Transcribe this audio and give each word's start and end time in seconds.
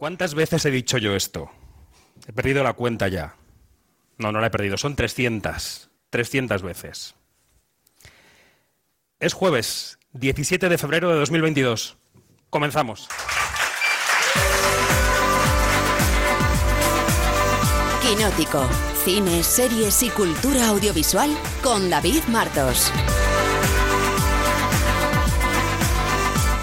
¿Cuántas 0.00 0.34
veces 0.34 0.64
he 0.64 0.70
dicho 0.70 0.96
yo 0.96 1.14
esto? 1.14 1.50
He 2.26 2.32
perdido 2.32 2.64
la 2.64 2.72
cuenta 2.72 3.08
ya. 3.08 3.36
No, 4.16 4.32
no 4.32 4.40
la 4.40 4.46
he 4.46 4.50
perdido, 4.50 4.78
son 4.78 4.96
300. 4.96 5.90
300 6.08 6.62
veces. 6.62 7.14
Es 9.18 9.34
jueves, 9.34 9.98
17 10.14 10.70
de 10.70 10.78
febrero 10.78 11.10
de 11.10 11.18
2022. 11.18 11.98
Comenzamos. 12.48 13.08
Quinótico. 18.00 18.66
Cine, 19.04 19.42
series 19.42 20.02
y 20.02 20.08
cultura 20.08 20.68
audiovisual 20.68 21.28
con 21.62 21.90
David 21.90 22.22
Martos. 22.28 22.90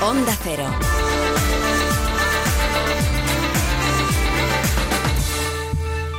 Onda 0.01 0.35
Cero. 0.41 0.96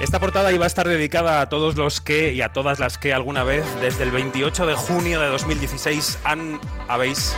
Esta 0.01 0.20
portada 0.20 0.52
iba 0.52 0.62
a 0.62 0.69
estar 0.69 0.87
dedicada 0.87 1.41
a 1.41 1.48
todos 1.48 1.75
los 1.75 2.01
que 2.01 2.33
y 2.33 2.41
a 2.41 2.52
todas 2.52 2.79
las 2.79 2.98
que 2.98 3.12
alguna 3.12 3.43
vez 3.43 3.65
desde 3.80 4.05
el 4.05 4.12
28 4.12 4.65
de 4.65 4.74
junio 4.74 5.21
de 5.21 5.27
2016 5.27 6.21
han 6.23 6.61
habéis 6.87 7.37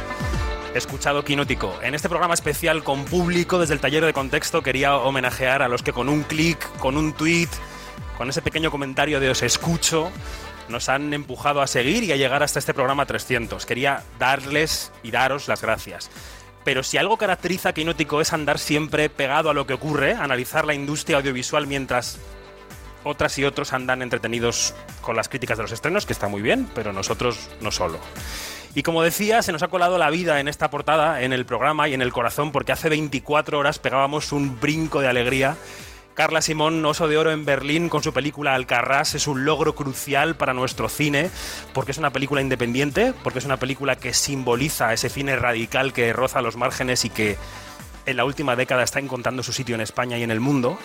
escuchado 0.75 1.25
Quinótico. 1.25 1.75
En 1.83 1.95
este 1.95 2.11
programa 2.11 2.35
especial 2.35 2.85
con 2.85 3.07
público 3.07 3.59
desde 3.59 3.73
el 3.73 3.81
taller 3.81 4.05
de 4.05 4.13
contexto 4.13 4.63
quería 4.63 4.97
homenajear 4.97 5.63
a 5.63 5.69
los 5.69 5.83
que 5.83 5.95
con 5.95 6.11
un 6.11 6.23
clic, 6.23 6.59
con 6.77 6.99
un 6.99 7.15
tweet, 7.15 7.49
con 8.19 8.29
ese 8.29 8.43
pequeño 8.43 8.71
comentario 8.71 9.21
de 9.21 9.31
os 9.31 9.43
escucho, 9.43 10.11
nos 10.69 10.91
han 10.91 11.15
empujado 11.15 11.63
a 11.63 11.67
seguir 11.67 12.05
y 12.05 12.13
a 12.13 12.17
llegar 12.17 12.43
hasta 12.43 12.59
este 12.59 12.75
programa 12.75 13.07
300. 13.07 13.65
Quería 13.65 14.05
darles 14.19 14.93
y 15.03 15.11
daros 15.13 15.49
las 15.49 15.63
gracias. 15.63 16.11
Pero 16.63 16.83
si 16.83 16.99
algo 16.99 17.17
caracteriza 17.17 17.71
a 17.71 17.73
Quinótico 17.73 18.21
es 18.21 18.35
andar 18.35 18.59
siempre 18.59 19.09
pegado 19.09 19.49
a 19.49 19.55
lo 19.55 19.67
que 19.67 19.73
ocurre, 19.73 20.13
analizar 20.13 20.67
la 20.67 20.75
industria 20.75 21.17
audiovisual 21.17 21.67
mientras 21.67 22.19
otras 23.05 23.39
y 23.39 23.45
otros 23.45 23.73
andan 23.73 24.03
entretenidos 24.03 24.75
con 25.01 25.17
las 25.17 25.29
críticas 25.29 25.59
de 25.59 25.63
los 25.63 25.73
estrenos, 25.73 26.07
que 26.07 26.13
está 26.13 26.29
muy 26.29 26.43
bien, 26.43 26.69
pero 26.75 26.93
nosotros 26.93 27.49
no 27.61 27.71
solo. 27.71 27.99
Y 28.75 28.83
como 28.83 29.03
decía, 29.03 29.43
se 29.43 29.53
nos 29.53 29.63
ha 29.63 29.69
colado 29.69 29.99
la 29.99 30.11
vida 30.11 30.39
en 30.39 30.47
esta 30.47 30.71
portada, 30.71 31.23
en 31.23 31.33
el 31.33 31.45
programa 31.45 31.89
y 31.89 31.95
en 31.95 32.03
el 32.03 32.13
corazón, 32.13 32.53
porque 32.53 32.73
hace 32.73 32.89
24 32.89 33.59
horas 33.59 33.79
pegábamos 33.79 34.33
un 34.33 34.61
brinco 34.61 35.01
de 35.01 35.09
alegría. 35.09 35.57
Carla 36.15 36.43
Simón, 36.43 36.85
Oso 36.85 37.09
de 37.09 37.19
Oro 37.19 37.33
en 37.33 37.45
Berlín, 37.45 37.89
con 37.89 38.03
su 38.03 38.13
película 38.13 38.55
Alcarrás, 38.55 39.15
es 39.15 39.27
un 39.27 39.45
logro 39.45 39.75
crucial 39.75 40.37
para 40.37 40.55
nuestro 40.55 40.89
cine, 40.89 41.31
porque 41.73 41.93
es 41.93 41.99
una 41.99 42.11
película 42.11 42.43
independiente, 42.43 43.13
porque 43.25 43.41
es 43.41 43.45
una 43.45 43.57
película 43.57 43.97
que 43.97 44.15
simboliza 44.15 44.93
ese 44.93 45.09
cine 45.09 45.35
radical 45.35 45.93
que 45.93 46.13
roza 46.13 46.43
los 46.43 46.57
márgenes 46.57 47.05
y 47.05 47.11
que 47.11 47.39
en 48.07 48.17
la 48.17 48.25
última 48.25 48.55
década 48.55 48.83
está 48.83 48.99
encontrando 48.99 49.43
su 49.43 49.53
sitio 49.53 49.75
en 49.75 49.81
España 49.81 50.19
y 50.19 50.23
en 50.23 50.31
el 50.31 50.41
mundo 50.41 50.79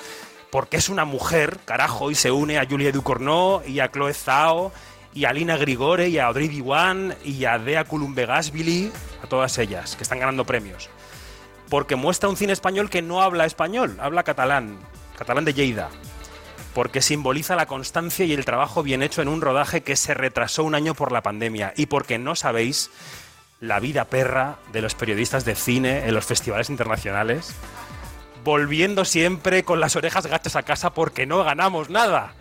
porque 0.51 0.77
es 0.77 0.89
una 0.89 1.05
mujer, 1.05 1.59
carajo, 1.65 2.11
y 2.11 2.15
se 2.15 2.31
une 2.31 2.57
a 2.57 2.65
Julia 2.65 2.91
Ducournau 2.91 3.61
y 3.65 3.79
a 3.79 3.91
Chloe 3.91 4.13
Zhao 4.13 4.71
y 5.13 5.25
a 5.25 5.33
Lina 5.33 5.57
Grigore 5.57 6.09
y 6.09 6.19
a 6.19 6.27
Audrey 6.27 6.47
Diwan 6.47 7.15
y 7.23 7.45
a 7.45 7.57
Dea 7.57 7.85
Columbegasvili, 7.85 8.91
a 9.23 9.27
todas 9.27 9.57
ellas, 9.57 9.95
que 9.95 10.03
están 10.03 10.19
ganando 10.19 10.45
premios. 10.45 10.89
Porque 11.69 11.95
muestra 11.95 12.29
un 12.29 12.37
cine 12.37 12.53
español 12.53 12.89
que 12.89 13.01
no 13.01 13.21
habla 13.21 13.45
español, 13.45 13.97
habla 13.99 14.23
catalán, 14.23 14.77
catalán 15.17 15.45
de 15.45 15.53
Lleida. 15.53 15.89
Porque 16.73 17.01
simboliza 17.01 17.55
la 17.55 17.65
constancia 17.65 18.25
y 18.25 18.33
el 18.33 18.43
trabajo 18.43 18.83
bien 18.83 19.01
hecho 19.01 19.21
en 19.21 19.29
un 19.29 19.39
rodaje 19.39 19.81
que 19.81 19.95
se 19.95 20.13
retrasó 20.13 20.65
un 20.65 20.75
año 20.75 20.93
por 20.93 21.13
la 21.13 21.23
pandemia. 21.23 21.73
Y 21.77 21.85
porque 21.85 22.19
no 22.19 22.35
sabéis 22.35 22.91
la 23.61 23.79
vida 23.79 24.05
perra 24.05 24.57
de 24.73 24.81
los 24.81 24.95
periodistas 24.95 25.45
de 25.45 25.55
cine 25.55 26.07
en 26.07 26.13
los 26.13 26.25
festivales 26.25 26.69
internacionales 26.69 27.55
volviendo 28.45 29.03
siempre 29.03 29.65
con 29.65 29.81
las 29.81 29.97
orejas 29.97 30.27
gachas 30.27 30.55
a 30.55 30.63
casa 30.63 30.93
porque 30.93 31.25
no 31.25 31.43
ganamos 31.43 31.89
nada. 31.89 32.35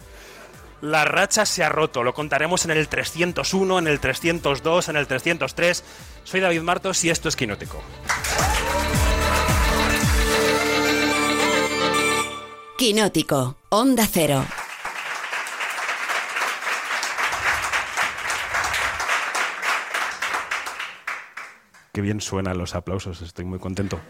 La 0.80 1.04
racha 1.06 1.46
se 1.46 1.64
ha 1.64 1.70
roto, 1.70 2.04
lo 2.04 2.12
contaremos 2.12 2.66
en 2.66 2.72
el 2.72 2.88
301, 2.88 3.78
en 3.78 3.88
el 3.88 3.98
302, 3.98 4.90
en 4.90 4.96
el 4.96 5.06
303. 5.08 5.82
Soy 6.22 6.40
David 6.40 6.60
Martos 6.60 7.02
y 7.04 7.10
esto 7.10 7.28
es 7.28 7.36
Quinótico. 7.36 7.82
Quinótico, 12.76 13.56
Onda 13.70 14.06
Cero. 14.06 14.44
Qué 21.94 22.00
bien 22.00 22.20
suenan 22.20 22.58
los 22.58 22.74
aplausos, 22.74 23.22
estoy 23.22 23.44
muy 23.44 23.60
contento. 23.60 24.00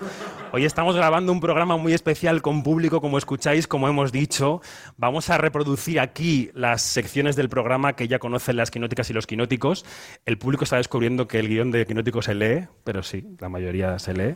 Hoy 0.53 0.65
estamos 0.65 0.97
grabando 0.97 1.33
un 1.33 1.41
programa 1.41 1.77
muy 1.77 1.93
especial 1.93 2.41
con 2.41 2.63
público, 2.63 3.03
como 3.03 3.19
escucháis, 3.19 3.67
como 3.67 3.89
hemos 3.89 4.11
dicho. 4.11 4.63
Vamos 4.97 5.29
a 5.29 5.37
reproducir 5.37 6.01
aquí 6.01 6.51
las 6.55 6.81
secciones 6.81 7.37
del 7.37 7.51
programa 7.51 7.93
que 7.93 8.09
ya 8.09 8.19
conocen 8.19 8.57
las 8.57 8.71
quinóticas 8.71 9.11
y 9.11 9.13
los 9.13 9.27
quinóticos. 9.27 9.85
El 10.25 10.39
público 10.39 10.65
está 10.65 10.79
descubriendo 10.79 11.29
que 11.29 11.39
el 11.39 11.49
guion 11.49 11.73
de 11.73 11.85
quinótico 11.85 12.23
se 12.23 12.35
lee, 12.35 12.69
pero 12.85 13.03
sí, 13.03 13.23
la 13.39 13.51
mayoría 13.51 13.99
se 13.99 14.15
lee. 14.15 14.35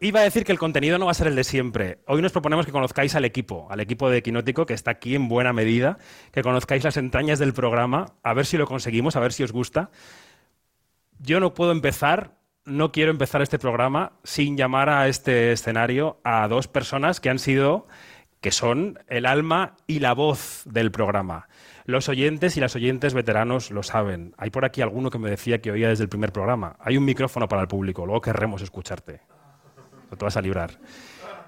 Iba 0.00 0.18
a 0.18 0.24
decir 0.24 0.44
que 0.44 0.50
el 0.50 0.58
contenido 0.58 0.98
no 0.98 1.04
va 1.04 1.12
a 1.12 1.14
ser 1.14 1.28
el 1.28 1.36
de 1.36 1.44
siempre. 1.44 2.00
Hoy 2.08 2.22
nos 2.22 2.32
proponemos 2.32 2.66
que 2.66 2.72
conozcáis 2.72 3.14
al 3.14 3.24
equipo, 3.24 3.68
al 3.70 3.78
equipo 3.78 4.10
de 4.10 4.22
Quinótico, 4.22 4.66
que 4.66 4.74
está 4.74 4.90
aquí 4.90 5.14
en 5.14 5.28
buena 5.28 5.52
medida, 5.52 5.98
que 6.32 6.42
conozcáis 6.42 6.82
las 6.82 6.96
entrañas 6.96 7.38
del 7.38 7.52
programa, 7.52 8.14
a 8.24 8.34
ver 8.34 8.46
si 8.46 8.56
lo 8.56 8.66
conseguimos, 8.66 9.14
a 9.14 9.20
ver 9.20 9.32
si 9.32 9.44
os 9.44 9.52
gusta 9.52 9.90
yo 11.22 11.38
no 11.38 11.54
puedo 11.54 11.72
empezar, 11.72 12.36
no 12.64 12.92
quiero 12.92 13.10
empezar 13.10 13.42
este 13.42 13.58
programa 13.58 14.12
sin 14.24 14.56
llamar 14.56 14.88
a 14.88 15.06
este 15.08 15.52
escenario 15.52 16.18
a 16.24 16.48
dos 16.48 16.66
personas 16.66 17.20
que 17.20 17.30
han 17.30 17.38
sido, 17.38 17.86
que 18.40 18.50
son 18.50 18.98
el 19.06 19.26
alma 19.26 19.76
y 19.86 19.98
la 19.98 20.14
voz 20.14 20.62
del 20.64 20.90
programa. 20.90 21.48
Los 21.84 22.08
oyentes 22.08 22.56
y 22.56 22.60
las 22.60 22.74
oyentes 22.74 23.14
veteranos 23.14 23.70
lo 23.70 23.82
saben. 23.82 24.34
Hay 24.38 24.50
por 24.50 24.64
aquí 24.64 24.80
alguno 24.80 25.10
que 25.10 25.18
me 25.18 25.28
decía 25.28 25.60
que 25.60 25.70
oía 25.70 25.88
desde 25.88 26.04
el 26.04 26.08
primer 26.08 26.32
programa. 26.32 26.76
Hay 26.80 26.96
un 26.96 27.04
micrófono 27.04 27.48
para 27.48 27.62
el 27.62 27.68
público, 27.68 28.06
luego 28.06 28.20
querremos 28.20 28.62
escucharte. 28.62 29.20
No 30.10 30.16
te 30.16 30.24
vas 30.24 30.36
a 30.36 30.40
librar. 30.40 30.78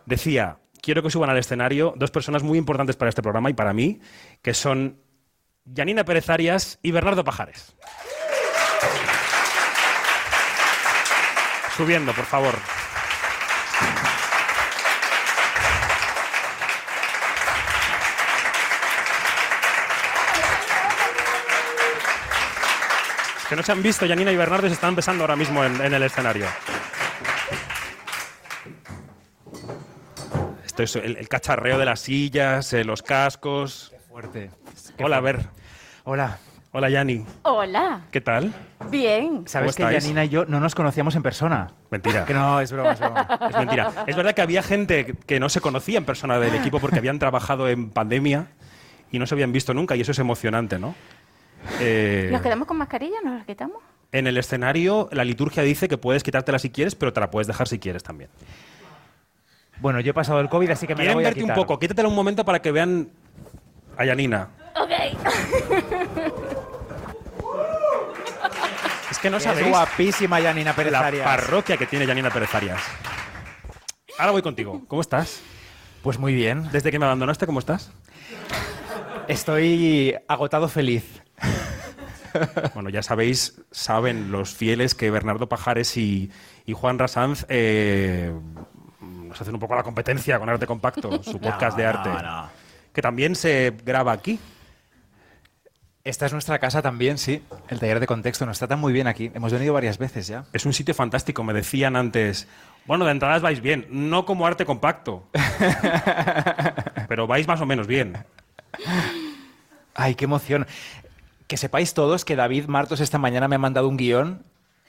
Decía, 0.04 0.58
quiero 0.82 1.02
que 1.02 1.10
suban 1.10 1.30
al 1.30 1.38
escenario 1.38 1.94
dos 1.96 2.10
personas 2.10 2.42
muy 2.42 2.58
importantes 2.58 2.96
para 2.96 3.08
este 3.08 3.22
programa 3.22 3.48
y 3.50 3.54
para 3.54 3.72
mí, 3.72 4.00
que 4.42 4.52
son 4.52 4.98
Janina 5.74 6.04
Pérez 6.04 6.28
Arias 6.28 6.78
y 6.82 6.90
Bernardo 6.90 7.24
Pajares. 7.24 7.74
Subiendo, 11.82 12.12
por 12.12 12.26
favor. 12.26 12.54
Que 23.48 23.56
no 23.56 23.64
se 23.64 23.72
han 23.72 23.82
visto, 23.82 24.06
Janina 24.06 24.30
y 24.30 24.36
Bernardo 24.36 24.68
se 24.68 24.74
están 24.74 24.94
besando 24.94 25.24
ahora 25.24 25.34
mismo 25.34 25.64
en, 25.64 25.80
en 25.80 25.92
el 25.92 26.04
escenario. 26.04 26.46
Esto 30.64 30.84
es 30.84 30.94
el, 30.94 31.16
el 31.16 31.28
cacharreo 31.28 31.78
de 31.78 31.84
las 31.84 31.98
sillas, 31.98 32.72
eh, 32.74 32.84
los 32.84 33.02
cascos. 33.02 33.88
Qué 33.90 33.98
fuerte. 34.08 34.50
Hola, 35.00 35.16
a 35.16 35.20
ver. 35.20 35.46
Hola. 36.04 36.38
Hola, 36.74 36.88
Yani. 36.88 37.24
Hola, 37.42 38.00
¿Qué 38.10 38.22
tal? 38.22 38.50
bien. 38.90 39.46
¿Sabes 39.46 39.76
que 39.76 39.82
estáis? 39.82 40.02
Janina 40.04 40.24
y 40.24 40.30
yo 40.30 40.46
no 40.46 40.58
nos 40.58 40.74
conocíamos 40.74 41.14
en 41.14 41.22
persona? 41.22 41.70
Mentira. 41.90 42.24
Que 42.26 42.32
no, 42.32 42.60
es 42.60 42.72
broma, 42.72 42.92
es 42.92 43.00
broma. 43.00 43.28
Es 43.50 43.56
mentira. 43.58 43.92
Es 44.06 44.16
verdad 44.16 44.34
que 44.34 44.40
había 44.40 44.62
gente 44.62 45.14
que 45.26 45.38
no 45.38 45.50
se 45.50 45.60
conocía 45.60 45.98
en 45.98 46.06
persona 46.06 46.38
del 46.38 46.54
equipo 46.54 46.80
porque 46.80 46.98
habían 46.98 47.18
trabajado 47.18 47.68
en 47.68 47.90
pandemia 47.90 48.46
y 49.10 49.18
no 49.18 49.26
se 49.26 49.34
habían 49.34 49.52
visto 49.52 49.74
nunca 49.74 49.96
y 49.96 50.00
eso 50.00 50.12
es 50.12 50.18
emocionante, 50.18 50.78
¿no? 50.78 50.94
Eh, 51.78 52.30
¿Nos 52.32 52.40
quedamos 52.40 52.66
con 52.66 52.78
mascarilla? 52.78 53.20
¿Nos 53.22 53.34
las 53.34 53.46
quitamos? 53.46 53.76
en 54.14 54.26
el 54.26 54.36
escenario 54.36 55.08
la 55.10 55.24
liturgia 55.24 55.62
dice 55.62 55.88
que 55.88 55.96
puedes 55.96 56.22
quitártela 56.22 56.58
si 56.58 56.68
quieres, 56.68 56.94
pero 56.94 57.14
te 57.14 57.20
la 57.20 57.30
puedes 57.30 57.46
dejar 57.46 57.66
si 57.66 57.78
quieres 57.78 58.02
también. 58.02 58.28
Bueno, 59.80 60.00
yo 60.00 60.10
he 60.10 60.14
pasado 60.14 60.38
el 60.40 60.50
COVID, 60.50 60.70
así 60.70 60.86
que 60.86 60.94
me 60.94 61.04
la 61.04 61.14
voy 61.14 61.24
a 61.24 61.28
verte 61.28 61.40
un 61.40 61.46
quitar. 61.46 61.56
poco, 61.56 61.78
quítatela 61.78 62.08
un 62.08 62.14
momento 62.14 62.44
para 62.44 62.60
que 62.60 62.70
vean 62.72 63.08
a 63.96 64.04
Yanina. 64.04 64.48
Ok. 64.74 64.90
Es 68.42 69.02
que 69.22 69.30
no 69.30 69.36
Es 69.38 69.44
sabéis 69.44 69.68
guapísima 69.68 70.40
Janina 70.40 70.74
Pérez 70.74 70.92
la 70.92 71.06
Arias. 71.06 71.24
parroquia 71.24 71.76
que 71.76 71.86
tiene 71.86 72.06
Yanina 72.06 72.30
Pérez 72.30 72.54
Arias. 72.54 72.82
Ahora 74.18 74.32
voy 74.32 74.42
contigo. 74.42 74.82
¿Cómo 74.88 75.00
estás? 75.00 75.40
Pues 76.02 76.18
muy 76.18 76.34
bien. 76.34 76.68
Desde 76.72 76.90
que 76.90 76.98
me 76.98 77.06
abandonaste, 77.06 77.46
¿cómo 77.46 77.60
estás? 77.60 77.92
Estoy 79.28 80.14
agotado 80.28 80.68
feliz. 80.68 81.22
Bueno, 82.72 82.88
ya 82.88 83.02
sabéis, 83.02 83.60
saben 83.72 84.32
los 84.32 84.54
fieles 84.54 84.94
que 84.94 85.10
Bernardo 85.10 85.50
Pajares 85.50 85.98
y, 85.98 86.30
y 86.64 86.72
Juan 86.72 86.98
Rasanz 86.98 87.44
eh, 87.50 88.32
nos 89.02 89.38
hacen 89.38 89.52
un 89.52 89.60
poco 89.60 89.74
la 89.76 89.82
competencia 89.82 90.38
con 90.38 90.48
Arte 90.48 90.66
Compacto, 90.66 91.22
su 91.22 91.38
podcast 91.42 91.76
de 91.76 91.84
arte, 91.84 92.08
No, 92.08 92.22
no. 92.22 92.50
que 92.94 93.02
también 93.02 93.34
se 93.36 93.74
graba 93.84 94.12
aquí. 94.12 94.38
Esta 96.04 96.26
es 96.26 96.32
nuestra 96.32 96.58
casa 96.58 96.82
también, 96.82 97.16
sí. 97.16 97.42
El 97.68 97.78
taller 97.78 98.00
de 98.00 98.08
contexto 98.08 98.44
nos 98.44 98.58
trata 98.58 98.74
muy 98.74 98.92
bien 98.92 99.06
aquí. 99.06 99.30
Hemos 99.34 99.52
venido 99.52 99.72
varias 99.72 99.98
veces 99.98 100.26
ya. 100.26 100.44
Es 100.52 100.66
un 100.66 100.72
sitio 100.72 100.94
fantástico, 100.94 101.44
me 101.44 101.52
decían 101.52 101.94
antes. 101.94 102.48
Bueno, 102.86 103.04
de 103.04 103.12
entradas 103.12 103.40
vais 103.40 103.60
bien, 103.60 103.86
no 103.88 104.24
como 104.24 104.44
arte 104.44 104.66
compacto. 104.66 105.28
pero 107.08 107.28
vais 107.28 107.46
más 107.46 107.60
o 107.60 107.66
menos 107.66 107.86
bien. 107.86 108.16
Ay, 109.94 110.16
qué 110.16 110.24
emoción. 110.24 110.66
Que 111.46 111.56
sepáis 111.56 111.94
todos 111.94 112.24
que 112.24 112.34
David 112.34 112.66
Martos 112.66 112.98
esta 112.98 113.18
mañana 113.18 113.46
me 113.46 113.54
ha 113.54 113.60
mandado 113.60 113.88
un 113.88 113.96
guion, 113.96 114.42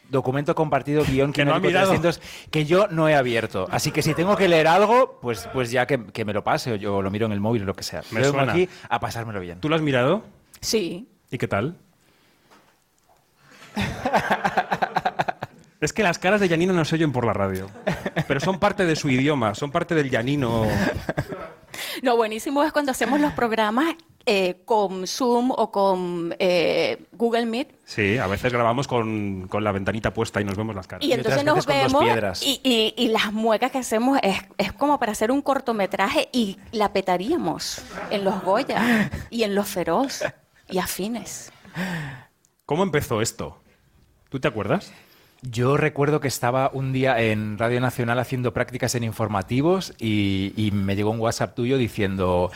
documento 0.10 0.56
compartido, 0.56 1.04
guion 1.06 1.32
Que 1.34 1.46
no 1.46 1.52
ha 1.52 1.62
Quinótico 1.62 1.68
mirado. 1.68 1.90
300, 1.90 2.22
que 2.50 2.66
yo 2.66 2.88
no 2.88 3.08
he 3.08 3.14
abierto. 3.14 3.68
Así 3.70 3.92
que 3.92 4.02
si 4.02 4.16
tengo 4.16 4.36
que 4.36 4.48
leer 4.48 4.68
algo, 4.68 5.20
pues, 5.22 5.48
pues 5.54 5.70
ya 5.70 5.86
que, 5.86 6.06
que 6.06 6.26
me 6.26 6.34
lo 6.34 6.44
pase 6.44 6.72
o 6.72 6.76
yo 6.76 7.04
lo 7.04 7.12
miro 7.12 7.28
en 7.28 7.34
el 7.34 7.40
móvil 7.40 7.62
o 7.62 7.66
lo 7.66 7.76
que 7.76 7.84
sea. 7.84 8.02
Me 8.10 8.22
vengo 8.22 8.40
aquí 8.40 8.68
a 8.90 9.00
pasármelo 9.00 9.40
bien. 9.42 9.60
¿Tú 9.60 9.70
lo 9.70 9.76
has 9.76 9.82
mirado? 9.84 10.24
Sí. 10.64 11.08
¿Y 11.32 11.38
qué 11.38 11.48
tal? 11.48 11.78
Es 15.82 15.92
que 15.92 16.02
las 16.04 16.18
caras 16.18 16.40
de 16.40 16.48
Janino 16.48 16.72
no 16.74 16.86
se 16.86 16.96
oyen 16.96 17.12
por 17.12 17.26
la 17.26 17.34
radio, 17.34 17.70
pero 18.28 18.40
son 18.40 18.58
parte 18.58 18.86
de 18.86 18.96
su 18.96 19.10
idioma, 19.10 19.54
son 19.54 19.70
parte 19.72 19.94
del 19.96 20.10
Janino. 20.10 20.66
Lo 22.02 22.16
buenísimo 22.16 22.64
es 22.64 22.72
cuando 22.72 22.92
hacemos 22.92 23.20
los 23.20 23.34
programas 23.34 23.96
eh, 24.26 24.62
con 24.64 25.06
Zoom 25.08 25.52
o 25.52 25.72
con 25.72 26.34
eh, 26.40 27.04
Google 27.12 27.46
Meet. 27.48 27.76
Sí, 27.84 28.18
a 28.18 28.28
veces 28.28 28.54
grabamos 28.54 28.88
con, 28.88 29.48
con 29.50 29.62
la 29.66 29.74
ventanita 29.74 30.14
puesta 30.14 30.40
y 30.40 30.46
nos 30.46 30.56
vemos 30.56 30.74
las 30.74 30.88
caras. 30.88 31.04
Y 31.06 31.10
Y 31.10 31.14
entonces 31.14 31.44
nos 31.44 31.66
vemos 31.66 32.02
piedras. 32.02 32.42
y, 32.44 32.62
y- 32.64 32.94
y 32.96 33.10
las 33.10 33.34
muecas 33.34 33.70
que 33.72 33.80
hacemos 33.80 34.20
es, 34.24 34.38
es 34.58 34.72
como 34.72 34.98
para 35.00 35.12
hacer 35.12 35.32
un 35.32 35.42
cortometraje 35.42 36.30
y 36.32 36.58
la 36.72 36.94
petaríamos 36.94 37.82
en 38.10 38.24
los 38.24 38.42
Goya 38.42 39.12
y 39.30 39.44
en 39.44 39.54
los 39.54 39.68
Feroz 39.68 40.24
y 40.74 40.80
afines. 40.80 41.52
¿Cómo 42.66 42.84
empezó 42.84 43.22
esto? 43.22 43.62
¿Tú 44.30 44.40
te 44.40 44.48
acuerdas? 44.48 44.92
Yo 45.44 45.78
recuerdo 45.78 46.20
que 46.20 46.28
estaba 46.28 46.72
un 46.74 46.94
día 46.94 47.20
en 47.22 47.58
Radio 47.60 47.80
Nacional 47.80 48.18
haciendo 48.18 48.54
prácticas 48.54 48.96
en 48.96 49.04
informativos 49.04 49.94
y, 50.00 50.54
y 50.56 50.72
me 50.72 50.96
llegó 50.96 51.12
un 51.12 51.20
WhatsApp 51.20 51.54
tuyo 51.54 51.78
diciendo, 51.78 52.50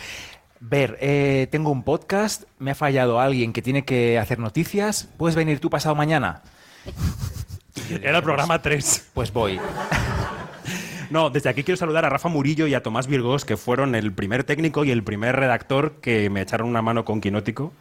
ver, 0.60 0.98
eh, 1.00 1.48
tengo 1.52 1.70
un 1.70 1.84
podcast, 1.84 2.44
me 2.58 2.72
ha 2.72 2.76
fallado 2.76 3.20
alguien 3.20 3.54
que 3.54 3.62
tiene 3.62 3.86
que 3.86 4.18
hacer 4.18 4.40
noticias, 4.40 5.10
¿puedes 5.18 5.36
venir 5.36 5.60
tú 5.60 5.70
pasado 5.70 5.94
mañana? 5.94 6.42
Era 8.02 8.18
el 8.18 8.24
programa 8.24 8.62
3. 8.62 9.12
Pues 9.14 9.32
voy. 9.32 9.60
No, 11.10 11.30
desde 11.30 11.50
aquí 11.50 11.64
quiero 11.64 11.78
saludar 11.78 12.04
a 12.04 12.10
Rafa 12.10 12.28
Murillo 12.28 12.68
y 12.68 12.74
a 12.74 12.84
Tomás 12.84 13.08
Virgos, 13.08 13.46
que 13.46 13.56
fueron 13.56 13.96
el 13.96 14.12
primer 14.12 14.44
técnico 14.44 14.84
y 14.84 14.92
el 14.92 15.04
primer 15.04 15.38
redactor 15.38 16.02
que 16.02 16.30
me 16.30 16.42
echaron 16.42 16.68
una 16.68 16.82
mano 16.82 17.06
con 17.06 17.22
Quinótico. 17.22 17.72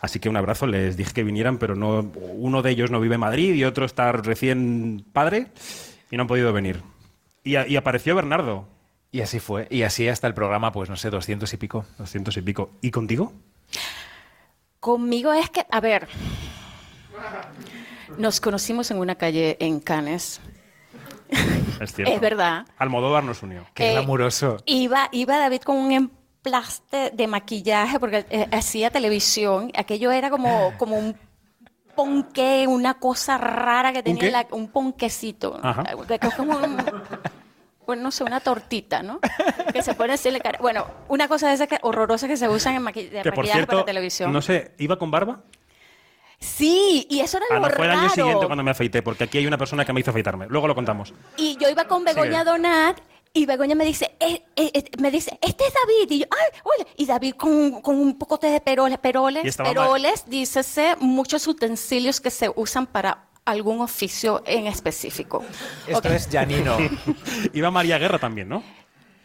Así 0.00 0.18
que 0.18 0.28
un 0.28 0.36
abrazo, 0.36 0.66
les 0.66 0.96
dije 0.96 1.12
que 1.12 1.22
vinieran, 1.24 1.58
pero 1.58 1.74
no, 1.76 2.10
uno 2.32 2.62
de 2.62 2.70
ellos 2.70 2.90
no 2.90 3.00
vive 3.00 3.14
en 3.16 3.20
Madrid 3.20 3.54
y 3.54 3.64
otro 3.64 3.84
está 3.84 4.10
recién 4.12 5.04
padre 5.12 5.48
y 6.10 6.16
no 6.16 6.22
han 6.22 6.26
podido 6.26 6.52
venir. 6.52 6.82
Y, 7.44 7.56
a- 7.56 7.66
y 7.68 7.76
apareció 7.76 8.14
Bernardo, 8.14 8.66
Y 9.12 9.20
así 9.22 9.40
fue. 9.40 9.66
Y 9.70 9.82
así 9.82 10.06
hasta 10.08 10.26
el 10.28 10.34
programa, 10.34 10.70
pues 10.72 10.88
no 10.88 10.96
sé, 10.96 11.10
200 11.10 11.52
y 11.52 11.56
pico. 11.56 11.84
200 11.98 12.36
y 12.36 12.42
pico. 12.42 12.70
¿Y 12.80 12.90
contigo? 12.92 13.32
Conmigo 14.78 15.32
es 15.32 15.50
que, 15.50 15.66
a 15.70 15.80
ver, 15.80 16.06
nos 18.18 18.40
conocimos 18.40 18.90
en 18.90 18.98
una 18.98 19.16
calle 19.16 19.56
en 19.60 19.80
Cannes. 19.80 20.40
Es 21.80 21.92
cierto. 21.94 22.12
Es 22.14 22.20
verdad. 22.20 22.66
Almodóvar 22.78 23.24
nos 23.24 23.42
unió. 23.42 23.66
Qué 23.74 23.90
Eh, 23.90 23.92
glamuroso. 23.92 24.58
Iba, 24.66 25.08
iba 25.12 25.38
David 25.38 25.62
con 25.62 25.76
un 25.76 26.10
emplaste 26.42 27.10
de 27.12 27.26
maquillaje 27.26 28.00
porque 28.00 28.24
eh, 28.30 28.48
hacía 28.52 28.90
televisión. 28.90 29.70
Aquello 29.76 30.10
era 30.10 30.30
como, 30.30 30.72
como 30.78 30.96
un 30.96 31.14
ponqué, 31.94 32.66
una 32.66 32.94
cosa 32.94 33.36
rara 33.36 33.92
que 33.92 34.02
tenía 34.02 34.20
qué? 34.22 34.30
la- 34.30 34.46
un 34.52 34.68
ponquecito. 34.68 35.60
Ajá. 35.62 35.84
Que- 35.84 36.18
es 36.26 36.34
como 36.34 36.56
un- 36.56 36.76
bueno, 37.86 38.02
no 38.04 38.10
sé, 38.10 38.24
una 38.24 38.40
tortita, 38.40 39.02
¿no? 39.02 39.18
Que 39.72 39.82
se 39.82 39.94
pone 39.94 40.14
así 40.14 40.28
en 40.28 40.34
la 40.34 40.40
cara. 40.40 40.58
Bueno, 40.62 40.86
una 41.08 41.28
cosa 41.28 41.48
de 41.48 41.54
esas 41.54 41.68
que, 41.68 41.78
horrorosa 41.82 42.26
que 42.28 42.36
se 42.36 42.48
usan 42.48 42.74
en 42.76 42.82
maqui- 42.84 43.10
de 43.10 43.22
Que 43.22 43.30
maquillaje 43.30 43.52
cierto, 43.52 43.72
para 43.72 43.84
televisión. 43.84 44.32
no 44.32 44.40
sé, 44.40 44.72
¿iba 44.78 44.96
con 44.98 45.10
barba? 45.10 45.40
Sí, 46.38 47.06
y 47.10 47.20
eso 47.20 47.36
era 47.36 47.46
Ah, 47.50 47.54
lo 47.56 47.60
no, 47.68 47.70
fue 47.70 47.84
el 47.84 47.90
año 47.90 48.00
raro. 48.02 48.14
siguiente 48.14 48.46
cuando 48.46 48.64
me 48.64 48.70
afeité, 48.70 49.02
porque 49.02 49.24
aquí 49.24 49.36
hay 49.38 49.46
una 49.46 49.58
persona 49.58 49.84
que 49.84 49.92
me 49.92 50.00
hizo 50.00 50.10
afeitarme. 50.10 50.46
Luego 50.48 50.66
lo 50.68 50.74
contamos. 50.74 51.12
Y 51.36 51.58
yo 51.60 51.68
iba 51.68 51.84
con 51.84 52.02
Begoña. 52.04 52.44
Donat 52.44 52.98
y 53.32 53.46
Begoña 53.46 53.74
me 53.74 53.84
dice, 53.84 54.16
eh, 54.18 54.42
eh, 54.56 54.70
eh, 54.74 54.84
me 54.98 55.10
dice, 55.10 55.38
este 55.40 55.64
es 55.66 55.72
David. 55.72 56.10
Y 56.10 56.18
yo, 56.20 56.26
ay, 56.30 56.60
hola. 56.64 56.90
Y 56.96 57.06
David 57.06 57.34
con, 57.34 57.80
con 57.80 57.96
un 57.96 58.18
poco 58.18 58.38
de 58.38 58.60
peroles, 58.60 58.98
peroles, 58.98 59.56
peroles, 59.56 60.24
dícese, 60.26 60.96
muchos 60.98 61.46
utensilios 61.46 62.20
que 62.20 62.30
se 62.30 62.50
usan 62.54 62.86
para 62.86 63.26
algún 63.44 63.80
oficio 63.80 64.42
en 64.46 64.66
específico. 64.66 65.44
Esto 65.86 66.08
es 66.08 66.28
Janino. 66.30 66.76
Iba 67.52 67.70
María 67.70 67.98
Guerra 67.98 68.18
también, 68.18 68.48
¿no? 68.48 68.62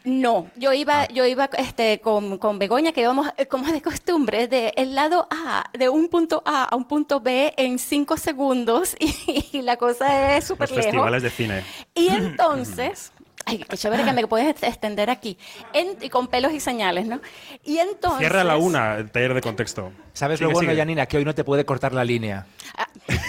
No, 0.06 0.48
yo 0.54 0.72
iba, 0.72 1.08
yo 1.08 1.26
iba 1.26 1.50
este, 1.58 1.98
con, 1.98 2.38
con 2.38 2.60
Begoña, 2.60 2.92
que 2.92 3.00
íbamos, 3.00 3.26
eh, 3.36 3.46
como 3.46 3.66
de 3.72 3.82
costumbre, 3.82 4.46
de 4.46 4.72
el 4.76 4.94
lado 4.94 5.26
A, 5.32 5.68
de 5.76 5.88
un 5.88 6.06
punto 6.08 6.44
A 6.46 6.62
a 6.62 6.76
un 6.76 6.84
punto 6.84 7.18
B 7.18 7.52
en 7.56 7.80
cinco 7.80 8.16
segundos, 8.16 8.96
y, 9.52 9.62
la 9.62 9.76
cosa 9.76 10.36
es 10.36 10.44
súper 10.44 10.68
Los 10.68 10.76
lejos. 10.76 10.92
festivales 10.92 11.22
de 11.24 11.30
cine. 11.30 11.64
Y 11.92 12.06
entonces, 12.06 13.10
ay, 13.46 13.64
qué 13.68 13.76
chévere 13.76 14.04
que 14.04 14.12
me 14.12 14.26
puedes 14.26 14.62
extender 14.62 15.08
aquí, 15.08 15.38
En- 15.72 15.96
y 16.00 16.10
con 16.10 16.26
pelos 16.26 16.52
y 16.52 16.60
señales, 16.60 17.06
¿no? 17.06 17.20
Y 17.64 17.78
entonces... 17.78 18.18
Cierra 18.20 18.44
la 18.44 18.56
una, 18.58 18.96
el 18.96 19.10
taller 19.10 19.32
de 19.34 19.40
contexto. 19.40 19.92
¿Sabes 20.12 20.38
Sigue, 20.38 20.48
lo 20.48 20.54
bueno, 20.54 20.70
sigue. 20.70 20.80
Janina? 20.80 21.06
Que 21.06 21.16
hoy 21.16 21.24
no 21.24 21.34
te 21.34 21.44
puede 21.44 21.64
cortar 21.64 21.94
la 21.94 22.04
línea. 22.04 22.46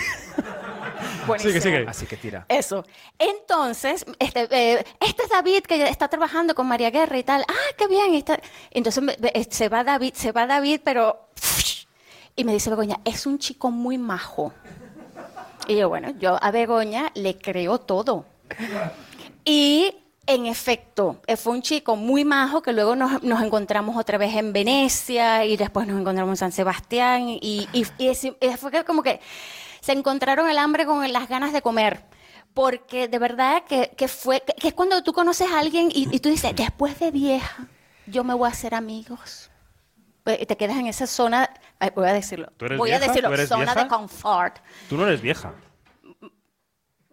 Buenísimo. 1.27 1.51
Sigue, 1.53 1.61
sigue. 1.61 1.85
Así 1.87 2.05
que 2.05 2.15
tira. 2.17 2.45
Eso. 2.47 2.85
Entonces, 3.19 4.05
este, 4.17 4.47
eh, 4.49 4.85
este 5.01 5.23
es 5.23 5.29
David 5.29 5.61
que 5.63 5.87
está 5.89 6.07
trabajando 6.07 6.55
con 6.55 6.67
María 6.67 6.89
Guerra 6.89 7.17
y 7.17 7.23
tal. 7.23 7.43
Ah, 7.47 7.73
qué 7.77 7.87
bien. 7.87 8.21
tal. 8.23 8.41
Entonces 8.71 9.03
se 9.49 9.69
va 9.69 9.83
David, 9.83 10.13
se 10.13 10.31
va 10.31 10.47
David, 10.47 10.81
pero... 10.83 11.27
Y 12.35 12.43
me 12.43 12.53
dice 12.53 12.69
Begoña, 12.69 12.99
es 13.03 13.25
un 13.25 13.39
chico 13.39 13.71
muy 13.71 13.97
majo. 13.97 14.53
Y 15.67 15.75
yo, 15.75 15.89
bueno, 15.89 16.11
yo 16.19 16.37
a 16.41 16.51
Begoña 16.51 17.11
le 17.15 17.37
creo 17.37 17.79
todo. 17.79 18.25
Y 19.43 19.93
en 20.27 20.45
efecto, 20.45 21.21
eh, 21.25 21.37
fue 21.37 21.53
un 21.53 21.61
chico 21.61 21.95
muy 21.95 22.23
majo 22.25 22.61
que 22.61 22.73
luego 22.73 22.95
nos, 22.95 23.23
nos 23.23 23.41
encontramos 23.41 23.95
otra 23.97 24.17
vez 24.17 24.35
en 24.35 24.53
Venecia 24.53 25.45
y 25.45 25.57
después 25.57 25.87
nos 25.87 25.99
encontramos 25.99 26.33
en 26.33 26.37
San 26.37 26.51
Sebastián 26.51 27.29
y, 27.29 27.67
y- 27.73 27.85
y 27.97 28.07
es- 28.09 28.23
y 28.25 28.35
fue 28.57 28.83
como 28.85 29.01
que 29.03 29.19
se 29.81 29.93
encontraron 29.93 30.49
el 30.49 30.57
hambre 30.57 30.85
con 30.85 31.11
las 31.11 31.27
ganas 31.29 31.53
de 31.53 31.61
comer. 31.61 32.03
Porque 32.53 33.07
de 33.07 33.19
verdad 33.19 33.63
que, 33.69 33.91
que 33.95 34.07
fue, 34.07 34.41
que, 34.41 34.53
que 34.53 34.67
es 34.69 34.73
cuando 34.73 35.01
tú 35.03 35.13
conoces 35.13 35.49
a 35.51 35.59
alguien 35.59 35.89
y, 35.93 36.19
tú 36.19 36.29
dices, 36.29 36.55
después 36.55 36.99
de 36.99 37.11
vieja, 37.11 37.67
yo 38.07 38.23
me 38.23 38.33
voy 38.33 38.47
a 38.49 38.51
hacer 38.51 38.73
amigos. 38.73 39.51
Pues, 40.23 40.41
y 40.41 40.45
te 40.45 40.57
quedas 40.57 40.75
en 40.77 40.87
esa 40.87 41.05
zona, 41.07 41.49
voy 41.95 42.07
a 42.09 42.13
decirlo, 42.13 42.51
¿Tú 42.57 42.65
eres 42.65 42.77
voy 42.79 42.89
vieja? 42.89 43.05
a 43.05 43.07
decirlo, 43.07 43.29
¿Tú 43.29 43.33
eres 43.35 43.47
zona 43.49 43.63
vieja? 43.65 43.83
de 43.83 43.87
confort. 43.87 44.57
Tú 44.89 44.97
no 44.97 45.05
eres 45.07 45.21
vieja. 45.21 45.53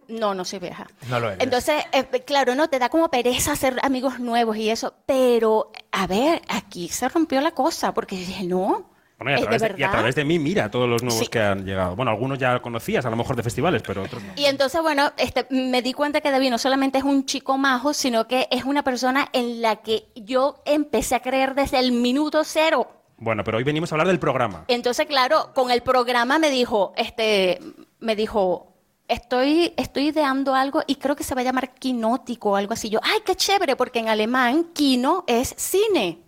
No, 0.07 0.33
no 0.33 0.45
soy 0.45 0.59
vieja. 0.59 0.87
No 1.09 1.19
lo 1.19 1.27
eres. 1.29 1.43
Entonces, 1.43 1.83
eh, 1.91 2.05
claro, 2.25 2.55
no 2.55 2.69
te 2.69 2.79
da 2.79 2.89
como 2.89 3.09
pereza 3.09 3.51
hacer 3.53 3.77
amigos 3.81 4.19
nuevos 4.19 4.57
y 4.57 4.69
eso, 4.69 4.93
pero 5.05 5.71
a 5.91 6.07
ver, 6.07 6.41
aquí 6.49 6.89
se 6.89 7.09
rompió 7.09 7.41
la 7.41 7.51
cosa 7.51 7.93
porque 7.93 8.15
dije, 8.15 8.43
no, 8.43 8.89
Bueno, 9.17 9.31
y, 9.31 9.33
a 9.35 9.41
través 9.41 9.61
de 9.61 9.75
y 9.77 9.83
a 9.83 9.91
través 9.91 10.15
de 10.15 10.25
mí, 10.25 10.39
mira 10.39 10.69
todos 10.69 10.89
los 10.89 11.01
nuevos 11.01 11.19
Sí. 11.19 11.27
que 11.27 11.39
han 11.39 11.65
llegado. 11.65 11.95
Bueno, 11.95 12.11
algunos 12.11 12.37
ya 12.37 12.61
conocías, 12.61 13.05
a 13.05 13.09
lo 13.09 13.15
mejor 13.15 13.35
de 13.35 13.43
festivales, 13.43 13.81
pero 13.85 14.03
otros 14.03 14.21
no. 14.21 14.33
Y 14.35 14.45
entonces, 14.45 14.81
bueno, 14.81 15.11
este, 15.17 15.47
me 15.49 15.81
di 15.81 15.93
cuenta 15.93 16.19
que 16.21 16.31
David 16.31 16.49
no 16.51 16.57
solamente 16.57 16.97
es 16.97 17.03
un 17.03 17.25
chico 17.25 17.57
majo, 17.57 17.93
sino 17.93 18.27
que 18.27 18.47
es 18.51 18.65
una 18.65 18.83
persona 18.83 19.29
en 19.31 19.61
la 19.61 19.77
que 19.77 20.07
yo 20.15 20.61
empecé 20.65 21.15
a 21.15 21.21
creer 21.21 21.55
desde 21.55 21.79
el 21.79 21.91
minuto 21.93 22.43
cero. 22.43 22.91
Bueno, 23.17 23.45
pero 23.45 23.57
hoy 23.57 23.63
venimos 23.63 23.89
a 23.91 23.95
hablar 23.95 24.07
del 24.07 24.19
programa. 24.19 24.65
Entonces, 24.67 25.05
claro, 25.05 25.53
con 25.55 25.71
el 25.71 25.81
programa 25.81 26.37
me 26.37 26.49
dijo, 26.49 26.91
este, 26.97 27.61
me 28.01 28.17
dijo, 28.17 28.74
estoy, 29.07 29.73
estoy 29.77 30.07
ideando 30.07 30.55
algo 30.55 30.83
y 30.87 30.95
creo 30.95 31.15
que 31.15 31.23
se 31.23 31.35
va 31.35 31.41
a 31.41 31.43
llamar 31.43 31.73
quinótico 31.73 32.51
o 32.51 32.55
algo 32.55 32.73
así. 32.73 32.89
Yo, 32.89 32.99
ay, 33.03 33.19
qué 33.25 33.35
chévere, 33.35 33.75
porque 33.75 33.99
en 33.99 34.09
alemán 34.09 34.71
quino 34.73 35.23
es 35.27 35.53
cine. 35.57 36.19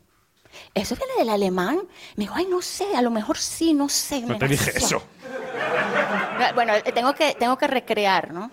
¿Eso 0.73 0.95
viene 0.95 1.13
del 1.19 1.29
alemán? 1.29 1.79
Me 2.15 2.23
dijo, 2.23 2.33
ay, 2.35 2.47
no 2.49 2.61
sé, 2.61 2.95
a 2.95 3.01
lo 3.01 3.11
mejor 3.11 3.37
sí, 3.37 3.73
no 3.73 3.89
sé. 3.89 4.21
No 4.21 4.37
te 4.37 4.47
dije 4.47 4.71
nació". 4.73 4.97
eso. 4.97 5.03
Bueno, 6.55 6.73
eh, 6.73 6.91
tengo 6.93 7.13
que, 7.13 7.35
tengo 7.35 7.57
que 7.57 7.67
recrear, 7.67 8.33
¿no? 8.33 8.51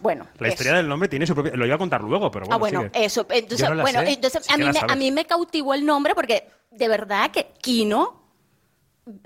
Bueno. 0.00 0.26
La 0.38 0.48
eso. 0.48 0.54
historia 0.54 0.74
del 0.74 0.88
nombre 0.88 1.08
tiene 1.08 1.26
su 1.26 1.34
propia... 1.34 1.54
Lo 1.56 1.66
iba 1.66 1.74
a 1.74 1.78
contar 1.78 2.02
luego, 2.02 2.30
pero 2.30 2.46
bueno, 2.46 2.54
ah, 2.54 2.58
bueno, 2.58 2.80
sigue. 2.82 3.04
eso. 3.04 3.26
Entonces, 3.28 3.68
no 3.68 3.82
bueno, 3.82 4.00
sé. 4.00 4.12
entonces 4.12 4.44
Sí 4.44 4.52
a, 4.52 4.56
mí 4.56 4.64
me, 4.64 4.92
a 4.92 4.96
mí 4.96 5.10
me 5.10 5.24
cautivó 5.24 5.74
el 5.74 5.84
nombre 5.84 6.14
porque 6.14 6.48
de 6.70 6.88
verdad 6.88 7.30
que 7.30 7.52
Kino 7.60 8.22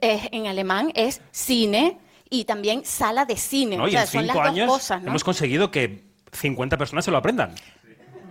eh, 0.00 0.28
en 0.32 0.46
alemán 0.46 0.92
es 0.94 1.20
cine 1.30 1.98
y 2.32 2.44
también 2.46 2.84
sala 2.84 3.26
de 3.26 3.36
cine. 3.36 3.76
¿No? 3.76 3.84
o 3.84 3.88
sea, 3.88 4.02
en 4.02 4.06
son 4.08 4.26
las 4.26 4.34
dos 4.34 4.46
años 4.46 4.66
cosas, 4.68 5.02
¿no? 5.02 5.10
hemos 5.10 5.22
conseguido 5.22 5.70
que 5.70 6.02
50 6.32 6.78
personas 6.78 7.04
se 7.04 7.10
lo 7.10 7.18
aprendan. 7.18 7.54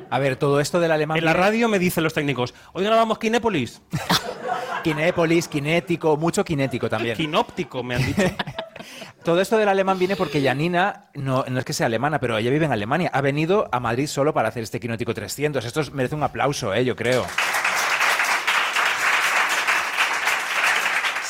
A 0.09 0.19
ver, 0.19 0.35
todo 0.35 0.59
esto 0.59 0.79
del 0.79 0.91
alemán. 0.91 1.17
En 1.17 1.23
la 1.23 1.33
radio 1.33 1.69
me 1.69 1.79
dicen 1.79 2.03
los 2.03 2.13
técnicos, 2.13 2.53
hoy 2.73 2.83
grabamos 2.83 3.19
Kinépolis. 3.19 3.81
Kinépolis, 4.83 5.47
kinético, 5.47 6.17
mucho 6.17 6.43
kinético 6.43 6.89
también. 6.89 7.15
Quinóptico, 7.15 7.83
me 7.83 7.95
han 7.95 8.05
dicho. 8.05 8.23
Todo 9.23 9.39
esto 9.39 9.55
del 9.57 9.69
alemán 9.69 9.99
viene 9.99 10.15
porque 10.15 10.41
Janina, 10.43 11.11
no, 11.13 11.45
no 11.47 11.59
es 11.59 11.63
que 11.65 11.73
sea 11.73 11.85
alemana, 11.85 12.19
pero 12.19 12.35
ella 12.39 12.49
vive 12.49 12.65
en 12.65 12.71
Alemania. 12.71 13.11
Ha 13.13 13.21
venido 13.21 13.69
a 13.71 13.79
Madrid 13.79 14.07
solo 14.07 14.33
para 14.33 14.49
hacer 14.49 14.63
este 14.63 14.79
Quinótico 14.79 15.13
300. 15.13 15.63
Esto 15.63 15.81
es- 15.81 15.91
merece 15.91 16.15
un 16.15 16.23
aplauso, 16.23 16.73
¿eh? 16.73 16.83
yo 16.83 16.95
creo. 16.95 17.23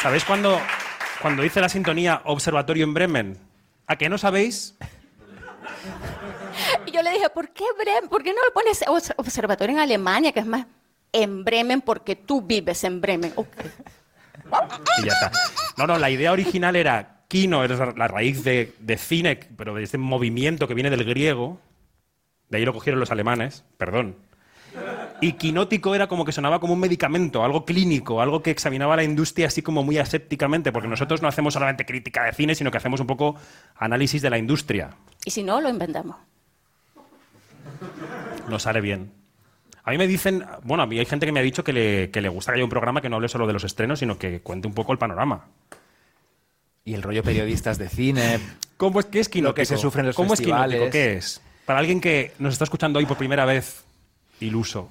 ¿Sabéis 0.02 0.24
cuando, 0.24 0.60
cuando 1.22 1.44
dice 1.44 1.62
la 1.62 1.70
sintonía 1.70 2.22
Observatorio 2.26 2.84
en 2.84 2.94
Bremen? 2.94 3.38
¿A 3.88 3.96
qué 3.96 4.10
no 4.10 4.18
sabéis? 4.18 4.76
Y 6.86 6.92
yo 6.92 7.02
le 7.02 7.12
dije, 7.12 7.30
¿por 7.30 7.50
qué 7.52 7.64
Bremen? 7.78 8.10
¿Por 8.10 8.24
qué 8.24 8.34
no 8.34 8.42
le 8.44 8.52
pones 8.52 8.82
obs- 8.86 9.14
observatorio 9.18 9.76
en 9.76 9.82
Alemania, 9.82 10.32
que 10.32 10.42
es 10.42 10.46
más 10.46 10.66
en 11.14 11.44
Bremen 11.44 11.82
porque 11.82 12.16
tú 12.16 12.42
vives 12.42 12.84
en 12.84 13.00
Bremen? 13.02 13.32
Ok. 13.36 13.48
Y 15.02 15.06
ya 15.06 15.14
está. 15.14 15.32
No, 15.78 15.88
no, 15.88 15.98
la 15.98 16.10
idea 16.10 16.34
original 16.34 16.76
era 16.76 17.22
kino, 17.30 17.64
es 17.64 17.72
la 17.72 17.94
la 17.96 18.08
raíz 18.10 18.44
de, 18.44 18.74
de 18.80 18.98
cine, 18.98 19.40
pero 19.56 19.74
de 19.74 19.84
este 19.84 19.98
movimiento 19.98 20.68
que 20.68 20.74
viene 20.74 20.90
del 20.90 21.06
griego. 21.06 21.58
De 22.50 22.58
ahí 22.58 22.66
lo 22.66 22.74
cogieron 22.74 23.00
los 23.00 23.12
alemanes, 23.12 23.64
perdón. 23.78 24.18
Y 25.20 25.34
quinótico 25.34 25.94
era 25.94 26.08
como 26.08 26.26
que 26.26 26.32
sonaba 26.32 26.60
como 26.60 26.74
un 26.74 26.80
medicamento, 26.80 27.44
algo 27.44 27.66
clínico, 27.66 28.22
algo 28.22 28.42
que 28.42 28.52
examinaba 28.52 28.96
la 28.96 29.04
industria 29.04 29.48
así 29.48 29.62
como 29.62 29.84
muy 29.84 29.98
asépticamente, 29.98 30.72
porque 30.72 30.88
nosotros 30.88 31.22
no 31.22 31.28
hacemos 31.28 31.54
solamente 31.54 31.86
crítica 31.86 32.24
de 32.24 32.34
cine, 32.34 32.56
sino 32.56 32.72
que 32.72 32.78
hacemos 32.78 33.00
un 33.00 33.08
poco 33.08 33.36
análisis 33.76 34.22
de 34.22 34.30
la 34.30 34.38
industria. 34.38 34.92
Y 35.26 35.32
si 35.32 35.44
no, 35.44 35.62
lo 35.62 35.70
inventamos. 35.70 36.16
Nos 38.50 38.64
sale 38.64 38.82
bien. 38.82 39.12
A 39.84 39.92
mí 39.92 39.98
me 39.98 40.08
dicen, 40.08 40.46
bueno, 40.64 40.84
a 40.84 40.88
mí 40.88 41.00
hay 41.00 41.06
gente 41.06 41.26
que 41.26 41.32
me 41.32 41.40
ha 41.40 41.44
dicho 41.44 41.64
que 41.64 41.74
le, 41.74 42.12
que 42.12 42.22
le 42.22 42.30
gusta 42.30 42.52
que 42.52 42.58
haya 42.58 42.64
un 42.64 42.70
programa 42.70 43.02
que 43.02 43.10
no 43.10 43.16
hable 43.18 43.30
solo 43.30 43.48
de 43.48 43.54
los 43.54 43.64
estrenos, 43.64 44.00
sino 44.00 44.18
que 44.18 44.42
cuente 44.42 44.68
un 44.68 44.74
poco 44.74 44.92
el 44.92 44.98
panorama. 44.98 45.48
Y 46.84 46.94
el 46.94 47.04
rollo 47.04 47.24
periodistas 47.24 47.78
de 47.78 47.90
cine. 47.90 48.40
¿Cómo 48.78 49.00
es, 49.00 49.06
¿Qué 49.08 49.20
es 49.20 49.30
quinótico? 49.30 49.52
Lo 49.52 49.56
que 49.56 49.66
se 49.66 49.78
sufre 49.78 50.02
en 50.02 50.08
los 50.08 50.16
¿Cómo 50.16 50.30
festivales. 50.30 50.76
es 50.76 50.80
quinótico? 50.80 50.92
¿Qué 50.92 51.18
es? 51.18 51.42
Para 51.66 51.80
alguien 51.80 52.02
que 52.02 52.34
nos 52.40 52.54
está 52.54 52.64
escuchando 52.64 53.00
hoy 53.00 53.06
por 53.06 53.18
primera 53.18 53.46
vez, 53.46 53.84
iluso, 54.42 54.90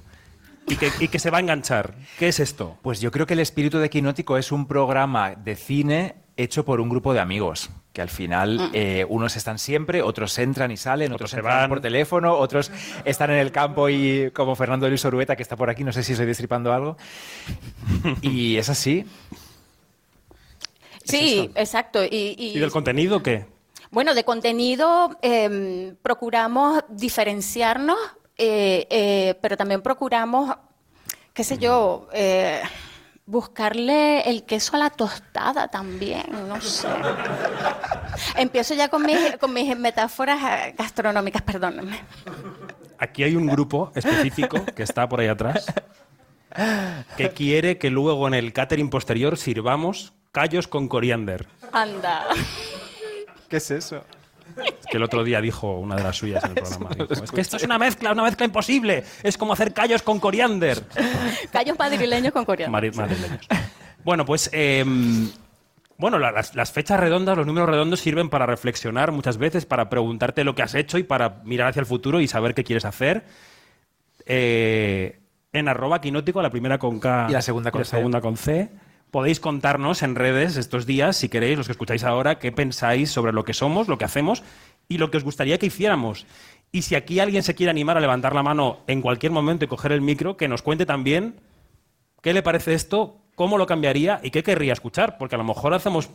y 0.67 0.77
que, 0.77 0.91
y 1.01 1.09
que 1.09 1.19
se 1.19 1.31
va 1.31 1.39
a 1.39 1.41
enganchar, 1.41 1.95
¿qué 2.19 2.29
es 2.29 2.41
esto? 2.41 2.77
Pues 2.83 3.01
yo 3.01 3.11
creo 3.11 3.27
que 3.27 3.35
el 3.35 3.41
espíritu 3.41 3.79
de 3.79 3.91
Quinótico 3.91 4.39
es 4.39 4.53
un 4.53 4.67
programa 4.67 5.35
de 5.35 5.57
cine 5.57 6.15
hecho 6.37 6.65
por 6.65 6.81
un 6.81 6.89
grupo 6.89 7.13
de 7.13 7.21
amigos. 7.21 7.71
Que 7.93 8.01
al 8.03 8.09
final 8.09 8.71
eh, 8.73 9.05
unos 9.09 9.35
están 9.35 9.59
siempre, 9.59 10.01
otros 10.01 10.39
entran 10.39 10.71
y 10.71 10.77
salen, 10.77 11.09
otros, 11.13 11.17
Otros 11.17 11.31
se 11.33 11.37
entran 11.39 11.57
van. 11.63 11.69
por 11.69 11.81
teléfono, 11.81 12.35
otros 12.35 12.71
están 13.05 13.31
en 13.33 13.39
el 13.39 13.51
campo 13.51 13.89
y 13.89 14.31
como 14.31 14.55
Fernando 14.55 14.89
Luis 14.89 15.05
Orueta, 15.05 15.35
que 15.35 15.43
está 15.43 15.57
por 15.57 15.71
aquí, 15.71 15.83
no 15.83 15.93
sé 15.93 16.05
si 16.05 16.13
estoy 16.13 16.27
destripando 16.27 16.73
algo. 16.73 16.97
y 18.23 18.57
es 18.59 18.69
así. 18.69 19.05
Sí, 21.05 21.51
exacto. 21.57 22.05
Y, 22.05 22.37
y- 22.39 22.57
¿Y 22.57 22.59
del 22.61 22.71
contenido 22.71 23.23
qué? 23.23 23.47
bueno, 23.91 24.15
de 24.15 24.23
contenido 24.23 25.19
eh, 25.21 25.95
procuramos 26.01 26.85
diferenciarnos, 26.91 27.99
eh, 28.41 28.87
eh, 28.89 29.35
pero 29.43 29.55
también 29.55 29.83
procuramos, 29.83 30.57
qué 31.35 31.45
sé 31.45 31.59
yo, 31.59 32.09
eh, 32.15 32.63
buscarle 33.27 34.23
el 34.23 34.45
queso 34.45 34.77
a 34.77 34.79
la 34.79 34.89
tostada 34.89 35.69
también, 35.69 36.25
no 36.49 36.59
sé. 36.61 36.89
Empiezo 38.37 38.73
ya 38.73 38.89
con 38.89 39.05
mis, 39.05 39.37
con 39.39 39.53
mis 39.53 39.77
metáforas 39.77 40.75
gastronómicas, 40.75 41.43
perdónenme. 41.43 42.01
Aquí 42.99 43.23
hay 43.23 43.37
un 43.37 43.47
grupo 43.47 43.93
específico 43.95 44.65
que 44.75 44.85
está 44.85 45.07
por 45.07 45.21
ahí 45.21 45.29
atrás 45.29 45.67
que 47.17 47.31
quiere 47.31 47.79
que 47.79 47.91
luego 47.91 48.27
en 48.27 48.35
el 48.35 48.53
catering 48.53 48.91
posterior 48.91 49.37
sirvamos 49.37 50.15
callos 50.33 50.67
con 50.67 50.89
coriander. 50.89 51.47
Anda. 51.73 52.27
¿Qué 53.49 53.59
es 53.59 53.71
eso? 53.71 54.03
Que 54.91 54.97
el 54.97 55.03
otro 55.03 55.23
día 55.25 55.41
dijo 55.41 55.79
una 55.79 55.97
de 55.97 56.03
las 56.03 56.17
suyas 56.17 56.43
en 56.45 56.51
el 56.51 56.55
programa. 56.57 56.91
dijo, 57.09 57.25
es 57.25 57.31
que 57.31 57.41
esto 57.41 57.57
es 57.57 57.63
una 57.65 57.79
mezcla, 57.79 58.13
una 58.13 58.23
mezcla 58.25 58.45
imposible. 58.47 59.05
Es 59.23 59.37
como 59.39 59.53
hacer 59.53 59.73
callos 59.73 60.03
con 60.03 60.19
coriander. 60.21 60.85
Callos 61.53 61.79
madrileños 61.79 62.33
con 62.33 62.45
coreano. 62.45 62.73
Mari- 62.73 62.91
madrileños. 62.93 63.47
Bueno, 64.05 64.25
pues 64.25 64.51
em, 64.53 65.31
bueno, 65.99 66.19
la- 66.19 66.33
las, 66.33 66.55
las 66.55 66.73
fechas 66.73 66.99
redondas, 66.99 67.37
los 67.37 67.47
números 67.47 67.69
redondos 67.69 68.01
sirven 68.01 68.29
para 68.31 68.47
reflexionar 68.47 69.13
muchas 69.13 69.37
veces, 69.39 69.67
para 69.67 69.89
preguntarte 69.91 70.43
lo 70.45 70.55
que 70.55 70.63
has 70.63 70.75
hecho 70.75 70.99
y 70.99 71.03
para 71.03 71.41
mirar 71.45 71.69
hacia 71.69 71.81
el 71.81 71.87
futuro 71.87 72.21
y 72.21 72.27
saber 72.29 72.55
qué 72.55 72.65
quieres 72.65 72.85
hacer. 72.85 73.25
Eh, 74.27 75.19
en 75.53 75.69
arroba 75.69 76.01
quinótico, 76.01 76.41
la 76.43 76.51
primera 76.51 76.79
con 76.79 77.01
K 77.01 77.27
Y 77.29 77.33
la 77.33 77.43
segunda 77.43 77.71
con 77.71 77.81
la 77.81 77.85
C. 77.85 77.97
segunda 77.97 78.21
con 78.21 78.37
C. 78.37 78.71
Podéis 79.11 79.41
contarnos 79.41 80.03
en 80.03 80.15
redes 80.15 80.57
estos 80.57 80.87
días, 80.87 81.17
si 81.17 81.29
queréis, 81.29 81.59
los 81.59 81.67
que 81.67 81.73
escucháis 81.73 82.05
ahora, 82.05 82.39
qué 82.39 82.53
pensáis 82.53 83.11
sobre 83.11 83.33
lo 83.33 83.45
que 83.45 83.55
somos, 83.55 83.89
lo 83.89 83.99
que 83.99 84.05
hacemos 84.05 84.43
y 84.89 84.99
lo 84.99 85.11
que 85.11 85.17
os 85.17 85.25
gustaría 85.25 85.59
que 85.59 85.67
hiciéramos. 85.67 86.27
Y 86.73 86.83
si 86.83 86.95
aquí 86.95 87.19
alguien 87.19 87.43
se 87.43 87.55
quiere 87.55 87.71
animar 87.71 87.97
a 87.97 88.01
levantar 88.01 88.35
la 88.35 88.43
mano 88.43 88.79
en 88.87 89.03
cualquier 89.03 89.33
momento 89.33 89.65
y 89.65 89.69
coger 89.69 89.93
el 89.93 90.01
micro, 90.01 90.37
que 90.37 90.49
nos 90.49 90.63
cuente 90.63 90.87
también 90.87 91.41
¿Qué 92.23 92.35
le 92.35 92.43
parece 92.43 92.75
esto? 92.75 93.23
¿Cómo 93.35 93.57
lo 93.57 93.67
cambiaría? 93.67 94.21
¿Y 94.23 94.31
qué 94.31 94.43
querría 94.43 94.73
escuchar? 94.73 95.17
Porque 95.17 95.37
a 95.37 95.39
lo 95.39 95.45
mejor 95.45 95.73
hacemos 95.73 96.11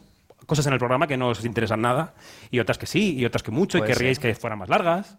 cosas 0.46 0.68
en 0.68 0.74
el 0.74 0.80
programa 0.80 1.08
que 1.08 1.18
no 1.18 1.30
os 1.30 1.44
interesan 1.44 1.82
nada, 1.82 2.14
y 2.52 2.60
otras 2.60 2.78
que 2.78 2.86
sí, 2.86 3.16
y 3.16 3.26
otras 3.26 3.42
que 3.42 3.52
mucho, 3.52 3.80
y 3.80 3.82
querríais 3.82 4.20
que 4.20 4.36
fueran 4.36 4.60
más 4.60 4.70
largas. 4.70 5.18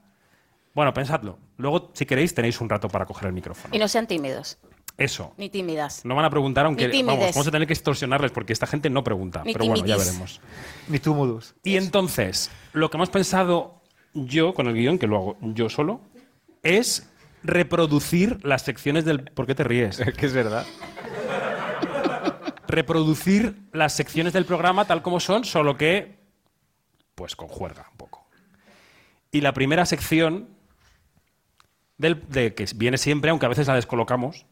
Bueno, 0.74 0.92
pensadlo. 0.94 1.38
Luego, 1.56 1.90
si 1.94 2.06
queréis, 2.06 2.34
tenéis 2.34 2.60
un 2.60 2.68
rato 2.68 2.88
para 2.88 3.06
coger 3.06 3.26
el 3.28 3.32
micrófono. 3.32 3.74
Y 3.74 3.78
no 3.78 3.88
sean 3.88 4.06
tímidos, 4.06 4.58
Eso. 4.98 5.34
ni 5.36 5.50
tímidas. 5.50 6.04
No 6.04 6.14
van 6.14 6.24
a 6.24 6.30
preguntar, 6.30 6.64
aunque 6.64 6.88
Ni 6.88 7.02
vamos, 7.02 7.30
vamos 7.34 7.46
a 7.46 7.50
tener 7.50 7.66
que 7.66 7.74
extorsionarles 7.74 8.32
porque 8.32 8.52
esta 8.52 8.66
gente 8.66 8.88
no 8.88 9.04
pregunta. 9.04 9.42
Ni 9.44 9.52
pero 9.52 9.66
bueno, 9.66 9.84
ya 9.84 9.96
veremos. 9.96 10.40
Ni 10.88 10.98
tú, 10.98 11.14
Mudus. 11.14 11.54
Y 11.62 11.76
entonces, 11.76 12.50
lo 12.72 12.90
que 12.90 12.96
hemos 12.96 13.10
pensado 13.10 13.82
yo 14.14 14.54
con 14.54 14.66
el 14.68 14.74
guion, 14.74 14.98
que 14.98 15.06
lo 15.06 15.16
hago 15.16 15.36
yo 15.42 15.68
solo, 15.68 16.00
es 16.62 17.10
reproducir 17.42 18.38
las 18.44 18.62
secciones 18.62 19.04
del... 19.04 19.24
¿Por 19.24 19.46
qué 19.46 19.54
te 19.54 19.64
ríes? 19.64 20.00
que 20.16 20.26
es 20.26 20.32
verdad. 20.32 20.66
reproducir 22.66 23.54
las 23.72 23.92
secciones 23.92 24.32
del 24.32 24.46
programa 24.46 24.86
tal 24.86 25.02
como 25.02 25.20
son, 25.20 25.44
solo 25.44 25.76
que, 25.76 26.18
pues 27.14 27.36
con 27.36 27.48
juerga 27.48 27.88
un 27.90 27.98
poco. 27.98 28.26
Y 29.30 29.42
la 29.42 29.52
primera 29.52 29.84
sección, 29.84 30.48
del, 31.98 32.22
de 32.28 32.54
que 32.54 32.66
viene 32.74 32.96
siempre, 32.96 33.30
aunque 33.30 33.46
a 33.46 33.50
veces 33.50 33.66
la 33.66 33.74
descolocamos, 33.74 34.46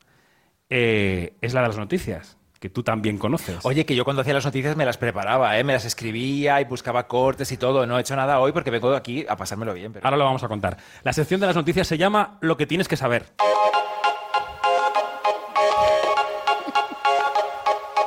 eh, 0.71 1.37
es 1.41 1.55
la 1.55 1.63
de 1.63 1.69
las 1.69 1.79
noticias, 1.79 2.37
que 2.61 2.69
tú 2.71 2.83
también 2.83 3.19
conoces. 3.19 3.59
Oye, 3.65 3.85
que 3.85 3.95
yo 3.95 4.05
cuando 4.05 4.23
hacía 4.23 4.35
las 4.35 4.45
noticias 4.45 4.77
me 4.77 4.85
las 4.85 4.97
preparaba, 4.97 5.59
¿eh? 5.59 5.65
me 5.65 5.73
las 5.75 5.85
escribía 5.85 6.61
y 6.61 6.65
buscaba 6.65 7.07
cortes 7.07 7.53
y 7.53 7.57
todo. 7.57 7.87
No 7.87 7.99
he 7.99 8.01
hecho 8.01 8.17
nada 8.17 8.41
hoy 8.41 8.53
porque 8.53 8.71
vengo 8.71 8.95
aquí 8.95 9.27
a 9.29 9.37
pasármelo 9.37 9.75
bien. 9.75 9.93
Pero... 9.93 10.05
Ahora 10.07 10.17
lo 10.17 10.25
vamos 10.25 10.43
a 10.43 10.49
contar. 10.49 10.77
La 11.03 11.13
sección 11.13 11.41
de 11.41 11.47
las 11.47 11.57
noticias 11.57 11.87
se 11.87 11.99
llama 11.99 12.39
Lo 12.41 12.57
que 12.57 12.67
tienes 12.67 12.89
que 12.89 12.97
saber. 12.97 13.27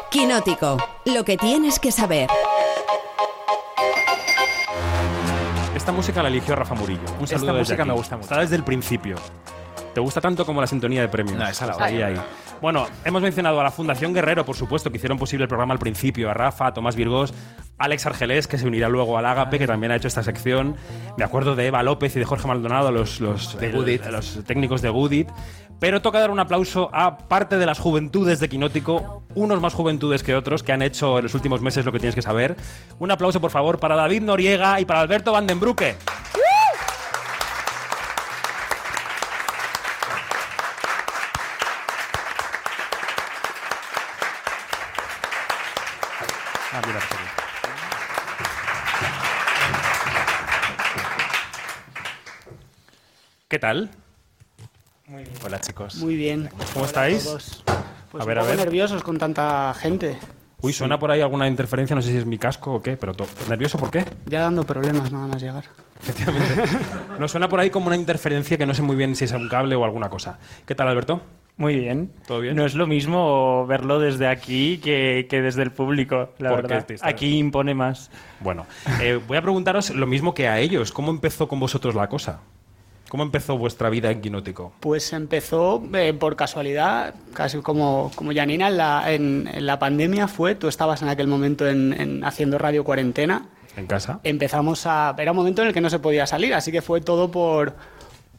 Quinótico. 0.09 0.77
Lo 1.05 1.23
que 1.23 1.37
tienes 1.37 1.79
que 1.79 1.91
saber. 1.91 2.27
Esta 5.75 5.91
música 5.91 6.21
la 6.23 6.29
eligió 6.29 6.55
Rafa 6.55 6.73
Murillo. 6.75 7.01
Un 7.17 7.23
Esta 7.25 7.37
saludo 7.37 7.53
desde 7.53 7.59
música 7.59 7.83
aquí. 7.83 7.89
me 7.89 7.95
gusta 7.95 8.15
mucho. 8.17 8.25
Está 8.25 8.39
desde 8.41 8.55
el 8.55 8.63
principio. 8.63 9.15
¿Te 9.97 10.01
gusta 10.01 10.21
tanto 10.21 10.45
como 10.45 10.61
la 10.61 10.67
sintonía 10.67 11.01
de 11.01 11.07
premios? 11.07 11.39
No, 11.39 11.47
esa 11.47 11.65
la 11.65 11.75
ahí, 11.83 11.99
ahí. 12.03 12.15
Bueno, 12.61 12.85
hemos 13.03 13.19
mencionado 13.19 13.59
a 13.59 13.63
la 13.63 13.71
Fundación 13.71 14.13
Guerrero, 14.13 14.45
por 14.45 14.55
supuesto, 14.55 14.91
que 14.91 14.97
hicieron 14.97 15.17
posible 15.17 15.45
el 15.45 15.47
programa 15.47 15.73
al 15.73 15.79
principio, 15.79 16.29
a 16.29 16.35
Rafa, 16.35 16.67
a 16.67 16.71
Tomás 16.75 16.95
Virgós, 16.95 17.33
Alex 17.79 18.05
Argelés, 18.05 18.45
que 18.45 18.59
se 18.59 18.67
unirá 18.67 18.89
luego 18.89 19.17
al 19.17 19.25
Ágape, 19.25 19.57
que 19.57 19.65
también 19.65 19.91
ha 19.91 19.95
hecho 19.95 20.07
esta 20.07 20.21
sección. 20.21 20.75
Me 21.17 21.23
acuerdo 21.23 21.55
de 21.55 21.65
Eva 21.65 21.81
López 21.81 22.15
y 22.15 22.19
de 22.19 22.25
Jorge 22.25 22.47
Maldonado, 22.47 22.91
los, 22.91 23.19
los, 23.21 23.57
De 23.59 23.65
el- 23.65 23.75
Goodit. 23.75 24.05
los 24.05 24.43
técnicos 24.45 24.83
de 24.83 24.89
Goodit. 24.89 25.29
Pero 25.79 25.99
toca 26.03 26.19
dar 26.19 26.29
un 26.29 26.39
aplauso 26.39 26.91
a 26.93 27.17
parte 27.17 27.57
de 27.57 27.65
las 27.65 27.79
juventudes 27.79 28.39
de 28.39 28.49
Quinótico, 28.49 29.23
unos 29.33 29.59
más 29.61 29.73
juventudes 29.73 30.21
que 30.21 30.35
otros, 30.35 30.61
que 30.61 30.73
han 30.73 30.83
hecho 30.83 31.17
en 31.17 31.23
los 31.23 31.33
últimos 31.33 31.61
meses 31.61 31.85
lo 31.85 31.91
que 31.91 31.97
tienes 31.97 32.13
que 32.13 32.21
saber. 32.21 32.55
Un 32.99 33.09
aplauso, 33.09 33.41
por 33.41 33.49
favor, 33.49 33.79
para 33.79 33.95
David 33.95 34.21
Noriega 34.21 34.79
y 34.79 34.85
para 34.85 34.99
Alberto 35.01 35.31
Vandenbrucke. 35.31 35.95
¿Qué 53.47 53.59
tal? 53.59 53.89
Hola, 55.45 55.61
chicos. 55.61 55.95
Muy 55.97 56.17
bien. 56.17 56.49
¿Cómo 56.73 56.85
estáis? 56.85 57.23
Todos. 57.23 57.63
Pues 58.11 58.21
A 58.21 58.27
ver, 58.27 58.37
un 58.37 58.43
a 58.43 58.45
poco 58.45 58.57
ver. 58.57 58.65
nerviosos 58.65 59.03
con 59.03 59.17
tanta 59.17 59.73
gente. 59.73 60.17
Uy, 60.61 60.73
suena 60.73 60.99
por 60.99 61.11
ahí 61.11 61.21
alguna 61.21 61.47
interferencia, 61.47 61.95
no 61.95 62.01
sé 62.01 62.11
si 62.11 62.17
es 62.17 62.25
mi 62.25 62.37
casco 62.37 62.73
o 62.73 62.81
qué, 62.81 62.97
pero 62.97 63.13
¿nervioso 63.47 63.77
por 63.77 63.89
qué? 63.91 64.03
Ya 64.25 64.41
dando 64.41 64.65
problemas 64.65 65.11
nada 65.11 65.27
más 65.27 65.41
llegar. 65.41 65.63
Efectivamente. 66.01 66.63
Nos 67.19 67.31
suena 67.31 67.47
por 67.47 67.59
ahí 67.61 67.69
como 67.69 67.87
una 67.87 67.95
interferencia 67.95 68.57
que 68.57 68.65
no 68.65 68.73
sé 68.73 68.81
muy 68.81 68.95
bien 68.97 69.15
si 69.15 69.25
es 69.25 69.31
un 69.31 69.47
cable 69.47 69.75
o 69.75 69.85
alguna 69.85 70.09
cosa. 70.09 70.39
¿Qué 70.65 70.75
tal, 70.75 70.89
Alberto? 70.89 71.21
Muy 71.55 71.79
bien. 71.79 72.11
¿Todo 72.27 72.41
bien? 72.41 72.55
No 72.55 72.65
es 72.65 72.75
lo 72.75 72.85
mismo 72.85 73.65
verlo 73.65 73.99
desde 73.99 74.27
aquí 74.27 74.79
que, 74.79 75.25
que 75.29 75.41
desde 75.41 75.63
el 75.63 75.71
público, 75.71 76.33
la 76.39 76.49
Porque 76.49 76.73
verdad. 76.73 76.97
Aquí 77.01 77.37
impone 77.37 77.73
más. 77.73 78.11
Bueno, 78.41 78.65
eh, 79.01 79.19
voy 79.25 79.37
a 79.37 79.41
preguntaros 79.41 79.91
lo 79.91 80.05
mismo 80.05 80.33
que 80.33 80.47
a 80.49 80.59
ellos. 80.59 80.91
¿Cómo 80.91 81.11
empezó 81.11 81.47
con 81.47 81.59
vosotros 81.59 81.95
la 81.95 82.09
cosa? 82.09 82.41
¿Cómo 83.09 83.23
empezó 83.23 83.57
vuestra 83.57 83.89
vida 83.89 84.11
en 84.11 84.21
Quinótico? 84.21 84.73
Pues 84.81 85.13
empezó 85.13 85.81
eh, 85.93 86.13
por 86.13 86.35
casualidad, 86.35 87.15
casi 87.33 87.59
como, 87.59 88.11
como 88.15 88.33
Janina, 88.33 88.67
en 88.67 88.77
la, 88.77 89.13
en, 89.13 89.49
en 89.51 89.65
la 89.65 89.79
pandemia 89.79 90.27
fue, 90.27 90.55
tú 90.55 90.67
estabas 90.67 91.01
en 91.01 91.09
aquel 91.09 91.27
momento 91.27 91.67
en, 91.67 91.93
en 91.93 92.23
haciendo 92.25 92.57
radio 92.57 92.83
cuarentena, 92.83 93.47
¿En 93.77 93.87
casa? 93.87 94.19
empezamos 94.23 94.85
a... 94.85 95.15
Era 95.17 95.31
un 95.31 95.37
momento 95.37 95.61
en 95.61 95.69
el 95.69 95.73
que 95.73 95.81
no 95.81 95.89
se 95.89 95.99
podía 95.99 96.27
salir, 96.27 96.53
así 96.53 96.71
que 96.71 96.81
fue 96.81 96.99
todo 96.99 97.31
por, 97.31 97.75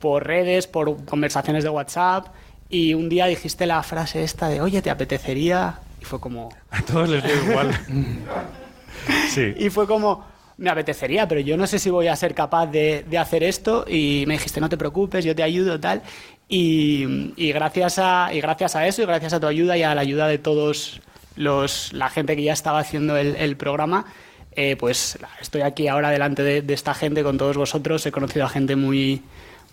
por 0.01 0.27
redes, 0.27 0.67
por 0.67 1.05
conversaciones 1.07 1.65
de 1.65 1.71
WhatsApp, 1.71 2.27
y 2.69 2.93
un 2.93 3.09
día 3.09 3.25
dijiste 3.27 3.65
la 3.65 3.83
frase 3.83 4.23
esta 4.23 4.49
de, 4.49 4.61
oye, 4.61 4.83
¿te 4.83 4.91
apetecería? 4.91 5.79
Y 6.01 6.05
fue 6.05 6.21
como... 6.21 6.51
A 6.71 6.83
todos 6.83 7.09
les 7.09 7.25
dio 7.25 7.51
igual. 7.51 7.71
sí. 9.31 9.55
Y 9.57 9.71
fue 9.71 9.87
como, 9.87 10.27
me 10.59 10.71
apetecería, 10.71 11.27
pero 11.27 11.41
yo 11.41 11.57
no 11.57 11.67
sé 11.67 11.79
si 11.79 11.89
voy 11.89 12.09
a 12.09 12.17
ser 12.17 12.35
capaz 12.35 12.67
de, 12.67 13.05
de 13.09 13.19
hacer 13.19 13.43
esto. 13.43 13.85
Y 13.89 14.25
me 14.27 14.35
dijiste, 14.35 14.61
no 14.61 14.69
te 14.69 14.77
preocupes, 14.77 15.25
yo 15.25 15.35
te 15.35 15.43
ayudo, 15.43 15.79
tal. 15.81 16.03
Y, 16.49 17.33
y 17.37 17.53
gracias 17.53 17.99
a, 17.99 18.31
y 18.33 18.41
gracias 18.41 18.75
a 18.77 18.87
eso, 18.87 19.03
y 19.03 19.07
gracias 19.07 19.33
a 19.33 19.41
tu 19.41 19.47
ayuda 19.47 19.77
y 19.77 19.83
a 19.83 19.95
la 19.95 20.01
ayuda 20.01 20.27
de 20.27 20.39
todos 20.39 21.01
los, 21.37 21.93
la 21.93 22.09
gente 22.11 22.35
que 22.37 22.43
ya 22.43 22.53
estaba 22.53 22.81
haciendo 22.81 23.17
el, 23.17 23.37
el 23.37 23.57
programa, 23.57 24.07
eh, 24.53 24.75
pues 24.77 25.19
estoy 25.41 25.61
aquí 25.61 25.87
ahora 25.87 26.11
delante 26.11 26.43
de, 26.43 26.63
de 26.63 26.75
esta 26.75 26.93
gente 26.95 27.23
con 27.23 27.39
todos 27.39 27.57
vosotros. 27.57 28.05
He 28.07 28.11
conocido 28.11 28.45
a 28.45 28.49
gente 28.49 28.75
muy, 28.75 29.23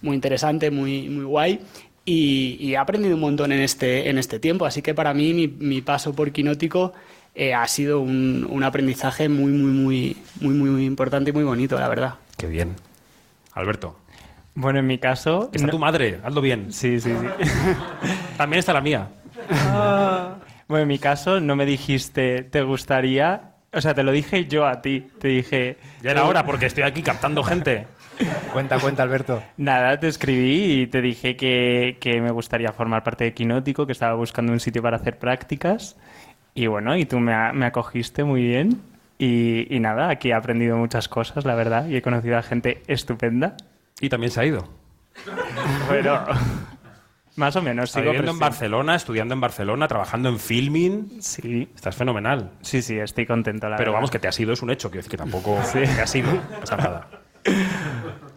muy 0.02 0.16
interesante, 0.16 0.70
muy, 0.70 1.10
muy 1.10 1.26
guay. 1.26 1.60
Y, 2.08 2.58
y 2.60 2.74
he 2.74 2.78
aprendido 2.78 3.16
un 3.16 3.22
montón 3.22 3.52
en 3.52 3.62
este, 3.62 4.08
en 4.10 4.20
este 4.20 4.38
tiempo. 4.38 4.68
Así 4.68 4.84
que 4.84 4.94
para 4.94 5.16
mí 5.16 5.34
mi, 5.34 5.48
mi 5.48 5.82
paso 5.82 6.14
por 6.14 6.32
Quinótico 6.32 6.94
eh, 7.36 7.54
ha 7.54 7.68
sido 7.68 8.00
un, 8.00 8.48
un 8.50 8.64
aprendizaje 8.64 9.30
muy, 9.30 9.52
muy, 9.52 9.72
muy, 9.72 10.18
muy, 10.42 10.54
muy, 10.56 10.70
muy 10.70 10.86
importante 10.86 11.30
y 11.30 11.34
muy 11.34 11.44
bonito, 11.44 11.78
la 11.78 11.88
verdad. 11.88 12.16
Qué 12.38 12.48
bien. 12.48 12.76
Alberto. 13.54 13.98
Bueno, 14.56 14.80
en 14.80 14.88
mi 14.88 14.98
caso... 14.98 15.50
Está 15.54 15.68
no- 15.68 15.72
tu 15.72 15.80
madre, 15.80 16.20
hazlo 16.24 16.42
bien. 16.42 16.72
Sí, 16.72 17.00
sí, 17.00 17.12
sí. 17.12 17.46
También 18.38 18.60
está 18.60 18.72
la 18.74 18.82
mía. 18.82 19.10
Bueno, 20.68 20.84
en 20.84 20.88
mi 20.88 20.98
caso 21.00 21.40
no 21.40 21.56
me 21.56 21.66
dijiste, 21.66 22.44
¿te 22.44 22.62
gustaría? 22.64 23.52
O 23.74 23.82
sea, 23.82 23.94
te 23.94 24.04
lo 24.04 24.12
dije 24.12 24.46
yo 24.46 24.66
a 24.66 24.82
ti. 24.82 25.08
Te 25.20 25.28
dije... 25.28 25.78
Ya 26.02 26.12
era 26.12 26.26
hora 26.26 26.46
porque 26.46 26.66
estoy 26.68 26.84
aquí 26.84 27.02
captando 27.04 27.44
gente. 27.44 27.86
Cuenta, 28.54 28.80
cuenta, 28.80 29.04
Alberto. 29.04 29.44
Nada, 29.58 30.00
te 30.00 30.08
escribí 30.08 30.84
y 30.84 30.88
te 30.88 31.02
dije 31.02 31.36
que, 31.36 31.98
que 32.00 32.22
me 32.22 32.32
gustaría 32.32 32.72
formar 32.72 33.04
parte 33.04 33.26
de 33.26 33.34
Quinótico, 33.34 33.86
que 33.86 33.92
estaba 33.92 34.14
buscando 34.14 34.54
un 34.54 34.62
sitio 34.62 34.82
para 34.82 34.96
hacer 34.96 35.20
prácticas. 35.20 35.98
Y 36.56 36.66
bueno, 36.68 36.96
y 36.98 37.06
tú 37.06 37.20
me, 37.20 37.54
me 37.54 37.66
acogiste 37.68 38.24
muy 38.24 38.42
bien. 38.42 38.82
Y, 39.20 39.68
y 39.74 39.80
nada, 39.80 40.10
aquí 40.10 40.30
he 40.30 40.34
aprendido 40.34 40.78
muchas 40.78 41.08
cosas, 41.08 41.46
la 41.46 41.54
verdad, 41.56 41.88
y 41.88 41.96
he 41.96 42.02
conocido 42.02 42.38
a 42.38 42.42
gente 42.42 42.82
estupenda. 42.88 43.56
Y 44.02 44.10
también 44.10 44.32
se 44.32 44.42
ha 44.42 44.46
ido. 44.46 44.68
Pero 45.90 46.26
más 47.36 47.56
o 47.56 47.62
menos, 47.62 47.92
sigo 47.92 48.06
viviendo 48.06 48.32
en. 48.32 48.40
Barcelona, 48.40 48.96
estudiando 48.96 49.34
en 49.34 49.42
Barcelona, 49.42 49.88
trabajando 49.88 50.30
en 50.30 50.40
filming. 50.40 51.22
Sí, 51.22 51.68
Estás 51.76 51.96
fenomenal. 51.96 52.52
sí, 52.62 52.82
sí, 52.82 52.98
estoy 52.98 53.26
contento, 53.26 53.68
la 53.70 53.76
Pero 53.78 53.92
verdad. 53.92 53.98
vamos, 53.98 54.12
que 54.12 54.20
te 54.20 54.28
has 54.28 54.40
ido 54.40 54.54
es 54.54 54.62
un 54.62 54.70
hecho. 54.70 54.90
Quiero 54.90 55.00
decir 55.04 55.12
que 55.12 55.18
tampoco 55.18 55.58
te 55.74 55.84
has 55.86 56.16
ido. 56.16 56.32
No 56.34 56.60
pasa 56.62 56.78
nada. 56.78 57.08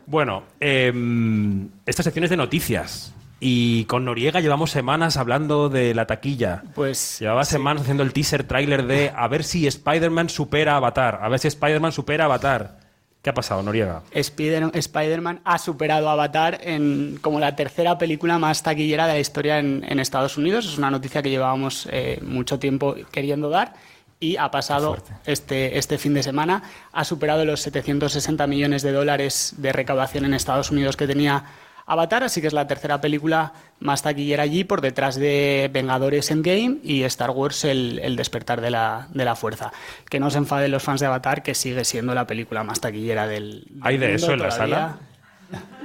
Bueno, 0.07 0.45
em, 0.61 1.69
esta 1.87 2.03
sección 2.03 2.25
es 2.25 2.31
de 2.31 2.37
noticias. 2.37 3.15
Y 3.41 3.85
con 3.85 4.05
Noriega 4.05 4.41
llevamos 4.41 4.71
semanas 4.73 5.17
hablando 5.17 5.69
de 5.69 5.95
la 5.95 6.07
taquilla. 6.07 6.63
Pues 6.75 7.19
Llevaba 7.21 7.45
semanas 7.45 7.83
haciendo 7.83 8.03
el 8.03 8.13
teaser 8.13 8.43
trailer 8.45 8.87
de 8.87 9.13
a 9.15 9.29
ver 9.29 9.45
si 9.45 9.67
Spider-Man 9.67 10.29
supera 10.29 10.75
a 10.75 10.77
Avatar. 10.79 11.21
A 11.23 11.29
ver 11.29 11.39
si 11.39 11.47
Spider-Man 11.49 11.93
supera 11.93 12.25
a 12.25 12.27
Avatar. 12.27 12.79
¿Qué 13.23 13.31
ha 13.31 13.35
pasado, 13.35 13.63
Noriega? 13.63 14.03
Spider- 14.13 14.71
Spider-Man 14.75 15.41
ha 15.45 15.59
superado 15.59 16.09
a 16.09 16.13
Avatar 16.13 16.59
en, 16.63 17.19
como 17.21 17.39
la 17.41 17.55
tercera 17.55 17.97
película 17.99 18.39
más 18.39 18.63
taquillera 18.63 19.07
de 19.07 19.15
la 19.15 19.19
historia 19.21 19.59
en, 19.59 19.85
en 19.89 20.01
Estados 20.01 20.37
Unidos. 20.37 20.67
Es 20.67 20.79
una 20.79 20.91
noticia 20.91 21.23
que 21.23 21.31
llevábamos 21.31 21.89
eh, 21.93 22.21
mucho 22.23 22.59
tiempo 22.59 22.95
queriendo 23.13 23.51
dar 23.51 23.75
y 24.21 24.37
ha 24.37 24.51
pasado 24.51 24.97
este, 25.27 25.79
este 25.79 25.97
fin 25.99 26.15
de 26.15 26.23
semana. 26.25 26.63
Ha 26.93 27.05
superado 27.05 27.45
los 27.45 27.61
760 27.61 28.47
millones 28.49 28.83
de 28.83 28.91
dólares 28.93 29.55
de 29.59 29.73
recaudación 29.73 30.25
en 30.25 30.35
Estados 30.35 30.71
Unidos 30.73 30.97
que 30.97 31.07
tenía 31.07 31.45
Avatar, 31.89 32.23
así 32.23 32.41
que 32.41 32.47
es 32.47 32.53
la 32.53 32.67
tercera 32.67 33.01
película 33.01 33.53
más 33.81 34.03
taquillera 34.03 34.43
allí 34.43 34.63
por 34.65 34.81
detrás 34.83 35.17
de 35.17 35.71
Vengadores 35.73 36.31
Endgame 36.31 36.77
y 36.85 37.03
Star 37.05 37.31
Wars 37.31 37.65
El, 37.65 37.99
El 38.01 38.15
despertar 38.15 38.61
de 38.61 38.71
la, 38.71 39.09
de 39.15 39.25
la 39.25 39.35
fuerza. 39.35 39.73
Que 40.09 40.21
no 40.21 40.31
se 40.31 40.39
enfaden 40.39 40.71
los 40.71 40.83
fans 40.83 41.01
de 41.01 41.07
Avatar, 41.07 41.43
que 41.43 41.55
sigue 41.55 41.85
siendo 41.85 42.15
la 42.15 42.27
película 42.27 42.63
más 42.63 42.81
taquillera 42.81 43.27
del, 43.27 43.65
del 43.71 43.81
¿Hay 43.83 43.97
de 43.99 44.09
mundo 44.09 44.23
eso 44.25 44.33
en 44.35 44.43
la 44.43 44.51
sala? 44.51 44.97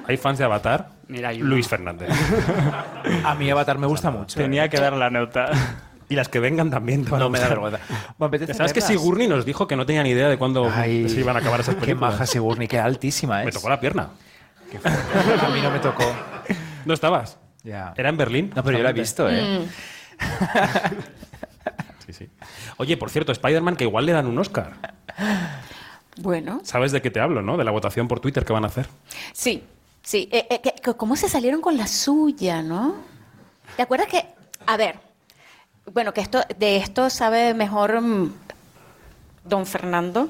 ¿Hay 0.06 0.18
fans 0.18 0.38
de 0.40 0.44
Avatar? 0.44 0.90
Mira. 1.08 1.32
Luis 1.34 1.68
Fernández. 1.68 2.10
A 3.24 3.36
mí 3.36 3.50
Avatar 3.50 3.78
me 3.78 3.88
gusta 3.88 4.12
mucho. 4.12 4.38
Tenía 4.40 4.68
que 4.70 4.78
dar 4.78 4.94
la 4.94 5.10
nota. 5.10 5.52
Y 6.10 6.16
las 6.16 6.28
que 6.28 6.40
vengan 6.40 6.70
también. 6.70 7.06
te 7.06 7.12
van 7.12 7.22
a 7.22 7.24
No 7.24 7.30
me 7.30 7.40
da 7.40 7.48
vergüenza. 7.50 7.80
¿Sabes 8.54 8.74
que 8.74 8.82
verlas. 8.82 8.84
Sigourney 8.88 9.28
nos 9.28 9.46
dijo 9.46 9.68
que 9.68 9.76
no 9.76 9.86
tenía 9.86 10.04
ni 10.04 10.10
idea 10.10 10.28
de 10.28 10.38
cuándo 10.38 10.70
Ay, 10.70 11.08
se 11.08 11.20
iban 11.22 11.36
a 11.38 11.40
acabar 11.40 11.62
esas 11.62 11.76
Qué 11.76 11.82
películas? 11.82 12.12
maja 12.14 12.26
Sigourney, 12.26 12.68
qué 12.68 12.80
altísima 12.80 13.40
es. 13.42 13.46
Me 13.46 13.52
tocó 13.52 13.70
la 13.70 13.80
pierna. 13.80 14.10
Qué 14.74 14.80
fuerte. 14.80 15.46
A 15.46 15.50
mí 15.50 15.62
no 15.62 15.70
me 15.70 15.78
tocó. 15.78 16.04
¿No 16.84 16.96
estabas? 16.96 17.38
Ya. 17.64 17.94
¿Era 17.96 18.10
en 18.10 18.18
Berlín? 18.18 18.52
No, 18.56 18.64
pero 18.64 18.80
yo 18.80 18.84
la 18.84 18.90
he 18.90 18.94
visto, 18.94 19.30
¿eh? 19.30 19.68
Sí, 22.08 22.12
sí. 22.12 22.30
Oye, 22.78 22.98
por 22.98 23.12
cierto, 23.12 23.32
Spider-Man 23.32 23.76
que 23.76 23.84
igual 23.84 24.08
le 24.08 24.14
dan 24.14 24.26
un 24.26 24.38
Oscar. 24.40 24.74
Bueno, 26.18 26.60
¿Sabes 26.64 26.92
de 26.92 27.04
qué 27.04 27.12
te 27.12 27.20
hablo, 27.20 27.44
no? 27.44 27.56
De 27.56 27.64
la 27.64 27.70
votación 27.72 28.08
por 28.08 28.20
Twitter 28.20 28.44
que 28.46 28.54
van 28.54 28.64
a 28.64 28.68
hacer. 28.68 28.88
sí, 29.32 29.64
sí. 30.02 30.28
Eh, 30.32 30.48
eh, 30.50 30.94
¿Cómo 30.98 31.16
se 31.16 31.30
salieron 31.30 31.62
con 31.62 31.78
la 31.78 31.86
suya, 31.86 32.64
no? 32.64 32.96
¿Te 33.76 33.84
acuerdas 33.84 34.08
que, 34.08 34.26
a 34.66 34.76
ver, 34.76 34.96
bueno, 35.94 36.14
que 36.14 36.22
esto 36.22 36.42
de 36.58 36.78
esto 36.78 37.10
sabe 37.12 37.54
mejor 37.54 38.02
mm, 38.02 38.34
don 39.44 39.66
Fernando, 39.66 40.30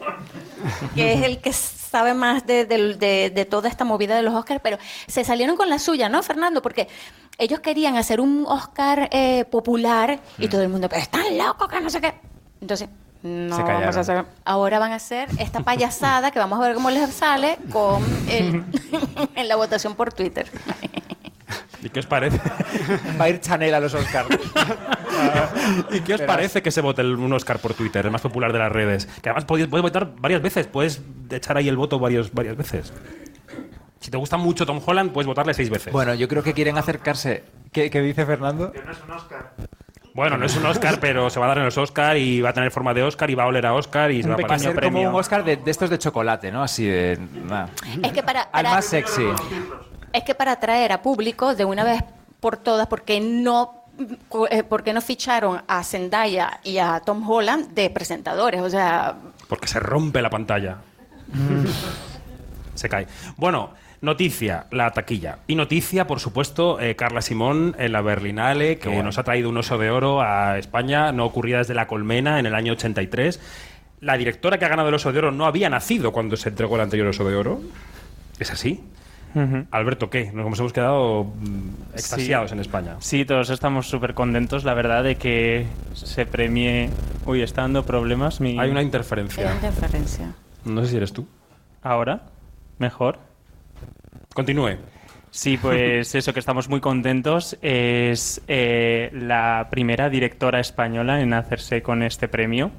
que 0.96 1.14
es 1.14 1.22
el 1.24 1.40
que 1.40 1.54
sabe 1.54 2.14
más 2.14 2.46
de, 2.48 2.66
del- 2.66 2.98
de- 3.00 3.30
de 3.30 3.46
toda 3.46 3.70
esta 3.70 3.86
movida 3.86 4.16
de 4.16 4.24
los 4.24 4.34
Oscars, 4.34 4.60
pero 4.64 4.78
se 5.08 5.24
salieron 5.24 5.56
con 5.56 5.70
la 5.70 5.78
suya, 5.80 6.10
¿no, 6.10 6.24
Fernando? 6.24 6.62
Porque 6.62 6.88
ellos 7.38 7.60
querían 7.60 7.96
hacer 7.98 8.20
un 8.22 8.46
Oscar 8.48 9.10
eh, 9.12 9.46
popular 9.46 10.20
y 10.40 10.48
todo 10.48 10.62
el 10.62 10.70
mundo, 10.70 10.90
pero 10.90 11.02
están 11.02 11.38
locos, 11.38 11.68
que 11.68 11.80
no 11.82 11.90
sé 11.90 12.02
qué. 12.02 12.14
Entonces, 12.62 12.90
no 13.22 13.56
Se 13.56 13.64
vamos 13.64 13.96
a 13.96 14.00
hacer. 14.02 14.26
Ahora 14.44 14.80
van 14.80 14.92
a 14.92 14.96
hacer 14.96 15.30
esta 15.38 15.62
payasada 15.62 16.32
que 16.32 16.40
vamos 16.40 16.60
a 16.60 16.64
ver 16.68 16.74
cómo 16.76 16.90
les 16.90 17.14
sale 17.14 17.58
con 17.72 18.04
el- 18.30 18.64
en 19.36 19.48
la 19.48 19.56
votación 19.56 19.96
por 19.96 20.12
Twitter. 20.12 20.50
¿Y 21.84 21.90
qué 21.90 22.00
os 22.00 22.06
parece? 22.06 22.40
Va 23.20 23.26
a 23.26 23.30
ir 23.30 23.40
Chanel 23.40 23.74
a 23.74 23.80
los 23.80 23.94
Oscars. 23.94 24.28
¿Y 25.92 26.00
qué 26.02 26.16
os 26.16 26.22
parece 26.22 26.62
que 26.62 26.72
se 26.72 26.82
vote 26.82 27.02
un 27.04 27.32
Oscar 27.34 27.60
por 27.60 27.74
Twitter, 27.74 28.06
el 28.06 28.12
más 28.12 28.22
popular 28.22 28.52
de 28.54 28.60
las 28.60 28.72
redes? 28.72 29.06
Que 29.22 29.30
además 29.30 29.46
puedes, 29.46 29.68
puedes 29.68 29.84
votar 29.84 30.10
varias 30.18 30.42
veces, 30.42 30.68
puedes 30.68 31.02
echar 31.30 31.58
ahí 31.58 31.68
el 31.68 31.78
voto 31.78 32.00
varios, 32.00 32.34
varias 32.34 32.56
veces. 32.58 32.94
Si 34.00 34.12
te 34.12 34.18
gusta 34.18 34.38
mucho 34.38 34.66
Tom 34.66 34.82
Holland, 34.86 35.12
puedes 35.12 35.28
votarle 35.28 35.54
seis 35.54 35.70
veces. 35.70 35.94
bueno, 35.94 36.14
yo 36.14 36.28
creo 36.28 36.44
que 36.44 36.54
quieren 36.54 36.78
acercarse. 36.78 37.44
¿Qué, 37.72 37.90
qué 37.90 38.02
dice 38.02 38.26
Fernando? 38.26 38.72
Bueno, 40.14 40.38
no 40.38 40.46
es 40.46 40.56
un 40.56 40.66
Oscar, 40.66 41.00
pero 41.00 41.30
se 41.32 41.40
va 41.40 41.46
a 41.46 41.50
dar 41.50 41.58
en 41.60 41.66
los 41.66 41.78
Oscar 41.78 42.18
y 42.18 42.40
va 42.40 42.50
a 42.50 42.54
tener 42.54 42.70
forma 42.70 42.94
de 42.94 43.02
Oscar 43.02 43.32
y 43.32 43.36
va 43.36 43.44
a 43.44 43.48
oler 43.48 43.66
a 43.66 43.74
Oscar 43.74 44.12
y 44.12 44.22
se 44.22 44.30
va 44.30 44.36
a 44.36 44.38
Un 44.38 44.44
Va 44.44 44.46
a 44.46 44.48
parar. 44.50 44.62
como 44.66 44.76
premio. 44.76 45.10
un 45.10 45.16
Oscar 45.16 45.44
de, 45.44 45.58
de 45.58 45.72
estos 45.72 45.90
de 45.90 45.98
chocolate, 45.98 46.52
¿no? 46.52 46.62
Así 46.62 46.86
de. 46.86 47.18
Es 48.04 48.12
que 48.12 48.22
para, 48.22 48.42
Al 48.42 48.64
más 48.66 48.86
sexy. 48.86 49.24
Es 50.14 50.24
que 50.24 50.36
para 50.36 50.54
atraer 50.54 50.92
a 50.92 51.02
público 51.02 51.56
de 51.56 51.66
una 51.66 51.84
vez 51.84 52.04
por 52.40 52.58
todas, 52.58 52.88
porque 52.88 53.20
no 53.20 53.84
eh, 54.50 54.64
porque 54.64 54.92
no 54.94 55.02
ficharon 55.02 55.62
a 55.68 55.84
Zendaya 55.84 56.60
y 56.64 56.80
a 56.80 57.00
Tom 57.02 57.30
Holland 57.30 57.74
de 57.74 57.90
presentadores, 57.90 58.62
o 58.62 58.70
sea, 58.70 59.16
Porque 59.48 59.68
se 59.68 59.80
rompe 59.80 60.22
la 60.22 60.30
pantalla. 60.30 60.78
se 62.74 62.90
cae. 62.90 63.08
Bueno, 63.38 63.72
noticia, 64.02 64.66
la 64.72 64.90
taquilla. 64.92 65.40
Y 65.48 65.56
noticia, 65.56 66.08
por 66.08 66.20
supuesto, 66.20 66.80
eh, 66.80 66.96
Carla 66.96 67.22
Simón 67.22 67.76
en 67.78 67.92
la 67.92 68.02
Berlinale, 68.02 68.80
que 68.80 68.90
bueno. 68.90 69.04
nos 69.04 69.20
ha 69.20 69.24
traído 69.24 69.50
un 69.50 69.58
oso 69.58 69.78
de 69.78 69.92
oro 69.92 70.22
a 70.22 70.58
España, 70.58 71.12
no 71.12 71.26
ocurrida 71.26 71.60
desde 71.60 71.76
La 71.76 71.86
Colmena 71.88 72.40
en 72.40 72.48
el 72.48 72.56
año 72.56 72.74
83. 72.74 73.40
La 74.02 74.18
directora 74.18 74.58
que 74.58 74.66
ha 74.66 74.70
ganado 74.70 74.90
el 74.90 74.96
oso 74.96 75.12
de 75.12 75.20
oro 75.20 75.32
no 75.32 75.46
había 75.46 75.70
nacido 75.70 76.12
cuando 76.12 76.36
se 76.36 76.50
entregó 76.50 76.76
el 76.76 76.82
anterior 76.82 77.08
oso 77.08 77.24
de 77.26 77.36
oro. 77.36 77.62
¿Es 78.40 78.52
así? 78.52 78.84
Alberto, 79.72 80.10
¿qué? 80.10 80.32
Nos 80.32 80.60
hemos 80.60 80.74
quedado 80.74 81.24
mm, 81.24 81.94
extasiados 81.94 82.52
en 82.52 82.60
España. 82.60 82.96
Sí, 83.00 83.26
todos 83.26 83.50
estamos 83.50 83.88
súper 83.88 84.14
contentos, 84.14 84.64
la 84.64 84.74
verdad, 84.74 85.04
de 85.04 85.16
que 85.16 85.66
se 85.94 86.26
premie... 86.26 86.90
Uy, 87.26 87.42
está 87.42 87.62
dando 87.62 87.86
problemas 87.86 88.40
mi... 88.40 88.60
Hay 88.60 88.70
una 88.70 88.80
hay 88.82 88.86
interferencia. 88.86 89.46
una 89.46 89.56
interferencia. 89.56 90.34
No 90.66 90.82
sé 90.82 90.92
si 90.92 90.98
eres 90.98 91.14
tú. 91.14 91.28
¿Ahora? 91.82 92.24
¿Mejor? 92.78 93.20
Continúe. 94.34 94.78
Sí, 95.32 95.58
pues 95.58 96.14
eso, 96.16 96.34
que 96.34 96.40
estamos 96.40 96.70
muy 96.70 96.80
contentos. 96.80 97.58
Es 97.62 98.42
eh, 98.48 99.10
la 99.14 99.68
primera 99.72 100.10
directora 100.10 100.60
española 100.60 101.22
en 101.22 101.34
hacerse 101.34 101.82
con 101.82 102.04
este 102.04 102.28
premio. 102.28 102.72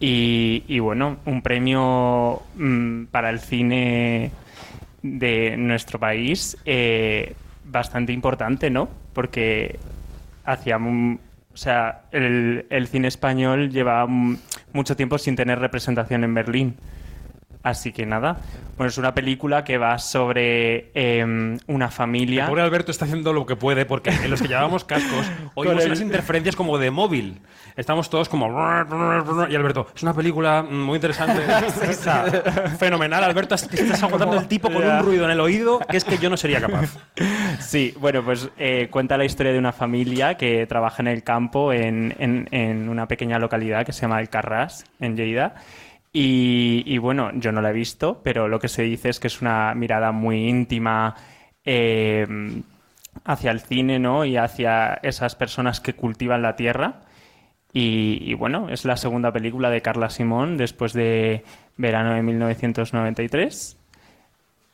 Y, 0.00 0.64
y 0.68 0.78
bueno, 0.78 1.16
un 1.24 1.42
premio 1.42 2.42
mm, 2.56 3.06
para 3.06 3.30
el 3.30 3.40
cine 3.40 4.30
de 5.02 5.56
nuestro 5.56 5.98
país 5.98 6.56
eh, 6.64 7.34
bastante 7.64 8.12
importante, 8.12 8.70
¿no? 8.70 8.88
Porque 9.12 9.78
hacía... 10.44 10.78
mu- 10.78 11.18
O 11.54 11.56
sea, 11.60 12.02
el, 12.12 12.66
el 12.70 12.86
cine 12.86 13.08
español 13.08 13.70
lleva 13.70 14.06
mucho 14.06 14.94
tiempo 14.94 15.18
sin 15.18 15.34
tener 15.34 15.58
representación 15.58 16.22
en 16.22 16.32
Berlín. 16.34 16.76
Así 17.62 17.92
que 17.92 18.06
nada, 18.06 18.38
bueno, 18.76 18.88
es 18.88 18.98
una 18.98 19.12
película 19.14 19.64
que 19.64 19.78
va 19.78 19.98
sobre 19.98 20.90
em, 20.94 21.58
una 21.66 21.86
El 21.86 21.90
familia. 21.90 22.46
pobre 22.46 22.62
Alberto 22.62 22.92
está 22.92 23.04
haciendo 23.04 23.32
lo 23.32 23.44
que 23.46 23.56
puede 23.56 23.84
porque 23.84 24.10
en 24.10 24.30
los 24.30 24.40
que 24.40 24.46
llevábamos 24.48 24.84
cascos 24.84 25.26
oímos 25.54 25.82
el- 25.82 25.88
unas 25.88 26.00
interferencias 26.00 26.54
como 26.54 26.78
de 26.78 26.90
móvil. 26.92 27.40
Estamos 27.76 28.10
todos 28.10 28.28
como... 28.28 28.46
Y 29.50 29.54
Alberto, 29.56 29.88
es 29.94 30.02
una 30.02 30.14
película 30.14 30.62
mm, 30.62 30.72
muy 30.82 30.96
interesante. 30.96 31.42
Está 31.90 32.24
fenomenal, 32.78 33.22
Alberto. 33.24 33.54
Estás 33.56 34.02
aguantando 34.02 34.38
el 34.38 34.46
tipo 34.48 34.70
con 34.70 34.82
un 34.84 35.00
ruido 35.00 35.24
en 35.24 35.30
el 35.32 35.40
oído 35.40 35.80
que 35.80 35.96
es 35.96 36.04
que 36.04 36.18
yo 36.18 36.30
no 36.30 36.36
sería 36.36 36.60
capaz. 36.60 36.96
Sí, 37.60 37.92
bueno, 37.98 38.22
pues 38.24 38.48
eh, 38.56 38.88
cuenta 38.90 39.16
la 39.18 39.24
historia 39.24 39.52
de 39.52 39.58
una 39.58 39.72
familia 39.72 40.36
que 40.36 40.64
trabaja 40.66 41.02
en 41.02 41.08
el 41.08 41.22
campo 41.24 41.72
en, 41.72 42.14
en- 42.20 42.48
en 42.52 42.88
una 42.88 43.08
pequeña 43.08 43.38
localidad 43.38 43.84
que 43.84 43.92
se 43.92 44.02
llama 44.02 44.20
El 44.20 44.30
Carràs, 44.30 44.84
en 45.00 45.16
Lleida. 45.16 45.54
Y, 46.20 46.98
bueno, 46.98 47.30
yo 47.34 47.52
no 47.52 47.62
la 47.62 47.70
he 47.70 47.72
visto, 47.72 48.20
pero 48.24 48.48
lo 48.48 48.58
que 48.58 48.66
se 48.66 48.82
dice 48.82 49.08
es 49.08 49.20
que 49.20 49.28
es 49.28 49.40
una 49.40 49.72
mirada 49.76 50.10
muy 50.10 50.48
íntima 50.48 51.14
eh, 51.64 52.26
hacia 53.24 53.52
el 53.52 53.60
cine, 53.60 54.00
¿no? 54.00 54.24
Y 54.24 54.36
hacia 54.36 54.94
esas 55.04 55.36
personas 55.36 55.80
que 55.80 55.94
cultivan 55.94 56.42
la 56.42 56.56
tierra. 56.56 57.02
Y 57.72 58.34
bueno, 58.34 58.68
es 58.68 58.84
la 58.84 58.96
segunda 58.96 59.30
película 59.32 59.70
de 59.70 59.80
Carla 59.80 60.10
Simón 60.10 60.56
después 60.56 60.92
de 60.92 61.44
Verano 61.76 62.14
de 62.14 62.22
1993. 62.24 63.77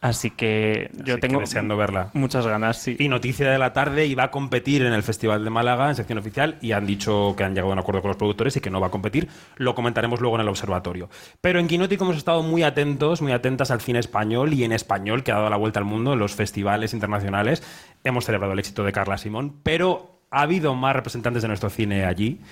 Así 0.04 0.30
que 0.30 0.90
yo 0.92 1.14
Así 1.14 1.20
que 1.22 1.28
tengo 1.28 1.40
deseando 1.40 1.78
verla. 1.78 2.10
muchas 2.12 2.46
ganas, 2.46 2.76
sí. 2.76 2.94
Y 2.98 3.08
noticia 3.08 3.50
de 3.50 3.56
la 3.56 3.72
tarde, 3.72 4.04
iba 4.04 4.24
a 4.24 4.30
competir 4.30 4.82
en 4.82 4.92
el 4.92 5.02
Festival 5.02 5.42
de 5.42 5.48
Málaga 5.48 5.88
en 5.88 5.94
sección 5.94 6.18
oficial 6.18 6.58
y 6.60 6.72
han 6.72 6.84
dicho 6.84 7.32
que 7.38 7.42
han 7.42 7.54
llegado 7.54 7.70
a 7.70 7.72
un 7.72 7.78
acuerdo 7.78 8.02
con 8.02 8.10
los 8.10 8.18
productores 8.18 8.54
y 8.54 8.60
que 8.60 8.68
no 8.68 8.80
va 8.82 8.88
a 8.88 8.90
competir. 8.90 9.28
Lo 9.56 9.74
comentaremos 9.74 10.20
luego 10.20 10.36
en 10.36 10.42
el 10.42 10.48
observatorio. 10.48 11.08
Pero 11.40 11.58
en 11.58 11.68
Quinótico 11.68 12.04
hemos 12.04 12.18
estado 12.18 12.42
muy 12.42 12.62
atentos, 12.64 13.22
muy 13.22 13.32
atentas 13.32 13.70
al 13.70 13.80
cine 13.80 13.98
español 13.98 14.52
y 14.52 14.64
en 14.64 14.72
español 14.72 15.22
que 15.22 15.32
ha 15.32 15.36
dado 15.36 15.48
la 15.48 15.56
vuelta 15.56 15.78
al 15.78 15.86
mundo 15.86 16.12
en 16.12 16.18
los 16.18 16.34
festivales 16.34 16.92
internacionales. 16.92 17.62
Hemos 18.04 18.26
celebrado 18.26 18.52
el 18.52 18.58
éxito 18.58 18.84
de 18.84 18.92
Carla 18.92 19.16
Simón, 19.16 19.54
pero 19.62 20.20
ha 20.30 20.42
habido 20.42 20.74
más 20.74 20.94
representantes 20.94 21.40
de 21.40 21.48
nuestro 21.48 21.70
cine 21.70 22.04
allí. 22.04 22.42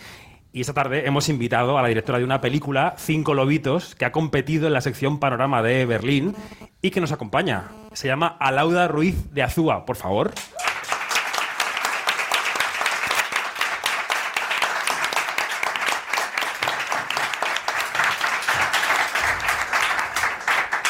Y 0.55 0.61
esta 0.61 0.75
tarde 0.75 1.07
hemos 1.07 1.31
invitado 1.31 1.79
a 1.79 1.83
la 1.83 1.89
directora 1.89 2.19
de 2.19 2.25
una 2.25 2.43
película, 2.43 2.95
Cinco 2.99 3.33
Lobitos, 3.33 3.95
que 3.95 4.05
ha 4.05 4.13
competido 4.13 4.67
en 4.67 4.75
la 4.75 4.83
sección 4.83 5.19
Panorama 5.19 5.63
de 5.63 5.87
Berlín 5.87 6.37
y 6.83 6.91
que 6.91 7.01
nos 7.01 7.11
acompaña. 7.11 7.71
Se 7.95 8.07
llama 8.07 8.37
Alauda 8.39 8.87
Ruiz 8.87 9.33
de 9.33 9.43
Azúa, 9.43 9.87
por 9.87 9.97
favor. 9.97 10.33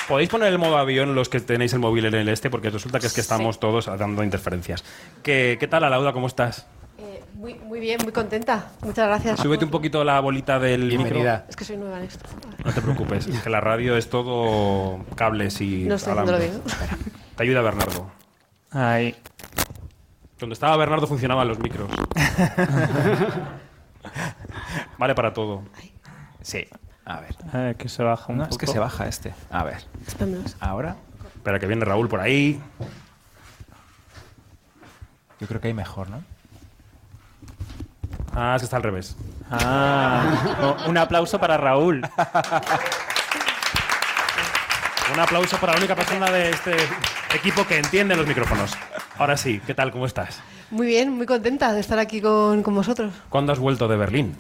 Podéis 0.09 0.29
poner 0.29 0.48
el 0.48 0.59
modo 0.59 0.77
avión 0.77 1.14
los 1.14 1.29
que 1.29 1.40
tenéis 1.40 1.72
el 1.72 1.79
móvil 1.79 2.07
en 2.07 2.14
el 2.14 2.29
este, 2.29 2.51
porque 2.51 2.68
resulta 2.68 2.98
que 2.98 3.07
es 3.07 3.12
que 3.12 3.20
estamos 3.20 3.61
todos 3.61 3.87
dando 3.87 4.25
interferencias. 4.25 4.83
¿Qué, 5.22 5.57
qué 5.61 5.68
tal, 5.68 5.85
Alauda? 5.85 6.12
¿Cómo 6.12 6.27
estás? 6.27 6.66
Muy, 7.42 7.55
muy 7.57 7.81
bien, 7.81 7.98
muy 8.05 8.12
contenta. 8.12 8.70
Muchas 8.83 9.09
gracias. 9.09 9.40
Súbete 9.40 9.64
un 9.64 9.72
poquito 9.72 10.05
la 10.05 10.20
bolita 10.20 10.61
del 10.61 10.87
Bienvenida. 10.88 11.44
Es 11.48 11.57
que 11.57 11.64
soy 11.64 11.76
nueva 11.76 11.98
en 11.98 12.05
esto. 12.05 12.24
micro. 12.37 12.64
No 12.64 12.72
te 12.72 12.81
preocupes, 12.81 13.26
que 13.26 13.50
la 13.50 13.61
radio 13.61 13.96
es 13.96 14.09
todo 14.09 15.05
cables 15.16 15.61
y 15.61 15.83
No 15.87 15.96
estoy 15.96 16.12
haciéndolo 16.12 16.37
alambres. 16.38 16.64
bien. 16.64 17.00
Te 17.37 17.42
ayuda 17.42 17.62
Bernardo. 17.62 18.12
Ay, 18.70 19.16
Donde 20.38 20.52
estaba 20.55 20.76
Bernardo 20.76 21.09
funcionaban 21.09 21.48
los 21.48 21.59
micros. 21.59 21.90
vale 24.98 25.14
para 25.16 25.33
todo. 25.33 25.64
Sí. 26.42 26.68
A 27.05 27.20
ver. 27.22 27.35
eh, 27.55 27.74
que 27.76 27.88
se 27.88 28.05
baja 28.05 28.26
un 28.31 28.38
No, 28.38 28.44
poco. 28.44 28.55
es 28.55 28.59
que 28.59 28.66
se 28.68 28.78
baja 28.78 29.09
este. 29.09 29.35
A 29.50 29.64
ver. 29.64 29.78
Espéramelos. 30.07 30.57
Ahora. 30.61 30.94
Espera, 31.35 31.59
que 31.59 31.66
viene 31.66 31.85
Raúl 31.85 32.09
por 32.09 32.20
ahí. 32.20 32.62
Yo 35.40 35.48
creo 35.48 35.61
que 35.61 35.66
hay 35.66 35.74
mejor, 35.74 36.09
¿no? 36.09 36.22
Ah, 38.35 38.55
es 38.57 38.62
que 38.62 38.64
está 38.64 38.77
al 38.77 38.83
revés. 38.83 39.16
Ah, 39.51 40.85
un 40.88 40.97
aplauso 40.97 41.38
para 41.38 41.57
Raúl. 41.57 42.03
Un 45.12 45.21
aplauso 45.21 45.59
para 45.59 45.73
la 45.75 45.79
única 45.79 45.95
persona 45.95 46.31
de 46.31 46.51
este 46.51 46.75
equipo 47.35 47.66
que 47.66 47.79
entiende 47.79 48.16
los 48.16 48.27
micrófonos. 48.27 48.73
Ahora 49.18 49.37
sí, 49.37 49.61
¿qué 49.66 49.75
tal? 49.75 49.90
¿Cómo 49.90 50.07
estás? 50.07 50.40
Muy 50.71 50.87
bien, 50.87 51.11
muy 51.11 51.27
contenta 51.27 51.73
de 51.73 51.81
estar 51.81 51.99
aquí 51.99 52.23
con, 52.23 52.62
con 52.62 52.75
vosotros. 52.75 53.12
¿Cuándo 53.29 53.53
has 53.53 53.59
vuelto 53.59 53.88
de 53.88 53.97
Berlín? 53.97 54.35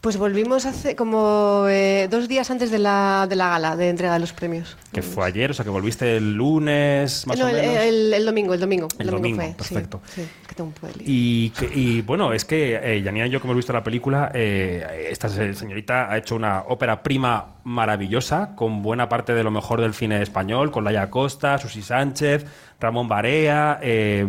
Pues 0.00 0.18
volvimos 0.18 0.66
hace 0.66 0.94
como 0.94 1.64
eh, 1.68 2.06
dos 2.08 2.28
días 2.28 2.48
antes 2.52 2.70
de 2.70 2.78
la, 2.78 3.26
de 3.28 3.34
la 3.34 3.48
gala 3.48 3.74
de 3.76 3.88
entrega 3.88 4.12
de 4.14 4.20
los 4.20 4.32
premios. 4.32 4.76
Que 4.92 5.02
fue 5.02 5.26
ayer, 5.26 5.50
o 5.50 5.54
sea 5.54 5.64
que 5.64 5.70
volviste 5.70 6.18
el 6.18 6.34
lunes, 6.34 7.26
más 7.26 7.36
no, 7.36 7.46
o 7.46 7.48
el, 7.48 7.56
menos. 7.56 7.76
el- 7.82 8.14
el 8.14 8.24
domingo, 8.24 8.54
el 8.54 8.60
domingo. 8.60 8.86
El 9.00 9.10
domingo, 9.10 9.36
fue, 9.42 9.46
sí, 9.48 9.54
perfecto. 9.74 10.00
Sí, 10.14 10.22
que 10.46 10.54
tengo 10.54 10.72
un. 10.80 10.90
Y, 11.04 11.52
y, 11.74 12.02
bueno, 12.02 12.32
es 12.32 12.44
que 12.44 12.76
eh, 12.80 13.02
Janina 13.04 13.26
y 13.26 13.30
yo, 13.30 13.40
como 13.40 13.52
hemos 13.52 13.62
visto 13.64 13.72
la 13.72 13.82
película, 13.82 14.30
eh, 14.32 15.08
esta 15.10 15.28
se- 15.28 15.54
señorita 15.54 16.12
ha 16.12 16.18
hecho 16.18 16.36
una 16.36 16.60
ópera 16.68 17.02
prima 17.02 17.56
maravillosa, 17.64 18.54
con 18.54 18.82
buena 18.82 19.08
parte 19.08 19.34
de 19.34 19.42
lo 19.42 19.50
mejor 19.50 19.80
del 19.80 19.92
cine 19.92 20.22
español, 20.22 20.70
con 20.70 20.84
Laia 20.84 21.10
Costa, 21.10 21.58
Susi 21.58 21.82
Sánchez, 21.82 22.46
Ramón 22.78 23.08
Barea, 23.08 23.80
eh, 23.82 24.24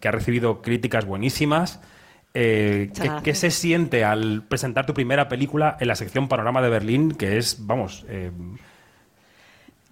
que 0.00 0.08
ha 0.08 0.12
recibido 0.12 0.62
críticas 0.62 1.04
buenísimas. 1.04 1.78
Eh, 2.32 2.90
¿qué, 3.24 3.34
se 3.34 3.50
siente 3.50 4.04
al 4.04 4.42
presentar 4.42 4.86
tu 4.86 4.94
primera 4.94 5.28
película 5.28 5.76
en 5.80 5.88
la 5.88 5.96
sección 5.96 6.28
Panorama 6.28 6.62
de 6.62 6.68
Berlín, 6.68 7.12
que 7.12 7.38
es, 7.38 7.66
vamos, 7.66 8.04
eh, 8.08 8.30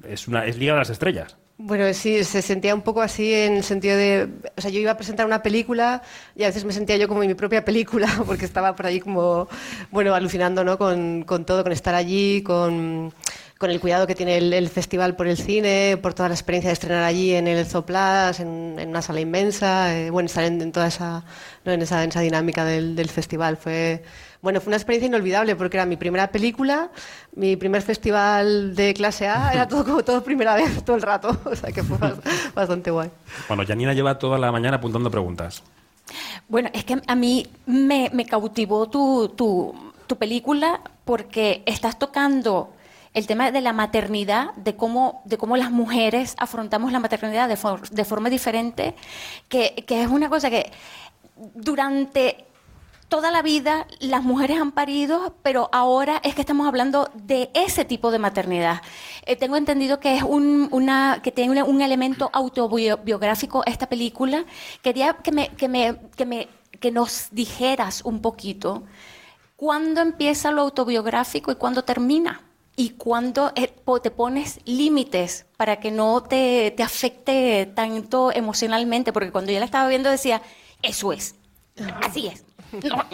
es, 0.07 0.29
una, 0.29 0.47
es 0.47 0.57
Liga 0.57 0.75
de 0.75 0.79
las 0.79 0.91
Estrellas? 0.91 1.37
Bueno, 1.61 1.93
sí, 1.93 2.23
se 2.23 2.41
sentía 2.41 2.73
un 2.73 2.83
poco 2.83 3.03
así 3.03 3.35
en 3.35 3.57
el 3.57 3.65
sentido 3.65 3.97
de, 3.97 4.29
o 4.57 4.61
sea, 4.61 4.71
yo 4.71 4.79
iba 4.79 4.93
a 4.93 4.97
presentar 4.97 5.27
una 5.27 5.43
película 5.43 6.03
y 6.37 6.45
a 6.45 6.47
veces 6.47 6.65
me 6.65 6.73
sentía 6.73 6.97
yo 6.97 7.09
como 7.09 7.25
en 7.25 7.29
mi 7.29 7.35
propia 7.35 7.65
película 7.65 8.07
porque 8.27 8.45
estaba 8.45 8.77
por 8.77 8.87
allí 8.87 9.01
como, 9.01 9.49
bueno, 9.91 10.15
alucinando, 10.15 10.63
¿no? 10.63 10.79
Con, 10.79 11.25
con 11.25 11.45
todo, 11.45 11.65
con 11.65 11.73
estar 11.73 11.97
allí, 11.97 12.43
con, 12.43 13.13
con 13.59 13.71
el 13.71 13.81
cuidado 13.81 14.07
que 14.07 14.15
tiene 14.15 14.37
el, 14.39 14.53
el 14.53 14.69
festival 14.69 15.17
por 15.17 15.27
el 15.27 15.37
cine, 15.37 15.99
por 16.01 16.15
toda 16.15 16.29
la 16.29 16.35
experiencia 16.37 16.69
de 16.69 16.75
estrenar 16.75 17.03
allí 17.03 17.35
en 17.35 17.49
el 17.49 17.67
Zoplas, 17.67 18.39
en, 18.39 18.77
en 18.79 18.89
una 18.89 19.03
sala 19.03 19.21
inmensa, 19.21 19.97
eh, 19.97 20.11
bueno, 20.11 20.27
estar 20.27 20.45
en, 20.45 20.63
en 20.63 20.71
toda 20.71 20.87
esa, 20.87 21.25
¿no? 21.65 21.73
en 21.73 21.83
esa, 21.83 22.05
en 22.05 22.11
esa 22.11 22.21
dinámica 22.21 22.65
del, 22.65 22.95
del 22.95 23.09
festival 23.09 23.57
fue, 23.57 24.05
bueno, 24.43 24.61
fue 24.61 24.71
una 24.71 24.77
experiencia 24.77 25.09
inolvidable 25.09 25.57
porque 25.57 25.77
era 25.77 25.87
mi 25.87 25.97
primera 25.97 26.29
película, 26.31 26.91
mi 27.35 27.57
primer 27.57 27.83
festival 27.83 28.77
de 28.77 28.95
clase 28.95 29.27
A, 29.27 29.53
era 29.53 29.67
todo 29.67 29.85
como 29.85 30.05
todo 30.05 30.23
primera 30.23 30.55
vez, 30.55 30.85
todo 30.85 30.95
el 30.95 31.03
rato, 31.03 31.37
o 31.45 31.57
sea 31.57 31.73
que 31.73 31.83
fue 31.83 31.99
bas- 31.99 32.21
bastante 32.55 32.93
guay. 32.93 33.11
Bueno, 33.49 33.65
Janina 33.67 33.93
lleva 33.93 34.19
toda 34.21 34.39
la 34.39 34.53
mañana 34.53 34.77
apuntando 34.77 35.11
preguntas. 35.11 35.65
Bueno, 36.49 36.71
es 36.73 36.85
que 36.85 36.97
a 37.05 37.15
mí 37.17 37.47
me, 37.67 38.09
me 38.15 38.25
cautivó 38.25 38.89
tu, 38.89 39.31
tu, 39.37 39.75
tu 40.07 40.17
película 40.17 40.81
porque 41.05 41.63
estás 41.67 41.99
tocando 41.99 42.73
el 43.19 43.27
tema 43.27 43.51
de 43.51 43.61
la 43.61 43.73
maternidad, 43.73 44.55
de 44.55 44.77
cómo, 44.77 45.23
de 45.25 45.37
cómo 45.37 45.57
las 45.57 45.71
mujeres 45.71 46.35
afrontamos 46.39 46.93
la 46.93 47.01
maternidad 47.01 47.49
de, 47.49 47.57
for- 47.57 47.89
de 47.89 48.05
forma 48.05 48.31
diferente, 48.31 48.95
que, 49.49 49.85
que 49.87 50.03
es 50.03 50.09
una 50.09 50.29
cosa 50.29 50.51
que 50.51 50.71
durante 51.55 52.45
toda 53.09 53.31
la 53.31 53.43
vida 53.43 53.87
las 54.01 54.23
mujeres 54.23 54.61
han 54.61 54.73
parido, 54.73 55.35
pero 55.43 55.71
ahora 55.73 56.21
es 56.23 56.35
que 56.35 56.43
estamos 56.43 56.67
hablando 56.67 57.11
de 57.15 57.51
ese 57.55 57.85
tipo 57.85 58.11
de 58.11 58.19
maternidad. 58.19 58.83
Eh, 59.25 59.35
tengo 59.37 59.57
entendido 59.57 59.99
que 59.99 60.17
es 60.17 60.23
un, 60.23 60.69
una 60.73 61.21
que 61.23 61.33
tiene 61.33 61.63
un, 61.63 61.81
elemento 61.81 62.29
autobiográfico 62.33 63.63
esta 63.65 63.89
película. 63.89 64.45
Quería 64.83 65.15
que 65.15 65.33
me, 65.33 65.49
que 65.49 65.69
me, 65.69 65.97
que 66.17 66.27
me 66.27 66.49
que 66.81 66.93
nos 66.93 67.29
dijeras 67.33 68.03
un 68.05 68.21
poquito 68.21 68.85
cuándo 69.57 70.01
empieza 70.01 70.51
lo 70.53 70.63
autobiográfico 70.63 71.51
y 71.51 71.57
cuándo 71.57 71.83
termina. 71.83 72.43
Y 72.79 72.91
cuándo 72.91 73.51
eh, 73.57 73.75
te 74.01 74.11
pones 74.13 74.61
límites 74.65 75.47
para 75.57 75.81
que 75.81 75.91
no 75.91 76.23
te, 76.23 76.71
te 76.71 76.85
afecte 76.85 77.67
tanto 77.75 78.31
emocionalmente, 78.33 79.13
porque 79.13 79.33
cuando 79.33 79.51
yo 79.51 79.59
la 79.59 79.65
estaba 79.65 79.89
viendo 79.89 80.09
decía, 80.09 80.43
eso 80.81 81.13
es, 81.13 81.35
así 82.01 82.29
es. 82.29 82.45
No. 82.85 83.05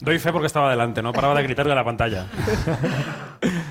Doy 0.00 0.18
fe 0.18 0.32
porque 0.32 0.46
estaba 0.46 0.68
delante, 0.70 1.00
no 1.00 1.12
paraba 1.12 1.34
de 1.34 1.44
gritar 1.44 1.68
de 1.68 1.74
la 1.74 1.84
pantalla. 1.84 2.26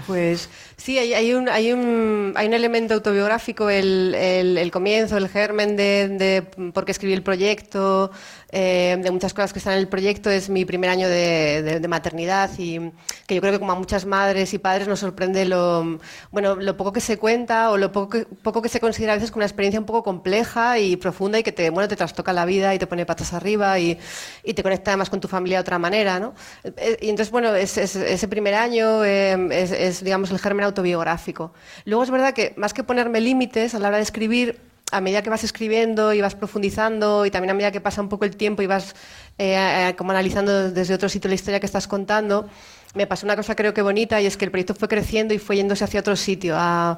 Pues 0.07 0.49
sí, 0.83 0.97
hay, 0.99 1.33
un, 1.33 1.47
hay, 1.49 1.71
un, 1.71 2.33
hay 2.35 2.47
un 2.47 2.53
elemento 2.53 2.93
autobiográfico, 2.93 3.69
el, 3.69 4.15
el, 4.15 4.71
comienzo, 4.71 5.17
el 5.17 5.27
germen 5.29 5.75
de, 5.75 6.07
de 6.09 6.41
por 6.73 6.85
qué 6.85 6.91
escribí 6.91 7.13
el 7.13 7.23
proyecto, 7.23 8.11
eh, 8.51 8.97
de 9.01 9.11
muchas 9.11 9.33
cosas 9.33 9.53
que 9.53 9.59
están 9.59 9.73
en 9.73 9.79
el 9.79 9.87
proyecto. 9.87 10.29
Es 10.29 10.49
mi 10.49 10.65
primer 10.65 10.89
año 10.89 11.07
de, 11.07 11.79
de- 11.79 11.87
maternidad 11.87 12.49
y 12.57 12.79
que 13.27 13.35
yo 13.35 13.41
creo 13.41 13.53
que 13.53 13.59
como 13.59 13.73
a 13.73 13.75
muchas 13.75 14.05
madres 14.05 14.53
y 14.53 14.59
padres 14.59 14.87
nos 14.87 14.99
sorprende 14.99 15.45
lo, 15.45 15.99
bueno, 16.31 16.55
lo 16.55 16.77
poco 16.77 16.93
que 16.93 17.01
se 17.01 17.17
cuenta 17.17 17.69
o 17.71 17.77
lo 17.77 17.91
poco 17.91 18.09
que, 18.09 18.25
poco 18.25 18.61
que 18.61 18.69
se 18.69 18.79
considera 18.79 19.13
a 19.13 19.15
veces 19.17 19.29
como 19.31 19.39
una 19.41 19.45
experiencia 19.45 19.79
un 19.79 19.85
poco 19.85 20.03
compleja 20.03 20.79
y 20.79 20.95
profunda 20.95 21.37
y 21.39 21.43
que 21.43 21.51
te, 21.51 21.69
bueno, 21.69 21.87
te 21.89 21.95
trastoca 21.97 22.31
la 22.33 22.45
vida 22.45 22.73
y 22.73 22.79
te 22.79 22.87
pone 22.87 23.05
patas 23.05 23.33
arriba 23.33 23.77
y, 23.79 23.97
y 24.43 24.53
te 24.53 24.63
conecta 24.63 24.91
además 24.91 25.09
con 25.09 25.19
tu 25.19 25.27
familia 25.27 25.57
de 25.57 25.61
otra 25.61 25.79
manera. 25.79 26.19
¿no? 26.19 26.33
Eh, 26.63 26.97
Y 27.01 27.09
entonces, 27.09 27.31
bueno, 27.31 27.53
es- 27.55 27.77
ese 27.77 28.27
primer 28.27 28.53
año 28.55 29.03
eh, 29.03 29.37
es, 29.51 29.71
es, 29.71 30.03
digamos, 30.03 30.31
el 30.31 30.39
germen 30.39 30.65
autobiográfico. 30.71 31.53
Luego 31.85 32.03
es 32.03 32.09
verdad 32.11 32.33
que 32.33 32.53
más 32.57 32.73
que 32.73 32.83
ponerme 32.83 33.21
límites 33.21 33.75
a 33.75 33.79
la 33.79 33.87
hora 33.89 33.97
de 33.97 34.03
escribir, 34.03 34.59
a 34.91 34.99
medida 34.99 35.21
que 35.21 35.29
vas 35.29 35.43
escribiendo 35.45 36.11
y 36.13 36.19
vas 36.19 36.35
profundizando 36.35 37.25
y 37.25 37.31
también 37.31 37.51
a 37.51 37.53
medida 37.53 37.71
que 37.71 37.79
pasa 37.79 38.01
un 38.01 38.09
poco 38.09 38.25
el 38.25 38.35
tiempo 38.35 38.61
y 38.61 38.67
vas 38.67 38.93
eh, 39.37 39.93
como 39.97 40.11
analizando 40.11 40.69
desde 40.71 40.93
otro 40.93 41.07
sitio 41.07 41.29
la 41.29 41.35
historia 41.35 41.59
que 41.61 41.65
estás 41.65 41.87
contando, 41.87 42.49
me 42.93 43.07
pasó 43.07 43.25
una 43.25 43.37
cosa 43.37 43.55
creo 43.55 43.73
que 43.73 43.81
bonita 43.81 44.19
y 44.19 44.25
es 44.25 44.35
que 44.35 44.43
el 44.43 44.51
proyecto 44.51 44.75
fue 44.75 44.89
creciendo 44.89 45.33
y 45.33 45.39
fue 45.39 45.55
yéndose 45.55 45.85
hacia 45.85 46.01
otro 46.01 46.15
sitio, 46.17 46.55
a- 46.57 46.97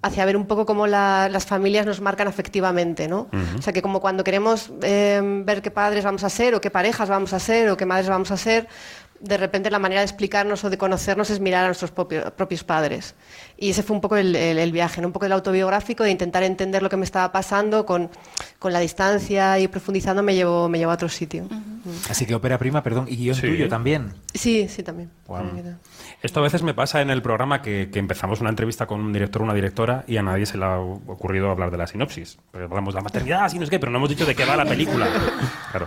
hacia 0.00 0.24
ver 0.24 0.36
un 0.38 0.46
poco 0.46 0.64
cómo 0.66 0.86
la- 0.86 1.28
las 1.30 1.44
familias 1.46 1.84
nos 1.86 2.00
marcan 2.00 2.28
afectivamente, 2.28 3.08
¿no? 3.08 3.28
O 3.58 3.62
sea 3.62 3.72
que 3.74 3.80
como 3.82 4.00
cuando 4.00 4.22
queremos 4.24 4.70
eh, 4.82 5.20
ver 5.44 5.60
qué 5.60 5.70
padres 5.70 6.02
vamos 6.04 6.24
a 6.24 6.30
ser 6.30 6.54
o 6.54 6.60
qué 6.62 6.70
parejas 6.70 7.08
vamos 7.10 7.32
a 7.34 7.38
ser 7.38 7.68
o 7.70 7.76
qué 7.76 7.84
madres 7.86 8.08
vamos 8.08 8.30
a 8.30 8.36
ser, 8.38 8.68
de 9.20 9.36
repente 9.38 9.70
la 9.70 9.78
manera 9.78 10.00
de 10.00 10.04
explicarnos 10.06 10.64
o 10.64 10.70
de 10.70 10.76
conocernos 10.76 11.30
es 11.30 11.40
mirar 11.40 11.64
a 11.64 11.68
nuestros 11.68 11.90
propio- 11.92 12.30
propios 12.34 12.62
padres. 12.64 13.14
Y 13.56 13.70
ese 13.70 13.82
fue 13.82 13.94
un 13.96 14.00
poco 14.02 14.16
el, 14.16 14.34
el- 14.36 14.58
el 14.58 14.72
viaje, 14.72 15.00
¿no? 15.00 15.06
un 15.08 15.12
poco 15.12 15.26
el 15.26 15.32
autobiográfico, 15.32 16.04
de 16.04 16.10
intentar 16.10 16.42
entender 16.42 16.82
lo 16.82 16.90
que 16.90 16.96
me 16.96 17.04
estaba 17.04 17.32
pasando 17.32 17.86
con, 17.86 18.10
con 18.58 18.72
la 18.72 18.80
distancia 18.80 19.58
y 19.58 19.68
profundizando 19.68 20.22
me 20.22 20.34
llevó, 20.34 20.68
me 20.68 20.78
llevó 20.78 20.90
a 20.90 20.94
otro 20.94 21.08
sitio. 21.08 21.48
Así 22.10 22.26
que 22.26 22.34
ópera 22.34 22.58
prima, 22.58 22.82
perdón, 22.82 23.06
y 23.08 23.16
guion 23.16 23.34
Sí. 23.36 23.42
tuyo 23.48 23.68
también. 23.68 24.12
Sí, 24.34 24.68
sí, 24.68 24.82
también. 24.82 25.10
Esto 26.24 26.40
a 26.40 26.42
veces 26.42 26.62
me 26.62 26.72
pasa 26.72 27.02
en 27.02 27.10
el 27.10 27.20
programa 27.20 27.60
que, 27.60 27.90
que 27.92 27.98
empezamos 27.98 28.40
una 28.40 28.48
entrevista 28.48 28.86
con 28.86 28.98
un 28.98 29.12
director 29.12 29.42
o 29.42 29.44
una 29.44 29.52
directora 29.52 30.04
y 30.06 30.16
a 30.16 30.22
nadie 30.22 30.46
se 30.46 30.56
le 30.56 30.64
ha 30.64 30.78
ocurrido 30.78 31.50
hablar 31.50 31.70
de 31.70 31.76
la 31.76 31.86
sinopsis. 31.86 32.38
Hablamos 32.54 32.94
de 32.94 32.98
la 33.00 33.04
maternidad, 33.04 33.44
así 33.44 33.58
no 33.58 33.64
es 33.64 33.68
qué, 33.70 33.78
pero 33.78 33.92
no 33.92 33.98
hemos 33.98 34.08
dicho 34.08 34.24
de 34.24 34.34
qué 34.34 34.46
va 34.46 34.56
la 34.56 34.64
película. 34.64 35.06
Claro. 35.70 35.86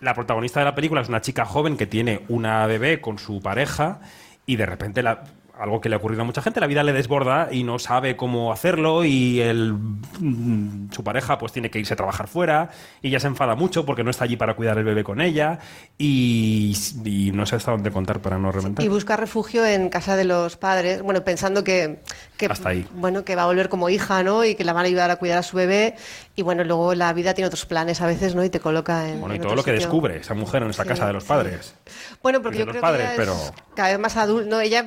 La 0.00 0.14
protagonista 0.14 0.60
de 0.60 0.66
la 0.66 0.76
película 0.76 1.00
es 1.00 1.08
una 1.08 1.20
chica 1.20 1.44
joven 1.44 1.76
que 1.76 1.86
tiene 1.86 2.22
una 2.28 2.64
bebé 2.68 3.00
con 3.00 3.18
su 3.18 3.40
pareja 3.42 3.98
y 4.46 4.54
de 4.54 4.64
repente 4.66 5.02
la- 5.02 5.24
algo 5.58 5.80
que 5.80 5.88
le 5.88 5.94
ha 5.94 5.98
ocurrido 5.98 6.22
a 6.22 6.24
mucha 6.24 6.42
gente, 6.42 6.58
la 6.60 6.66
vida 6.66 6.82
le 6.82 6.92
desborda 6.92 7.48
y 7.52 7.62
no 7.62 7.78
sabe 7.78 8.16
cómo 8.16 8.52
hacerlo 8.52 9.04
y 9.04 9.40
el, 9.40 9.72
mm, 9.72 10.90
su 10.92 11.04
pareja 11.04 11.38
pues 11.38 11.52
tiene 11.52 11.70
que 11.70 11.78
irse 11.78 11.94
a 11.94 11.96
trabajar 11.96 12.26
fuera 12.26 12.70
y 13.02 13.08
ella 13.08 13.20
se 13.20 13.28
enfada 13.28 13.54
mucho 13.54 13.86
porque 13.86 14.02
no 14.02 14.10
está 14.10 14.24
allí 14.24 14.36
para 14.36 14.54
cuidar 14.54 14.78
el 14.78 14.84
bebé 14.84 15.04
con 15.04 15.20
ella 15.20 15.60
y, 15.96 16.76
y 17.04 17.30
no 17.32 17.46
sé 17.46 17.56
hasta 17.56 17.70
dónde 17.70 17.90
contar 17.90 18.20
para 18.20 18.36
no 18.38 18.50
reventar. 18.50 18.84
Y 18.84 18.88
buscar 18.88 19.20
refugio 19.20 19.64
en 19.64 19.90
casa 19.90 20.16
de 20.16 20.24
los 20.24 20.56
padres, 20.56 21.02
bueno, 21.02 21.22
pensando 21.24 21.62
que, 21.62 22.00
que, 22.36 22.46
Hasta 22.46 22.70
ahí. 22.70 22.86
bueno, 22.94 23.24
que 23.24 23.36
va 23.36 23.44
a 23.44 23.46
volver 23.46 23.68
como 23.68 23.88
hija, 23.90 24.22
¿no? 24.24 24.44
Y 24.44 24.56
que 24.56 24.64
la 24.64 24.72
van 24.72 24.84
a 24.84 24.88
ayudar 24.88 25.10
a 25.10 25.16
cuidar 25.16 25.38
a 25.38 25.42
su 25.42 25.56
bebé. 25.56 25.94
Y 26.36 26.42
bueno, 26.42 26.64
luego 26.64 26.94
la 26.94 27.12
vida 27.12 27.32
tiene 27.34 27.46
otros 27.46 27.64
planes 27.64 28.00
a 28.00 28.06
veces, 28.06 28.34
¿no? 28.34 28.44
Y 28.44 28.50
te 28.50 28.58
coloca 28.60 29.08
en. 29.08 29.20
Bueno, 29.20 29.34
y 29.34 29.36
en 29.36 29.42
todo 29.42 29.52
otro 29.52 29.56
lo 29.58 29.64
que 29.64 29.70
sitio. 29.72 29.86
descubre 29.86 30.16
esa 30.18 30.34
mujer 30.34 30.62
en 30.64 30.70
esa 30.70 30.82
Sí, 30.82 30.88
casa 30.88 31.06
de 31.06 31.12
los 31.12 31.22
sí. 31.22 31.28
padres. 31.28 31.74
Bueno, 32.22 32.42
porque 32.42 32.58
yo 32.58 32.66
creo 32.66 32.80
padres, 32.80 33.06
que 33.10 33.14
ella 33.22 33.22
es 33.32 33.50
pero- 33.52 33.74
cada 33.76 33.90
vez 33.90 33.98
más 34.00 34.16
adulta, 34.16 34.50
¿no? 34.50 34.60
Ella 34.60 34.84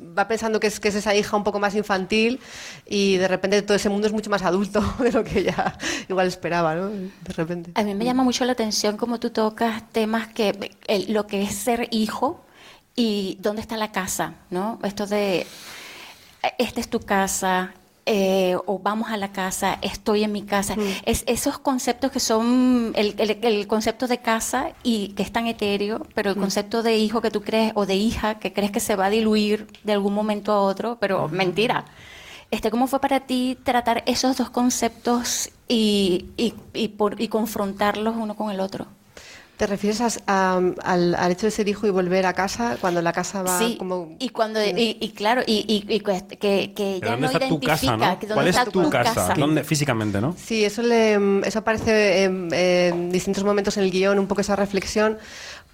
va 0.00 0.28
pensando 0.28 0.60
que 0.60 0.66
es, 0.66 0.80
que 0.80 0.88
es 0.88 0.94
esa 0.94 1.14
hija 1.14 1.36
un 1.36 1.44
poco 1.44 1.58
más 1.58 1.74
infantil 1.74 2.40
y 2.86 3.16
de 3.16 3.28
repente 3.28 3.62
todo 3.62 3.76
ese 3.76 3.88
mundo 3.88 4.06
es 4.06 4.12
mucho 4.12 4.30
más 4.30 4.42
adulto 4.42 4.82
de 4.98 5.12
lo 5.12 5.24
que 5.24 5.40
ella 5.40 5.76
igual 6.08 6.26
esperaba, 6.26 6.74
¿no? 6.74 6.88
De 6.88 7.32
repente. 7.34 7.72
A 7.74 7.82
mí 7.82 7.94
me 7.94 8.04
llama 8.04 8.22
mucho 8.22 8.44
la 8.44 8.52
atención 8.52 8.96
cómo 8.96 9.20
tú 9.20 9.30
tocas 9.30 9.90
temas 9.92 10.28
que 10.28 10.76
lo 11.08 11.26
que 11.26 11.42
es 11.42 11.54
ser 11.54 11.88
hijo 11.90 12.44
y 12.96 13.38
dónde 13.40 13.62
está 13.62 13.76
la 13.76 13.92
casa, 13.92 14.34
¿no? 14.50 14.78
Esto 14.82 15.06
de 15.06 15.46
eh, 16.42 16.52
esta 16.58 16.80
es 16.80 16.88
tu 16.88 17.00
casa. 17.00 17.74
Eh, 18.06 18.56
o 18.66 18.78
vamos 18.78 19.10
a 19.10 19.16
la 19.16 19.32
casa, 19.32 19.78
estoy 19.82 20.24
en 20.24 20.32
mi 20.32 20.42
casa. 20.42 20.74
Es, 21.04 21.24
esos 21.26 21.58
conceptos 21.58 22.10
que 22.10 22.20
son 22.20 22.92
el, 22.96 23.14
el- 23.18 23.38
el 23.42 23.66
concepto 23.66 24.06
de 24.08 24.18
casa 24.18 24.70
y 24.82 25.08
que 25.08 25.22
es 25.22 25.32
tan 25.32 25.46
etéreo, 25.46 26.06
pero 26.14 26.30
el 26.30 26.36
concepto 26.36 26.82
de 26.82 26.96
hijo 26.96 27.20
que 27.20 27.30
tú 27.30 27.42
crees 27.42 27.72
o 27.74 27.86
de 27.86 27.94
hija 27.96 28.38
que 28.38 28.52
crees 28.52 28.70
que 28.72 28.80
se 28.80 28.96
va 28.96 29.06
a 29.06 29.10
diluir 29.10 29.66
de 29.84 29.92
algún 29.92 30.14
momento 30.14 30.52
a 30.52 30.60
otro, 30.60 30.98
pero 31.00 31.28
mentira. 31.28 31.84
Este, 32.50 32.70
¿Cómo 32.70 32.86
fue 32.88 33.00
para 33.00 33.20
ti 33.20 33.56
tratar 33.62 34.02
esos 34.06 34.36
dos 34.36 34.50
conceptos 34.50 35.50
y, 35.68 36.26
y, 36.36 36.54
y 36.74 36.88
por- 36.88 37.20
y 37.20 37.28
confrontarlos 37.28 38.16
uno 38.16 38.34
con 38.34 38.50
el 38.50 38.58
otro? 38.60 38.86
¿Te 39.60 39.66
refieres 39.66 40.00
a- 40.00 40.08
a- 40.26 40.56
al, 40.84 41.14
al 41.14 41.32
hecho 41.32 41.44
de 41.44 41.50
ser 41.50 41.68
hijo 41.68 41.86
y 41.86 41.90
volver 41.90 42.24
a 42.24 42.32
casa 42.32 42.78
cuando 42.80 43.02
la 43.02 43.12
casa 43.12 43.42
va 43.42 43.58
sí, 43.58 43.76
como... 43.78 44.16
y 44.18 44.30
cuando 44.30 44.58
y, 44.64 44.96
y 44.98 45.10
claro, 45.10 45.42
y, 45.46 45.66
y- 45.68 45.94
y 45.94 46.00
que, 46.00 46.22
que- 46.38 46.72
que 46.74 46.84
¿De 46.94 47.00
ya 47.02 47.10
dónde 47.10 47.20
no 47.20 47.26
está 47.26 47.38
tu 47.40 47.44
identifica 47.56 47.72
casa, 47.74 47.96
no? 47.98 48.18
que 48.18 48.26
dónde 48.26 48.34
¿Cuál 48.34 48.48
es 48.48 48.64
tu 48.72 48.88
casa? 48.88 49.34
¿Dónde, 49.36 49.62
físicamente, 49.64 50.18
¿no? 50.18 50.34
Sí, 50.42 50.64
eso, 50.64 50.80
le, 50.80 51.42
eso 51.46 51.58
aparece 51.58 52.22
en, 52.24 52.48
en 52.54 53.12
distintos 53.12 53.44
momentos 53.44 53.76
en 53.76 53.84
el 53.84 53.90
guion, 53.90 54.18
un 54.18 54.26
poco 54.26 54.40
esa 54.40 54.56
reflexión, 54.56 55.18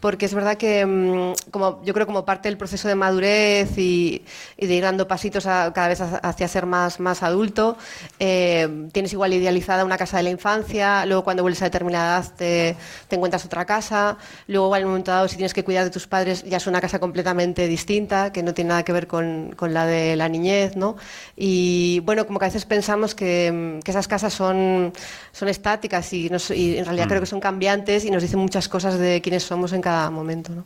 porque 0.01 0.27
es 0.27 0.35
verdad 0.35 0.57
que 0.57 0.85
mm, 0.85 1.51
como 1.51 1.83
yo 1.85 1.95
creo 1.95 2.07
como 2.07 2.25
parte 2.25 2.49
del 2.49 2.59
proceso 2.59 2.87
de 2.89 2.95
madurez 2.95 3.77
y, 3.79 4.23
y 4.57 4.67
de 4.67 4.75
ir 4.75 4.83
dando 4.83 5.09
pasitos 5.09 5.47
a- 5.47 5.73
cada 5.73 5.89
vez 5.89 6.01
hacia- 6.01 6.49
ser 6.49 6.67
más, 6.67 7.01
más 7.01 7.23
adulto, 7.23 7.77
eh, 8.21 8.89
tienes 8.93 9.13
igual 9.13 9.33
idealizada 9.33 9.85
una 9.85 9.97
casa 9.99 10.19
de 10.19 10.23
la 10.25 10.31
infancia, 10.31 11.05
luego 11.07 11.25
cuando 11.25 11.43
vuelves 11.43 11.63
a 11.63 11.65
determinada 11.67 12.19
edad 12.21 12.33
te, 12.37 12.77
te 13.09 13.17
encuentras 13.17 13.45
otra 13.45 13.65
casa, 13.65 14.17
luego 14.47 14.75
en 14.77 14.85
un 14.85 14.91
momento 14.91 15.11
dado 15.11 15.29
si 15.29 15.37
tienes 15.37 15.55
que 15.55 15.65
cuidar 15.65 15.85
de 15.85 15.91
tus 15.91 16.07
padres 16.07 16.45
ya 16.45 16.59
es 16.59 16.67
una 16.67 16.81
casa 16.81 16.99
completamente 16.99 17.67
distinta, 17.67 18.33
que 18.33 18.43
no 18.43 18.55
tiene 18.55 18.69
nada 18.69 18.85
que 18.85 18.93
ver 18.93 19.07
con, 19.07 19.55
con 19.57 19.73
la 19.75 19.87
de 19.87 20.15
la 20.17 20.29
niñez, 20.29 20.77
¿no? 20.77 20.97
Y 21.37 22.01
bueno, 22.01 22.27
como 22.27 22.39
que 22.39 22.45
a 22.45 22.49
veces 22.49 22.65
pensamos 22.65 23.15
que, 23.15 23.51
mm, 23.79 23.83
que 23.83 23.91
esas 23.91 24.07
casas 24.09 24.33
son, 24.33 24.93
son 25.33 25.49
estáticas 25.49 26.13
y, 26.13 26.29
nos- 26.31 26.51
y 26.51 26.79
en 26.79 26.85
realidad 26.85 27.09
creo 27.09 27.21
que 27.21 27.27
son 27.27 27.41
cambiantes 27.41 28.05
y 28.05 28.11
nos 28.11 28.23
dicen 28.23 28.39
muchas 28.41 28.69
cosas 28.69 28.99
de 28.99 29.21
quiénes 29.21 29.43
somos 29.43 29.73
en 29.73 29.81
cada 29.87 30.11
momento, 30.11 30.53
¿no? 30.55 30.65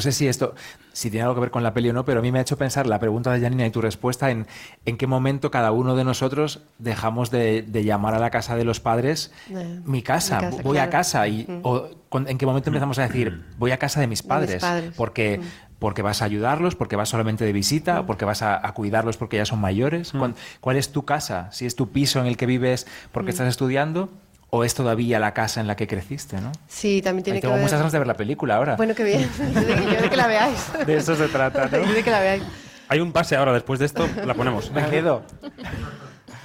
Sé 0.00 0.12
si 0.12 0.28
esto, 0.28 0.54
si 0.92 1.10
tiene 1.10 1.22
algo 1.24 1.34
que 1.34 1.40
ver 1.40 1.50
con 1.50 1.62
la 1.64 1.74
peli 1.74 1.90
o 1.90 1.92
no, 1.92 2.04
pero 2.04 2.20
a 2.20 2.22
mí 2.22 2.30
me 2.30 2.38
ha 2.38 2.42
hecho 2.42 2.56
pensar 2.56 2.86
la 2.86 2.98
pregunta 3.00 3.32
de 3.32 3.40
Janina 3.40 3.66
y 3.66 3.70
tu 3.70 3.80
respuesta 3.80 4.30
en 4.30 4.46
en 4.84 4.96
qué 4.96 5.06
momento 5.08 5.50
cada 5.50 5.72
uno 5.72 5.96
de 5.96 6.04
nosotros 6.04 6.60
dejamos 6.78 7.30
de, 7.30 7.62
de 7.62 7.82
llamar 7.84 8.14
a 8.14 8.18
la 8.20 8.30
casa 8.30 8.54
de 8.56 8.64
los 8.64 8.78
padres 8.80 9.32
Eh, 9.50 9.80
mi 9.84 10.02
casa, 10.02 10.36
mi 10.40 10.50
casa, 10.50 10.62
voy 10.62 10.78
a 10.78 10.88
casa 10.90 11.26
y 11.26 11.46
o 11.64 11.88
con- 12.08 12.28
en 12.28 12.38
qué 12.38 12.46
momento 12.46 12.70
empezamos 12.70 12.98
a 12.98 13.02
decir 13.08 13.44
voy 13.58 13.70
a 13.72 13.78
casa 13.78 14.00
de 14.00 14.06
mis 14.06 14.22
padres, 14.22 14.60
padres. 14.62 14.94
porque 14.96 15.40
porque 15.80 16.02
vas 16.02 16.22
a 16.22 16.24
ayudarlos, 16.24 16.74
porque 16.74 16.96
vas 16.96 17.08
solamente 17.08 17.44
de 17.44 17.52
visita, 17.52 18.04
porque 18.04 18.24
vas 18.24 18.42
a, 18.42 18.66
a 18.66 18.74
cuidarlos 18.74 19.16
porque 19.16 19.36
ya 19.36 19.44
son 19.44 19.60
mayores. 19.60 20.10
¿Cuál, 20.10 20.34
cuál 20.60 20.76
es 20.76 20.90
tu 20.90 21.04
casa? 21.04 21.48
Si 21.52 21.66
es 21.66 21.76
tu 21.76 21.90
piso 21.90 22.18
en 22.20 22.26
el 22.26 22.36
que 22.36 22.46
vives 22.46 22.86
porque 23.12 23.30
estás 23.30 23.46
estudiando 23.48 24.08
o 24.50 24.64
es 24.64 24.74
todavía 24.74 25.18
la 25.18 25.34
casa 25.34 25.60
en 25.60 25.66
la 25.66 25.76
que 25.76 25.86
creciste, 25.86 26.40
¿no? 26.40 26.52
Sí, 26.68 27.02
también 27.02 27.24
tiene 27.24 27.36
Ay, 27.36 27.40
que 27.40 27.46
tengo 27.46 27.54
ver... 27.54 27.62
muchas 27.64 27.78
ganas 27.78 27.92
de 27.92 27.98
ver 27.98 28.08
la 28.08 28.14
película 28.14 28.56
ahora. 28.56 28.76
Bueno, 28.76 28.94
qué 28.94 29.04
bien. 29.04 29.30
Yo 29.54 29.60
de, 30.02 30.10
que 30.10 30.16
la 30.16 30.26
veáis. 30.26 30.86
de 30.86 30.96
eso 30.96 31.14
se 31.14 31.28
trata, 31.28 31.70
Yo 31.70 31.92
de 31.92 32.02
que 32.02 32.10
la 32.10 32.20
veáis. 32.20 32.42
Hay 32.88 33.00
un 33.00 33.12
pase 33.12 33.36
ahora, 33.36 33.52
después 33.52 33.78
de 33.78 33.86
esto 33.86 34.08
la 34.24 34.34
ponemos. 34.34 34.70
Me 34.72 34.88
quedo. 34.88 35.22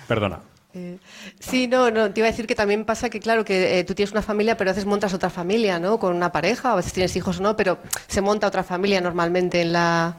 Perdona. 0.08 0.40
Eh, 0.74 0.98
sí, 1.40 1.68
no, 1.68 1.92
no, 1.92 2.12
te 2.12 2.20
iba 2.20 2.28
a 2.28 2.32
decir 2.32 2.48
que 2.48 2.56
también 2.56 2.84
pasa 2.84 3.10
que, 3.10 3.20
claro, 3.20 3.46
que 3.46 3.80
eh, 3.80 3.84
tú 3.84 3.94
tienes 3.94 4.12
una 4.12 4.24
familia, 4.24 4.58
pero 4.58 4.72
a 4.72 4.74
veces 4.74 4.86
montas 4.86 5.14
otra 5.14 5.30
familia, 5.30 5.80
¿no? 5.80 6.00
Con 6.00 6.16
una 6.16 6.32
pareja, 6.32 6.74
a 6.74 6.76
veces 6.76 6.94
tienes 6.94 7.16
hijos 7.16 7.40
o 7.40 7.44
no, 7.44 7.56
pero 7.56 7.78
se 8.08 8.22
monta 8.22 8.48
otra 8.48 8.64
familia 8.64 9.00
normalmente 9.00 9.62
en 9.62 9.72
la, 9.72 10.18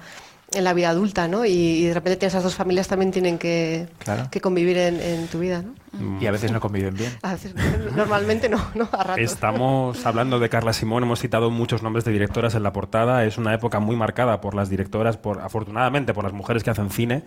en 0.54 0.64
la 0.64 0.72
vida 0.72 0.90
adulta, 0.90 1.28
¿no? 1.28 1.44
Y, 1.44 1.50
y 1.52 1.84
de 1.86 1.94
repente 1.94 2.26
esas 2.26 2.42
dos 2.42 2.54
familias 2.54 2.88
también 2.88 3.10
tienen 3.10 3.38
que, 3.38 3.88
Claro. 3.98 4.28
que 4.30 4.40
convivir 4.40 4.78
en, 4.78 5.00
en 5.00 5.26
tu 5.28 5.38
vida, 5.40 5.62
¿no? 5.62 5.74
Y 6.20 6.26
a 6.26 6.32
veces 6.32 6.50
no 6.50 6.60
conviven 6.60 6.94
bien. 6.94 7.12
A 7.22 7.32
veces, 7.32 7.54
normalmente 7.96 8.48
no, 8.48 8.58
¿no? 8.74 8.88
A 8.92 9.04
ratos. 9.04 9.18
Estamos 9.22 10.04
hablando 10.06 10.38
de 10.40 10.48
Carla 10.48 10.72
Simón, 10.72 11.02
hemos 11.04 11.20
citado 11.20 11.50
muchos 11.50 11.82
nombres 11.82 12.04
de 12.04 12.12
directoras 12.12 12.54
en 12.54 12.62
la 12.62 12.72
portada. 12.72 13.24
Es 13.24 13.38
una 13.38 13.54
época 13.54 13.78
muy 13.80 13.94
marcada 13.96 14.40
por 14.40 14.54
las 14.54 14.68
directoras, 14.68 15.16
por 15.16 15.40
afortunadamente 15.40 16.12
por 16.14 16.24
las 16.24 16.32
mujeres 16.32 16.64
que 16.64 16.70
hacen 16.70 16.90
cine. 16.90 17.22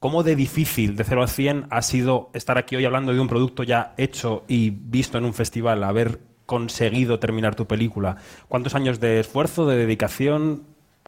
¿Cómo 0.00 0.22
de 0.22 0.36
difícil, 0.36 0.96
de 0.96 1.04
0 1.04 1.22
a 1.24 1.26
100, 1.28 1.66
ha 1.70 1.82
sido 1.82 2.30
estar 2.32 2.56
aquí 2.58 2.76
hoy 2.76 2.84
hablando 2.84 3.12
de 3.12 3.20
un 3.20 3.26
producto 3.28 3.62
ya 3.64 3.94
hecho 3.96 4.44
y 4.48 4.70
visto 4.70 5.18
en 5.18 5.24
un 5.24 5.34
festival, 5.34 5.82
haber 5.82 6.20
conseguido 6.46 7.18
terminar 7.18 7.54
tu 7.56 7.66
película? 7.66 8.16
¿Cuántos 8.48 8.74
años 8.74 9.00
de 9.00 9.20
esfuerzo, 9.20 9.66
de 9.66 9.76
dedicación? 9.76 10.62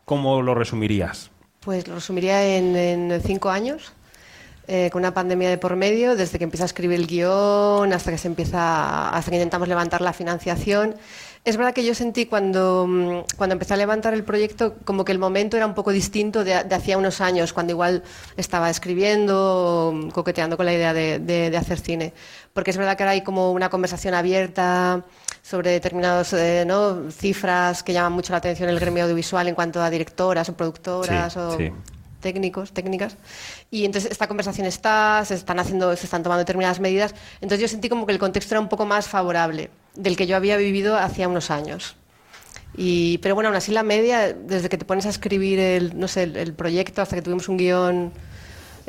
¿Cómo 0.05 0.43
lo 0.43 0.55
resumirías? 0.57 1.31
Pues 1.61 1.87
lo 1.89 1.95
resumiría 1.97 2.57
en, 2.57 2.75
en 2.77 3.21
cinco 3.23 3.51
años. 3.51 3.93
eh, 4.69 4.91
con 4.93 5.01
una 5.03 5.15
pandemia 5.15 5.51
de 5.51 5.59
por 5.59 5.77
medio, 5.77 6.17
desde 6.17 6.39
que 6.39 6.45
empieza 6.45 6.65
a 6.65 6.67
escribir 6.67 6.99
el 7.01 7.07
guion 7.09 7.93
hasta 7.93 8.13
que 8.13 8.19
se 8.19 8.29
empieza, 8.29 9.11
hasta 9.11 9.31
que 9.31 9.37
intentamos 9.39 9.69
levantar 9.69 10.01
la 10.01 10.13
financiación. 10.13 10.97
Es 11.45 11.57
verdad 11.57 11.75
que 11.75 11.85
yo 11.85 11.95
sentí 11.95 12.27
cuando, 12.27 12.87
mm, 12.89 13.37
cuando 13.37 13.55
empecé 13.55 13.75
a 13.75 13.79
levantar 13.79 14.15
el 14.15 14.25
proyecto 14.25 14.77
como 14.85 15.05
que 15.05 15.13
el 15.13 15.19
momento 15.19 15.57
era 15.57 15.67
un 15.67 15.75
poco 15.75 15.93
distinto 15.93 16.45
de, 16.45 16.55
hacía 16.55 16.99
unos 16.99 17.21
años, 17.21 17.53
cuando 17.53 17.73
igual 17.73 18.05
estaba 18.37 18.71
escribiendo, 18.71 20.09
coqueteando 20.15 20.57
con 20.57 20.67
la 20.67 20.75
idea 20.75 20.95
de, 20.95 21.19
de, 21.19 21.51
de 21.51 21.57
hacer 21.57 21.81
cine. 21.81 22.15
Porque 22.55 22.71
es 22.71 22.77
verdad 22.77 22.97
que 22.97 23.03
ahora 23.05 23.13
hay 23.13 23.23
como 23.25 23.53
una 23.53 23.71
conversación 23.71 24.15
abierta 24.15 25.05
sobre 25.43 25.71
determinadas 25.71 26.33
eh, 26.33 26.65
¿no? 26.67 27.11
cifras 27.11 27.83
que 27.83 27.93
llaman 27.93 28.13
mucho 28.13 28.33
la 28.33 28.39
atención 28.39 28.69
en 28.69 28.75
el 28.75 28.81
gremio 28.81 29.05
audiovisual 29.05 29.49
en 29.49 29.55
cuanto 29.55 29.83
a 29.83 29.91
directoras 29.91 30.49
o 30.49 30.55
productoras 30.55 31.33
Sí, 31.33 31.39
o 31.39 31.57
sí. 31.57 31.73
técnicos, 32.21 32.73
técnicas. 32.73 33.17
Y 33.71 33.85
entonces 33.85 34.11
esta 34.11 34.27
conversación 34.29 34.67
está, 34.67 35.23
se 35.25 35.35
están 35.35 35.59
haciendo, 35.59 35.97
se 35.97 36.05
están 36.05 36.23
tomando 36.23 36.41
determinadas 36.41 36.79
medidas. 36.81 37.15
Entonces 37.41 37.61
yo 37.61 37.69
sentí 37.69 37.89
como 37.89 38.07
que 38.07 38.13
el 38.13 38.19
contexto 38.19 38.55
era 38.55 38.61
un 38.61 38.69
poco 38.69 38.85
más 38.87 39.09
favorable 39.09 39.71
del 39.95 40.17
que 40.17 40.27
yo 40.27 40.37
había 40.37 40.57
vivido 40.57 40.97
hacía 40.97 41.27
unos 41.29 41.51
años. 41.51 41.97
Y, 42.77 43.19
pero 43.19 43.35
bueno, 43.35 43.49
aún 43.49 43.57
así 43.57 43.73
la 43.73 43.83
media, 43.83 44.33
desde 44.33 44.69
que 44.69 44.79
te 44.79 44.85
pones 44.85 45.05
a 45.07 45.09
escribir 45.09 45.59
el, 45.59 45.99
no 45.99 46.07
sé, 46.07 46.23
el, 46.25 46.37
el 46.37 46.55
proyecto 46.55 47.03
hasta 47.03 47.17
que 47.17 47.23
tuvimos 47.23 47.49
un 47.49 47.57
guion 47.57 48.13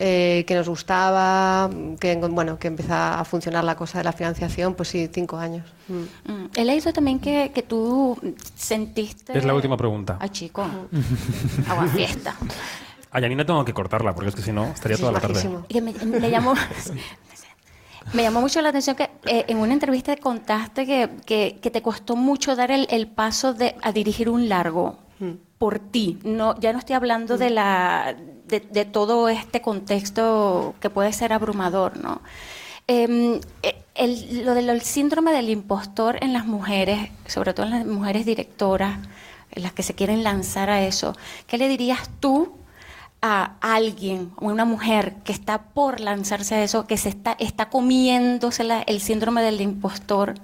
eh, 0.04 0.44
que 0.48 0.56
nos 0.56 0.68
gustaba, 0.68 1.70
que, 2.00 2.16
bueno, 2.16 2.58
que 2.58 2.68
empieza 2.70 3.20
a 3.20 3.24
funcionar 3.24 3.64
la 3.64 3.76
cosa 3.76 4.00
de 4.00 4.04
la 4.06 4.12
financiación, 4.14 4.74
pues 4.74 4.90
sí, 4.90 5.08
cinco 5.14 5.38
años. 5.38 5.64
Mm. 5.88 6.32
Mm, 6.32 6.50
He 6.56 6.66
leído 6.66 6.92
también 6.92 7.20
que, 7.20 7.52
que 7.54 7.62
tú 7.62 8.18
sentiste... 8.56 9.38
Es 9.38 9.46
la 9.46 9.54
última 9.54 9.78
pregunta. 9.78 10.18
Ay, 10.20 10.30
chico. 10.30 10.64
Agua 11.70 11.88
fiesta. 11.88 12.36
A 13.12 13.20
Yanina 13.20 13.46
tengo 13.46 13.64
que 13.64 13.74
cortarla, 13.74 14.16
porque 14.16 14.30
es 14.30 14.36
que 14.36 14.42
si 14.42 14.52
no, 14.52 14.66
estaría 14.72 14.98
Sí, 14.98 15.02
toda 15.04 15.12
es 15.12 15.16
la 15.16 15.22
tarde. 15.22 15.34
majísimo. 15.36 15.66
Y 15.70 15.74
que 15.74 15.82
me, 15.82 15.94
me 16.20 16.30
llamó, 16.32 16.54
me 18.14 18.24
llamó 18.24 18.42
mucho 18.42 18.62
la 18.62 18.70
atención 18.70 18.96
que 18.96 19.10
eh, 19.26 19.46
en 19.48 19.58
una 19.58 19.74
entrevista 19.74 20.16
contaste 20.18 20.86
que, 20.86 21.10
que- 21.26 21.60
que 21.62 21.70
te 21.72 21.82
costó 21.82 22.16
mucho 22.16 22.56
dar 22.56 22.72
el, 22.72 22.88
el 22.90 23.08
paso 23.08 23.54
de, 23.54 23.76
a 23.82 23.92
dirigir 23.92 24.30
un 24.30 24.50
largo 24.50 24.98
por 25.60 25.78
ti. 25.78 26.18
No, 26.24 26.60
ya 26.60 26.74
no 26.74 26.80
estoy 26.80 26.96
hablando 26.96 27.38
de, 27.38 27.52
la, 27.52 28.16
de, 28.60 28.86
todo 28.86 29.30
este 29.30 29.62
contexto 29.62 30.76
que 30.80 30.90
puede 30.90 31.14
ser 31.14 31.34
abrumador, 31.34 31.98
¿no? 31.98 32.22
Em, 32.88 33.40
eh, 33.64 33.82
el- 33.96 34.46
lo 34.46 34.54
del 34.54 34.82
síndrome 34.82 35.32
del 35.32 35.50
impostor 35.50 36.18
en 36.22 36.34
las 36.34 36.46
mujeres, 36.46 37.10
sobre 37.28 37.54
todo 37.54 37.66
en 37.68 37.72
las 37.72 37.86
mujeres 37.86 38.26
directoras, 38.26 39.00
las 39.56 39.74
que 39.74 39.84
se 39.84 39.96
quieren 39.96 40.24
lanzar 40.24 40.70
a 40.70 40.86
eso, 40.86 41.16
¿qué 41.48 41.58
le 41.58 41.68
dirías 41.68 42.10
tú 42.20 42.54
a 43.22 43.56
alguien, 43.62 44.32
a 44.38 44.46
una 44.46 44.66
mujer 44.66 45.16
que 45.24 45.32
está 45.32 45.62
por 45.62 46.00
lanzarse 46.00 46.56
a 46.56 46.64
eso, 46.64 46.88
que 46.88 46.98
se 46.98 47.10
está, 47.10 47.36
está 47.40 47.70
comiéndose 47.70 48.66
el 48.88 49.00
síndrome 49.00 49.42
del 49.44 49.62
impostor, 49.62 50.36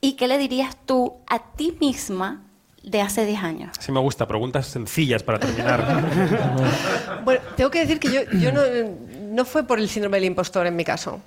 y 0.00 0.12
qué 0.14 0.26
le 0.26 0.36
dirías 0.38 0.76
tú 0.86 1.14
a 1.28 1.38
ti 1.38 1.76
misma 1.80 2.42
de 2.86 3.02
hace 3.02 3.26
10 3.26 3.42
años? 3.42 3.76
Sí 3.78 3.92
me 3.92 4.00
gusta, 4.00 4.26
preguntas 4.26 4.66
sencillas 4.68 5.22
para 5.22 5.38
terminar. 5.38 5.84
Bueno, 7.24 7.40
tengo 7.56 7.70
que 7.70 7.80
decir 7.80 7.98
que 7.98 8.08
yo, 8.10 8.20
yo 8.38 8.52
no, 8.52 8.60
no 9.32 9.44
fue 9.44 9.64
por 9.64 9.80
el 9.80 9.88
síndrome 9.88 10.18
del 10.18 10.26
impostor 10.26 10.66
en 10.68 10.76
mi 10.76 10.84
caso. 10.84 11.20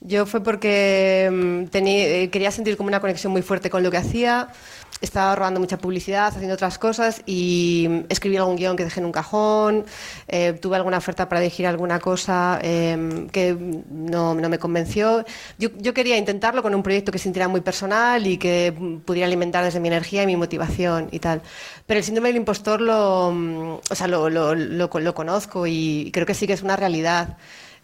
Yo 0.00 0.26
fue 0.26 0.42
porque 0.42 1.28
mm, 1.32 1.66
tenía- 1.70 2.06
eh, 2.08 2.30
quería 2.30 2.50
sentir 2.50 2.76
como 2.76 2.88
una 2.88 2.98
conexión 3.00 3.32
muy 3.32 3.42
fuerte 3.42 3.70
con 3.70 3.82
lo 3.84 3.90
que 3.92 3.96
hacía. 3.98 4.48
Estaba 5.00 5.36
robando 5.36 5.60
mucha 5.60 5.78
publicidad, 5.78 6.26
haciendo 6.26 6.54
otras 6.54 6.76
cosas 6.76 7.22
y 7.24 7.88
escribí 8.08 8.36
algún 8.36 8.56
guion 8.56 8.76
que 8.76 8.82
dejé 8.82 8.98
en 8.98 9.06
un 9.06 9.12
cajón. 9.12 9.84
eh, 10.26 10.54
tuve 10.54 10.74
alguna 10.74 10.98
oferta 10.98 11.28
para 11.28 11.40
dirigir 11.40 11.68
alguna 11.68 12.00
cosa 12.00 12.58
eh, 12.62 13.28
que 13.30 13.54
no, 13.90 14.34
no 14.34 14.48
me 14.48 14.58
convenció. 14.58 15.24
Yo, 15.56 15.68
yo 15.76 15.94
quería 15.94 16.16
intentarlo 16.16 16.62
con 16.62 16.74
un 16.74 16.82
proyecto 16.82 17.12
que 17.12 17.18
sintiera 17.20 17.46
muy 17.46 17.60
personal 17.60 18.26
y 18.26 18.38
que 18.38 18.74
pudiera 19.04 19.26
alimentar 19.28 19.62
desde 19.62 19.78
mi 19.78 19.86
energía 19.86 20.24
y 20.24 20.26
mi 20.26 20.36
motivación 20.36 21.08
y 21.12 21.20
tal. 21.20 21.42
Pero 21.86 21.98
el 21.98 22.04
síndrome 22.04 22.30
del 22.30 22.36
impostor 22.38 22.80
lo, 22.80 23.30
mm, 23.32 23.72
o 23.90 23.94
sea, 23.94 24.08
lo- 24.08 24.28
lo- 24.28 24.54
lo 24.56 25.14
conozco 25.14 25.64
y 25.68 26.10
creo 26.12 26.26
que 26.26 26.34
sí 26.34 26.46
que 26.48 26.54
es 26.54 26.62
una 26.62 26.74
realidad. 26.74 27.36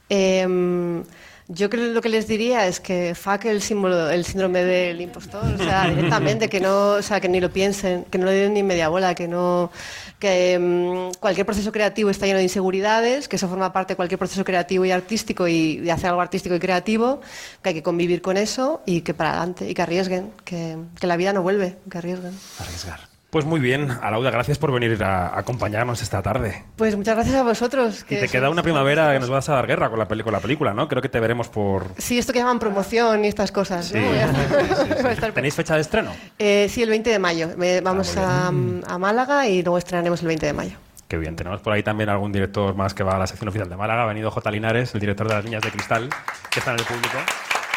Em, 0.08 1.02
yo 1.48 1.68
creo 1.68 1.92
lo 1.92 2.00
que 2.00 2.08
les 2.08 2.26
diría 2.26 2.66
es 2.66 2.80
que 2.80 3.14
fuck 3.14 3.44
el 3.44 3.60
símbolo, 3.60 4.08
el 4.08 4.24
síndrome 4.24 4.64
del 4.64 5.00
impostor, 5.00 5.44
o 5.44 5.58
sea, 5.58 5.88
directamente 5.88 6.48
que 6.48 6.58
no, 6.58 6.92
o 6.92 7.02
sea, 7.02 7.20
que 7.20 7.28
ni 7.28 7.38
lo 7.40 7.50
piensen, 7.50 8.04
que 8.04 8.16
no 8.16 8.26
le 8.26 8.32
den 8.32 8.54
ni 8.54 8.62
media 8.62 8.88
bola, 8.88 9.14
que 9.14 9.28
no, 9.28 9.70
que 10.18 10.58
mm, 10.58 11.20
cualquier 11.20 11.44
proceso 11.44 11.70
creativo 11.70 12.08
está 12.08 12.24
lleno 12.24 12.38
de 12.38 12.44
inseguridades, 12.44 13.28
que 13.28 13.36
eso 13.36 13.48
forma 13.48 13.72
parte 13.74 13.92
de 13.92 13.96
cualquier 13.96 14.18
proceso 14.18 14.42
creativo 14.42 14.86
y 14.86 14.90
artístico 14.90 15.46
y 15.46 15.76
de 15.78 15.92
hacer 15.92 16.08
algo 16.08 16.22
artístico 16.22 16.54
y 16.54 16.60
creativo, 16.60 17.20
que 17.62 17.70
hay 17.70 17.74
que 17.74 17.82
convivir 17.82 18.22
con 18.22 18.38
eso 18.38 18.82
y 18.86 19.02
que 19.02 19.12
para 19.12 19.30
adelante 19.30 19.68
y 19.68 19.74
que 19.74 19.82
arriesguen, 19.82 20.32
que, 20.44 20.78
que 20.98 21.06
la 21.06 21.16
vida 21.16 21.34
no 21.34 21.42
vuelve, 21.42 21.76
que 21.90 21.98
arriesguen. 21.98 22.32
Arriesgar. 22.58 23.13
Pues 23.34 23.46
muy 23.46 23.58
bien, 23.58 23.90
Alauda, 24.00 24.30
gracias 24.30 24.58
por 24.58 24.70
venir 24.70 25.02
a 25.02 25.36
acompañarnos 25.36 26.00
esta 26.02 26.22
tarde. 26.22 26.62
Pues 26.76 26.94
muchas 26.96 27.16
gracias 27.16 27.34
a 27.34 27.42
vosotros. 27.42 28.06
Y 28.08 28.14
te 28.20 28.28
queda 28.28 28.48
una 28.48 28.62
primavera 28.62 29.12
que 29.12 29.18
nos 29.18 29.28
vas 29.28 29.48
a 29.48 29.54
dar 29.54 29.66
guerra 29.66 29.90
con 29.90 29.98
la, 29.98 30.06
con 30.06 30.32
la 30.32 30.38
película, 30.38 30.72
¿no? 30.72 30.86
Creo 30.86 31.02
que 31.02 31.08
te 31.08 31.18
veremos 31.18 31.48
por... 31.48 31.88
Sí, 31.98 32.16
esto 32.16 32.32
que 32.32 32.38
llaman 32.38 32.60
promoción 32.60 33.24
y 33.24 33.26
estas 33.26 33.50
cosas. 33.50 33.92
¿no? 33.92 35.32
¿Tenéis 35.34 35.56
fecha 35.56 35.74
de 35.74 35.80
estreno? 35.80 36.12
Eh, 36.38 36.68
sí, 36.70 36.84
el 36.84 36.90
20 36.90 37.10
de 37.10 37.18
mayo. 37.18 37.48
Me- 37.56 37.80
vamos 37.80 38.16
a, 38.16 38.46
a 38.46 38.98
Málaga 38.98 39.48
y 39.48 39.64
luego 39.64 39.78
estrenaremos 39.78 40.20
el 40.22 40.28
20 40.28 40.46
de 40.46 40.52
mayo. 40.52 40.76
Qué 41.08 41.16
bien, 41.18 41.34
tenemos 41.34 41.60
por 41.60 41.72
ahí 41.72 41.82
también 41.82 42.10
algún 42.10 42.30
director 42.30 42.76
más 42.76 42.94
que 42.94 43.02
va 43.02 43.16
a 43.16 43.18
la 43.18 43.26
sección 43.26 43.48
oficial 43.48 43.68
de 43.68 43.76
Málaga. 43.76 44.04
Ha 44.04 44.06
venido 44.06 44.30
J. 44.30 44.48
Linares, 44.52 44.94
el 44.94 45.00
director 45.00 45.26
de 45.26 45.34
Las 45.34 45.44
Niñas 45.44 45.62
de 45.64 45.72
Cristal, 45.72 46.08
que 46.52 46.60
está 46.60 46.70
en 46.70 46.78
el 46.78 46.84
público. 46.86 47.18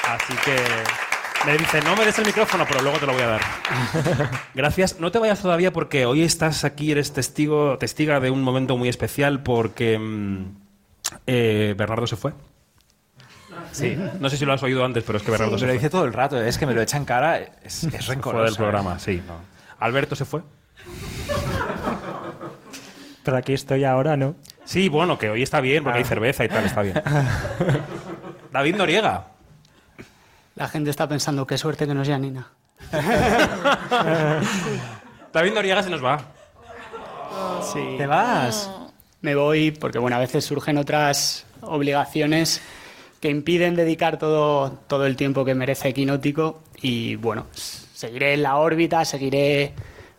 Así 0.07 0.33
que 0.45 0.55
me 1.47 1.57
dice, 1.57 1.81
no 1.81 1.95
me 1.95 2.05
des 2.05 2.19
el 2.19 2.25
micrófono, 2.25 2.65
pero 2.67 2.81
luego 2.81 2.99
te 2.99 3.05
lo 3.05 3.13
voy 3.13 3.21
a 3.21 3.27
dar. 3.27 3.41
Gracias. 4.53 4.99
No 4.99 5.11
te 5.11 5.19
vayas 5.19 5.41
todavía 5.41 5.71
porque 5.71 6.05
hoy 6.05 6.23
estás 6.23 6.63
aquí, 6.65 6.91
eres 6.91 7.13
testigo, 7.13 7.77
testiga 7.77 8.19
de 8.19 8.29
un 8.29 8.43
momento 8.43 8.75
muy 8.77 8.89
especial 8.89 9.41
porque 9.43 9.97
mm, 9.97 10.45
eh, 11.25 11.73
Bernardo 11.77 12.05
se 12.05 12.17
fue. 12.17 12.33
Sí. 13.71 13.97
No 14.19 14.29
sé 14.29 14.37
si 14.37 14.45
lo 14.45 14.53
has 14.53 14.61
oído 14.63 14.83
antes, 14.83 15.03
pero 15.05 15.17
es 15.17 15.23
que 15.23 15.31
Bernardo 15.31 15.53
Me 15.53 15.59
se 15.59 15.65
lo 15.65 15.69
fue. 15.71 15.77
dice 15.77 15.89
todo 15.89 16.05
el 16.05 16.13
rato, 16.13 16.41
es 16.41 16.57
que 16.57 16.65
me 16.65 16.73
lo 16.73 16.81
echa 16.81 16.97
en 16.97 17.05
cara, 17.05 17.37
es, 17.37 17.83
es 17.85 18.05
Fue 18.05 18.15
rencoroso. 18.15 18.43
del 18.45 18.55
programa, 18.55 18.99
sí. 18.99 19.21
no. 19.25 19.35
Alberto 19.79 20.15
se 20.15 20.25
fue. 20.25 20.41
Pero 23.23 23.37
aquí 23.37 23.53
estoy 23.53 23.83
ahora, 23.83 24.15
¿no? 24.17 24.35
Sí, 24.65 24.89
bueno, 24.89 25.17
que 25.17 25.29
hoy 25.29 25.43
está 25.43 25.61
bien 25.61 25.83
porque 25.83 25.99
hay 25.99 26.05
cerveza 26.05 26.43
y 26.45 26.49
tal, 26.49 26.65
está 26.65 26.81
bien. 26.81 27.01
David 28.51 28.75
Noriega. 28.75 29.27
La 30.57 30.67
gente 30.67 30.89
está 30.89 31.07
pensando, 31.07 31.45
qué 31.45 31.55
suerte 31.55 31.85
que 31.85 31.93
no 31.93 32.01
es 32.01 32.07
Janina. 32.07 32.47
David 35.31 35.53
Noriega 35.53 35.83
se 35.83 35.91
nos 35.91 36.03
va. 36.03 36.19
Sí. 37.61 37.95
¿Te 37.95 38.07
vas? 38.07 38.71
Me 39.21 39.35
voy 39.35 39.69
porque, 39.69 39.99
bueno, 39.99 40.15
a 40.15 40.19
veces 40.19 40.45
surgen 40.45 40.79
otras 40.79 41.45
obligaciones 41.61 42.59
que 43.21 43.29
impiden 43.29 43.75
dedicar 43.75 44.17
todo, 44.17 44.71
todo 44.87 45.05
el 45.05 45.15
tiempo 45.15 45.45
que 45.45 45.53
merece 45.53 45.89
Equinótico 45.89 46.63
y, 46.81 47.17
bueno, 47.17 47.45
seguiré 47.53 48.33
en 48.33 48.41
la 48.41 48.55
órbita, 48.55 49.05
seguiré 49.05 49.73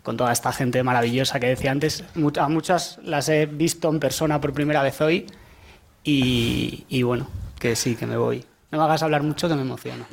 con 0.05 0.17
toda 0.17 0.31
esta 0.33 0.53
gente 0.53 0.85
maravillosa 0.85 1.41
que 1.41 1.49
decía 1.49 1.73
antes. 1.73 2.05
A 2.39 2.49
muchas 2.49 3.01
las 3.03 3.29
he 3.29 3.47
visto 3.47 3.89
en 3.89 3.99
persona 3.99 4.41
por 4.41 4.53
primera 4.53 4.85
vez 4.85 5.01
hoy 5.01 5.27
y, 6.05 6.85
y, 6.89 7.03
bueno, 7.03 7.27
que 7.59 7.75
sí, 7.75 7.97
que 7.97 8.07
me 8.07 8.17
voy. 8.17 8.45
No 8.71 8.79
me 8.79 8.85
hagas 8.85 9.03
hablar 9.03 9.23
mucho 9.23 9.49
que 9.49 9.55
me 9.55 9.63
emociono. 9.63 10.05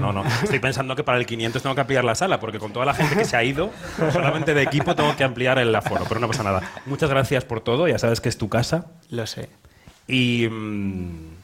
No, 0.00 0.12
no. 0.12 0.24
Estoy 0.42 0.60
pensando 0.60 0.94
que 0.94 1.02
para 1.02 1.18
el 1.18 1.26
500 1.26 1.60
tengo 1.60 1.74
que 1.74 1.80
ampliar 1.80 2.04
la 2.04 2.14
sala, 2.14 2.38
porque 2.38 2.58
con 2.60 2.72
toda 2.72 2.86
la 2.86 2.94
gente 2.94 3.16
que 3.16 3.24
se 3.24 3.36
ha 3.36 3.42
ido, 3.42 3.70
solamente 4.12 4.54
de 4.54 4.62
equipo 4.62 4.94
tengo 4.94 5.16
que 5.16 5.24
ampliar 5.24 5.58
el 5.58 5.74
aforo, 5.74 6.04
pero 6.08 6.20
no 6.20 6.28
pasa 6.28 6.44
nada. 6.44 6.62
Muchas 6.86 7.10
gracias 7.10 7.44
por 7.44 7.60
todo, 7.60 7.88
ya 7.88 7.98
sabes 7.98 8.20
que 8.20 8.28
es 8.28 8.38
tu 8.38 8.48
casa. 8.48 8.86
Lo 9.10 9.26
sé. 9.26 9.48
Y, 10.06 10.46
mm, 10.48 11.34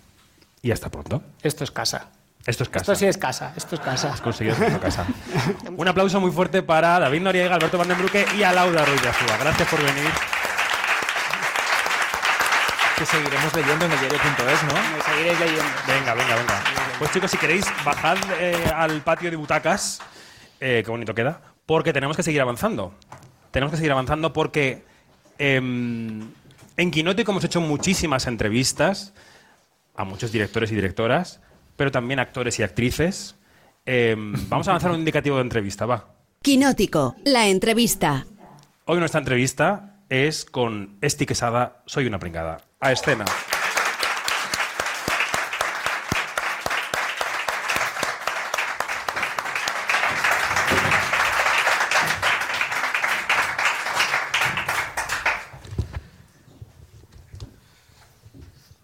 y 0.62 0.70
hasta 0.70 0.88
pronto. 0.88 1.22
Esto 1.42 1.64
es 1.64 1.72
casa. 1.72 2.10
Esto 2.46 2.62
es 2.62 2.68
casa. 2.68 2.92
Esto 2.92 2.94
sí 2.94 3.06
es 3.06 3.18
casa. 3.18 3.52
Esto 3.56 3.74
es 3.74 3.80
casa. 3.80 4.12
Has 4.12 4.20
conseguido 4.20 4.54
casa. 4.80 5.06
Un 5.76 5.88
aplauso 5.88 6.20
muy 6.20 6.30
fuerte 6.30 6.62
para 6.62 7.00
David 7.00 7.22
Noriega, 7.22 7.54
Alberto 7.56 7.78
Van 7.78 7.88
den 7.88 7.98
Brucke 7.98 8.26
y 8.38 8.42
a 8.42 8.52
Lauda 8.52 8.84
Ruiz. 8.84 9.00
Gracias 9.40 9.68
por 9.68 9.82
venir. 9.82 10.10
Que 12.96 13.04
seguiremos 13.04 13.52
leyendo 13.54 13.86
en 13.86 13.92
el 13.92 13.98
diario.es, 13.98 14.62
¿no? 14.62 14.96
Me 14.96 15.02
seguiréis 15.02 15.40
leyendo. 15.40 15.64
Venga, 15.86 16.14
venga, 16.14 16.36
venga. 16.36 16.62
Pues 16.98 17.10
chicos, 17.10 17.30
si 17.30 17.36
queréis, 17.36 17.64
bajad 17.84 18.16
eh, 18.38 18.70
al 18.72 19.02
patio 19.02 19.30
de 19.30 19.36
butacas. 19.36 20.00
Eh, 20.60 20.82
qué 20.84 20.90
bonito 20.90 21.12
queda. 21.12 21.40
Porque 21.66 21.92
tenemos 21.92 22.16
que 22.16 22.22
seguir 22.22 22.40
avanzando. 22.40 22.94
Tenemos 23.50 23.72
que 23.72 23.78
seguir 23.78 23.90
avanzando 23.90 24.32
porque 24.32 24.84
em, 25.38 26.30
en 26.76 26.90
Quinótico 26.92 27.32
hemos 27.32 27.42
hecho 27.44 27.60
muchísimas 27.60 28.28
entrevistas 28.28 29.12
a 29.96 30.04
muchos 30.04 30.30
directores 30.30 30.70
y 30.70 30.76
directoras, 30.76 31.40
pero 31.76 31.90
también 31.90 32.20
actores 32.20 32.58
y 32.60 32.62
actrices. 32.62 33.34
Em, 33.86 34.34
vamos 34.48 34.68
a 34.68 34.72
lanzar 34.72 34.92
un 34.92 34.98
indicativo 34.98 35.36
de 35.36 35.42
entrevista, 35.42 35.84
va. 35.84 36.14
Quinótico, 36.42 37.16
la 37.24 37.48
entrevista. 37.48 38.26
Hoy 38.84 38.98
nuestra 38.98 39.18
entrevista 39.20 39.96
es 40.08 40.44
con 40.44 40.96
Esti 41.00 41.26
Quesada, 41.26 41.82
Soy 41.86 42.06
una 42.06 42.18
pringada 42.18 42.58
a 42.84 42.92
escena. 42.92 43.24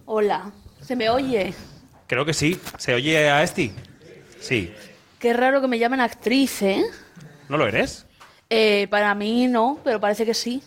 Hola, 0.07 0.51
¿se 0.81 0.97
me 0.97 1.11
oye? 1.11 1.53
Creo 2.07 2.25
que 2.25 2.33
sí. 2.33 2.59
¿Se 2.79 2.95
oye 2.95 3.31
a 3.31 3.43
Esti? 3.43 3.71
Sí. 4.41 4.75
Qué 5.19 5.35
raro 5.35 5.61
que 5.61 5.69
me 5.69 5.79
llamen 5.79 6.01
actriz, 6.01 6.63
¿eh? 6.63 6.85
¿No 7.51 7.59
lo 7.59 7.67
eres? 7.67 8.07
Eh, 8.49 8.89
para 8.91 9.15
mí 9.15 9.47
no, 9.47 9.79
pero 9.85 10.01
parece 10.01 10.25
que 10.25 10.33
sí. 10.33 10.63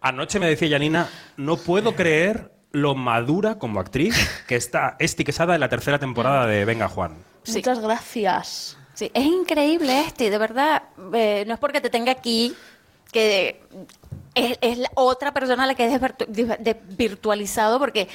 Anoche 0.00 0.38
me 0.40 0.46
decía 0.48 0.68
Janina, 0.70 1.08
no 1.36 1.56
puedo 1.56 1.94
creer 1.94 2.52
lo 2.72 2.94
madura 2.94 3.56
como 3.58 3.80
actriz 3.80 4.16
que 4.46 4.56
está 4.56 4.96
Esti 4.98 5.24
Quesada 5.24 5.54
en 5.54 5.60
la 5.60 5.68
tercera 5.68 5.98
temporada 5.98 6.46
de 6.46 6.64
Venga 6.64 6.88
Juan. 6.88 7.16
Sí. 7.42 7.54
Muchas 7.54 7.80
gracias. 7.80 8.76
Sí, 8.94 9.10
es 9.14 9.24
increíble 9.24 10.00
este, 10.00 10.30
de 10.30 10.38
verdad. 10.38 10.82
eh, 11.14 11.44
no 11.46 11.54
es 11.54 11.60
porque 11.60 11.80
te 11.80 11.90
tenga 11.90 12.12
aquí, 12.12 12.54
que 13.12 13.62
es, 14.34 14.58
es 14.60 14.78
la 14.78 14.90
otra 14.94 15.32
persona 15.32 15.64
a 15.64 15.66
la 15.66 15.74
que 15.74 15.86
he 15.86 15.90
desvirtu- 15.90 16.26
de- 16.26 16.56
de- 16.58 16.80
virtualizado, 16.96 17.78
porque 17.78 18.08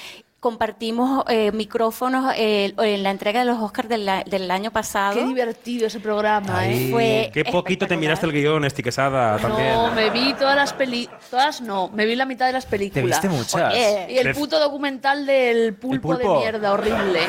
compartimos 0.46 1.26
eh, 1.28 1.52
micrófonos 1.52 2.32
eh, 2.38 2.72
en 2.78 3.02
la 3.02 3.10
entrega 3.10 3.40
de 3.40 3.48
los 3.48 3.60
Oscars 3.60 3.90
del, 3.90 4.52
año 4.52 4.70
pasado. 4.70 5.16
Qué 5.16 5.26
divertido 5.26 5.88
ese 5.88 6.00
programa, 6.00 6.68
¿eh? 6.68 6.90
Fue 6.92 7.32
Qué 7.34 7.44
poquito 7.46 7.88
te 7.88 7.98
miraste 7.98 8.28
el 8.28 8.32
guion, 8.32 8.64
Esti 8.64 8.84
Quesada, 8.84 9.38
también. 9.40 9.74
No, 9.74 9.92
me 9.94 10.12
vi 10.12 10.36
todas 10.36 10.56
las 10.56 10.72
películas. 10.72 11.20
Todas 11.32 11.62
no, 11.62 11.90
me 11.90 12.06
vi 12.06 12.16
la 12.16 12.28
mitad 12.28 12.46
de 12.46 12.54
las 12.54 12.66
Te 12.66 12.70
películas. 12.70 13.20
viste 13.24 13.28
muchas. 13.28 13.74
Oye, 13.74 14.06
Y 14.08 14.18
el 14.20 14.36
puto 14.36 14.60
documental 14.60 15.26
del 15.26 15.74
pulpo, 15.74 16.10
pulpo? 16.10 16.34
de 16.36 16.40
mierda, 16.42 16.74
horrible. 16.74 17.22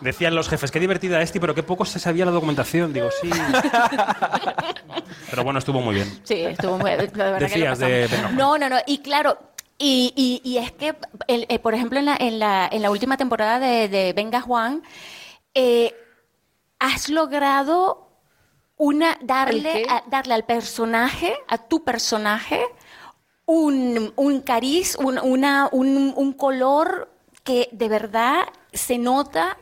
Decían 0.00 0.34
los 0.34 0.48
jefes, 0.48 0.70
qué 0.70 0.80
divertida 0.80 1.20
Esti, 1.20 1.40
pero 1.40 1.54
qué 1.54 1.62
poco 1.62 1.84
se 1.84 1.98
sabía 1.98 2.24
la 2.24 2.30
documentación. 2.30 2.94
Digo, 2.94 3.10
sí. 3.20 3.28
pero 5.30 5.44
bueno, 5.44 5.58
estuvo 5.58 5.82
muy 5.82 5.96
bien. 5.96 6.20
Sí, 6.24 6.42
estuvo 6.42 6.78
muy. 6.78 6.90
de 6.90 7.08
que 7.08 7.18
lo 7.18 7.38
Decías 7.38 7.78
de- 7.78 8.08
Juan. 8.08 8.34
No, 8.34 8.56
no, 8.56 8.70
no. 8.70 8.78
Y 8.86 8.98
claro. 8.98 9.51
Y, 9.84 10.12
y- 10.14 10.40
y 10.48 10.58
es 10.58 10.70
que, 10.70 10.94
el- 11.26 11.46
eh, 11.48 11.58
por 11.58 11.74
ejemplo, 11.74 11.98
en 11.98 12.04
la, 12.06 12.16
en 12.18 12.38
la, 12.38 12.68
en 12.70 12.82
la 12.82 12.90
última 12.92 13.16
temporada 13.16 13.58
de, 13.58 13.88
de 13.88 14.12
Venga 14.12 14.40
Juan, 14.40 14.82
eh, 15.54 15.92
has 16.78 17.08
logrado 17.08 18.08
una 18.76 19.18
darle, 19.22 19.84
a- 19.88 20.04
darle 20.06 20.34
al 20.34 20.44
personaje, 20.44 21.36
a 21.48 21.58
tu 21.58 21.82
personaje, 21.82 22.60
un, 23.44 24.12
un 24.14 24.40
cariz, 24.42 24.96
un, 24.96 25.18
una- 25.18 25.68
un, 25.72 26.12
un 26.16 26.32
color 26.32 27.10
que 27.42 27.68
de 27.72 27.88
verdad 27.88 28.44
se 28.72 28.98
nota 28.98 29.56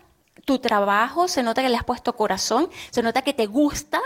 tu 0.45 0.59
trabajo, 0.59 1.29
se 1.29 1.43
nota 1.43 1.62
que 1.62 1.71
le 1.71 1.77
has 1.77 1.85
puesto 1.85 2.14
corazón, 2.14 2.68
se 2.91 3.03
nota 3.03 3.23
que 3.23 3.33
te 3.33 3.47
gusta 3.47 4.01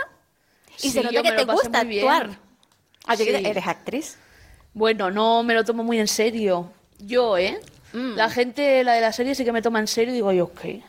y 0.77 0.81
Sí, 0.83 0.91
se 0.91 1.03
nota 1.03 1.21
que 1.21 1.31
te 1.33 1.43
gusta 1.45 1.79
actuar. 1.81 2.39
Así 3.05 3.25
que 3.25 3.37
Sí. 3.37 3.45
eres 3.45 3.67
actriz. 3.67 4.17
Bueno, 4.75 5.09
no 5.09 5.41
me 5.41 5.53
lo 5.53 5.63
tomo 5.63 5.85
muy 5.85 5.99
en 5.99 6.07
serio. 6.07 6.69
Yo, 6.99 7.37
¿eh? 7.37 7.61
Mm. 7.93 8.15
La 8.15 8.29
gente, 8.29 8.83
la 8.83 8.93
de 8.93 9.01
la 9.01 9.13
serie, 9.13 9.33
sí 9.33 9.45
que 9.45 9.53
me 9.53 9.61
toma 9.61 9.79
en 9.79 9.87
serio 9.87 10.11
y 10.11 10.15
digo 10.15 10.33
yo, 10.33 10.53
¿qué? 10.53 10.83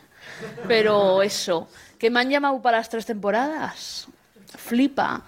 Pero 0.67 1.23
eso, 1.23 1.69
que 1.97 2.09
me 2.09 2.19
han 2.19 2.29
llamado 2.29 2.61
para 2.61 2.79
las 2.79 2.89
tres 2.89 3.05
temporadas. 3.05 4.09
Flipa. 4.57 5.21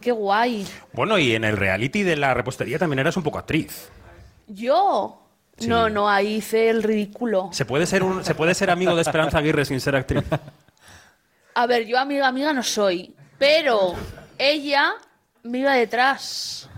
Qué 0.00 0.12
guay. 0.12 0.64
Bueno, 0.92 1.18
y 1.18 1.34
en 1.34 1.42
el 1.42 1.56
reality 1.56 2.04
de 2.04 2.16
la 2.16 2.32
repostería 2.32 2.78
también 2.78 3.00
eras 3.00 3.16
un 3.16 3.24
poco 3.24 3.38
actriz. 3.38 3.90
¿Yo? 4.46 5.20
Sí. 5.58 5.66
No, 5.66 5.90
no, 5.90 6.08
ahí 6.08 6.36
hice 6.36 6.70
el 6.70 6.84
ridículo. 6.84 7.50
¿Se 7.52 7.64
puede, 7.64 7.86
ser 7.86 8.04
un, 8.04 8.24
¿Se 8.24 8.36
puede 8.36 8.54
ser 8.54 8.70
amigo 8.70 8.94
de 8.94 9.02
Esperanza 9.02 9.38
Aguirre 9.38 9.64
sin 9.64 9.80
ser 9.80 9.96
actriz? 9.96 10.22
A 11.54 11.66
ver, 11.66 11.86
yo 11.86 11.98
amiga, 11.98 12.28
amiga 12.28 12.52
no 12.52 12.62
soy. 12.62 13.12
Pero 13.36 13.94
ella 14.38 14.92
me 15.42 15.58
iba 15.58 15.74
detrás. 15.74 16.69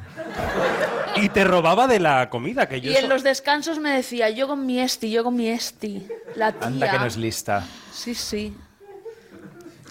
Y 1.17 1.29
te 1.29 1.45
robaba 1.45 1.87
de 1.87 2.01
la 2.01 2.31
comida, 2.31 2.69
que 2.69 2.81
yo 2.81 2.91
Y 2.91 2.97
en 2.97 3.09
los 3.09 3.23
descansos 3.23 3.79
me 3.79 3.91
decía, 3.91 4.31
yo 4.31 4.49
con 4.49 4.65
mi 4.67 4.81
esti, 4.81 5.11
yo 5.11 5.25
con 5.25 5.37
mi 5.37 5.49
esti. 5.49 6.07
La 6.37 6.53
tía. 6.53 6.67
Anda 6.67 6.91
que 6.91 6.99
no 6.99 7.07
es 7.07 7.17
lista. 7.17 7.65
Sí, 7.93 8.15
sí. 8.15 8.57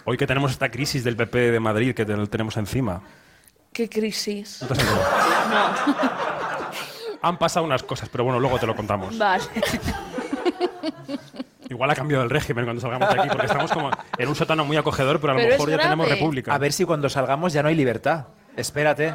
Hoy 0.06 0.18
que 0.18 0.26
tenemos 0.26 0.52
esta 0.52 0.70
crisis 0.70 1.04
del 1.04 1.16
PP 1.16 1.52
de 1.52 1.60
Madrid 1.60 1.94
que 1.94 2.06
tenemos 2.06 2.58
encima. 2.58 3.02
Qué 3.72 3.88
crisis. 3.88 4.60
¿No 4.62 4.68
te 4.68 4.74
has 4.74 4.80
enterado? 4.80 5.06
Han 7.22 7.38
pasado 7.38 7.66
unas 7.66 7.84
cosas, 7.84 8.10
pero 8.10 8.24
bueno, 8.24 8.40
luego 8.40 8.58
te 8.58 8.66
lo 8.66 8.76
contamos. 8.76 9.18
Vale. 9.18 9.44
Igual 11.70 11.90
ha 11.90 11.96
cambiado 11.96 12.24
el 12.24 12.30
régimen 12.30 12.66
cuando 12.66 12.82
salgamos 12.82 13.14
de 13.14 13.20
aquí, 13.20 13.30
porque 13.30 13.46
estamos 13.46 13.72
como 13.72 13.92
en 14.18 14.28
un 14.28 14.36
sótano 14.36 14.66
muy 14.66 14.76
acogedor, 14.76 15.22
pero 15.22 15.34
a 15.34 15.36
lo 15.36 15.42
Pero 15.42 15.52
mejor 15.52 15.70
ya 15.70 15.78
tenemos 15.78 16.10
república. 16.10 16.54
A 16.54 16.58
ver 16.58 16.74
si 16.74 16.84
cuando 16.84 17.08
salgamos 17.10 17.54
ya 17.54 17.64
no 17.64 17.70
hay 17.70 17.76
libertad. 17.76 18.26
Espérate. 18.58 19.14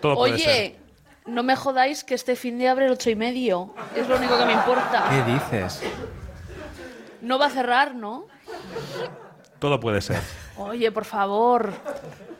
Todo 0.00 0.14
puede 0.14 0.38
ser. 0.38 0.48
Oye, 0.48 0.76
no 1.26 1.42
me 1.42 1.56
jodáis 1.56 2.04
que 2.04 2.14
este 2.14 2.36
fin 2.36 2.58
de 2.58 2.68
abre 2.68 2.86
el 2.86 2.92
ocho 2.92 3.10
y 3.10 3.16
medio. 3.16 3.74
Es 3.94 4.08
lo 4.08 4.16
único 4.16 4.38
que 4.38 4.46
me 4.46 4.52
importa. 4.52 5.08
¿Qué 5.10 5.32
dices? 5.32 5.82
No 7.20 7.38
va 7.38 7.46
a 7.46 7.50
cerrar, 7.50 7.94
¿no? 7.94 8.26
Todo 9.58 9.80
puede 9.80 10.00
ser. 10.00 10.20
Oye, 10.56 10.92
por 10.92 11.04
favor. 11.04 11.72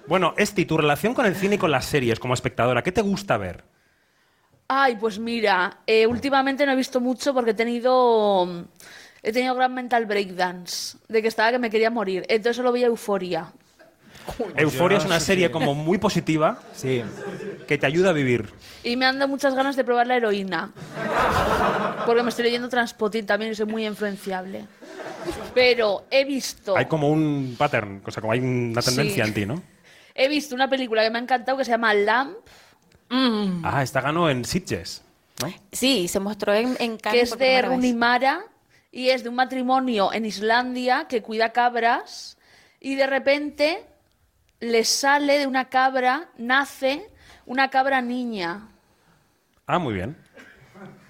Bueno, 0.07 0.35
Esti, 0.37 0.65
tu 0.67 0.77
relación 0.77 1.15
con 1.15 1.27
el 1.27 1.35
cine 1.35 1.57
y 1.57 1.59
con 1.59 1.71
las 1.71 1.85
series 1.87 2.21
como 2.21 2.35
espectadora, 2.35 2.83
¿qué 2.83 2.93
te 2.93 3.03
gusta 3.03 3.37
ver? 3.37 3.65
Ay, 4.69 4.97
pues 4.97 5.19
mira, 5.19 5.79
eh, 5.87 6.07
últimamente 6.07 6.67
no 6.67 6.73
he 6.73 6.77
visto 6.77 7.01
mucho 7.01 7.33
porque 7.33 7.53
he 7.53 7.55
tenido 7.55 8.67
he 9.23 9.33
tenido 9.33 9.55
gran 9.55 9.75
mental 9.75 10.07
breakdance 10.07 10.99
de 11.09 11.23
que 11.23 11.29
estaba 11.29 11.51
que 11.51 11.59
me 11.59 11.71
quería 11.71 11.91
morir. 11.91 12.25
Entonces 12.29 12.57
solo 12.57 12.73
veía 12.73 12.87
Euforia. 12.87 13.53
Euforia 14.57 14.99
es 14.99 15.05
una 15.05 15.21
serie 15.21 15.51
como 15.51 15.75
muy 15.75 15.99
positiva 15.99 16.59
Sí. 16.75 17.03
que 17.67 17.79
te 17.79 17.87
ayuda 17.87 18.11
a 18.11 18.13
vivir. 18.13 18.49
Y 18.85 18.97
me 18.97 19.07
han 19.07 19.19
dado 19.19 19.29
muchas 19.29 19.55
ganas 19.55 19.77
de 19.77 19.85
probar 19.85 20.07
la 20.07 20.17
heroína. 20.17 20.73
Porque 22.05 22.23
me 22.23 22.29
estoy 22.31 22.45
leyendo 22.45 22.69
Transpotin 22.69 23.27
también 23.27 23.53
y 23.53 23.55
soy 23.55 23.67
muy 23.67 23.87
influenciable. 23.87 24.67
Pero 25.55 26.05
he 26.11 26.25
visto 26.25 26.77
Hay 26.77 26.87
como 26.87 27.09
un 27.09 27.57
pattern, 27.59 28.03
o 28.05 28.11
sea, 28.11 28.21
como 28.21 28.33
hay 28.33 28.41
una 28.41 28.81
tendencia 28.83 29.25
Sí. 29.25 29.29
en 29.29 29.35
ti, 29.35 29.47
¿no? 29.47 29.63
he 30.19 30.29
visto 30.29 30.55
una 30.55 30.69
película 30.71 31.03
que 31.05 31.11
me 31.11 31.19
ha 31.19 31.23
encantado 31.23 31.59
que 31.59 31.65
se 31.65 31.73
llama 31.73 31.93
Lamp, 31.93 32.37
Ah, 33.63 33.83
esta 33.83 34.01
ganó 34.01 34.31
en 34.31 34.45
Sitges, 34.45 35.03
¿no? 35.43 35.53
Sí, 35.73 36.09
se 36.09 36.19
mostró 36.21 36.55
en, 36.55 36.75
en 36.81 36.97
Cannes 36.97 37.19
que 37.19 37.21
es 37.25 37.31
de 37.31 37.37
primera 37.37 37.61
vez. 37.69 37.77
Rooney 37.77 37.95
Mara 37.95 38.41
y 38.91 39.11
es 39.11 39.23
de 39.23 39.29
un 39.29 39.35
matrimonio 39.37 40.13
en 40.13 40.25
Islandia 40.25 41.07
que 41.09 41.23
cuida 41.23 41.53
cabras 41.53 42.37
y 42.81 42.95
de 42.95 43.07
repente 43.07 43.85
le 44.61 44.85
sale 44.85 45.39
de 45.39 45.47
una 45.47 45.67
cabra, 45.69 46.29
nace 46.39 47.11
una 47.47 47.69
cabra 47.71 48.01
niña 48.01 48.69
Ah, 49.67 49.79
muy 49.79 49.95
bien. 49.95 50.17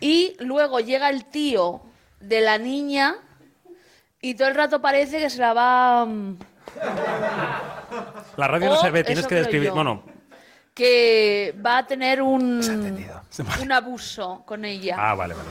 y 0.00 0.36
luego 0.40 0.80
llega 0.80 1.08
el 1.10 1.24
tío 1.26 1.82
de 2.20 2.40
la 2.40 2.58
niña 2.58 3.16
y 4.20 4.34
todo 4.34 4.48
el 4.48 4.54
rato 4.54 4.80
parece 4.80 5.18
que 5.18 5.30
se 5.30 5.38
la 5.40 5.52
va 5.52 6.04
mm, 6.06 6.38
La 8.36 8.48
radio 8.48 8.70
no 8.70 8.76
se 8.76 8.90
ve, 8.90 9.04
tienes 9.04 9.26
que 9.26 9.34
describir. 9.36 9.68
yo. 9.68 9.74
Bueno, 9.74 10.02
que 10.74 11.54
va 11.64 11.78
a 11.78 11.86
tener 11.86 12.20
un 12.20 12.60
un 13.62 13.72
abuso 13.72 14.42
con 14.46 14.64
ella. 14.64 14.96
ah, 14.98 15.14
vale, 15.14 15.34
vale. 15.34 15.48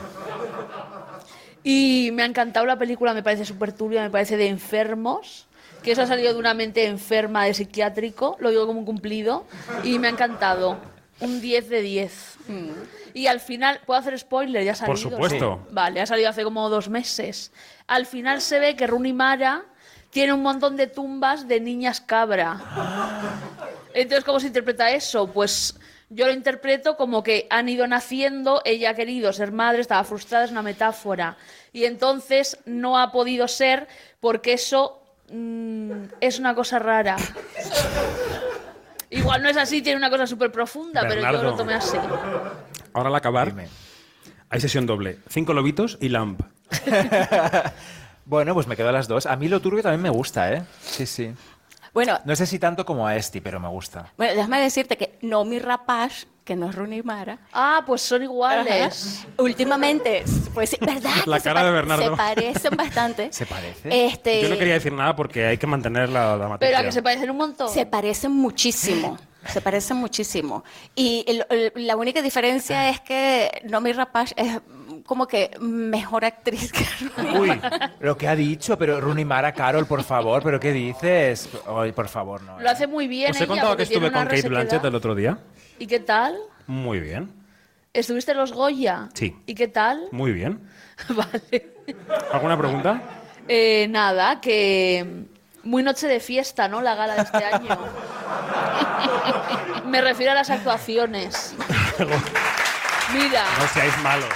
Y 1.64 2.12
me 2.14 2.22
ha 2.22 2.26
encantado 2.26 2.66
la 2.66 2.78
película, 2.78 3.14
me 3.14 3.24
parece 3.24 3.44
súper 3.46 3.74
turbia, 3.74 4.04
me 4.04 4.10
parece 4.12 4.38
de 4.38 4.48
enfermos. 4.48 5.48
Que 5.86 5.92
eso 5.92 6.02
ha 6.02 6.08
salido 6.08 6.34
de 6.34 6.40
una 6.40 6.56
mente 6.56 6.88
enferma 6.88 7.46
de 7.46 7.54
psiquiátrico, 7.54 8.38
lo 8.40 8.50
digo 8.50 8.66
como 8.66 8.80
un 8.80 8.86
cumplido. 8.86 9.46
Y 9.84 10.00
me 10.00 10.08
ha 10.08 10.10
encantado. 10.10 10.80
Un 11.20 11.40
10 11.40 11.70
de 11.70 11.82
10. 11.82 12.38
Y 13.14 13.28
al 13.28 13.40
final, 13.40 13.80
¿puedo 13.86 14.00
hacer 14.00 14.18
spoiler? 14.18 14.64
Ya 14.64 14.72
ha 14.72 14.76
salido. 14.76 14.94
Por 14.94 15.12
supuesto. 15.12 15.60
Sí. 15.64 15.70
Vale, 15.74 16.02
ha 16.02 16.08
salido 16.08 16.28
hace 16.28 16.44
como 16.44 16.68
dos 16.70 16.90
meses. 16.90 17.52
Al 17.86 18.08
final 18.08 18.42
se 18.42 18.58
ve 18.58 18.76
que 18.76 18.88
Rooney 18.88 19.14
Mara 19.14 19.64
tiene 20.10 20.34
un 20.34 20.42
montón 20.42 20.76
de 20.76 20.88
tumbas 20.88 21.48
de 21.48 21.60
niñas 21.60 22.02
cabra. 22.02 22.60
Entonces, 23.94 24.26
¿cómo 24.26 24.40
se 24.40 24.48
interpreta 24.48 24.90
eso? 24.90 25.28
Pues 25.28 25.80
yo 26.10 26.26
lo 26.26 26.34
interpreto 26.34 26.98
como 26.98 27.22
que 27.22 27.46
han 27.52 27.70
ido 27.70 27.86
naciendo, 27.86 28.64
ella 28.66 28.90
ha 28.90 28.94
querido 28.96 29.32
ser 29.34 29.52
madre, 29.52 29.82
estaba 29.82 30.04
frustrada, 30.04 30.46
es 30.46 30.52
una 30.52 30.64
metáfora. 30.64 31.38
Y 31.74 31.86
entonces 31.86 32.58
no 32.66 32.98
ha 32.98 33.12
podido 33.12 33.48
ser 33.48 33.88
porque 34.20 34.54
eso 34.54 35.05
mm, 35.32 35.92
es 36.22 36.40
una 36.40 36.54
cosa 36.56 36.80
rara. 36.80 37.16
Igual 39.10 39.44
no 39.44 39.50
es 39.50 39.58
así, 39.58 39.82
tiene 39.82 39.98
una 39.98 40.10
cosa 40.10 40.28
súper 40.28 40.52
profunda, 40.52 41.02
pero 41.02 41.16
yo 41.16 41.22
Bernardo. 41.22 41.44
lo 41.52 41.56
tomé 41.56 41.74
así. 41.76 41.98
Ahora 42.94 43.10
al 43.10 43.16
acabar, 43.16 43.48
Dime. 43.50 43.68
hay 44.50 44.60
sesión 44.60 44.86
doble. 44.86 45.20
Cinco 45.30 45.54
lobitos 45.54 45.98
y 46.02 46.10
lamp. 46.10 46.42
Bueno, 48.28 48.56
pues 48.56 48.66
me 48.66 48.76
quedo 48.76 48.90
a 48.90 48.92
las 48.92 49.08
dos. 49.08 49.28
A 49.28 49.36
mí 49.36 49.48
lo 49.48 49.60
turbio 49.60 49.84
también 49.84 50.02
me 50.02 50.10
gusta, 50.10 50.52
¿eh? 50.52 50.64
Sí, 50.82 51.06
sí. 51.06 51.32
Bueno, 51.94 52.20
No 52.26 52.36
sé 52.36 52.48
si 52.48 52.58
tanto 52.58 52.84
como 52.84 53.06
a 53.06 53.16
Esti, 53.16 53.40
pero 53.40 53.60
me 53.60 53.68
gusta. 53.68 54.12
bueno, 54.18 54.34
déjame 54.34 54.60
decirte 54.62 54.98
que 54.98 55.20
Nomi 55.22 55.60
Rapaz, 55.60 56.26
que 56.46 56.56
no 56.56 56.70
es 56.70 56.76
Rooney 56.76 57.02
Mara, 57.04 57.40
Ah, 57.52 57.82
pues 57.86 58.02
son 58.02 58.24
iguales. 58.24 59.20
Ajá. 59.24 59.28
Últimamente, 59.40 60.24
pues 60.54 60.70
sí, 60.70 60.78
¿verdad? 60.80 61.12
La 61.26 61.40
cara 61.42 61.64
de 61.66 61.72
Bernardo. 61.72 62.04
Se 62.04 62.12
parecen 62.16 62.78
bastante. 62.78 63.28
¿Se 63.34 63.46
parece? 63.46 64.06
Este, 64.06 64.42
Yo 64.44 64.50
no 64.50 64.58
quería 64.58 64.76
decir 64.76 64.94
nada 64.94 65.16
porque 65.16 65.46
hay 65.48 65.58
que 65.58 65.68
mantener 65.68 66.08
la, 66.10 66.38
la 66.38 66.48
materia. 66.48 66.78
Pero 66.78 66.78
a 66.78 66.84
que 66.88 66.92
se 66.94 67.02
parecen 67.02 67.32
un 67.32 67.38
montón. 67.38 67.70
se 67.70 67.86
parecen 67.86 68.32
muchísimo. 68.32 69.18
Se 69.46 69.62
parecen 69.62 69.98
muchísimo. 69.98 70.64
Y 70.96 71.24
el- 71.28 71.46
el- 71.76 71.86
la 71.86 71.96
única 71.96 72.20
diferencia 72.24 72.90
es 72.90 73.00
que 73.02 73.62
Nomi 73.70 73.94
Rapace 73.94 74.34
es 74.36 74.60
como 75.06 75.28
que 75.28 75.52
mejor 75.60 76.26
actriz 76.26 76.72
que 76.72 76.84
Rooney. 77.22 77.52
Uy, 77.52 77.62
lo 78.00 78.18
que 78.18 78.28
ha 78.28 78.36
dicho, 78.36 78.76
pero 78.76 79.00
Rooney 79.00 79.24
Mara, 79.24 79.52
Carol, 79.54 79.86
por 79.86 80.02
favor, 80.04 80.42
¿pero 80.42 80.60
qué 80.60 80.72
dices? 80.72 81.48
Ay, 81.68 81.92
por 81.92 82.08
favor, 82.08 82.42
no. 82.42 82.60
Lo 82.60 82.68
hace 82.72 82.88
muy 82.88 83.08
bien 83.08 83.30
¿Os 83.30 83.38
he 83.40 83.44
ella, 83.44 83.48
contado 83.48 83.78
que 83.78 83.84
estuve 83.84 84.12
con 84.12 84.26
Kate. 84.26 84.50
Blanchett 84.50 84.84
el 84.84 84.96
otro 84.96 85.14
día? 85.14 85.38
¿Y 85.80 85.88
qué 85.88 86.00
tal? 86.00 86.38
Muy 86.68 87.00
bien, 87.00 87.32
¿Estuviste 87.94 88.32
en 88.34 88.38
los 88.40 88.52
Goya? 88.52 89.08
Sí. 89.14 89.36
¿Y 89.46 89.56
qué 89.56 89.68
tal? 89.70 90.08
muy 90.12 90.34
bien. 90.34 90.68
vale. 91.10 91.74
¿Alguna 92.34 92.58
pregunta? 92.58 93.02
Eh, 93.48 93.88
nada, 93.90 94.42
que 94.42 95.26
muy 95.64 95.82
noche 95.84 96.08
de 96.08 96.20
fiesta, 96.20 96.68
¿no? 96.68 96.82
La 96.82 96.96
gala 96.96 97.16
de 97.16 97.22
este 97.22 97.38
año. 97.54 97.78
Me 99.86 100.02
refiero 100.02 100.32
a 100.34 100.36
las 100.36 100.50
actuaciones. 100.50 101.56
Mira, 103.14 103.46
No 103.60 103.68
seáis 103.70 103.98
malos. 104.00 104.30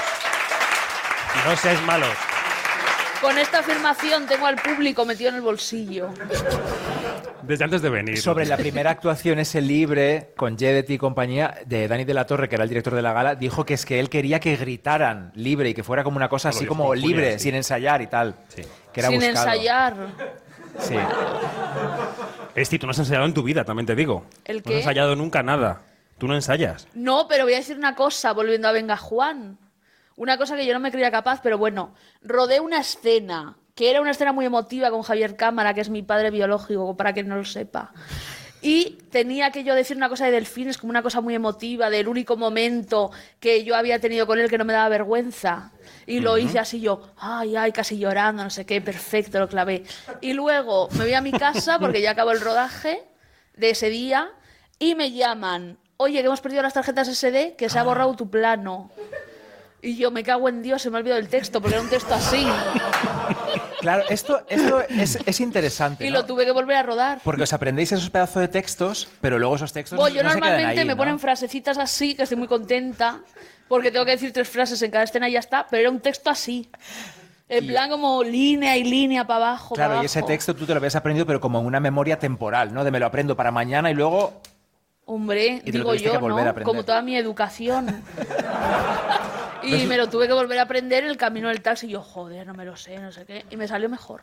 No 1.45 1.55
seáis 1.57 1.81
malos. 1.81 2.15
Con 3.21 3.37
esta 3.37 3.59
afirmación 3.59 4.25
tengo 4.27 4.45
al 4.45 4.55
público 4.55 5.05
metido 5.05 5.29
en 5.29 5.35
el 5.35 5.41
bolsillo. 5.41 6.09
Desde 7.41 7.63
antes 7.63 7.81
de 7.81 7.89
venir. 7.89 8.17
Sobre 8.19 8.45
la 8.45 8.57
primera 8.57 8.91
actuación, 8.91 9.39
ese 9.39 9.61
libre, 9.61 10.33
con 10.35 10.57
Jedet 10.57 10.89
y 10.89 10.97
compañía, 10.97 11.55
de 11.65 11.87
Dani 11.87 12.05
de 12.05 12.13
la 12.13 12.25
Torre, 12.25 12.47
que 12.49 12.55
era 12.55 12.63
el 12.63 12.69
director 12.69 12.93
de 12.95 13.01
la 13.01 13.13
gala, 13.13 13.35
dijo 13.35 13.65
que 13.65 13.73
es 13.73 13.85
que 13.85 13.99
él 13.99 14.09
quería 14.09 14.39
que 14.39 14.55
gritaran 14.55 15.31
libre 15.35 15.69
y 15.69 15.73
que 15.73 15.83
fuera 15.83 16.03
como 16.03 16.17
una 16.17 16.29
cosa 16.29 16.49
así 16.49 16.65
como 16.65 16.93
libre, 16.95 17.33
sí. 17.33 17.45
sin 17.45 17.55
ensayar 17.55 18.01
y 18.01 18.07
tal. 18.07 18.35
Sí. 18.49 18.61
Que 18.93 18.99
era 19.01 19.09
Sin 19.09 19.19
buscado. 19.19 19.45
ensayar. 19.47 19.95
Sí. 20.79 20.95
Esti, 22.55 22.79
tú 22.79 22.87
no 22.87 22.91
has 22.91 22.99
ensayado 22.99 23.25
en 23.25 23.33
tu 23.33 23.43
vida, 23.43 23.63
también 23.63 23.85
te 23.85 23.95
digo. 23.95 24.25
¿El 24.45 24.57
No 24.57 24.63
qué? 24.63 24.73
has 24.75 24.79
ensayado 24.81 25.15
nunca 25.15 25.43
nada. 25.43 25.81
Tú 26.17 26.27
no 26.27 26.35
ensayas. 26.35 26.87
No, 26.93 27.27
pero 27.27 27.45
voy 27.45 27.53
a 27.53 27.57
decir 27.57 27.77
una 27.77 27.95
cosa, 27.95 28.33
volviendo 28.33 28.67
a 28.67 28.71
Venga 28.73 28.97
Juan. 28.97 29.57
Una 30.19 30.37
cosa 30.37 30.57
que 30.57 30.65
yo 30.65 30.73
no 30.73 30.81
me 30.81 30.91
creía 30.91 31.11
capaz, 31.11 31.39
pero 31.41 31.57
bueno, 31.57 31.95
rodé 32.21 32.59
una 32.59 32.81
escena, 32.81 33.55
que 33.73 33.89
era 33.89 34.01
una 34.01 34.11
escena 34.11 34.33
muy 34.33 34.45
emotiva 34.45 34.91
con 34.91 35.01
Javier 35.01 35.37
Cámara, 35.37 35.73
que 35.73 35.79
es 35.79 35.89
mi 35.89 36.03
padre 36.03 36.29
biológico, 36.29 36.97
para 36.97 37.13
quien 37.13 37.29
no 37.29 37.37
lo 37.37 37.45
sepa. 37.45 37.93
Y 38.61 38.97
tenía 39.11 39.51
que 39.51 39.63
yo 39.63 39.73
decir 39.75 39.95
una 39.95 40.09
cosa 40.09 40.25
de 40.25 40.31
delfines, 40.31 40.77
como 40.77 40.89
una 40.89 41.03
cosa 41.03 41.21
muy 41.21 41.35
emotiva, 41.35 41.89
del 41.89 42.09
único 42.09 42.35
momento 42.35 43.11
que 43.39 43.63
yo 43.63 43.77
había 43.77 43.99
tenido 43.99 44.27
con 44.27 44.39
él 44.39 44.49
que 44.49 44.57
no 44.57 44.65
me 44.65 44.73
daba 44.73 44.89
vergüenza. 44.89 45.71
Y 46.05 46.19
lo 46.19 46.37
hice 46.37 46.59
así 46.59 46.81
yo, 46.81 47.01
ay, 47.15 47.55
ay, 47.55 47.71
casi 47.71 47.97
llorando, 47.97 48.43
no 48.43 48.49
sé 48.49 48.65
qué, 48.65 48.81
perfecto, 48.81 49.39
lo 49.39 49.47
clavé. 49.47 49.83
Y 50.19 50.33
luego 50.33 50.89
me 50.97 51.05
voy 51.05 51.13
a 51.13 51.21
mi 51.21 51.31
casa, 51.31 51.79
porque 51.79 52.01
ya 52.01 52.11
acabó 52.11 52.31
el 52.31 52.41
rodaje 52.41 53.07
de 53.55 53.69
ese 53.69 53.89
día, 53.89 54.29
y 54.79 54.95
me 54.95 55.13
llaman, 55.13 55.77
oye, 55.95 56.19
que 56.19 56.25
hemos 56.25 56.41
perdido 56.41 56.61
las 56.61 56.73
tarjetas 56.73 57.07
SD, 57.07 57.55
que 57.55 57.69
se 57.69 57.79
ha 57.79 57.83
borrado 57.83 58.13
tu 58.17 58.29
plano. 58.29 58.91
Y 59.81 59.95
yo 59.95 60.11
me 60.11 60.23
cago 60.23 60.49
en 60.49 60.61
Dios, 60.61 60.81
se 60.81 60.89
me 60.89 60.97
ha 60.97 60.99
olvidado 60.99 61.19
el 61.21 61.29
texto, 61.29 61.61
porque 61.61 61.75
era 61.75 61.83
un 61.83 61.89
texto 61.89 62.13
así. 62.13 62.45
Claro, 63.79 64.03
esto, 64.09 64.41
esto 64.49 64.81
es, 64.89 65.17
es 65.25 65.39
interesante. 65.39 66.05
Y 66.05 66.09
¿no? 66.09 66.17
lo 66.19 66.25
tuve 66.25 66.43
que 66.43 66.51
volver 66.51 66.75
a 66.75 66.83
rodar. 66.83 67.21
Porque 67.23 67.43
os 67.43 67.53
aprendéis 67.53 67.93
esos 67.93 68.09
pedazos 68.09 68.41
de 68.41 68.49
textos, 68.49 69.07
pero 69.21 69.39
luego 69.39 69.55
esos 69.55 69.71
textos 69.71 69.97
Bueno, 69.97 70.13
yo 70.13 70.21
no 70.23 70.29
se 70.31 70.35
quedan 70.35 70.49
normalmente 70.49 70.81
ahí, 70.81 70.85
me 70.85 70.93
¿no? 70.93 70.97
ponen 70.97 71.17
frasecitas 71.19 71.77
así, 71.77 72.13
que 72.13 72.23
estoy 72.23 72.37
muy 72.37 72.49
contenta, 72.49 73.21
porque 73.69 73.89
tengo 73.89 74.03
que 74.03 74.11
decir 74.11 74.33
tres 74.33 74.49
frases 74.49 74.81
en 74.81 74.91
cada 74.91 75.05
escena 75.05 75.29
y 75.29 75.33
ya 75.33 75.39
está, 75.39 75.65
pero 75.69 75.81
era 75.81 75.89
un 75.91 76.01
texto 76.01 76.29
así. 76.29 76.69
En 77.47 77.65
plan 77.65 77.89
como 77.89 78.21
línea 78.21 78.75
y 78.77 78.83
línea 78.83 79.25
para 79.25 79.47
abajo. 79.47 79.75
Claro, 79.75 79.95
pa' 79.95 80.03
y 80.03 80.05
ese 80.05 80.19
abajo. 80.19 80.27
texto 80.33 80.55
tú 80.55 80.65
te 80.65 80.73
lo 80.73 80.77
habías 80.77 80.95
aprendido, 80.95 81.25
pero 81.25 81.39
como 81.39 81.59
en 81.59 81.65
una 81.65 81.79
memoria 81.79 82.19
temporal, 82.19 82.73
¿no? 82.73 82.83
De 82.83 82.91
me 82.91 82.99
lo 82.99 83.05
aprendo 83.07 83.35
para 83.35 83.49
mañana 83.49 83.89
y 83.89 83.93
luego 83.95 84.41
Hombre, 85.05 85.63
Y 85.65 85.71
digo 85.71 85.95
yo, 85.95 86.19
¿no? 86.21 86.53
Como 86.63 86.85
toda 86.85 87.01
mi 87.01 87.15
educación. 87.15 88.03
y 89.63 89.85
me 89.85 89.97
lo 89.97 90.09
tuve 90.09 90.27
que 90.27 90.33
volver 90.33 90.59
a 90.59 90.63
aprender 90.63 91.03
en 91.03 91.09
el 91.09 91.17
camino 91.17 91.47
del 91.49 91.61
taxi. 91.61 91.87
Y 91.87 91.91
yo, 91.91 92.01
joder, 92.01 92.45
no 92.47 92.53
me 92.53 92.65
lo 92.65 92.75
sé, 92.75 92.97
no 92.99 93.11
sé 93.11 93.25
qué. 93.25 93.45
Y 93.49 93.57
me 93.57 93.67
salió 93.67 93.89
mejor. 93.89 94.21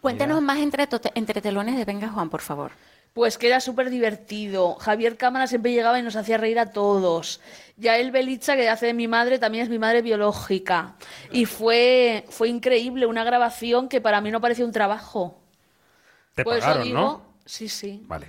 Cuéntanos 0.00 0.42
más 0.42 0.58
entre, 0.58 0.88
entre 1.14 1.40
telones 1.40 1.76
de 1.76 1.84
Venga 1.84 2.08
Juan, 2.08 2.30
por 2.30 2.40
favor. 2.40 2.72
Pues 3.14 3.38
que 3.38 3.48
era 3.48 3.60
súper 3.60 3.90
divertido. 3.90 4.74
Javier 4.76 5.16
Cámara 5.16 5.46
siempre 5.46 5.72
llegaba 5.72 5.98
y 5.98 6.02
nos 6.02 6.14
hacía 6.14 6.36
reír 6.36 6.58
a 6.58 6.70
todos. 6.70 7.40
Yael 7.76 8.10
Belicha, 8.10 8.54
que 8.54 8.68
hace 8.68 8.86
de 8.86 8.94
mi 8.94 9.08
madre, 9.08 9.38
también 9.38 9.64
es 9.64 9.70
mi 9.70 9.78
madre 9.78 10.02
biológica. 10.02 10.94
Y 11.32 11.46
fue, 11.46 12.24
fue 12.28 12.48
increíble, 12.48 13.06
una 13.06 13.24
grabación 13.24 13.88
que 13.88 14.00
para 14.00 14.20
mí 14.20 14.30
no 14.30 14.40
parecía 14.40 14.64
un 14.64 14.72
trabajo. 14.72 15.40
Te 16.34 16.44
pagaron, 16.44 16.84
digo, 16.84 16.98
¿no? 17.00 17.22
Sí, 17.44 17.68
sí. 17.68 18.04
Vale. 18.06 18.28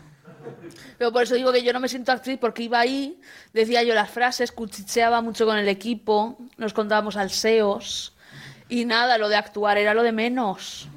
Pero 0.97 1.11
por 1.11 1.23
eso 1.23 1.35
digo 1.35 1.51
que 1.51 1.63
yo 1.63 1.73
no 1.73 1.79
me 1.79 1.87
siento 1.87 2.11
actriz 2.11 2.37
porque 2.39 2.63
iba 2.63 2.79
ahí, 2.79 3.19
decía 3.53 3.83
yo 3.83 3.93
las 3.93 4.09
frases, 4.09 4.51
cuchicheaba 4.51 5.21
mucho 5.21 5.45
con 5.45 5.57
el 5.57 5.67
equipo, 5.67 6.37
nos 6.57 6.73
contábamos 6.73 7.17
alseos 7.17 8.13
y 8.67 8.85
nada, 8.85 9.17
lo 9.17 9.29
de 9.29 9.35
actuar 9.35 9.77
era 9.77 9.93
lo 9.93 10.03
de 10.03 10.11
menos. 10.11 10.87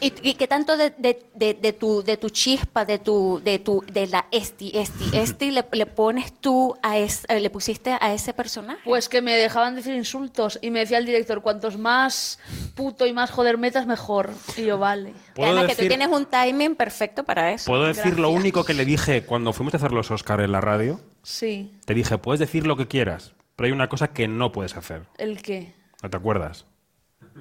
¿Y, 0.00 0.12
y 0.22 0.34
qué 0.34 0.46
tanto 0.46 0.76
de, 0.76 0.90
de- 0.98 1.24
de- 1.34 1.54
de 1.54 1.72
tu, 1.72 2.02
de 2.02 2.16
tu 2.16 2.30
chispa, 2.30 2.84
de 2.84 2.98
tu, 2.98 3.40
de 3.44 3.58
tu, 3.58 3.84
de 3.92 4.06
la 4.06 4.26
esti, 4.30 4.70
esti, 4.74 5.16
esti 5.16 5.50
le, 5.50 5.64
le 5.72 5.86
pones 5.86 6.32
tú 6.40 6.76
a 6.82 6.98
es- 6.98 7.24
eh, 7.28 7.40
le 7.40 7.50
pusiste 7.50 7.96
a 8.00 8.12
ese 8.12 8.32
personaje? 8.34 8.80
Pues 8.84 9.08
que 9.08 9.22
me 9.22 9.34
dejaban 9.34 9.74
decir 9.74 9.94
insultos 9.94 10.58
y 10.62 10.70
me 10.70 10.80
decía 10.80 10.98
el 10.98 11.06
director, 11.06 11.42
cuantos 11.42 11.78
más 11.78 12.38
puto 12.74 13.06
y 13.06 13.12
más 13.12 13.30
joder 13.30 13.58
metas, 13.58 13.86
mejor. 13.86 14.30
Y 14.56 14.64
yo, 14.64 14.78
vale. 14.78 15.12
¿Puedo 15.34 15.50
Ana, 15.58 15.66
que 15.66 15.74
tú 15.74 15.86
tienes 15.88 16.08
un 16.08 16.26
timing 16.26 16.74
perfecto 16.76 17.24
para 17.24 17.52
eso. 17.52 17.70
¿Puedo 17.70 17.84
decir 17.86 18.18
lo 18.18 18.30
único 18.30 18.64
que 18.64 18.74
le 18.74 18.84
dije 18.84 19.24
cuando 19.24 19.52
fuimos 19.52 19.74
a 19.74 19.78
hacer 19.78 19.92
los 19.92 20.10
Oscar 20.10 20.40
en 20.40 20.52
la 20.52 20.60
radio? 20.60 21.00
Sí. 21.22 21.72
Te 21.84 21.94
dije, 21.94 22.18
puedes 22.18 22.40
decir 22.40 22.66
lo 22.66 22.76
que 22.76 22.88
quieras, 22.88 23.32
pero 23.56 23.66
hay 23.66 23.72
una 23.72 23.88
cosa 23.88 24.08
que 24.08 24.28
no 24.28 24.52
puedes 24.52 24.76
hacer. 24.76 25.02
¿El 25.18 25.40
qué? 25.42 25.74
¿No 26.02 26.10
te 26.10 26.16
acuerdas? 26.16 26.66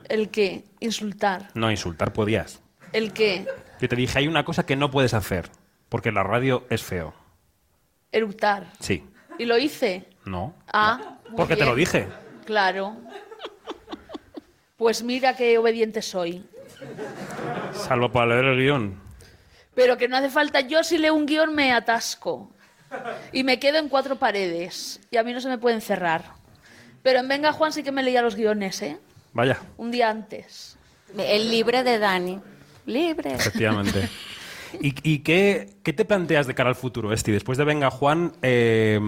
¿El 0.09 0.29
qué? 0.29 0.63
Insultar. 0.79 1.49
No, 1.53 1.71
insultar 1.71 2.13
podías. 2.13 2.61
¿El 2.93 3.13
qué? 3.13 3.45
Yo 3.79 3.87
te 3.89 3.95
dije, 3.95 4.19
hay 4.19 4.27
una 4.27 4.43
cosa 4.45 4.65
que 4.65 4.75
no 4.75 4.91
puedes 4.91 5.13
hacer, 5.13 5.49
porque 5.89 6.11
la 6.11 6.23
radio 6.23 6.65
es 6.69 6.83
feo. 6.83 7.13
Eructar. 8.11 8.67
Sí. 8.79 9.03
¿Y 9.37 9.45
lo 9.45 9.57
hice? 9.57 10.07
No. 10.25 10.53
Ah, 10.71 11.17
Porque 11.35 11.55
te 11.55 11.65
lo 11.65 11.73
dije. 11.75 12.07
Claro. 12.45 12.97
Pues 14.77 15.03
mira 15.03 15.35
qué 15.35 15.57
obediente 15.57 16.01
soy. 16.01 16.43
Salvo 17.73 18.11
para 18.11 18.27
leer 18.35 18.45
el 18.45 18.57
guion. 18.59 19.01
Pero 19.75 19.97
que 19.97 20.07
no 20.07 20.17
hace 20.17 20.29
falta. 20.29 20.61
Yo 20.61 20.83
si 20.83 20.97
leo 20.97 21.13
un 21.15 21.25
guion 21.25 21.53
me 21.55 21.71
atasco. 21.71 22.51
Y 23.31 23.43
me 23.43 23.59
quedo 23.59 23.77
en 23.77 23.87
cuatro 23.89 24.17
paredes. 24.17 24.99
Y 25.11 25.17
a 25.17 25.23
mí 25.23 25.31
no 25.33 25.39
se 25.39 25.47
me 25.49 25.57
pueden 25.57 25.81
cerrar. 25.81 26.33
Pero 27.03 27.19
en 27.19 27.27
Venga 27.27 27.53
Juan 27.53 27.71
sí 27.71 27.83
que 27.83 27.91
me 27.91 28.03
leía 28.03 28.21
los 28.21 28.35
guiones, 28.35 28.81
¿eh? 28.81 28.97
Vaya, 29.33 29.59
Un 29.77 29.91
día 29.91 30.09
antes. 30.09 30.77
El 31.17 31.49
libre 31.49 31.83
de 31.83 31.99
Dani. 31.99 32.39
Libre. 32.85 33.33
efectivamente. 33.35 34.09
¿Y, 34.81 34.95
y 35.03 35.19
qué, 35.19 35.69
qué 35.83 35.93
te 35.93 36.05
planteas 36.05 36.47
de 36.47 36.55
cara 36.55 36.69
al 36.69 36.75
futuro, 36.75 37.11
Esti? 37.13 37.31
Después 37.31 37.57
de 37.57 37.65
Venga 37.65 37.89
Juan, 37.91 38.33
eh, 38.41 38.99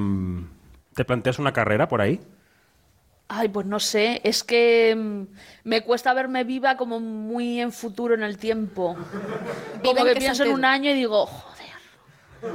¿te 0.93 1.05
planteas 1.05 1.39
una 1.39 1.53
carrera 1.53 1.87
por 1.87 2.01
ahí? 2.01 2.19
Ay, 3.29 3.47
pues 3.47 3.65
no 3.65 3.79
sé. 3.79 4.21
Es 4.23 4.43
que 4.43 4.95
mm, 4.95 5.23
me 5.63 5.81
cuesta 5.81 6.13
verme 6.13 6.43
viva 6.43 6.77
como 6.77 6.99
muy 6.99 7.59
en 7.61 7.71
futuro 7.71 8.13
en 8.13 8.23
el 8.23 8.37
tiempo. 8.37 8.95
¿Viva 8.95 9.95
Como 9.95 10.05
que 10.05 10.15
pienso 10.15 10.43
en 10.43 10.51
un 10.51 10.65
año 10.65 10.91
y 10.91 10.93
digo. 10.93 11.29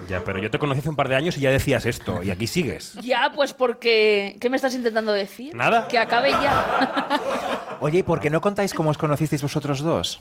Ya, 0.08 0.22
pero 0.24 0.38
yo 0.38 0.50
te 0.50 0.58
conocí 0.58 0.80
hace 0.80 0.88
un 0.88 0.96
par 0.96 1.08
de 1.08 1.16
años 1.16 1.36
y 1.36 1.40
ya 1.40 1.50
decías 1.50 1.86
esto, 1.86 2.22
y 2.22 2.30
aquí 2.30 2.46
sigues. 2.46 2.94
Ya, 3.02 3.32
pues 3.34 3.54
porque... 3.54 4.36
¿Qué 4.40 4.50
me 4.50 4.56
estás 4.56 4.74
intentando 4.74 5.12
decir? 5.12 5.54
Nada. 5.54 5.88
Que 5.88 5.98
acabe 5.98 6.30
ya. 6.30 7.20
Oye, 7.80 7.98
¿y 7.98 8.02
por 8.02 8.20
qué 8.20 8.30
no 8.30 8.40
contáis 8.40 8.74
cómo 8.74 8.90
os 8.90 8.98
conocisteis 8.98 9.42
vosotros 9.42 9.80
dos? 9.80 10.20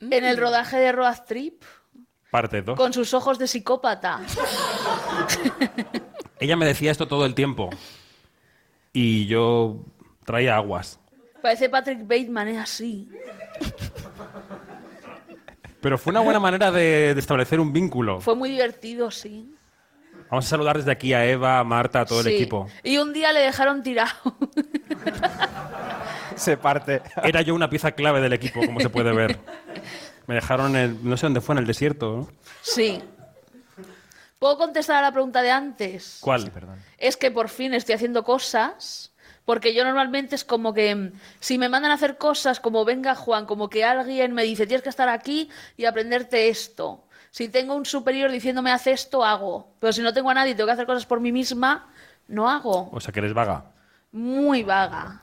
en 0.00 0.24
el 0.24 0.36
rodaje 0.36 0.78
de 0.78 0.92
Road 0.92 1.18
Trip. 1.26 1.62
Parte 2.30 2.62
2. 2.62 2.76
Con 2.76 2.92
sus 2.92 3.14
ojos 3.14 3.38
de 3.38 3.46
psicópata. 3.46 4.20
Ella 6.40 6.56
me 6.56 6.66
decía 6.66 6.90
esto 6.90 7.08
todo 7.08 7.26
el 7.26 7.34
tiempo. 7.34 7.70
Y 8.92 9.26
yo 9.26 9.76
traía 10.24 10.56
aguas. 10.56 11.00
Parece 11.42 11.68
Patrick 11.68 12.06
Bateman, 12.06 12.48
es 12.48 12.58
así. 12.58 13.08
Pero 15.80 15.98
fue 15.98 16.10
una 16.10 16.20
buena 16.20 16.40
manera 16.40 16.70
de, 16.70 17.14
de 17.14 17.20
establecer 17.20 17.60
un 17.60 17.72
vínculo. 17.72 18.20
Fue 18.20 18.34
muy 18.34 18.50
divertido, 18.50 19.10
sí. 19.10 19.54
Vamos 20.30 20.46
a 20.46 20.48
saludar 20.48 20.76
desde 20.76 20.90
aquí 20.90 21.14
a 21.14 21.24
Eva, 21.24 21.58
a 21.58 21.64
Marta, 21.64 22.00
a 22.00 22.04
todo 22.04 22.22
Sí. 22.22 22.28
el 22.30 22.34
equipo. 22.34 22.66
Y 22.82 22.98
un 22.98 23.12
día 23.12 23.32
le 23.32 23.40
dejaron 23.40 23.82
tirado. 23.82 24.10
Se 26.36 26.56
parte. 26.56 27.02
Era 27.24 27.42
yo 27.42 27.54
una 27.54 27.68
pieza 27.70 27.92
clave 27.92 28.20
del 28.20 28.32
equipo, 28.32 28.60
como 28.64 28.80
se 28.80 28.90
puede 28.90 29.12
ver. 29.12 29.38
Me 30.26 30.34
dejaron 30.36 30.76
en, 30.76 30.98
no 31.02 31.16
sé 31.16 31.26
dónde 31.26 31.40
fue, 31.40 31.54
en 31.54 31.58
el 31.60 31.66
desierto. 31.66 32.16
¿no? 32.16 32.28
sí. 32.62 33.02
¿Puedo 34.38 34.56
contestar 34.56 34.98
a 34.98 35.02
la 35.02 35.10
pregunta 35.10 35.42
de 35.42 35.50
antes? 35.50 36.18
¿Cuál? 36.20 36.52
Es 36.96 37.16
que 37.16 37.32
por 37.32 37.48
fin 37.48 37.74
estoy 37.74 37.96
haciendo 37.96 38.22
cosas. 38.22 39.07
Porque 39.48 39.72
yo 39.72 39.82
normalmente 39.82 40.34
es 40.34 40.44
como 40.44 40.74
que 40.74 40.94
mm, 40.94 41.12
si 41.40 41.56
me 41.56 41.70
mandan 41.70 41.90
a 41.90 41.94
hacer 41.94 42.18
cosas 42.18 42.60
como 42.60 42.84
venga 42.84 43.14
Juan, 43.14 43.46
como 43.46 43.70
que 43.70 43.82
alguien 43.82 44.34
me 44.34 44.42
dice 44.42 44.66
tienes 44.66 44.82
que 44.82 44.90
estar 44.90 45.08
aquí 45.08 45.48
y 45.78 45.86
aprenderte 45.86 46.50
esto. 46.50 47.06
Si 47.30 47.48
tengo 47.48 47.74
un 47.74 47.86
superior 47.86 48.30
diciéndome 48.30 48.72
haz 48.72 48.86
esto, 48.88 49.24
hago. 49.24 49.72
Pero 49.80 49.94
si 49.94 50.02
no 50.02 50.12
tengo 50.12 50.28
a 50.28 50.34
nadie 50.34 50.50
y 50.50 50.54
tengo 50.54 50.66
que 50.66 50.74
hacer 50.74 50.84
cosas 50.84 51.06
por 51.06 51.20
mí 51.20 51.32
misma, 51.32 51.90
no 52.26 52.50
hago. 52.50 52.90
O 52.92 53.00
sea, 53.00 53.10
que 53.10 53.20
eres 53.20 53.32
vaga. 53.32 53.72
Muy 54.12 54.64
vaga. 54.64 55.22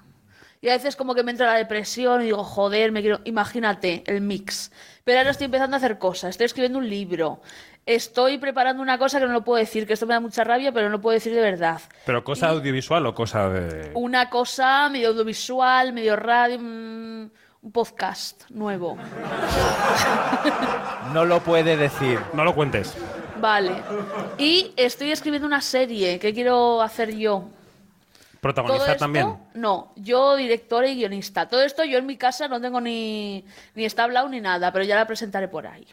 Y 0.59 0.69
a 0.69 0.73
veces 0.73 0.95
como 0.95 1.13
que 1.13 1.21
me 1.21 1.29
entra 1.29 1.45
la 1.45 1.59
depresión 1.59 2.21
y 2.21 2.25
digo, 2.25 2.43
joder, 2.43 2.91
me 2.91 3.01
quiero... 3.01 3.21
Imagínate 3.25 4.03
el 4.07 4.21
mix. 4.21 4.71
Pero 5.03 5.19
ahora 5.19 5.29
estoy 5.29 5.45
empezando 5.45 5.75
a 5.75 5.77
hacer 5.77 5.99
cosas. 5.99 6.31
Estoy 6.31 6.45
escribiendo 6.45 6.79
un 6.79 6.89
libro. 6.89 7.41
Estoy 7.85 8.39
preparando 8.39 8.81
una 8.81 8.97
cosa 8.97 9.19
que 9.19 9.27
no 9.27 9.33
lo 9.33 9.43
puedo 9.43 9.59
decir, 9.59 9.85
que 9.85 9.93
esto 9.93 10.07
me 10.07 10.15
da 10.15 10.19
mucha 10.19 10.43
rabia, 10.43 10.71
pero 10.71 10.87
no 10.87 10.93
lo 10.93 11.01
puedo 11.01 11.13
decir 11.13 11.35
de 11.35 11.41
verdad. 11.41 11.79
¿Pero 12.05 12.23
cosa 12.23 12.49
audiovisual 12.49 13.05
o 13.05 13.13
cosa 13.13 13.47
de...? 13.49 13.91
Una 13.93 14.27
cosa 14.27 14.89
medio 14.89 15.09
audiovisual, 15.09 15.93
medio 15.93 16.15
radio, 16.15 16.57
mm, 16.59 17.29
un 17.61 17.71
podcast 17.71 18.49
nuevo. 18.49 18.97
No 21.13 21.23
lo 21.23 21.39
puede 21.39 21.77
decir. 21.77 22.19
No 22.33 22.43
lo 22.43 22.55
cuentes. 22.55 22.97
Vale. 23.39 23.71
Y 24.39 24.73
estoy 24.75 25.11
escribiendo 25.11 25.47
una 25.47 25.61
serie 25.61 26.17
que 26.17 26.33
quiero 26.33 26.81
hacer 26.81 27.15
yo. 27.15 27.45
Protagonizar 28.41 28.89
esto, 28.89 28.99
también. 28.99 29.37
No, 29.53 29.93
yo 29.95 30.35
directora 30.35 30.87
y 30.87 30.95
guionista. 30.95 31.47
Todo 31.47 31.61
esto 31.61 31.83
yo 31.83 31.99
en 31.99 32.07
mi 32.07 32.17
casa 32.17 32.47
no 32.47 32.59
tengo 32.59 32.81
ni, 32.81 33.45
ni 33.75 33.85
está 33.85 34.03
hablado 34.03 34.27
ni 34.29 34.41
nada, 34.41 34.73
pero 34.73 34.83
ya 34.83 34.95
la 34.95 35.05
presentaré 35.05 35.47
por 35.47 35.67
ahí. 35.67 35.87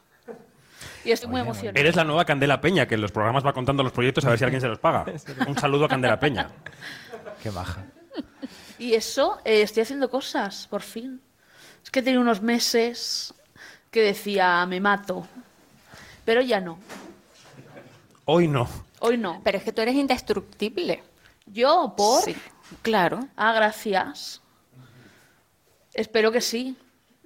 Y 1.05 1.11
estoy 1.11 1.30
muy 1.30 1.40
emocionada. 1.40 1.78
Eres 1.80 1.96
la 1.96 2.05
nueva 2.05 2.24
Candela 2.24 2.61
Peña, 2.61 2.86
que 2.86 2.94
en 2.94 3.00
los 3.00 3.12
programas 3.12 3.44
va 3.44 3.53
contando 3.53 3.82
los 3.82 3.92
proyectos 3.92 4.24
a 4.24 4.30
ver 4.30 4.38
si 4.38 4.44
alguien 4.44 4.61
se 4.61 4.68
los 4.68 4.78
paga. 4.78 5.05
Un 5.46 5.59
saludo 5.59 5.86
a 5.86 5.88
Candela 5.88 6.18
Peña. 6.18 6.50
Qué 7.42 7.50
baja. 7.50 7.84
Y 8.78 8.94
eso, 8.94 9.38
eh, 9.44 9.62
estoy 9.62 9.82
haciendo 9.82 10.11
cosas, 10.11 10.66
por 10.68 10.82
fin. 10.82 11.20
Es 11.82 11.90
que 11.90 12.03
tenía 12.03 12.20
unos 12.20 12.42
meses 12.42 13.34
que 13.90 14.00
decía, 14.00 14.64
me 14.66 14.80
mato. 14.80 15.26
Pero 16.24 16.40
ya 16.40 16.61
no. 16.61 16.78
Hoy 18.24 18.48
no. 18.48 18.68
Hoy 19.00 19.18
no. 19.18 19.40
Pero 19.42 19.59
es 19.59 19.64
que 19.64 19.72
tú 19.72 19.82
eres 19.82 19.94
indestructible. 19.94 21.03
¿Yo? 21.46 21.94
¿Por? 21.96 22.22
Sí, 22.22 22.36
claro. 22.82 23.26
Ah, 23.36 23.53
gracias. 23.53 24.40
Espero 25.92 26.30
que 26.30 26.40
sí. 26.40 26.76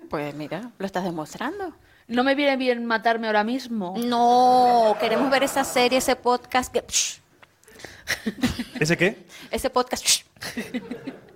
Pues 0.09 0.35
mira, 0.35 0.71
lo 0.79 0.87
estás 0.87 1.05
demostrando. 1.05 1.75
No 2.09 2.23
me 2.23 2.35
viene 2.35 2.57
bien 2.57 2.85
matarme 2.87 3.27
ahora 3.27 3.43
mismo. 3.45 3.95
No, 3.99 4.97
queremos 5.01 5.29
ver 5.31 5.43
esa 5.43 5.65
serie, 5.65 5.99
ese 5.99 6.15
podcast. 6.17 6.73
Que, 6.73 6.85
¿Ese 8.81 8.97
qué? 8.97 9.27
ese 9.51 9.71
podcast. 9.71 10.07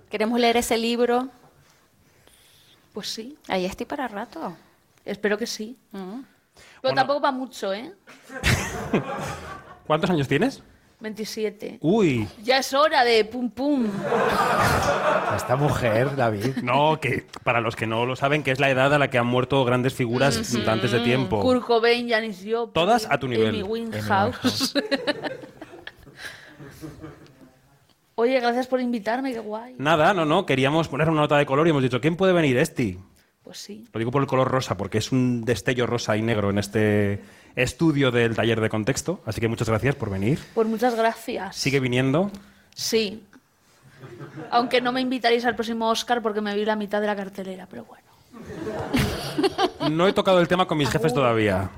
queremos 0.09 0.39
leer 0.39 0.57
ese 0.57 0.77
libro. 0.77 1.27
Pues 2.93 3.07
sí, 3.09 3.37
Ahí 3.47 3.65
estoy 3.65 3.85
para 3.85 4.07
rato. 4.07 4.55
espero 5.05 5.37
que 5.37 5.47
sí. 5.47 5.77
Mm. 5.91 6.21
Pero 6.53 6.81
Bueno. 6.81 6.95
tampoco 6.95 7.21
va 7.21 7.31
mucho, 7.31 7.73
¿eh? 7.73 7.93
¿Cuántos 9.87 10.09
años 10.09 10.27
tienes? 10.27 10.61
27. 11.01 11.79
Uy. 11.81 12.27
Ya 12.43 12.59
es 12.59 12.73
hora 12.73 13.03
de 13.03 13.25
pum 13.25 13.49
pum. 13.49 13.87
Esta 15.35 15.55
mujer, 15.55 16.15
David. 16.15 16.57
No, 16.63 16.99
que 17.01 17.25
para 17.43 17.59
los 17.59 17.75
que 17.75 17.87
no 17.87 18.05
lo 18.05 18.15
saben, 18.15 18.43
que 18.43 18.51
es 18.51 18.59
la 18.59 18.69
edad 18.69 18.93
a 18.93 18.99
la 18.99 19.09
que 19.09 19.17
han 19.17 19.27
muerto 19.27 19.65
grandes 19.65 19.93
figuras 19.93 20.55
antes 20.67 20.91
de 20.91 20.99
tiempo. 20.99 21.41
Kurt 21.41 21.65
Cobain, 21.65 22.07
Janis 22.07 22.37
Joplin. 22.39 22.73
Todas 22.73 23.07
a 23.09 23.17
tu 23.17 23.27
nivel. 23.27 23.49
Amy 23.49 23.63
Winehouse. 23.63 24.73
Oye, 28.15 28.39
gracias 28.39 28.67
por 28.67 28.79
invitarme, 28.79 29.33
qué 29.33 29.39
guay. 29.39 29.73
Nada, 29.79 30.13
no, 30.13 30.25
no. 30.25 30.45
Queríamos 30.45 30.87
poner 30.87 31.09
una 31.09 31.21
nota 31.21 31.37
de 31.37 31.45
color 31.45 31.65
y 31.65 31.71
hemos 31.71 31.81
dicho, 31.81 31.99
¿quién 31.99 32.15
puede 32.15 32.33
venir? 32.33 32.55
Esti. 32.57 32.99
Pues 33.41 33.57
sí. 33.57 33.87
Lo 33.91 33.97
digo 33.97 34.11
por 34.11 34.21
el 34.21 34.27
color 34.27 34.47
rosa, 34.47 34.77
porque 34.77 34.99
es 34.99 35.11
un 35.11 35.43
destello 35.43 35.87
rosa 35.87 36.15
y 36.15 36.21
negro 36.21 36.51
en 36.51 36.59
este 36.59 37.21
estudio 37.55 38.11
del 38.11 38.35
taller 38.35 38.61
de 38.61 38.69
contexto. 38.69 39.21
Así 39.25 39.41
que 39.41 39.47
muchas 39.47 39.67
gracias 39.69 39.95
por 39.95 40.09
venir. 40.09 40.39
Pues 40.53 40.67
muchas 40.67 40.95
gracias. 40.95 41.55
Sigue 41.55 41.79
viniendo. 41.79 42.31
Sí. 42.73 43.23
Aunque 44.49 44.81
no 44.81 44.91
me 44.91 45.01
invitaréis 45.01 45.45
al 45.45 45.55
próximo 45.55 45.89
Oscar 45.89 46.21
porque 46.21 46.41
me 46.41 46.55
vi 46.55 46.65
la 46.65 46.75
mitad 46.75 47.01
de 47.01 47.07
la 47.07 47.15
cartelera, 47.15 47.67
pero 47.69 47.85
bueno. 47.85 48.03
No 49.89 50.07
he 50.07 50.13
tocado 50.13 50.39
el 50.39 50.47
tema 50.47 50.67
con 50.67 50.77
mis 50.77 50.89
jefes 50.89 51.13
todavía. 51.13 51.69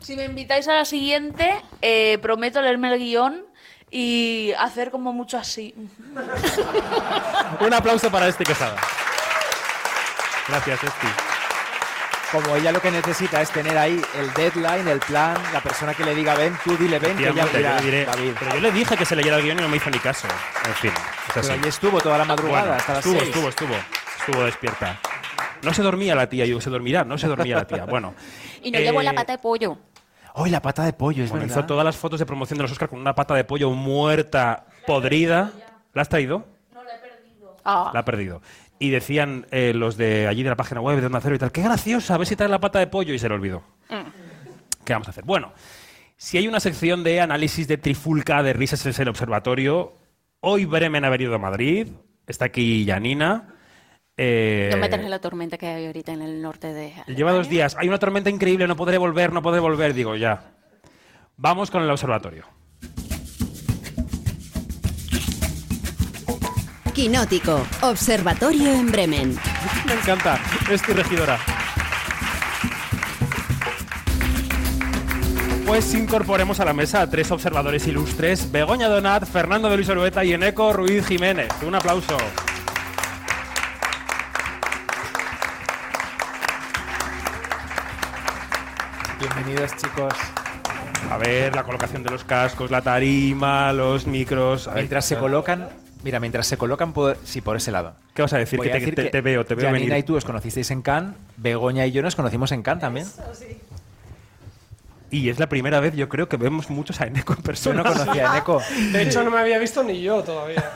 Si 0.00 0.16
me 0.16 0.24
invitáis 0.24 0.66
a 0.68 0.74
la 0.74 0.84
siguiente, 0.84 1.62
eh, 1.80 2.18
prometo 2.20 2.60
leerme 2.60 2.92
el 2.92 2.98
guion 2.98 3.44
y 3.90 4.52
hacer 4.58 4.90
como 4.90 5.12
mucho 5.12 5.38
así. 5.38 5.74
Un 7.60 7.72
aplauso 7.72 8.10
para 8.10 8.28
Esti 8.28 8.44
Quesada. 8.44 8.76
Gracias, 10.48 10.84
Esti. 10.84 11.27
Como 12.32 12.54
ella 12.56 12.72
lo 12.72 12.80
que 12.82 12.90
necesita 12.90 13.40
es 13.40 13.50
tener 13.50 13.78
ahí 13.78 14.02
el 14.18 14.32
deadline, 14.34 14.86
el 14.86 14.98
plan, 15.00 15.34
la 15.52 15.60
persona 15.62 15.94
que 15.94 16.04
le 16.04 16.14
diga 16.14 16.34
ven, 16.34 16.54
tú 16.62 16.76
dile 16.76 16.98
ven, 16.98 17.16
que 17.16 17.30
dirá, 17.30 17.46
le 17.46 17.80
diré- 17.82 18.04
David. 18.04 18.32
Pero 18.38 18.54
yo 18.54 18.60
le 18.60 18.72
dije 18.72 18.96
que 18.98 19.04
se 19.06 19.16
leyera 19.16 19.36
el 19.38 19.42
guion 19.44 19.58
y 19.58 19.62
no 19.62 19.68
me 19.68 19.78
hizo 19.78 19.88
ni 19.88 19.98
caso. 19.98 20.28
En 20.66 20.74
fin, 20.74 20.90
es 20.90 20.96
Pero 21.34 21.40
así. 21.40 21.52
allí 21.52 21.68
estuvo 21.68 22.00
toda 22.02 22.18
la 22.18 22.26
madrugada, 22.26 22.60
Bueno, 22.66 22.76
hasta 22.76 22.92
las 22.94 22.98
estuvo, 23.06 23.18
seis. 23.20 23.28
estuvo, 23.34 23.48
estuvo, 23.48 23.74
estuvo 24.20 24.44
despierta. 24.44 24.98
No 25.62 25.72
se 25.72 25.82
dormía 25.82 26.14
la 26.14 26.28
tía, 26.28 26.44
yo 26.44 26.60
se 26.60 26.68
dormirá, 26.68 27.02
no 27.04 27.16
se 27.16 27.28
dormía 27.28 27.56
la 27.56 27.66
tía. 27.66 27.84
Bueno. 27.86 28.14
Y 28.62 28.72
no 28.72 28.78
eh, 28.78 28.82
llevó 28.82 29.00
la 29.02 29.12
pata 29.14 29.32
de 29.32 29.38
pollo. 29.38 29.78
¡Ay, 30.34 30.50
la 30.50 30.60
pata 30.60 30.82
de 30.84 30.92
pollo! 30.92 31.22
Es 31.24 31.30
Bueno, 31.30 31.46
verdad. 31.46 31.58
hizo 31.60 31.66
todas 31.66 31.84
las 31.84 31.96
fotos 31.96 32.18
de 32.20 32.26
promoción 32.26 32.58
de 32.58 32.62
los 32.64 32.72
Oscars 32.72 32.90
con 32.90 33.00
una 33.00 33.14
pata 33.14 33.34
de 33.34 33.44
pollo 33.44 33.70
muerta, 33.70 34.66
podrida. 34.86 35.50
¿La 35.94 36.02
has 36.02 36.08
traído? 36.08 36.44
Ah, 37.64 37.90
La 37.94 38.00
ha 38.00 38.04
perdido. 38.04 38.42
Y 38.78 38.90
decían 38.90 39.46
eh, 39.50 39.72
los 39.74 39.96
de 39.96 40.28
allí 40.28 40.42
de 40.42 40.50
la 40.50 40.56
página 40.56 40.80
web 40.80 41.00
de 41.00 41.06
Onda 41.06 41.20
Cero 41.20 41.34
y 41.34 41.38
tal, 41.38 41.50
qué 41.52 41.62
graciosa, 41.62 42.14
a 42.14 42.18
ver 42.18 42.26
si 42.26 42.36
trae 42.36 42.48
la 42.48 42.60
pata 42.60 42.78
de 42.78 42.86
pollo 42.86 43.12
y 43.12 43.18
se 43.18 43.28
le 43.28 43.34
olvidó. 43.34 43.62
¿Qué 44.84 44.92
vamos 44.92 45.08
a 45.08 45.10
hacer? 45.10 45.24
Bueno, 45.24 45.52
si 46.16 46.38
hay 46.38 46.46
una 46.48 46.60
sección 46.60 47.02
de 47.02 47.20
análisis 47.20 47.66
de 47.68 47.76
trifulca 47.76 48.42
de 48.42 48.52
risas 48.52 48.84
en 48.86 49.02
el 49.02 49.08
observatorio, 49.08 49.94
hoy 50.40 50.64
Bremen 50.64 51.04
ha 51.04 51.10
venido 51.10 51.34
a 51.34 51.38
Madrid, 51.38 51.88
está 52.26 52.46
aquí 52.46 52.86
Janina. 52.86 53.54
eh, 54.16 54.68
no 54.72 54.78
meterse 54.78 55.04
en 55.04 55.10
la 55.10 55.20
tormenta 55.20 55.58
que 55.58 55.66
hay 55.66 55.86
ahorita 55.86 56.12
en 56.12 56.22
el 56.22 56.40
norte 56.40 56.72
de. 56.72 56.92
Lleva 57.08 57.32
dos 57.32 57.48
días. 57.48 57.76
Hay 57.78 57.88
una 57.88 57.98
tormenta 57.98 58.30
increíble, 58.30 58.66
no 58.68 58.76
podré 58.76 58.98
volver, 58.98 59.32
no 59.32 59.42
podré 59.42 59.60
volver. 59.60 59.92
Digo, 59.92 60.14
ya. 60.16 60.52
Vamos 61.36 61.70
con 61.70 61.82
el 61.82 61.90
observatorio. 61.90 62.44
Quinótico, 66.98 67.64
Observatorio 67.82 68.72
en 68.72 68.90
Bremen. 68.90 69.38
Me 69.86 69.92
encanta. 69.92 70.36
Es 70.68 70.82
tu 70.82 70.92
regidora. 70.92 71.38
Pues 75.64 75.94
incorporemos 75.94 76.58
a 76.58 76.64
la 76.64 76.72
mesa 76.72 77.02
a 77.02 77.08
tres 77.08 77.30
observadores 77.30 77.86
ilustres: 77.86 78.50
Begoña 78.50 78.88
Donat, 78.88 79.26
Fernando 79.26 79.70
de 79.70 79.76
Luis 79.76 79.88
Orueta 79.88 80.24
y 80.24 80.32
Eneco 80.32 80.72
Ruiz 80.72 81.06
Jiménez. 81.06 81.50
Un 81.64 81.76
aplauso. 81.76 82.16
Bienvenidos, 89.20 89.76
chicos. 89.76 90.14
A 91.12 91.16
ver, 91.16 91.54
la 91.54 91.62
colocación 91.62 92.02
de 92.02 92.10
los 92.10 92.24
cascos, 92.24 92.72
la 92.72 92.82
tarima, 92.82 93.72
los 93.72 94.08
micros. 94.08 94.68
Mientras 94.74 95.06
se 95.06 95.16
colocan, 95.16 95.68
mira, 96.04 96.20
mientras 96.20 96.46
se 96.46 96.56
colocan, 96.56 96.92
por, 96.92 97.16
sí, 97.24 97.40
por 97.40 97.56
ese 97.56 97.70
lado. 97.72 97.94
¿Qué 98.14 98.22
vas 98.22 98.32
a 98.32 98.38
decir? 98.38 98.58
Que 98.60 98.68
a 98.70 98.72
te, 98.72 98.78
decir 98.80 98.94
te- 98.94 99.04
que 99.04 99.10
te 99.10 99.20
veo, 99.20 99.44
te 99.44 99.54
veo 99.54 99.66
Janina 99.66 99.86
venir. 99.90 99.98
y 99.98 100.02
tú 100.02 100.16
os 100.16 100.24
conocisteis 100.24 100.70
en 100.70 100.82
Cannes, 100.82 101.14
Begoña 101.36 101.86
y 101.86 101.92
yo 101.92 102.02
nos 102.02 102.16
conocimos 102.16 102.52
en 102.52 102.62
Cannes 102.62 102.80
también. 102.82 103.06
Y 105.10 105.30
es 105.30 105.38
la 105.38 105.48
primera 105.48 105.80
vez, 105.80 105.94
yo 105.94 106.08
creo, 106.08 106.28
que 106.28 106.36
vemos 106.36 106.68
muchos 106.68 107.00
a 107.00 107.06
Eneco 107.06 107.32
en 107.32 107.38
Yo 107.38 107.44
persona. 107.44 107.82
no 107.82 107.92
conocía 107.92 108.30
a 108.30 108.36
Eneco. 108.36 108.60
De 108.92 109.02
hecho, 109.02 109.22
no 109.22 109.30
me 109.30 109.38
había 109.38 109.58
visto 109.58 109.82
ni 109.82 110.02
yo 110.02 110.22
todavía. 110.22 110.70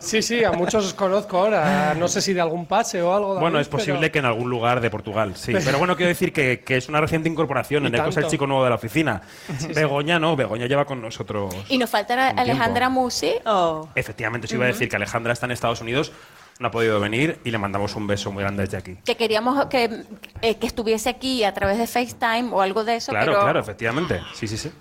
Sí, 0.00 0.22
sí, 0.22 0.22
sí, 0.22 0.44
a 0.44 0.52
muchos 0.52 0.84
os 0.84 0.94
conozco 0.94 1.38
ahora. 1.38 1.94
No 1.94 2.08
sé 2.08 2.20
si 2.20 2.32
de 2.32 2.40
algún 2.40 2.66
pase 2.66 3.00
o 3.00 3.14
algo. 3.14 3.38
Bueno, 3.38 3.60
es 3.60 3.68
posible 3.68 4.00
pero- 4.00 4.12
que 4.12 4.18
en 4.18 4.24
algún 4.24 4.50
lugar 4.50 4.80
de 4.80 4.90
Portugal, 4.90 5.36
sí. 5.36 5.52
Pero 5.52 5.78
bueno, 5.78 5.96
quiero 5.96 6.08
decir 6.08 6.32
que, 6.32 6.60
que 6.60 6.76
es 6.76 6.88
una 6.88 7.00
reciente 7.00 7.28
incorporación. 7.28 7.86
Eneco 7.86 8.08
es 8.08 8.16
el 8.16 8.26
chico 8.26 8.46
nuevo 8.46 8.64
de 8.64 8.70
la 8.70 8.76
oficina. 8.76 9.22
Begoña 9.74 10.18
no, 10.18 10.36
Begoña 10.36 10.66
lleva 10.66 10.84
con 10.84 11.00
nosotros. 11.00 11.54
Y 11.68 11.78
nos 11.78 11.88
falta. 11.88 12.08
Alejandra 12.08 12.88
Musi. 12.88 13.34
Oh. 13.44 13.88
Efectivamente, 13.94 14.46
os 14.46 14.52
iba 14.52 14.64
a 14.64 14.68
decir 14.68 14.88
que 14.88 14.96
Alejandra 14.96 15.32
está 15.32 15.46
en 15.46 15.52
Estados 15.52 15.80
Unidos, 15.80 16.12
no 16.58 16.68
ha 16.68 16.70
podido 16.70 16.98
venir 17.00 17.38
y 17.44 17.50
le 17.50 17.58
mandamos 17.58 17.94
un 17.96 18.06
beso 18.06 18.32
muy 18.32 18.42
grande 18.42 18.62
desde 18.64 18.76
aquí. 18.76 18.96
Que 19.04 19.16
queríamos 19.16 19.66
que, 19.66 20.04
eh, 20.42 20.56
que 20.56 20.66
estuviese 20.66 21.08
aquí 21.08 21.44
a 21.44 21.54
través 21.54 21.78
de 21.78 21.86
FaceTime 21.86 22.50
o 22.52 22.60
algo 22.60 22.84
de 22.84 22.96
eso. 22.96 23.12
Claro, 23.12 23.32
pero 23.32 23.42
claro, 23.42 23.60
efectivamente. 23.60 24.20
Sí, 24.34 24.48
sí, 24.48 24.56
sí. 24.56 24.72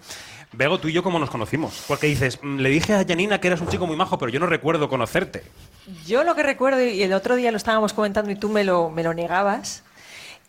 Bego, 0.54 0.80
tú 0.80 0.88
y 0.88 0.94
yo 0.94 1.04
cómo 1.04 1.20
nos 1.20 1.30
conocimos. 1.30 1.84
Porque 1.88 2.08
dices, 2.08 2.40
"Mm, 2.42 2.58
le 2.60 2.70
dije 2.70 2.94
a 2.94 3.06
Janina 3.06 3.40
que 3.40 3.48
eras 3.48 3.62
un 3.62 3.68
chico 3.68 3.86
muy 3.86 3.96
majo, 3.98 4.18
pero 4.18 4.32
yo 4.32 4.40
no 4.40 4.46
recuerdo 4.48 4.88
conocerte. 4.90 5.44
Yo 6.06 6.24
lo 6.24 6.36
que 6.36 6.44
recuerdo, 6.44 6.82
y 6.84 7.04
el 7.04 7.14
otro 7.14 7.36
día 7.36 7.52
lo 7.52 7.58
estábamos 7.58 7.94
comentando 7.94 8.32
y 8.32 8.36
tú 8.36 8.50
me 8.50 8.64
lo, 8.64 8.90
me 8.90 9.04
lo 9.04 9.14
negabas, 9.14 9.84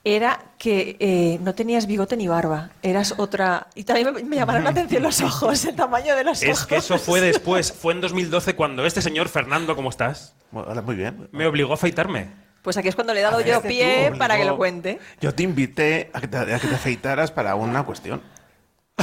era 0.05 0.41
que 0.59 0.97
eh, 0.99 1.39
no 1.43 1.55
tenías 1.55 1.87
bigote 1.87 2.17
ni 2.17 2.27
barba. 2.29 2.71
Eras 2.83 3.15
otra. 3.17 3.69
Y 3.75 3.85
también 3.85 4.13
me, 4.13 4.23
me 4.25 4.37
llamaron 4.37 4.65
la 4.65 4.71
atención 4.71 5.03
los 5.03 5.21
ojos, 5.21 5.65
el 5.65 5.77
tamaño 5.77 6.17
de 6.17 6.25
los 6.25 6.43
ojos. 6.43 6.61
Es 6.61 6.67
que 6.67 6.77
eso 6.77 6.99
fue 6.99 7.21
después, 7.23 7.73
fue 7.73 7.95
en 7.95 8.01
2012 8.01 8.55
cuando 8.57 8.85
este 8.85 9.01
señor 9.01 9.29
Fernando, 9.29 9.77
¿cómo 9.77 9.91
estás? 9.91 10.35
Hola, 10.53 10.83
muy 10.83 10.97
bien. 10.97 11.29
Me 11.33 11.47
obligó 11.47 11.73
a 11.73 11.75
afeitarme. 11.75 12.29
Pues 12.63 12.77
aquí 12.77 12.89
es 12.89 12.95
cuando 12.95 13.15
le 13.15 13.21
he 13.21 13.23
dado 13.23 13.41
yo 13.41 13.63
Parece 13.63 13.69
pie 13.69 14.13
para 14.19 14.37
que 14.37 14.45
lo 14.45 14.57
cuente. 14.57 14.99
Yo 15.21 15.33
te 15.33 15.43
invité 15.45 16.11
a 16.13 16.21
que 16.21 16.29
te, 16.29 16.37
a 16.37 16.59
que 16.59 16.67
te 16.67 16.75
afeitaras 16.75 17.31
para 17.31 17.55
una 17.55 17.85
cuestión. 17.85 18.21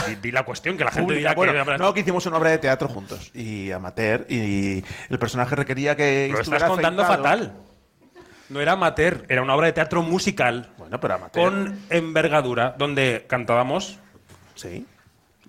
Di, 0.08 0.16
di 0.16 0.32
la 0.32 0.44
cuestión, 0.44 0.78
que 0.78 0.84
la 0.84 0.92
gente 0.92 1.14
dirá 1.14 1.34
Bueno, 1.34 1.54
que... 1.66 1.78
no, 1.78 1.94
que 1.94 2.02
hicimos 2.02 2.26
una 2.26 2.38
obra 2.38 2.50
de 2.50 2.58
teatro 2.58 2.90
juntos 2.90 3.32
y 3.34 3.72
amateur 3.72 4.26
y 4.30 4.84
el 5.10 5.20
personaje 5.20 5.56
requería 5.56 5.96
que 5.96 6.30
Lo 6.34 6.42
estás 6.42 6.64
contando 6.66 7.02
afeitado. 7.04 7.24
fatal. 7.24 7.54
No 8.50 8.62
era 8.62 8.74
amateur, 8.74 9.26
era 9.30 9.42
una 9.42 9.56
obra 9.56 9.68
de 9.68 9.74
teatro 9.74 10.02
musical 10.04 10.70
Bueno, 10.78 11.00
pero 11.00 11.16
amateur. 11.16 11.44
con 11.44 11.80
envergadura, 11.90 12.76
donde 12.78 13.26
cantábamos. 13.28 13.98
Sí. 14.56 14.86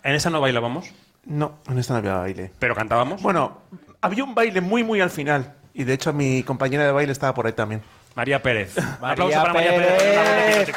En 0.02 0.14
esa 0.14 0.30
no 0.30 0.40
bailábamos, 0.40 0.90
No, 1.24 1.58
en 1.68 1.78
esta 1.78 1.92
no 1.94 1.98
había 1.98 2.14
baile. 2.14 2.52
pero 2.58 2.74
cantábamos. 2.74 3.20
Bueno, 3.22 3.60
había 4.00 4.24
un 4.24 4.34
baile 4.34 4.60
muy, 4.60 4.82
muy 4.84 5.00
al 5.00 5.10
final. 5.10 5.54
Y 5.74 5.84
de 5.84 5.92
hecho 5.92 6.12
mi 6.12 6.42
compañera 6.42 6.84
de 6.86 6.92
baile 6.92 7.12
estaba 7.12 7.34
por 7.34 7.46
ahí 7.46 7.52
también. 7.52 7.82
María 8.14 8.40
Pérez. 8.42 8.76
Un 8.78 8.84
María 9.00 9.12
aplauso 9.12 9.40
para 9.42 9.52
María 9.52 9.70
Pérez. 9.72 9.98
Pérez. 9.98 10.76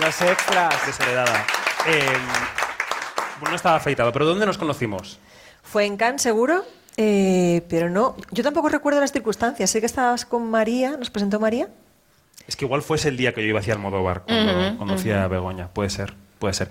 Los 0.00 0.22
extras. 0.22 0.86
Desheredada. 0.86 1.46
Eh, 1.86 2.06
bueno, 3.38 3.50
no 3.50 3.56
estaba 3.56 3.76
afeitado, 3.76 4.12
pero 4.12 4.24
¿dónde 4.24 4.46
nos 4.46 4.56
conocimos? 4.56 5.18
Fue 5.62 5.84
en 5.84 5.96
Cannes, 5.96 6.22
seguro, 6.22 6.64
eh, 6.96 7.62
pero 7.68 7.90
no. 7.90 8.16
Yo 8.30 8.42
tampoco 8.42 8.68
recuerdo 8.68 9.00
las 9.00 9.12
circunstancias. 9.12 9.70
Sé 9.70 9.80
que 9.80 9.86
estabas 9.86 10.24
con 10.24 10.50
María, 10.50 10.96
nos 10.96 11.10
presentó 11.10 11.40
María. 11.40 11.68
Es 12.46 12.56
que 12.56 12.64
igual 12.64 12.82
fuese 12.82 13.08
el 13.08 13.16
día 13.16 13.32
que 13.34 13.42
yo 13.42 13.48
iba 13.48 13.60
hacia 13.60 13.74
Almodóvar, 13.74 14.24
cuando 14.26 14.78
conocí 14.78 15.10
a 15.10 15.28
Begoña. 15.28 15.68
Puede 15.68 15.90
ser, 15.90 16.14
puede 16.38 16.54
ser. 16.54 16.68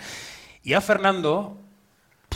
Y 0.64 0.74
a 0.74 0.82
Fernando 0.82 1.58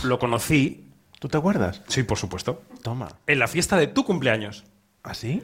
lo 0.04 0.20
conocí, 0.20 0.88
¿Tú 1.20 1.28
te 1.28 1.38
acuerdas? 1.38 1.82
sí, 1.88 2.04
por 2.04 2.18
supuesto, 2.18 2.62
Toma. 2.82 3.10
en 3.28 3.40
la 3.40 3.48
fiesta 3.48 3.78
de 3.78 3.88
tu 3.88 4.06
cumpleaños. 4.06 4.64
¿Así? 5.04 5.44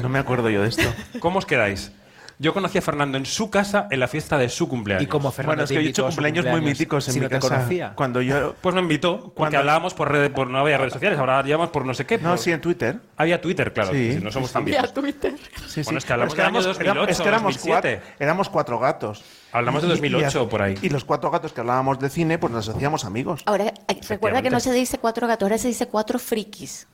No 0.00 0.08
me 0.08 0.18
acuerdo 0.18 0.50
yo 0.50 0.62
de 0.62 0.68
esto. 0.68 0.82
¿Cómo 1.20 1.38
os 1.38 1.46
quedáis? 1.46 1.92
Yo 2.38 2.52
conocí 2.52 2.76
a 2.76 2.82
Fernando 2.82 3.16
en 3.16 3.24
su 3.24 3.48
casa 3.48 3.88
en 3.90 3.98
la 3.98 4.08
fiesta 4.08 4.36
de 4.36 4.50
su 4.50 4.68
cumpleaños. 4.68 5.02
Y 5.04 5.06
como 5.06 5.30
Fernando 5.30 5.52
bueno, 5.52 5.64
es 5.64 5.70
que 5.70 5.76
he 5.76 5.80
invitó 5.80 6.02
hecho 6.02 6.08
cumpleaños 6.08 6.44
muy 6.46 6.60
míticos 6.60 7.08
en 7.08 7.14
si 7.14 7.20
mi 7.20 7.24
no 7.24 7.30
te 7.30 7.36
casa. 7.36 7.48
conocía. 7.56 7.92
Cuando 7.94 8.20
yo... 8.20 8.54
Pues 8.60 8.74
me 8.74 8.82
invitó, 8.82 9.20
porque 9.20 9.34
Cuando- 9.36 9.58
hablábamos 9.60 9.94
por 9.94 10.10
redes, 10.12 10.30
por 10.30 10.48
no 10.48 10.58
había 10.58 10.76
redes 10.76 10.92
sociales, 10.92 11.18
ahora 11.18 11.42
llamamos 11.42 11.70
por 11.70 11.86
no 11.86 11.94
sé 11.94 12.04
qué. 12.04 12.18
No, 12.18 12.30
por- 12.30 12.38
sí, 12.38 12.52
en 12.52 12.60
Twitter. 12.60 12.98
Había 13.16 13.40
Twitter, 13.40 13.72
claro, 13.72 13.92
Sí, 13.92 14.18
no 14.22 14.30
somos 14.30 14.50
sí, 14.50 14.54
tan 14.54 14.64
sí. 14.64 14.70
viejos. 14.70 14.90
Sí, 14.90 15.82
Bueno, 15.84 15.98
es 15.98 16.04
sí. 16.04 16.06
que 16.06 16.12
hablamos 16.12 16.34
éramos- 16.38 16.64
2008, 16.66 17.10
es 17.10 17.20
que 17.20 17.28
éramos 17.28 17.54
2007. 17.54 17.96
cuatro, 18.02 18.14
éramos 18.20 18.48
cuatro 18.50 18.78
gatos. 18.78 19.24
Hablamos 19.52 19.80
de 19.82 19.88
Y- 19.88 19.90
y 19.90 19.92
2008 19.94 20.26
hace- 20.26 20.50
por 20.50 20.60
ahí. 20.60 20.74
Y 20.82 20.90
los 20.90 21.04
cuatro 21.06 21.30
gatos 21.30 21.54
que 21.54 21.60
hablábamos 21.62 21.98
de 21.98 22.10
cine, 22.10 22.36
pues 22.38 22.52
nos 22.52 22.68
hacíamos 22.68 23.06
amigos. 23.06 23.42
Ahora, 23.46 23.72
recuerda 24.08 24.42
que 24.42 24.50
no 24.50 24.60
se 24.60 24.72
dice 24.72 24.98
cuatro 24.98 25.26
gatos, 25.26 25.46
ahora 25.46 25.56
se 25.56 25.68
dice 25.68 25.86
cuatro 25.86 26.18
frikis. 26.18 26.86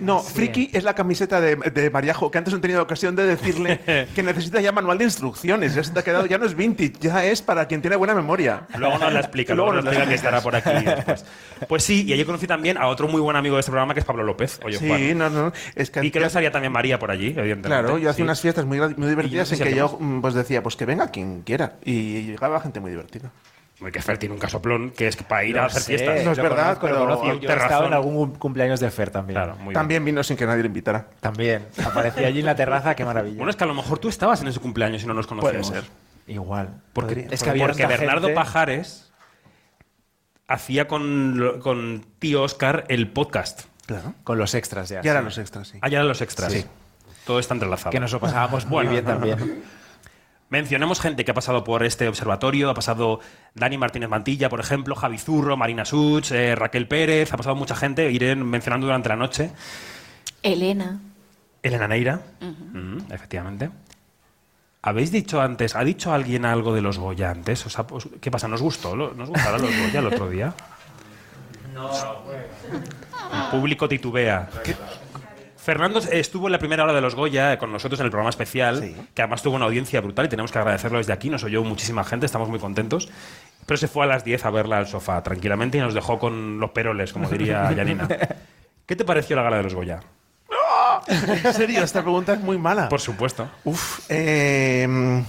No, 0.00 0.20
friki 0.20 0.70
es 0.72 0.84
la 0.84 0.94
camiseta 0.94 1.40
de, 1.40 1.56
de 1.56 1.90
Mariajo, 1.90 2.30
que 2.30 2.38
antes 2.38 2.52
no 2.52 2.58
he 2.58 2.60
tenido 2.62 2.82
ocasión 2.82 3.16
de 3.16 3.26
decirle 3.26 3.80
que 4.14 4.22
necesita 4.22 4.60
ya 4.60 4.72
manual 4.72 4.98
de 4.98 5.04
instrucciones. 5.04 5.74
Ya 5.74 5.82
se 5.84 5.92
te 5.92 6.00
ha 6.00 6.02
quedado, 6.02 6.26
ya 6.26 6.38
no 6.38 6.46
es 6.46 6.54
vintage, 6.54 6.92
ya 7.00 7.24
es 7.24 7.42
para 7.42 7.66
quien 7.66 7.80
tiene 7.80 7.96
buena 7.96 8.14
memoria. 8.14 8.66
Luego 8.76 8.98
nos 8.98 9.12
la 9.12 9.20
explica, 9.20 9.54
Luego 9.54 9.72
luego 9.72 9.84
nos 9.84 9.92
explica 9.94 10.08
que 10.08 10.14
estará 10.16 10.40
por 10.40 10.54
aquí 10.56 10.70
después. 10.84 11.24
Pues 11.68 11.82
sí, 11.84 12.04
y 12.06 12.12
allí 12.12 12.24
conocí 12.24 12.46
también 12.46 12.78
a 12.78 12.86
otro 12.86 13.08
muy 13.08 13.20
buen 13.20 13.36
amigo 13.36 13.56
de 13.56 13.60
este 13.60 13.70
programa 13.72 13.94
que 13.94 14.00
es 14.00 14.06
Pablo 14.06 14.22
López. 14.24 14.60
Oye, 14.64 14.78
Sí, 14.78 14.86
Juan. 14.88 15.18
no, 15.18 15.30
no. 15.30 15.52
Es 15.74 15.90
que 15.90 16.04
Y 16.04 16.10
creo 16.10 16.22
que 16.22 16.26
estaría 16.28 16.50
también 16.52 16.72
María 16.72 16.98
por 16.98 17.10
allí, 17.10 17.28
evidentemente. 17.28 17.68
Claro, 17.68 17.98
yo 17.98 18.10
hacía 18.10 18.18
Sí. 18.18 18.22
unas 18.22 18.40
fiestas 18.40 18.64
muy, 18.64 18.78
muy 18.80 19.08
divertidas 19.08 19.50
en 19.52 19.58
que 19.58 19.74
yo 19.74 19.96
mm, 20.00 20.20
pues 20.20 20.34
decía, 20.34 20.62
pues 20.62 20.76
que 20.76 20.84
venga 20.84 21.10
quien 21.10 21.42
quiera. 21.42 21.74
Y 21.84 22.22
llegaba 22.22 22.60
gente 22.60 22.80
muy 22.80 22.90
divertida. 22.90 23.30
Muy 23.80 23.92
que 23.92 24.02
Fer 24.02 24.18
tiene 24.18 24.34
un 24.34 24.40
casoplón 24.40 24.90
que 24.90 25.06
es 25.06 25.16
para 25.16 25.44
ir 25.44 25.54
Lo 25.54 25.62
a 25.62 25.66
hacer 25.66 25.82
sé, 25.82 25.96
fiestas. 25.98 26.24
No 26.24 26.32
es 26.32 26.38
verdad, 26.38 26.78
pero 26.80 26.98
conozco. 26.98 27.34
Yo 27.34 27.48
estado 27.48 27.86
en 27.86 27.92
algún 27.92 28.34
cumpleaños 28.34 28.80
de 28.80 28.90
Fer 28.90 29.10
también. 29.10 29.34
Claro, 29.36 29.54
muy 29.56 29.66
bien. 29.66 29.74
También 29.74 30.04
vino 30.04 30.22
sin 30.24 30.36
que 30.36 30.46
nadie 30.46 30.62
le 30.62 30.66
invitara. 30.66 31.06
También. 31.20 31.66
Aparecía 31.84 32.26
allí 32.26 32.40
en 32.40 32.46
la 32.46 32.56
terraza, 32.56 32.96
qué 32.96 33.04
maravilla. 33.04 33.36
Bueno, 33.36 33.50
es 33.50 33.56
que 33.56 33.64
a 33.64 33.68
lo 33.68 33.74
mejor 33.74 33.98
tú 34.00 34.08
estabas 34.08 34.40
en 34.42 34.48
ese 34.48 34.58
cumpleaños 34.58 35.02
y 35.04 35.06
no 35.06 35.14
nos 35.14 35.28
conocimos. 35.28 35.68
Puede 35.70 35.82
ser. 35.82 35.90
Igual. 36.26 36.80
Porque, 36.92 37.14
Podría- 37.14 37.28
es 37.34 37.42
que 37.42 37.50
había 37.50 37.66
porque 37.66 37.86
Bernardo 37.86 38.26
gente. 38.26 38.34
Pajares 38.34 39.12
hacía 40.48 40.88
con, 40.88 41.60
con 41.62 42.04
tío 42.18 42.42
Oscar 42.42 42.84
el 42.88 43.08
podcast. 43.12 43.62
Claro. 43.86 44.14
Con 44.24 44.38
los 44.38 44.54
extras 44.54 44.88
ya. 44.88 45.00
Y 45.04 45.08
ahora 45.08 45.20
sí. 45.20 45.24
los 45.26 45.38
extras, 45.38 45.68
sí. 45.68 45.78
Allá 45.80 45.98
eran 45.98 46.08
los 46.08 46.20
extras. 46.20 46.52
Sí. 46.52 46.64
Todo 47.24 47.38
está 47.38 47.54
entrelazado. 47.54 47.90
Que 47.90 48.00
nos 48.00 48.12
lo 48.12 48.20
pasábamos 48.20 48.66
muy 48.66 48.86
bien 48.88 49.04
también. 49.04 49.62
Mencionemos 50.50 51.00
gente 51.00 51.24
que 51.24 51.30
ha 51.30 51.34
pasado 51.34 51.62
por 51.62 51.82
este 51.82 52.08
observatorio. 52.08 52.70
Ha 52.70 52.74
pasado 52.74 53.20
Dani 53.54 53.76
Martínez 53.76 54.08
Mantilla, 54.08 54.48
por 54.48 54.60
ejemplo, 54.60 54.94
Javi 54.94 55.18
Zurro, 55.18 55.56
Marina 55.58 55.84
Such, 55.84 56.32
eh, 56.32 56.54
Raquel 56.54 56.88
Pérez. 56.88 57.32
Ha 57.32 57.36
pasado 57.36 57.54
mucha 57.54 57.74
gente. 57.76 58.10
Iré 58.10 58.34
mencionando 58.34 58.86
durante 58.86 59.10
la 59.10 59.16
noche. 59.16 59.50
Elena. 60.42 60.98
Elena 61.62 61.86
Neira. 61.88 62.20
Mm, 62.40 63.12
efectivamente. 63.12 63.68
¿Habéis 64.80 65.10
dicho 65.12 65.40
antes, 65.42 65.74
ha 65.76 65.84
dicho 65.84 66.12
alguien 66.14 66.44
algo 66.46 66.72
de 66.72 66.80
los 66.80 66.98
Goya 66.98 67.30
antes? 67.30 67.66
¿Os 67.66 67.78
ha- 67.78 67.86
os- 67.90 68.08
¿Qué 68.20 68.30
pasa? 68.30 68.48
¿Nos 68.48 68.62
gustó? 68.62 68.96
¿Lo- 68.96 69.12
¿Nos 69.12 69.28
gustaron 69.28 69.60
los 69.60 69.70
Goya 69.76 69.98
el 70.00 70.06
otro 70.06 70.30
día? 70.30 70.54
No. 71.74 71.90
El 71.92 73.50
público 73.50 73.88
titubea. 73.88 74.48
Fernando 75.68 75.98
estuvo 75.98 76.46
en 76.48 76.52
la 76.52 76.58
primera 76.58 76.82
hora 76.82 76.94
de 76.94 77.02
los 77.02 77.14
Goya 77.14 77.52
eh, 77.52 77.58
con 77.58 77.70
nosotros 77.70 78.00
en 78.00 78.06
el 78.06 78.10
programa 78.10 78.30
especial, 78.30 78.80
Sí. 78.82 78.96
que 79.12 79.20
además 79.20 79.42
tuvo 79.42 79.56
una 79.56 79.66
audiencia 79.66 80.00
brutal 80.00 80.24
y 80.24 80.30
tenemos 80.30 80.50
que 80.50 80.58
agradecerlo 80.58 80.96
desde 80.96 81.12
aquí. 81.12 81.28
Nos 81.28 81.44
oyó 81.44 81.62
muchísima 81.62 82.04
gente, 82.04 82.24
estamos 82.24 82.48
muy 82.48 82.58
contentos. 82.58 83.10
Pero 83.66 83.76
se 83.76 83.86
fue 83.86 84.04
a 84.04 84.06
las 84.06 84.24
10 84.24 84.46
a 84.46 84.50
verla 84.50 84.78
al 84.78 84.86
sofá 84.86 85.22
tranquilamente 85.22 85.76
y 85.76 85.82
nos 85.82 85.92
dejó 85.92 86.18
con 86.18 86.58
los 86.58 86.70
peroles, 86.70 87.12
como 87.12 87.28
diría 87.28 87.70
Janina. 87.76 88.08
¿Qué 88.86 88.96
te 88.96 89.04
pareció 89.04 89.36
la 89.36 89.42
gala 89.42 89.58
de 89.58 89.64
los 89.64 89.74
Goya? 89.74 90.00
En 91.06 91.52
serio, 91.52 91.84
esta 91.84 92.00
pregunta 92.00 92.32
es 92.32 92.40
muy 92.40 92.56
mala. 92.56 92.88
Por 92.88 93.00
supuesto. 93.02 93.46
Uf, 93.64 94.06
eh, 94.08 95.22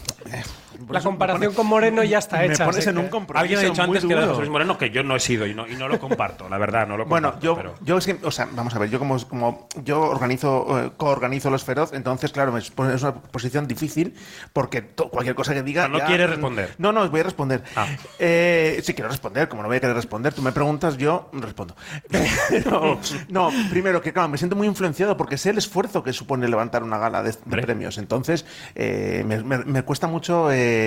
por 0.89 0.95
La 0.95 0.99
eso 1.01 1.09
me 1.09 1.13
comparación 1.17 1.43
pone- 1.43 1.55
con 1.55 1.67
Moreno 1.67 2.03
ya 2.03 2.17
está 2.17 2.37
me 2.39 2.45
hecha. 2.47 2.65
pones 2.65 2.79
así 2.79 2.89
en 2.89 2.95
que- 2.95 3.01
un 3.01 3.09
compromiso 3.09 3.41
Alguien 3.41 3.59
ha 3.59 3.61
dicho 3.63 3.81
antes 3.83 4.03
que 4.05 4.11
era 4.11 4.21
duro. 4.21 4.31
José 4.33 4.41
Luis 4.41 4.51
Moreno 4.51 4.77
que 4.79 4.89
yo 4.89 5.03
no 5.03 5.15
he 5.15 5.19
sido 5.19 5.45
y 5.45 5.53
no, 5.53 5.67
y 5.67 5.75
no 5.75 5.87
lo 5.87 5.99
comparto, 5.99 6.49
la 6.49 6.57
verdad, 6.57 6.87
no 6.87 6.97
lo 6.97 7.05
Bueno, 7.05 7.27
comparto. 7.33 7.45
yo, 7.45 7.55
pero- 7.55 7.75
yo 7.81 7.97
es 7.99 8.05
que, 8.07 8.17
o 8.23 8.31
sea, 8.31 8.47
vamos 8.51 8.73
a 8.75 8.79
ver, 8.79 8.89
yo 8.89 8.97
como, 8.97 9.19
como 9.27 9.67
yo 9.83 10.01
organizo, 10.01 10.79
eh, 10.87 10.91
coorganizo 10.97 11.51
los 11.51 11.63
feroz, 11.63 11.93
entonces, 11.93 12.31
claro, 12.31 12.51
me 12.51 12.61
pone- 12.73 12.95
es 12.95 13.03
una 13.03 13.13
posición 13.13 13.67
difícil 13.67 14.15
porque 14.51 14.81
to- 14.81 15.09
cualquier 15.09 15.35
cosa 15.35 15.53
que 15.53 15.61
diga. 15.61 15.87
No 15.87 15.99
ya- 15.99 16.05
quieres 16.07 16.27
responder. 16.27 16.73
No, 16.79 16.91
no, 16.91 17.07
voy 17.07 17.19
a 17.19 17.23
responder. 17.23 17.63
Ah. 17.75 17.85
Eh, 18.17 18.81
sí, 18.83 18.95
quiero 18.95 19.09
responder, 19.09 19.47
como 19.47 19.61
no 19.61 19.67
voy 19.67 19.77
a 19.77 19.79
querer 19.79 19.95
responder, 19.95 20.33
tú 20.33 20.41
me 20.41 20.51
preguntas, 20.51 20.97
yo 20.97 21.29
respondo. 21.33 21.75
Pero, 22.49 22.99
no, 23.29 23.51
primero 23.69 24.01
que, 24.01 24.11
claro, 24.13 24.27
me 24.29 24.37
siento 24.37 24.55
muy 24.55 24.67
influenciado 24.67 25.15
porque 25.17 25.37
sé 25.37 25.51
el 25.51 25.57
esfuerzo 25.57 26.03
que 26.03 26.13
supone 26.13 26.47
levantar 26.47 26.83
una 26.83 26.97
gala 26.97 27.21
de, 27.23 27.31
de 27.45 27.61
premios. 27.61 27.97
Entonces, 27.97 28.45
eh, 28.75 29.23
me, 29.25 29.43
me- 29.43 29.59
me 29.65 29.83
cuesta 29.83 30.07
mucho 30.07 30.51
eh, 30.51 30.78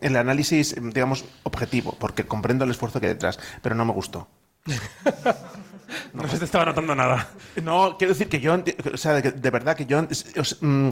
el 0.00 0.16
análisis, 0.16 0.74
digamos, 0.80 1.24
objetivo, 1.42 1.96
porque 1.98 2.24
comprendo 2.26 2.64
el 2.64 2.70
esfuerzo 2.70 3.00
que 3.00 3.06
hay 3.06 3.12
detrás, 3.14 3.38
pero 3.62 3.74
no 3.74 3.84
me 3.84 3.92
gustó. 3.92 4.28
no 6.12 6.28
se 6.28 6.38
te 6.38 6.44
estaba 6.44 6.66
notando 6.66 6.94
nada. 6.94 7.28
No, 7.62 7.96
quiero 7.98 8.12
decir 8.14 8.28
que 8.28 8.40
yo, 8.40 8.56
o 8.92 8.96
sea, 8.96 9.14
de, 9.14 9.32
de 9.32 9.50
verdad 9.50 9.76
que 9.76 9.86
yo 9.86 10.04
os- 10.38 10.58
mm, 10.60 10.88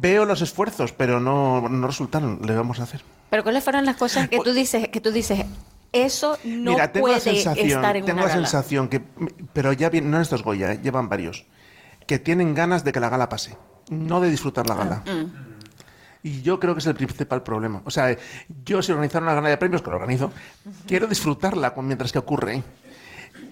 veo 0.00 0.24
los 0.24 0.40
esfuerzos, 0.42 0.92
pero 0.92 1.20
no, 1.20 1.68
no 1.68 1.86
resultaron. 1.86 2.40
Le 2.44 2.54
vamos 2.54 2.80
a 2.80 2.84
hacer. 2.84 3.02
Pero 3.30 3.42
¿cuáles 3.42 3.62
fueron 3.62 3.84
las 3.84 3.96
cosas 3.96 4.28
que 4.28 4.38
tú 4.40 4.52
dices, 4.52 4.88
que 4.88 5.00
tú 5.00 5.12
dices, 5.12 5.44
eso 5.92 6.38
no 6.44 6.72
Mira, 6.72 6.90
tengo 6.92 7.04
puede 7.06 7.16
la 7.16 7.20
sensación, 7.20 7.66
estar 7.80 7.96
en 7.96 8.04
tengo 8.04 8.18
una 8.18 8.28
la 8.28 8.34
gala? 8.34 8.46
sensación 8.46 8.88
que, 8.88 9.00
pero 9.52 9.72
ya 9.72 9.88
bien, 9.90 10.10
no 10.10 10.16
en 10.16 10.22
estos 10.22 10.42
Goya, 10.42 10.72
eh, 10.72 10.80
llevan 10.82 11.08
varios, 11.08 11.44
que 12.06 12.18
tienen 12.18 12.54
ganas 12.54 12.82
de 12.84 12.92
que 12.92 13.00
la 13.00 13.08
gala 13.08 13.28
pase, 13.28 13.56
no 13.90 14.20
de 14.20 14.30
disfrutar 14.30 14.68
la 14.68 14.74
gala. 14.74 15.02
Mm. 15.06 15.49
Y 16.22 16.42
yo 16.42 16.60
creo 16.60 16.74
que 16.74 16.80
es 16.80 16.86
el 16.86 16.94
principal 16.94 17.42
problema. 17.42 17.80
O 17.84 17.90
sea, 17.90 18.16
yo 18.64 18.82
si 18.82 18.92
organizar 18.92 19.22
una 19.22 19.34
gala 19.34 19.48
de 19.48 19.56
premios, 19.56 19.80
que 19.82 19.90
lo 19.90 19.96
organizo, 19.96 20.32
quiero 20.86 21.06
disfrutarla 21.06 21.72
mientras 21.78 22.12
que 22.12 22.18
ocurre. 22.18 22.62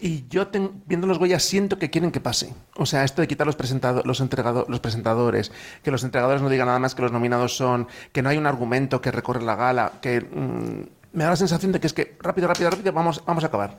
Y 0.00 0.28
yo 0.28 0.48
ten- 0.48 0.82
viendo 0.86 1.06
los 1.06 1.18
Goya 1.18 1.40
siento 1.40 1.78
que 1.78 1.88
quieren 1.90 2.10
que 2.12 2.20
pase. 2.20 2.52
O 2.76 2.84
sea, 2.86 3.04
esto 3.04 3.22
de 3.22 3.26
quitar 3.28 3.46
los, 3.46 3.56
presentado- 3.56 4.02
los, 4.04 4.20
entregado- 4.20 4.66
los 4.68 4.80
presentadores, 4.80 5.50
que 5.82 5.90
los 5.90 6.04
entregadores 6.04 6.42
no 6.42 6.48
digan 6.50 6.66
nada 6.66 6.78
más 6.78 6.94
que 6.94 7.02
los 7.02 7.10
nominados 7.10 7.56
son, 7.56 7.88
que 8.12 8.22
no 8.22 8.28
hay 8.28 8.36
un 8.36 8.46
argumento 8.46 9.00
que 9.00 9.10
recorre 9.10 9.42
la 9.42 9.56
gala, 9.56 9.92
que 10.02 10.20
mm, 10.20 11.16
me 11.16 11.24
da 11.24 11.30
la 11.30 11.36
sensación 11.36 11.72
de 11.72 11.80
que 11.80 11.86
es 11.86 11.92
que 11.94 12.16
rápido, 12.20 12.46
rápido, 12.48 12.70
rápido, 12.70 12.92
vamos, 12.92 13.22
vamos 13.26 13.42
a 13.44 13.46
acabar. 13.48 13.78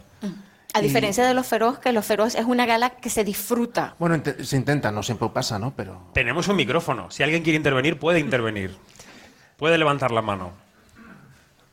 A 0.74 0.80
Y- 0.80 0.84
diferencia 0.84 1.26
de 1.26 1.34
Los 1.34 1.48
Feroz, 1.48 1.80
que 1.80 1.92
Los 1.92 2.06
Feroz 2.06 2.36
es 2.36 2.46
una 2.46 2.66
gala 2.66 2.92
que 2.92 3.10
se 3.10 3.24
disfruta. 3.24 3.96
Bueno, 3.98 4.22
se 4.44 4.56
intenta, 4.56 4.92
no 4.92 5.02
siempre 5.04 5.28
pasa, 5.30 5.58
¿no? 5.58 5.74
Pero... 5.76 6.10
Tenemos 6.14 6.48
un 6.48 6.56
micrófono. 6.56 7.10
Si 7.10 7.24
alguien 7.24 7.42
quiere 7.44 7.58
intervenir, 7.58 7.98
puede 7.98 8.20
intervenir. 8.20 8.76
Puede 9.58 9.78
levantar 9.78 10.12
la 10.12 10.22
mano. 10.22 10.52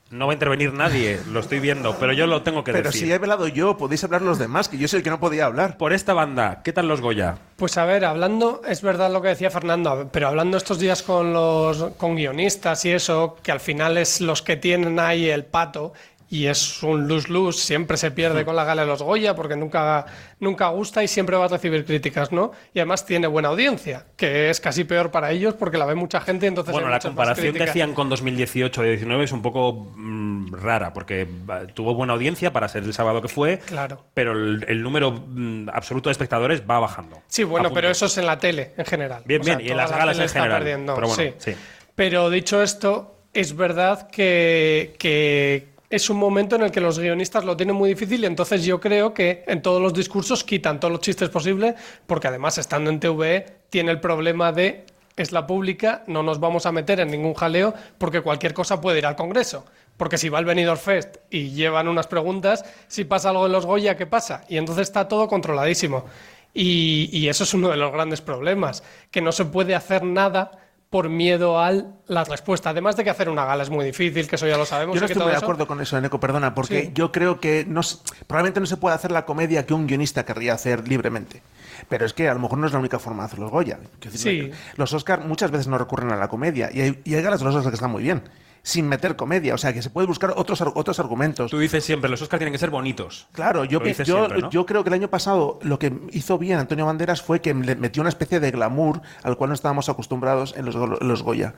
No 0.08 0.26
va 0.26 0.32
a 0.32 0.34
intervenir 0.34 0.72
nadie, 0.72 1.20
lo 1.32 1.40
estoy 1.40 1.58
viendo, 1.58 1.96
pero 1.98 2.12
yo 2.12 2.28
lo 2.28 2.42
tengo 2.42 2.62
que 2.62 2.70
Pero 2.72 2.90
decir. 2.90 3.08
si 3.08 3.12
he 3.12 3.18
velado 3.18 3.48
yo, 3.48 3.76
podéis 3.76 4.04
hablar 4.04 4.22
los 4.22 4.38
demás, 4.38 4.68
que 4.68 4.78
yo 4.78 4.86
soy 4.86 4.98
el 4.98 5.02
que 5.02 5.10
no 5.10 5.18
podía 5.18 5.46
hablar. 5.46 5.76
Por 5.78 5.92
esta 5.92 6.14
banda, 6.14 6.62
¿qué 6.62 6.72
tal 6.72 6.86
los 6.86 7.00
Goya? 7.00 7.38
Pues 7.56 7.76
a 7.76 7.84
ver, 7.84 8.04
hablando, 8.04 8.62
es 8.68 8.82
verdad 8.82 9.10
lo 9.12 9.20
que 9.20 9.28
decía 9.28 9.50
Fernando, 9.50 10.08
pero 10.12 10.28
hablando 10.28 10.56
estos 10.58 10.78
días 10.78 11.02
con 11.02 11.32
los 11.32 11.90
con 11.96 12.14
guionistas 12.14 12.84
y 12.84 12.92
eso, 12.92 13.36
que 13.42 13.50
al 13.50 13.58
final 13.58 13.98
es 13.98 14.20
los 14.20 14.42
que 14.42 14.56
tienen 14.56 15.00
ahí 15.00 15.28
el 15.28 15.44
pato, 15.44 15.92
y 16.28 16.46
es 16.46 16.82
un 16.82 17.06
lose-lose, 17.06 17.60
siempre 17.60 17.96
se 17.96 18.10
pierde 18.10 18.44
con 18.44 18.56
la 18.56 18.64
gala 18.64 18.82
de 18.82 18.88
los 18.88 19.02
Goya 19.02 19.34
porque 19.36 19.54
nunca, 19.56 20.06
nunca 20.40 20.68
gusta 20.68 21.04
y 21.04 21.08
siempre 21.08 21.36
va 21.36 21.44
a 21.44 21.48
recibir 21.48 21.84
críticas, 21.84 22.32
¿no? 22.32 22.50
Y 22.74 22.80
además 22.80 23.06
tiene 23.06 23.26
buena 23.28 23.48
audiencia, 23.48 24.06
que 24.16 24.50
es 24.50 24.60
casi 24.60 24.84
peor 24.84 25.10
para 25.12 25.30
ellos 25.30 25.54
porque 25.54 25.78
la 25.78 25.86
ve 25.86 25.94
mucha 25.94 26.20
gente, 26.20 26.46
entonces 26.46 26.72
Bueno, 26.72 26.88
hay 26.88 26.94
la 26.94 27.00
comparación 27.00 27.54
que 27.54 27.62
hacían 27.62 27.94
con 27.94 28.08
2018 28.08 28.84
y 28.84 28.88
19 28.88 29.24
es 29.24 29.32
un 29.32 29.42
poco 29.42 29.92
mm, 29.94 30.52
rara, 30.54 30.92
porque 30.92 31.28
va, 31.48 31.66
tuvo 31.68 31.94
buena 31.94 32.14
audiencia 32.14 32.52
para 32.52 32.68
ser 32.68 32.82
el 32.82 32.92
sábado 32.92 33.22
que 33.22 33.28
fue, 33.28 33.58
Claro. 33.58 34.04
pero 34.14 34.32
el, 34.32 34.64
el 34.68 34.82
número 34.82 35.12
mm, 35.12 35.68
absoluto 35.72 36.08
de 36.08 36.12
espectadores 36.12 36.62
va 36.68 36.80
bajando. 36.80 37.22
Sí, 37.28 37.44
bueno, 37.44 37.72
pero 37.72 37.88
eso 37.88 38.06
es 38.06 38.18
en 38.18 38.26
la 38.26 38.38
tele 38.38 38.72
en 38.76 38.84
general. 38.84 39.22
Bien, 39.26 39.40
O 39.42 39.44
sea, 39.44 39.56
bien, 39.56 39.68
y 39.68 39.70
en 39.70 39.76
las 39.76 39.90
la 39.90 39.96
galas 39.98 40.16
en 40.18 40.24
está 40.24 40.40
general. 40.40 40.58
perdiendo, 40.60 40.94
Pero 40.96 41.06
bueno, 41.08 41.22
sí. 41.38 41.52
sí. 41.52 41.56
Pero 41.94 42.30
dicho 42.30 42.62
esto, 42.62 43.20
es 43.32 43.54
verdad 43.56 44.10
que, 44.10 44.96
que 44.98 45.68
es 45.96 46.10
un 46.10 46.18
momento 46.18 46.56
en 46.56 46.62
el 46.62 46.70
que 46.70 46.80
los 46.80 46.98
guionistas 46.98 47.44
lo 47.44 47.56
tienen 47.56 47.74
muy 47.74 47.90
difícil 47.90 48.22
y 48.22 48.26
entonces 48.26 48.64
yo 48.64 48.80
creo 48.80 49.12
que 49.14 49.44
en 49.46 49.62
todos 49.62 49.80
los 49.80 49.92
discursos 49.92 50.44
quitan 50.44 50.78
todos 50.78 50.92
los 50.92 51.00
chistes 51.00 51.28
posibles 51.30 51.74
porque 52.06 52.28
además 52.28 52.58
estando 52.58 52.90
en 52.90 53.00
TVE 53.00 53.46
tiene 53.70 53.90
el 53.90 54.00
problema 54.00 54.52
de 54.52 54.84
es 55.16 55.32
la 55.32 55.46
pública, 55.46 56.04
no 56.06 56.22
nos 56.22 56.38
vamos 56.38 56.66
a 56.66 56.72
meter 56.72 57.00
en 57.00 57.10
ningún 57.10 57.32
jaleo 57.32 57.72
porque 57.96 58.20
cualquier 58.20 58.52
cosa 58.52 58.80
puede 58.80 58.98
ir 58.98 59.06
al 59.06 59.16
Congreso. 59.16 59.64
Porque 59.96 60.18
si 60.18 60.28
va 60.28 60.36
al 60.38 60.44
Benidorm 60.44 60.78
Fest 60.78 61.16
y 61.30 61.52
llevan 61.52 61.88
unas 61.88 62.06
preguntas, 62.06 62.66
si 62.86 63.04
pasa 63.04 63.30
algo 63.30 63.46
en 63.46 63.52
los 63.52 63.64
Goya, 63.64 63.96
¿qué 63.96 64.04
pasa? 64.04 64.44
Y 64.50 64.58
entonces 64.58 64.88
está 64.88 65.08
todo 65.08 65.26
controladísimo. 65.26 66.04
Y 66.52 67.28
eso 67.28 67.44
es 67.44 67.54
uno 67.54 67.70
de 67.70 67.78
los 67.78 67.92
grandes 67.92 68.20
problemas, 68.20 68.82
que 69.10 69.22
no 69.22 69.32
se 69.32 69.46
puede 69.46 69.74
hacer 69.74 70.02
nada 70.02 70.65
por 70.90 71.08
miedo 71.08 71.58
a 71.60 71.72
la 72.06 72.24
respuesta. 72.24 72.70
Además 72.70 72.96
de 72.96 73.04
que 73.04 73.10
hacer 73.10 73.28
una 73.28 73.44
gala 73.44 73.62
es 73.64 73.70
muy 73.70 73.84
difícil, 73.84 74.28
que 74.28 74.36
eso 74.36 74.46
ya 74.46 74.56
lo 74.56 74.64
sabemos. 74.64 74.94
Yo 74.94 75.00
no 75.00 75.06
estoy 75.06 75.22
muy 75.22 75.30
de 75.32 75.36
eso- 75.36 75.44
acuerdo 75.44 75.66
con 75.66 75.80
eso, 75.80 75.98
Eneco, 75.98 76.20
perdona, 76.20 76.54
porque 76.54 76.82
Sí. 76.84 76.90
yo 76.94 77.10
creo 77.12 77.40
que 77.40 77.64
no, 77.68 77.80
probablemente 78.26 78.60
no 78.60 78.66
se 78.66 78.76
puede 78.76 78.94
hacer 78.94 79.10
la 79.10 79.24
comedia 79.26 79.66
que 79.66 79.74
un 79.74 79.86
guionista 79.86 80.24
querría 80.24 80.54
hacer 80.54 80.86
libremente. 80.88 81.42
Pero 81.88 82.06
es 82.06 82.12
que 82.12 82.28
a 82.28 82.34
lo 82.34 82.40
mejor 82.40 82.58
no 82.58 82.66
es 82.66 82.72
la 82.72 82.78
única 82.78 82.98
forma 82.98 83.24
de 83.24 83.26
hacer 83.26 83.38
los 83.40 83.50
Goya. 83.50 83.78
Quiero 84.00 84.12
decir, 84.12 84.54
Sí. 84.54 84.60
Los 84.76 84.92
Oscar 84.92 85.24
muchas 85.24 85.50
veces 85.50 85.66
no 85.66 85.76
recurren 85.76 86.10
a 86.12 86.16
la 86.16 86.28
comedia 86.28 86.70
y 86.72 86.80
hay, 86.80 87.00
y 87.04 87.14
hay 87.14 87.22
galas 87.22 87.40
de 87.40 87.46
los 87.46 87.54
Oscar 87.54 87.70
que 87.72 87.76
están 87.76 87.90
muy 87.90 88.02
bien, 88.02 88.22
sin 88.66 88.88
meter 88.88 89.14
comedia. 89.14 89.54
O 89.54 89.58
sea, 89.58 89.72
que 89.72 89.80
se 89.80 89.90
puede 89.90 90.08
buscar 90.08 90.32
otros, 90.34 90.60
otros 90.60 90.98
argumentos. 90.98 91.52
Tú 91.52 91.58
dices 91.60 91.84
siempre, 91.84 92.10
los 92.10 92.20
Oscars 92.20 92.40
tienen 92.40 92.52
que 92.52 92.58
ser 92.58 92.70
bonitos. 92.70 93.28
Claro, 93.30 93.64
yo, 93.64 93.78
yo, 93.80 93.94
siempre, 94.04 94.38
¿no? 94.42 94.50
yo 94.50 94.66
creo 94.66 94.82
que 94.82 94.88
el 94.90 94.94
año 94.94 95.08
pasado 95.08 95.60
lo 95.62 95.78
que 95.78 95.92
hizo 96.10 96.36
bien 96.36 96.58
Antonio 96.58 96.84
Banderas 96.84 97.22
fue 97.22 97.40
que 97.40 97.54
le 97.54 97.76
metió 97.76 98.00
una 98.00 98.08
especie 98.08 98.40
de 98.40 98.50
glamour 98.50 99.02
al 99.22 99.36
cual 99.36 99.50
no 99.50 99.54
estábamos 99.54 99.88
acostumbrados 99.88 100.52
en 100.56 100.64
los, 100.64 100.74
los 100.74 101.22
Goya. 101.22 101.54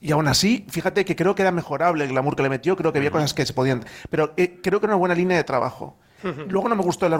Y 0.00 0.10
aún 0.10 0.26
así, 0.26 0.66
fíjate 0.68 1.04
que 1.04 1.14
creo 1.14 1.36
que 1.36 1.42
era 1.42 1.52
mejorable 1.52 2.02
el 2.02 2.10
glamour 2.10 2.34
que 2.34 2.42
le 2.42 2.48
metió, 2.48 2.76
creo 2.76 2.92
que 2.92 2.98
había 2.98 3.12
cosas 3.12 3.32
que 3.32 3.46
se 3.46 3.52
podían... 3.54 3.84
Pero 4.10 4.34
eh, 4.36 4.58
creo 4.60 4.80
que 4.80 4.86
era 4.86 4.94
una 4.96 4.98
buena 4.98 5.14
línea 5.14 5.36
de 5.36 5.44
trabajo. 5.44 5.96
Luego 6.48 6.70
no 6.70 6.74
me 6.74 6.82
gustó 6.82 7.04
el 7.06 7.12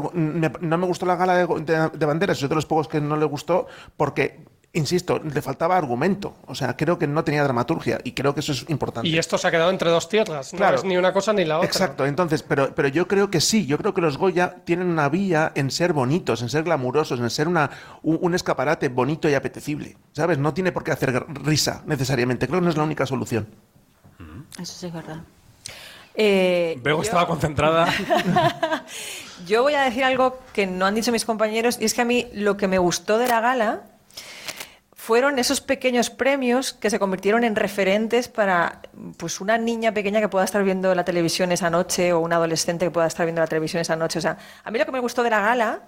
no 0.60 0.78
me 0.78 0.86
gustó 0.86 1.04
la 1.04 1.14
gala 1.14 1.36
de, 1.36 1.46
de- 1.46 1.90
de 1.90 2.06
banderas, 2.06 2.38
soy 2.38 2.48
de 2.48 2.54
los 2.54 2.64
pocos 2.64 2.88
que 2.88 3.02
no 3.02 3.18
le 3.18 3.26
gustó 3.26 3.66
porque, 3.98 4.40
insisto, 4.74 5.18
le 5.18 5.40
faltaba 5.42 5.76
argumento. 5.76 6.36
O 6.46 6.54
sea, 6.54 6.76
creo 6.76 6.98
que 6.98 7.06
no 7.06 7.24
tenía 7.24 7.42
dramaturgia 7.42 7.98
y 8.04 8.12
creo 8.12 8.34
que 8.34 8.40
eso 8.40 8.52
es 8.52 8.64
importante. 8.68 9.08
Y 9.08 9.16
esto 9.18 9.38
se 9.38 9.48
ha 9.48 9.50
quedado 9.50 9.70
entre 9.70 9.90
dos 9.90 10.08
tierras. 10.08 10.50
Claro. 10.50 10.72
No 10.76 10.78
es 10.78 10.84
ni 10.84 10.96
una 10.96 11.12
cosa 11.12 11.32
ni 11.32 11.44
la 11.44 11.56
otra. 11.58 11.66
Exacto, 11.68 12.04
entonces, 12.06 12.42
pero, 12.42 12.74
pero 12.74 12.88
yo 12.88 13.08
creo 13.08 13.30
que 13.30 13.40
sí, 13.40 13.66
yo 13.66 13.78
creo 13.78 13.94
que 13.94 14.00
los 14.00 14.18
Goya 14.18 14.56
tienen 14.64 14.88
una 14.88 15.08
vía 15.08 15.52
en 15.54 15.70
ser 15.70 15.92
bonitos, 15.92 16.42
en 16.42 16.48
ser 16.48 16.64
glamurosos, 16.64 17.18
en 17.18 17.30
ser 17.30 17.48
una, 17.48 17.70
un, 18.02 18.18
un 18.20 18.34
escaparate 18.34 18.88
bonito 18.88 19.28
y 19.28 19.34
apetecible, 19.34 19.96
¿sabes? 20.12 20.38
No 20.38 20.52
tiene 20.54 20.72
por 20.72 20.84
qué 20.84 20.92
hacer 20.92 21.24
risa 21.42 21.82
necesariamente, 21.86 22.46
creo 22.46 22.60
que 22.60 22.64
no 22.64 22.70
es 22.70 22.76
la 22.76 22.82
única 22.84 23.06
solución. 23.06 23.46
Eso 24.60 24.72
sí 24.72 24.86
es 24.86 24.92
verdad. 24.92 25.18
Eh, 26.16 26.78
Bego 26.82 26.98
yo- 26.98 27.02
estaba 27.02 27.26
concentrada. 27.26 27.88
Yo 29.46 29.62
voy 29.62 29.74
a 29.74 29.82
decir 29.82 30.04
algo 30.04 30.38
que 30.52 30.66
no 30.66 30.86
han 30.86 30.94
dicho 30.94 31.10
mis 31.12 31.24
compañeros, 31.24 31.76
y 31.80 31.84
es 31.84 31.92
que 31.94 32.02
a 32.02 32.04
mí 32.04 32.28
lo 32.34 32.56
que 32.56 32.68
me 32.68 32.78
gustó 32.78 33.18
de 33.18 33.26
la 33.26 33.40
gala 33.40 33.80
fueron 35.04 35.38
esos 35.38 35.60
pequeños 35.60 36.08
premios 36.08 36.72
que 36.72 36.88
se 36.88 36.98
convirtieron 36.98 37.44
en 37.44 37.56
referentes 37.56 38.28
para 38.28 38.80
pues 39.18 39.38
una 39.42 39.58
niña 39.58 39.92
pequeña 39.92 40.18
que 40.18 40.30
pueda 40.30 40.46
estar 40.46 40.64
viendo 40.64 40.94
la 40.94 41.04
televisión 41.04 41.52
esa 41.52 41.68
noche 41.68 42.14
o 42.14 42.20
un 42.20 42.32
adolescente 42.32 42.86
que 42.86 42.90
pueda 42.90 43.06
estar 43.06 43.26
viendo 43.26 43.42
la 43.42 43.46
televisión 43.46 43.82
esa 43.82 43.96
noche. 43.96 44.18
O 44.18 44.22
sea, 44.22 44.38
a 44.64 44.70
mí 44.70 44.78
lo 44.78 44.86
que 44.86 44.92
me 44.92 45.00
gustó 45.00 45.22
de 45.22 45.28
la 45.28 45.40
gala 45.40 45.80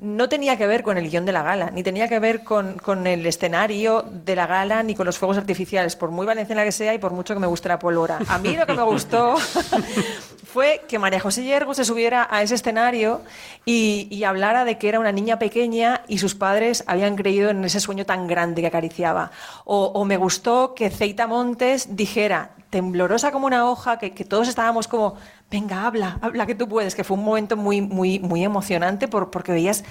no 0.00 0.28
tenía 0.28 0.56
que 0.56 0.66
ver 0.66 0.82
con 0.82 0.98
el 0.98 1.08
guion 1.08 1.24
de 1.26 1.30
la 1.30 1.44
gala, 1.44 1.70
ni 1.70 1.84
tenía 1.84 2.08
que 2.08 2.18
ver 2.18 2.42
con, 2.42 2.76
con 2.78 3.06
el 3.06 3.24
escenario 3.24 4.02
de 4.02 4.34
la 4.34 4.48
gala, 4.48 4.82
ni 4.82 4.96
con 4.96 5.06
los 5.06 5.16
fuegos 5.16 5.38
artificiales, 5.38 5.94
por 5.94 6.10
muy 6.10 6.26
valenciana 6.26 6.64
que 6.64 6.72
sea 6.72 6.92
y 6.92 6.98
por 6.98 7.12
mucho 7.12 7.34
que 7.34 7.40
me 7.40 7.46
guste 7.46 7.68
la 7.68 7.78
pólvora. 7.78 8.18
A 8.26 8.38
mí 8.38 8.56
lo 8.56 8.66
que 8.66 8.74
me 8.74 8.82
gustó 8.82 9.36
fue 10.52 10.82
que 10.88 10.98
María 10.98 11.20
José 11.20 11.44
Yergo 11.44 11.74
se 11.74 11.84
subiera 11.84 12.26
a 12.30 12.42
ese 12.42 12.56
escenario 12.56 13.22
y, 13.64 14.08
y 14.10 14.24
hablara 14.24 14.64
de 14.64 14.78
que 14.78 14.88
era 14.88 14.98
una 14.98 15.12
niña 15.12 15.38
pequeña 15.38 16.02
y 16.08 16.18
sus 16.18 16.34
padres 16.34 16.84
habían 16.86 17.16
creído 17.16 17.50
en 17.50 17.64
ese 17.64 17.80
sueño 17.80 18.04
tan 18.04 18.26
grande 18.26 18.60
que 18.60 18.66
acariciaba. 18.66 19.30
O, 19.64 19.86
o 19.86 20.04
me 20.04 20.16
gustó 20.16 20.74
que 20.74 20.90
Ceita 20.90 21.26
Montes 21.26 21.96
dijera, 21.96 22.50
temblorosa 22.70 23.32
como 23.32 23.46
una 23.46 23.68
hoja, 23.68 23.98
que, 23.98 24.12
que 24.12 24.24
todos 24.24 24.48
estábamos 24.48 24.88
como, 24.88 25.14
venga, 25.50 25.86
habla, 25.86 26.18
habla 26.22 26.46
que 26.46 26.54
tú 26.54 26.68
puedes, 26.68 26.94
que 26.94 27.04
fue 27.04 27.16
un 27.16 27.24
momento 27.24 27.56
muy, 27.56 27.80
muy, 27.80 28.18
muy 28.18 28.44
emocionante 28.44 29.08
por, 29.08 29.30
porque 29.30 29.52
veías 29.52 29.84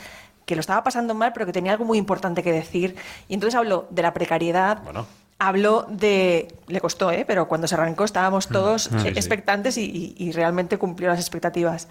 que 0.46 0.56
lo 0.56 0.62
estaba 0.62 0.84
pasando 0.84 1.14
mal, 1.14 1.32
pero 1.34 1.46
que 1.46 1.52
tenía 1.52 1.74
algo 1.74 1.86
muy 1.86 1.98
importante 1.98 2.42
que 2.42 2.52
decir. 2.52 2.96
Y 3.28 3.34
entonces 3.36 3.56
habló 3.56 3.88
de 3.92 4.02
la 4.02 4.14
precariedad, 4.14 4.82
Bueno. 4.84 5.06
Habló 5.40 5.86
de... 5.90 6.48
Le 6.68 6.82
costó, 6.82 7.12
¿eh? 7.12 7.24
pero 7.26 7.48
cuando 7.48 7.68
se 7.68 7.76
arrancó 7.76 8.04
estábamos 8.04 8.48
todos 8.50 8.84
Sí, 8.84 8.96
eh, 8.96 9.00
sí. 9.02 9.08
expectantes 9.10 9.78
y, 9.78 9.84
y- 9.86 10.16
y 10.18 10.32
realmente 10.34 10.78
cumplió 10.78 11.10
las 11.10 11.20
expectativas. 11.20 11.88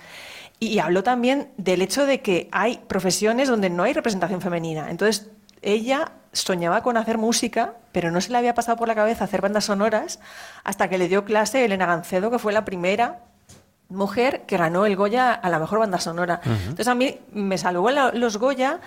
Y, 0.60 0.68
y 0.68 0.78
habló 0.80 1.02
también 1.02 1.48
del 1.56 1.80
hecho 1.82 2.04
de 2.06 2.20
que 2.20 2.48
hay 2.52 2.80
profesiones 2.88 3.48
donde 3.48 3.70
no 3.70 3.82
hay 3.84 3.92
representación 3.94 4.40
femenina. 4.42 4.90
Entonces, 4.90 5.30
ella 5.62 6.12
soñaba 6.32 6.82
con 6.82 6.96
hacer 6.98 7.16
música, 7.18 7.74
pero 7.90 8.10
no 8.10 8.20
se 8.20 8.30
le 8.30 8.38
había 8.38 8.54
pasado 8.54 8.76
por 8.76 8.86
la 8.86 8.94
cabeza 8.94 9.24
hacer 9.24 9.40
bandas 9.40 9.64
sonoras 9.64 10.20
hasta 10.62 10.88
que 10.88 10.98
le 10.98 11.08
dio 11.08 11.24
clase 11.24 11.64
Elena 11.64 11.86
Gancedo, 11.86 12.30
que 12.30 12.38
fue 12.38 12.52
la 12.52 12.64
primera 12.66 13.20
mujer 13.88 14.42
que 14.46 14.58
ganó 14.58 14.84
el 14.84 14.94
Goya 14.96 15.32
a 15.32 15.48
la 15.48 15.58
mejor 15.58 15.78
banda 15.78 15.98
sonora. 15.98 16.40
Entonces 16.44 16.88
a 16.88 16.94
mí 16.94 17.18
me 17.32 17.56
salvó 17.56 17.90
la- 17.90 18.12
los 18.12 18.36
Goya 18.36 18.80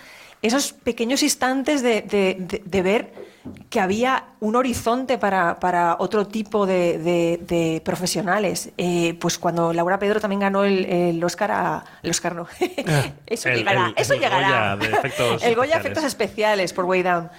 esos 0.43 0.74
pequeños 0.74 1.24
instantes 1.24 1.82
de, 1.82 2.01
de- 2.03 2.38
de- 2.39 2.62
de 2.64 2.82
ver 2.84 3.30
que 3.70 3.80
había 3.80 4.26
un 4.39 4.56
horizonte 4.56 5.18
para, 5.18 5.60
para 5.60 5.96
otro 6.00 6.28
tipo 6.28 6.66
de, 6.68 7.00
de- 7.00 7.39
de 7.42 7.82
profesionales. 7.84 8.70
Eh, 8.78 9.18
pues 9.20 9.38
cuando 9.39 9.74
Laura 9.74 9.98
Pedro 9.98 10.20
también 10.20 10.42
ganó 10.42 10.64
el, 10.64 10.86
el 10.86 11.24
Oscar 11.24 11.52
a... 11.52 11.84
El 12.04 12.12
Oscar 12.12 12.36
no. 12.36 12.48
eso 13.26 13.50
El- 13.50 13.58
llegará, 13.58 13.88
el- 13.88 13.94
eso 13.98 14.14
llegará. 14.14 14.76
Goya 14.76 14.76
de 14.78 14.94
efectos 14.96 15.44
el 15.44 15.56
Goya 15.56 15.78
especiales. 15.78 15.78
efectos 15.78 16.04
especiales 16.04 16.74
por 16.74 16.86
Way 16.86 17.04
Down. 17.04 17.30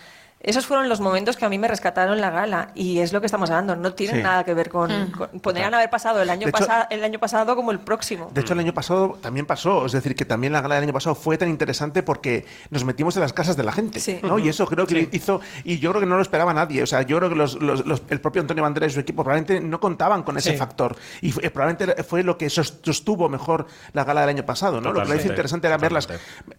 Esos 0.43 0.67
fueron 0.67 0.89
los 0.89 1.01
momentos 1.01 1.37
que 1.37 1.45
a 1.45 1.49
mí 1.49 1.57
me 1.57 1.69
rescataron 1.69 2.21
la 2.21 2.31
gala 2.31 2.73
y 2.75 2.99
es 2.99 3.13
lo 3.13 3.21
que 3.21 3.27
estamos 3.27 3.49
hablando. 3.51 3.77
No 3.77 3.95
tienen 3.95 4.17
Sí. 4.17 4.23
nada 4.23 4.43
que 4.45 4.55
ver 4.55 4.69
con... 4.71 5.11
con- 5.13 5.29
podrían 5.41 5.73
haber 5.73 5.89
pasado 5.89 6.21
el 6.21 6.29
año, 6.31 6.49
hecho- 6.49 6.59
pasa- 6.59 6.89
el 6.91 7.05
año 7.05 7.21
pasado 7.21 7.55
como 7.55 7.71
el 7.71 7.79
próximo. 7.79 8.29
De 8.35 8.41
hecho, 8.41 8.53
el 8.55 8.59
año 8.59 8.75
pasado 8.75 9.19
también 9.23 9.47
pasó, 9.47 9.87
es 9.87 9.93
decir, 9.93 10.17
que 10.17 10.25
también 10.25 10.53
la 10.53 10.61
gala 10.61 10.75
del 10.75 10.85
año 10.85 10.93
pasado 10.93 11.15
fue 11.15 11.39
tan 11.39 11.49
interesante 11.49 12.03
porque 12.03 12.45
nos 12.71 12.85
metimos 12.85 13.15
en 13.17 13.23
las 13.23 13.33
casas 13.33 13.57
de 13.57 13.63
la 13.63 13.71
gente, 13.73 14.01
Sí. 14.01 14.19
¿no? 14.23 14.39
Y 14.41 14.49
eso 14.49 14.67
creo 14.67 14.85
que 14.87 15.09
hizo, 15.13 15.41
y 15.63 15.79
yo 15.79 15.91
creo 15.91 16.01
que 16.01 16.07
no 16.09 16.17
lo 16.17 16.23
esperaba 16.23 16.53
nadie, 16.53 16.83
o 16.83 16.87
sea, 16.87 17.03
yo 17.03 17.19
creo 17.19 17.29
que 17.29 17.37
los- 17.37 17.61
los- 17.63 17.87
los- 17.87 18.03
el 18.11 18.21
propio 18.21 18.43
Antonio 18.43 18.65
Banderas 18.65 18.91
y 18.91 18.95
su 18.95 19.01
equipo 19.01 19.23
probablemente 19.23 19.61
no 19.61 19.79
contaban 19.79 20.25
con 20.25 20.37
ese 20.39 20.51
Sí. 20.51 20.57
factor, 20.57 20.97
y 21.21 21.31
fue- 21.31 21.49
probablemente 21.51 22.03
fue 22.03 22.25
lo 22.25 22.37
que 22.37 22.51
sos- 22.51 22.81
sostuvo 22.83 23.29
mejor 23.29 23.67
la 23.93 24.03
gala 24.03 24.23
del 24.23 24.31
año 24.31 24.45
pasado, 24.45 24.81
¿no? 24.81 24.93
Lo 24.93 25.03
que 25.05 25.09
le 25.11 25.17
hizo 25.19 25.29
interesante 25.29 25.69
era 25.69 25.79
verlas, 25.79 26.09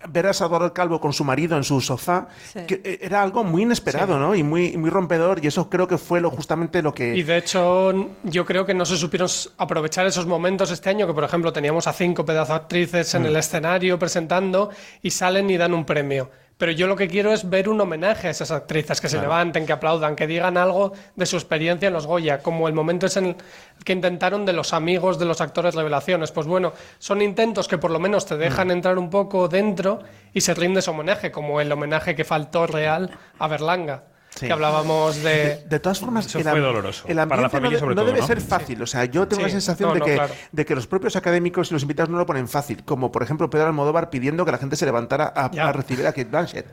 ver 0.07 0.27
a 0.27 0.33
Salvador 0.33 0.71
Calvo 0.71 1.01
con 1.01 1.11
su 1.11 1.25
marido 1.25 1.57
en 1.57 1.65
su 1.65 1.81
sofá, 1.81 2.27
Sí. 2.53 2.59
que 2.65 2.81
eh, 2.83 2.99
era 3.01 3.21
algo 3.21 3.43
muy 3.43 3.72
inesperado, 3.73 4.19
¿no? 4.19 4.35
Y 4.35 4.43
muy, 4.43 4.77
muy 4.77 4.89
rompedor, 4.89 5.43
y 5.43 5.47
eso 5.47 5.69
creo 5.69 5.87
que 5.87 5.97
fue 5.97 6.21
lo, 6.21 6.29
justamente 6.29 6.81
lo 6.81 6.93
que... 6.93 7.15
Y 7.15 7.23
de 7.23 7.37
hecho, 7.37 7.91
yo 8.23 8.45
creo 8.45 8.65
que 8.65 8.73
no 8.73 8.85
se 8.85 8.97
supieron 8.97 9.27
aprovechar 9.57 10.05
esos 10.05 10.25
momentos 10.25 10.71
este 10.71 10.89
año, 10.89 11.07
que 11.07 11.13
por 11.13 11.23
ejemplo 11.23 11.51
teníamos 11.51 11.87
a 11.87 11.93
cinco 11.93 12.25
pedazos 12.25 12.55
actrices 12.55 13.13
en 13.15 13.25
el 13.25 13.35
escenario 13.35 13.97
presentando 13.97 14.69
y 15.01 15.09
salen 15.09 15.49
y 15.49 15.57
dan 15.57 15.73
un 15.73 15.85
premio. 15.85 16.29
Pero 16.57 16.71
yo 16.71 16.87
lo 16.87 16.95
que 16.95 17.07
quiero 17.07 17.33
es 17.33 17.49
ver 17.49 17.67
un 17.67 17.81
homenaje 17.81 18.27
a 18.27 18.31
esas 18.31 18.51
actrices, 18.51 19.01
que 19.01 19.09
se 19.09 19.19
levanten, 19.19 19.65
que 19.65 19.73
aplaudan, 19.73 20.15
que 20.15 20.27
digan 20.27 20.57
algo 20.57 20.93
de 21.15 21.25
su 21.25 21.35
experiencia 21.35 21.87
en 21.87 21.93
los 21.93 22.05
Goya, 22.05 22.39
como 22.39 22.67
el 22.67 22.73
momento 22.73 23.07
es 23.07 23.17
en 23.17 23.25
el 23.25 23.35
que 23.83 23.93
intentaron 23.93 24.45
de 24.45 24.53
los 24.53 24.73
amigos 24.73 25.17
de 25.17 25.25
los 25.25 25.41
actores 25.41 25.75
revelaciones. 25.75 26.31
Pues 26.31 26.47
bueno, 26.47 26.73
son 26.99 27.21
intentos 27.21 27.67
que 27.67 27.77
por 27.77 27.91
lo 27.91 27.99
menos 27.99 28.25
te 28.25 28.37
dejan 28.37 28.71
entrar 28.71 28.97
un 28.97 29.09
poco 29.09 29.47
dentro 29.47 29.99
y 30.33 30.41
se 30.41 30.53
rinde 30.53 30.79
ese 30.79 30.91
homenaje, 30.91 31.31
como 31.31 31.59
el 31.59 31.71
homenaje 31.71 32.15
que 32.15 32.23
faltó 32.23 32.67
real 32.67 33.09
a 33.39 33.47
Berlanga, 33.47 34.03
Sí. 34.35 34.47
que 34.47 34.51
hablábamos 34.53 35.15
de... 35.17 35.23
De, 35.23 35.63
de 35.69 35.79
todas 35.79 35.99
formas, 35.99 36.25
Eso 36.25 36.39
el, 36.39 36.43
fue 36.43 36.59
doloroso. 36.59 37.05
el 37.07 37.15
Para 37.15 37.25
la 37.27 37.33
ambiente 37.33 37.49
familia 37.57 37.75
no, 37.77 37.79
sobre 37.79 37.95
no 37.95 38.01
todo, 38.01 38.07
debe 38.07 38.21
¿no? 38.21 38.27
ser 38.27 38.41
fácil. 38.41 38.81
O 38.81 38.87
sea, 38.87 39.05
yo 39.05 39.27
tengo 39.27 39.41
Sí. 39.41 39.45
la 39.47 39.51
sensación 39.51 39.93
de, 39.93 40.01
que, 40.01 40.13
claro. 40.15 40.33
de 40.51 40.65
que 40.65 40.75
los 40.75 40.87
propios 40.87 41.15
académicos 41.15 41.69
y 41.69 41.73
los 41.73 41.83
invitados 41.83 42.09
no 42.09 42.17
lo 42.17 42.25
ponen 42.25 42.47
fácil. 42.47 42.83
Como, 42.83 43.11
por 43.11 43.21
ejemplo, 43.23 43.49
Pedro 43.49 43.67
Almodóvar 43.67 44.09
pidiendo 44.09 44.43
que 44.45 44.51
la 44.51 44.57
gente 44.57 44.75
se 44.75 44.85
levantara 44.85 45.25
a, 45.35 45.71
recibir 45.71 46.05
a 46.07 46.11
Kate 46.13 46.25
Blanchett. 46.25 46.65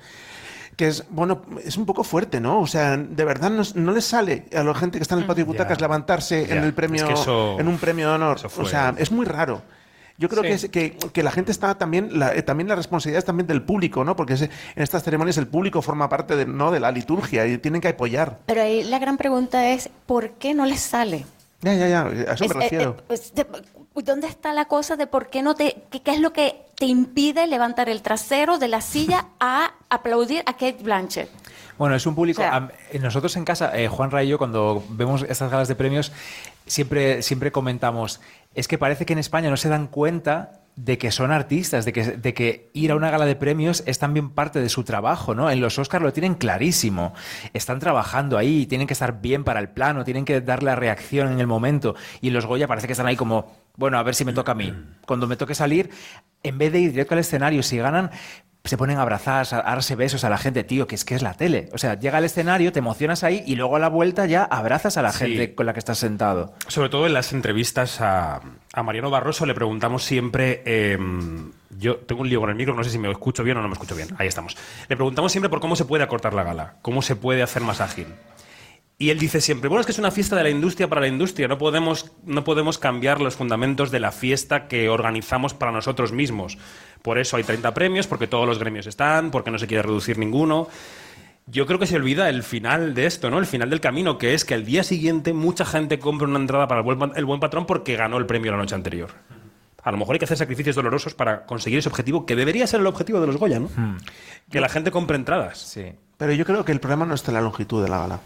que 0.77 0.89
es, 0.89 1.05
bueno, 1.11 1.43
es 1.63 1.77
un 1.77 1.85
poco 1.85 2.03
fuerte, 2.05 2.41
¿no? 2.41 2.61
O 2.61 2.67
sea, 2.67 2.97
de 2.97 3.25
verdad 3.25 3.51
no, 3.51 3.63
no 3.75 3.93
les 3.93 4.05
sale 4.07 4.47
a 4.57 4.63
la 4.63 4.75
gente 4.75 4.99
que 4.99 5.03
está 5.03 5.15
en 5.17 5.21
el 5.23 5.27
patio 5.27 5.45
de 5.45 5.49
butacas 5.51 5.77
Ya. 5.77 5.83
levantarse 5.85 6.51
en 6.51 6.65
el 6.65 6.73
premio, 6.73 7.03
Es 7.03 7.09
que 7.09 7.13
eso- 7.21 7.61
en 7.61 7.69
un 7.69 7.77
premio 7.77 8.09
de 8.09 8.15
honor. 8.15 8.39
fue- 8.49 8.65
O 8.65 8.67
sea, 8.67 8.95
es 8.97 9.11
muy 9.13 9.27
raro. 9.27 9.61
Yo 10.21 10.29
creo 10.29 10.43
Sí. 10.43 10.49
que, 10.49 10.55
es- 10.55 10.99
que, 11.01 11.11
que 11.13 11.23
la 11.23 11.31
gente 11.33 11.51
está 11.51 11.77
también, 11.79 12.19
la, 12.19 12.35
eh, 12.35 12.43
también 12.43 12.69
la 12.69 12.75
responsabilidad 12.77 13.19
es 13.21 13.25
también 13.25 13.47
del 13.47 13.63
público, 13.63 14.05
¿no? 14.05 14.15
Porque 14.17 14.35
es- 14.35 14.43
en 14.43 14.51
estas 14.77 15.03
ceremonias 15.03 15.39
el 15.39 15.47
público 15.49 15.81
forma 15.81 16.09
parte 16.11 16.37
de, 16.37 16.45
¿no? 16.45 16.71
de 16.71 16.79
la 16.79 16.93
liturgia 16.93 17.47
y 17.47 17.57
tienen 17.57 17.81
que 17.81 17.89
apoyar. 17.89 18.39
Pero 18.47 18.61
ahí 18.63 18.85
la 18.85 18.99
gran 18.99 19.17
pregunta 19.17 19.71
es, 19.71 19.89
¿por 20.07 20.33
qué 20.33 20.53
no 20.55 20.67
les 20.67 20.81
sale? 20.81 21.25
Ya, 21.63 21.75
ya, 21.75 21.89
ya, 21.89 22.03
a 22.03 22.35
eso 22.35 22.45
Es- 22.45 22.55
me 22.55 22.61
eh, 22.67 22.69
refiero. 22.69 22.97
eh, 22.99 23.03
pues, 23.09 23.35
de- 23.35 23.47
¿Dónde 24.05 24.29
está 24.29 24.53
la 24.55 24.65
cosa 24.67 24.97
de 24.97 25.07
por 25.07 25.29
qué 25.31 25.43
no 25.43 25.55
te... 25.55 25.83
qué, 25.91 26.01
qué 26.01 26.13
es 26.13 26.21
lo 26.21 26.33
que 26.33 26.63
te 26.77 26.87
impide 26.87 27.47
levantar 27.47 27.89
el 27.91 28.01
trasero 28.03 28.57
de 28.57 28.69
la 28.69 28.81
silla 28.81 29.27
a 29.41 29.73
aplaudir 29.91 30.43
a 30.47 30.53
Kate 30.53 30.79
Blanchett? 30.83 31.29
Bueno, 31.81 31.95
es 31.95 32.05
un 32.05 32.15
público. 32.15 32.43
O 32.43 32.45
sea- 32.45 32.57
am- 32.57 32.69
nosotros 33.01 33.35
en 33.39 33.47
casa, 33.47 33.75
eh, 33.75 33.89
Juan 33.89 34.11
y 34.23 34.29
yo, 34.29 34.37
cuando 34.37 34.85
vemos 34.91 35.25
estas 35.27 35.51
galas 35.51 35.67
de 35.67 35.75
premios, 35.75 36.13
siempre, 36.67 37.23
siempre 37.23 37.53
comentamos: 37.53 38.21
es 38.55 38.69
que 38.69 38.77
parece 38.77 39.07
que 39.07 39.15
en 39.15 39.19
España 39.19 39.49
no 39.49 39.57
se 39.57 39.71
dan 39.71 39.87
cuenta 39.87 40.61
de 40.77 40.99
que 40.99 41.11
son 41.11 41.33
artistas, 41.33 41.87
de 41.87 41.95
que, 41.95 42.05
de 42.05 42.35
que 42.35 42.69
ir 42.75 42.93
a 42.93 42.97
una 42.97 43.11
gala 43.11 43.25
de 43.25 43.35
premios 43.35 43.83
es 43.87 43.99
también 43.99 44.29
parte 44.29 44.61
de 44.61 44.69
su 44.69 44.85
trabajo, 44.85 45.35
¿no? 45.35 45.51
En 45.51 45.63
los 45.63 45.79
Oscars 45.79 46.05
lo 46.05 46.13
tienen 46.13 46.35
clarísimo. 46.35 47.15
Están 47.55 47.79
trabajando 47.79 48.37
ahí, 48.37 48.67
tienen 48.67 48.87
que 48.87 48.93
estar 48.93 49.23
bien 49.23 49.43
para 49.43 49.59
el 49.59 49.71
plano, 49.71 50.05
tienen 50.05 50.27
que 50.27 50.43
dar 50.43 50.63
la 50.63 50.77
reacción 50.77 51.33
en 51.33 51.41
el 51.41 51.47
momento. 51.47 51.95
Y 52.21 52.29
en 52.29 52.35
los 52.35 52.45
Goya 52.45 52.69
parece 52.69 52.89
que 52.89 52.93
están 52.93 53.07
ahí 53.07 53.17
como, 53.17 53.57
bueno, 53.77 53.99
a 53.99 54.03
ver 54.03 54.15
si 54.15 54.27
me 54.27 54.35
toca 54.35 54.53
a 54.53 54.55
mí. 54.55 54.71
Cuando 55.07 55.27
me 55.27 55.37
toque 55.37 55.55
salir, 55.55 55.89
en 56.43 56.59
vez 56.59 56.73
de 56.73 56.81
ir 56.81 56.91
directo 56.91 57.15
al 57.15 57.21
escenario, 57.21 57.63
si 57.63 57.79
ganan, 57.79 58.11
se 58.65 58.77
ponen 58.77 58.99
a 58.99 59.03
abrazar, 59.03 59.47
a 59.53 59.63
darse 59.63 59.97
besos 59.97 60.23
a 60.25 60.29
la 60.31 60.37
gente, 60.39 60.65
tío, 60.65 60.87
que 60.87 60.95
es 60.95 61.05
que 61.05 61.15
es 61.15 61.23
la 61.23 61.35
tele. 61.35 61.69
O 61.73 61.79
sea, 61.79 61.99
llega 61.99 62.19
al 62.19 62.25
escenario, 62.25 62.73
te 62.73 62.79
emocionas 62.81 63.25
ahí 63.25 63.43
y 63.47 63.57
luego 63.57 63.77
a 63.77 63.79
la 63.79 63.89
vuelta 63.89 64.27
ya 64.27 64.45
abrazas 64.45 64.97
a 64.97 65.03
la 65.03 65.13
Sí. 65.13 65.19
gente 65.21 65.55
con 65.55 65.67
la 65.67 65.73
que 65.73 65.79
estás 65.79 65.99
sentado. 65.99 66.53
Sobre 66.69 66.89
todo 66.91 67.07
en 67.07 67.15
las 67.15 67.33
entrevistas 67.33 68.01
a, 68.01 68.41
a 68.73 68.83
Mariano 68.83 69.11
Barroso 69.11 69.47
le 69.47 69.55
preguntamos 69.55 70.05
siempre. 70.05 70.63
eh, 70.67 70.99
yo 71.79 71.97
tengo 71.97 72.21
un 72.21 72.29
lío 72.29 72.41
con 72.41 72.51
el 72.51 72.57
micro, 72.57 72.75
no 72.75 72.85
sé 72.85 72.91
si 72.91 72.99
me 72.99 73.11
escucho 73.11 73.43
bien 73.43 73.57
o 73.57 73.63
no 73.63 73.69
me 73.69 73.73
escucho 73.73 73.95
bien. 73.97 74.09
Ahí 74.19 74.27
estamos. 74.29 74.55
Le 74.89 74.97
preguntamos 74.97 75.33
siempre 75.33 75.49
por 75.49 75.61
cómo 75.61 75.77
se 75.77 75.87
puede 75.87 76.05
acortar 76.05 76.35
la 76.35 76.43
gala, 76.43 76.75
cómo 76.83 77.01
se 77.01 77.17
puede 77.17 77.43
hacer 77.43 77.63
más 77.63 77.81
ágil. 77.81 78.07
Y 79.01 79.09
él 79.09 79.19
dice 79.19 79.41
siempre, 79.41 79.71
bueno, 79.71 79.81
es 79.81 79.87
que 79.87 79.93
es 79.93 79.99
una 79.99 80.11
fiesta 80.11 80.37
de 80.37 80.43
la 80.43 80.51
industria 80.51 80.87
para 80.87 81.01
la 81.01 81.09
industria, 81.09 81.49
no 81.49 81.57
podemos, 81.57 82.13
no 82.27 82.45
podemos 82.45 82.77
cambiar 82.77 83.23
los 83.23 83.35
fundamentos 83.35 83.91
de 83.91 83.99
la 83.99 84.13
fiesta 84.13 84.69
que 84.69 84.91
organizamos 84.91 85.55
para 85.55 85.73
nosotros 85.73 86.13
mismos. 86.13 86.59
Por 87.01 87.19
eso 87.19 87.39
hay 87.39 87.43
30 87.43 87.73
premios, 87.73 88.07
porque 88.07 88.27
todos 88.27 88.47
los 88.47 88.59
gremios 88.59 88.87
están, 88.87 89.31
porque 89.31 89.51
no 89.51 89.59
se 89.59 89.67
quiere 89.67 89.85
reducir 89.85 90.19
ninguno. 90.19 90.69
Yo 91.47 91.65
creo 91.67 91.79
que 91.79 91.87
se 91.87 91.97
olvida 91.97 92.29
el 92.29 92.43
final 92.43 92.93
de 92.93 93.07
esto, 93.07 93.31
¿no? 93.31 93.39
El 93.39 93.47
final 93.47 93.71
del 93.71 93.81
camino, 93.81 94.19
que 94.19 94.35
es 94.35 94.45
que 94.45 94.53
al 94.53 94.67
día 94.67 94.85
siguiente 94.85 95.33
mucha 95.33 95.65
gente 95.65 95.99
compra 95.99 96.29
una 96.29 96.39
entrada 96.39 96.69
para 96.69 96.83
el 96.83 97.25
buen, 97.25 97.41
patrón 97.41 97.65
porque 97.65 97.97
ganó 97.97 98.19
el 98.19 98.27
premio 98.27 98.53
la 98.53 98.59
noche 98.59 98.75
anterior. 98.75 99.13
A 99.83 99.93
lo 99.93 99.97
mejor 99.97 100.17
hay 100.17 100.19
que 100.19 100.27
hacer 100.27 100.37
sacrificios 100.37 100.77
dolorosos 100.77 101.15
para 101.15 101.47
conseguir 101.47 101.79
ese 101.79 101.89
objetivo, 101.89 102.27
que 102.27 102.37
debería 102.37 102.67
ser 102.67 102.81
el 102.81 102.87
objetivo 102.87 103.19
de 103.19 103.29
los 103.29 103.39
Goya, 103.39 103.61
¿no? 103.61 103.71
Que 104.51 104.61
la 104.61 104.69
gente 104.69 104.91
compre 104.91 105.17
entradas. 105.17 105.59
Sí. 105.59 105.87
Pero 106.19 106.35
yo 106.35 106.45
creo 106.45 106.67
que 106.67 106.73
el 106.73 106.81
problema 106.81 107.07
no 107.07 107.15
está 107.15 107.31
en 107.31 107.37
la 107.37 107.41
longitud 107.41 107.83
de 107.83 107.89
la 107.89 108.01
gala. 108.01 108.21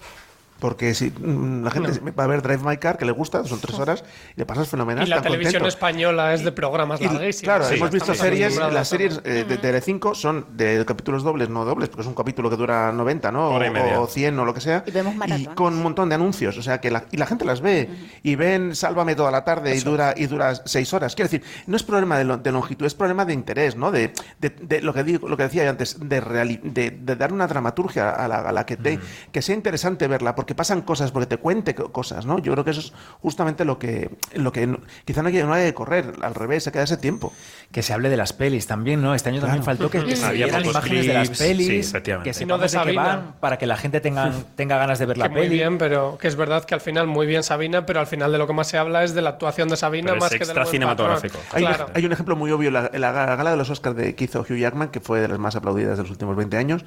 Porque 0.60 0.94
si 0.94 1.10
mm, 1.10 1.64
la 1.64 1.70
gente 1.70 2.00
va 2.18 2.24
a 2.24 2.26
ver 2.26 2.40
Drive 2.40 2.62
My 2.64 2.76
Car, 2.78 2.96
que 2.96 3.04
le 3.04 3.12
gusta, 3.12 3.44
son 3.44 3.60
tres 3.60 3.78
horas, 3.78 4.04
y 4.34 4.40
le 4.40 4.46
pasas 4.46 4.68
fenomenal. 4.68 5.06
Y 5.06 5.10
la 5.10 5.20
televisión 5.20 5.60
contento. 5.62 5.68
españa 5.68 6.32
es 6.32 6.44
de 6.44 6.52
programas 6.52 7.00
Y, 7.00 7.04
larguísimos. 7.04 7.42
claro, 7.42 7.64
Sí, 7.64 7.74
hemos 7.74 7.90
visto 7.90 8.14
series, 8.14 8.56
las 8.56 8.88
series 8.88 9.20
eh, 9.24 9.44
de 9.46 9.58
Telecinco 9.58 10.14
son 10.14 10.46
de 10.56 10.84
capítulos 10.86 11.22
dobles, 11.22 11.48
no 11.50 11.64
dobles, 11.64 11.88
porque 11.88 12.02
es 12.02 12.06
un 12.06 12.14
capítulo 12.14 12.48
que 12.50 12.56
dura 12.56 12.92
90, 12.92 13.30
¿no? 13.32 13.48
O-. 13.50 14.02
O 14.02 14.06
100 14.06 14.38
o 14.38 14.44
lo 14.44 14.54
que 14.54 14.60
sea. 14.60 14.84
Y 14.86 14.90
vemos 14.92 15.14
Y 15.36 15.46
con 15.48 15.74
un 15.74 15.82
montón 15.82 16.08
de 16.08 16.14
anuncios, 16.14 16.56
o 16.56 16.62
sea, 16.62 16.80
que 16.80 16.90
la, 16.90 17.04
y 17.10 17.16
la 17.16 17.26
gente 17.26 17.44
las 17.44 17.60
ve. 17.60 17.90
Y 18.22 18.36
ven 18.36 18.74
Sálvame 18.74 19.14
toda 19.16 19.30
la 19.30 19.44
tarde 19.44 19.74
y 19.74 19.80
dura, 19.80 20.14
y 20.16 20.26
dura 20.26 20.54
seis 20.64 20.92
horas. 20.94 21.14
Quiero 21.14 21.28
decir, 21.30 21.42
no 21.66 21.76
es 21.76 21.82
problema 21.82 22.16
de, 22.16 22.24
lo- 22.24 22.36
de 22.38 22.52
longitud, 22.52 22.86
es 22.86 22.94
problema 22.94 23.24
de 23.24 23.34
interés, 23.34 23.76
¿no? 23.76 23.90
De, 23.90 24.12
de- 24.40 24.50
de 24.50 24.80
lo, 24.80 24.94
que 24.94 25.02
digo, 25.04 25.28
lo 25.28 25.36
que 25.36 25.42
decía 25.42 25.64
yo 25.64 25.70
antes, 25.70 25.96
de, 26.00 26.22
reali- 26.22 26.60
de, 26.62 26.90
de 26.92 27.16
dar 27.16 27.32
una 27.32 27.46
dramaturgia 27.46 28.10
a 28.10 28.28
la, 28.28 28.36
a 28.40 28.52
la 28.52 28.64
que, 28.64 28.76
te, 28.76 28.98
que 29.32 29.42
sea 29.42 29.54
interesante 29.54 30.06
verla, 30.08 30.34
porque 30.34 30.53
pasan 30.54 30.82
cosas, 30.82 31.10
porque 31.12 31.26
te 31.26 31.36
cuente 31.36 31.74
co- 31.74 31.92
cosas, 31.92 32.26
¿no? 32.26 32.38
Yo 32.38 32.52
creo 32.52 32.64
que 32.64 32.70
eso 32.70 32.80
es 32.80 32.92
justamente 33.20 33.64
lo 33.64 33.78
que, 33.78 34.10
lo 34.34 34.52
que 34.52 34.66
no- 34.66 34.78
quizá 35.04 35.22
no 35.22 35.28
hay, 35.28 35.34
que- 35.34 35.44
no 35.44 35.52
hay 35.52 35.66
que 35.66 35.74
correr, 35.74 36.12
al 36.22 36.34
revés, 36.34 36.66
hay 36.66 36.72
que 36.72 36.78
darse 36.78 36.96
tiempo. 36.96 37.32
Que 37.72 37.82
se 37.82 37.92
hable 37.92 38.08
de 38.08 38.16
las 38.16 38.32
pelis 38.32 38.66
también, 38.66 39.02
¿no? 39.02 39.14
Este 39.14 39.28
año 39.30 39.40
también 39.40 39.62
faltó 39.64 39.90
que, 39.90 40.04
que 40.04 40.16
se 40.16 40.32
vieran 40.32 40.64
imágenes 40.64 41.06
de 41.06 41.12
las 41.14 41.30
pelis, 41.30 41.88
sí, 41.90 42.00
que 42.02 42.10
Y 42.40 42.44
no 42.46 42.58
de 42.58 42.68
de 42.68 42.92
van, 42.94 43.34
para 43.40 43.58
que 43.58 43.66
la 43.66 43.76
gente 43.76 44.00
tenga, 44.00 44.30
tenga 44.56 44.78
ganas 44.78 44.98
de 44.98 45.06
ver 45.06 45.18
la 45.18 45.24
Que 45.28 45.30
muy 45.34 45.42
peli. 45.42 45.54
bien, 45.56 45.78
pero 45.78 46.16
que 46.18 46.28
es 46.28 46.36
verdad 46.36 46.64
que 46.64 46.74
al 46.74 46.80
final 46.80 47.06
muy 47.06 47.26
bien 47.26 47.42
Sabina, 47.42 47.86
pero 47.86 48.00
al 48.00 48.06
final 48.06 48.30
de 48.32 48.38
lo 48.38 48.46
que 48.46 48.52
más 48.52 48.68
se 48.68 48.78
habla 48.78 49.04
es 49.04 49.14
de 49.14 49.22
la 49.22 49.30
actuación 49.30 49.68
de 49.68 49.76
Sabina 49.76 50.06
Pero 50.12 50.16
es 50.16 50.20
más 50.22 50.30
que 50.30 50.38
del 50.38 50.42
extra 50.48 50.62
buen 50.64 50.70
cinematográfico. 50.72 51.38
Hay, 51.52 51.62
un- 51.64 51.68
Claro. 51.68 51.86
hay 51.94 52.04
un 52.06 52.12
ejemplo 52.12 52.36
muy 52.36 52.50
obvio, 52.50 52.70
la, 52.70 52.90
la 52.92 53.12
gala 53.12 53.50
de 53.50 53.56
los 53.56 53.70
Oscars 53.70 53.96
de, 53.96 54.14
que 54.14 54.24
hizo 54.24 54.40
Hugh 54.40 54.56
Jackman, 54.56 54.88
que 54.88 55.00
fue 55.00 55.20
de 55.20 55.28
las 55.28 55.38
más 55.38 55.56
aplaudidas 55.56 55.96
de 55.96 56.02
los 56.02 56.10
últimos 56.10 56.36
20 56.36 56.56
años. 56.56 56.84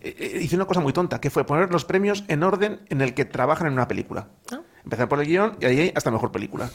Eh, 0.00 0.14
eh, 0.18 0.38
hizo 0.42 0.56
una 0.56 0.66
cosa 0.66 0.80
muy 0.80 0.92
tonta, 0.92 1.20
que 1.20 1.30
fue 1.30 1.44
poner 1.44 1.70
los 1.70 1.84
premios 1.84 2.24
en 2.28 2.42
orden 2.42 2.80
en 2.88 3.00
el 3.00 3.14
que 3.14 3.24
trabajan 3.24 3.66
en 3.66 3.72
una 3.74 3.88
película. 3.88 4.28
Empezar 4.84 5.08
por 5.08 5.20
el 5.20 5.26
guion 5.26 5.56
y 5.60 5.64
ahí 5.66 5.92
hasta 5.94 6.10
mejor 6.10 6.32
película. 6.32 6.70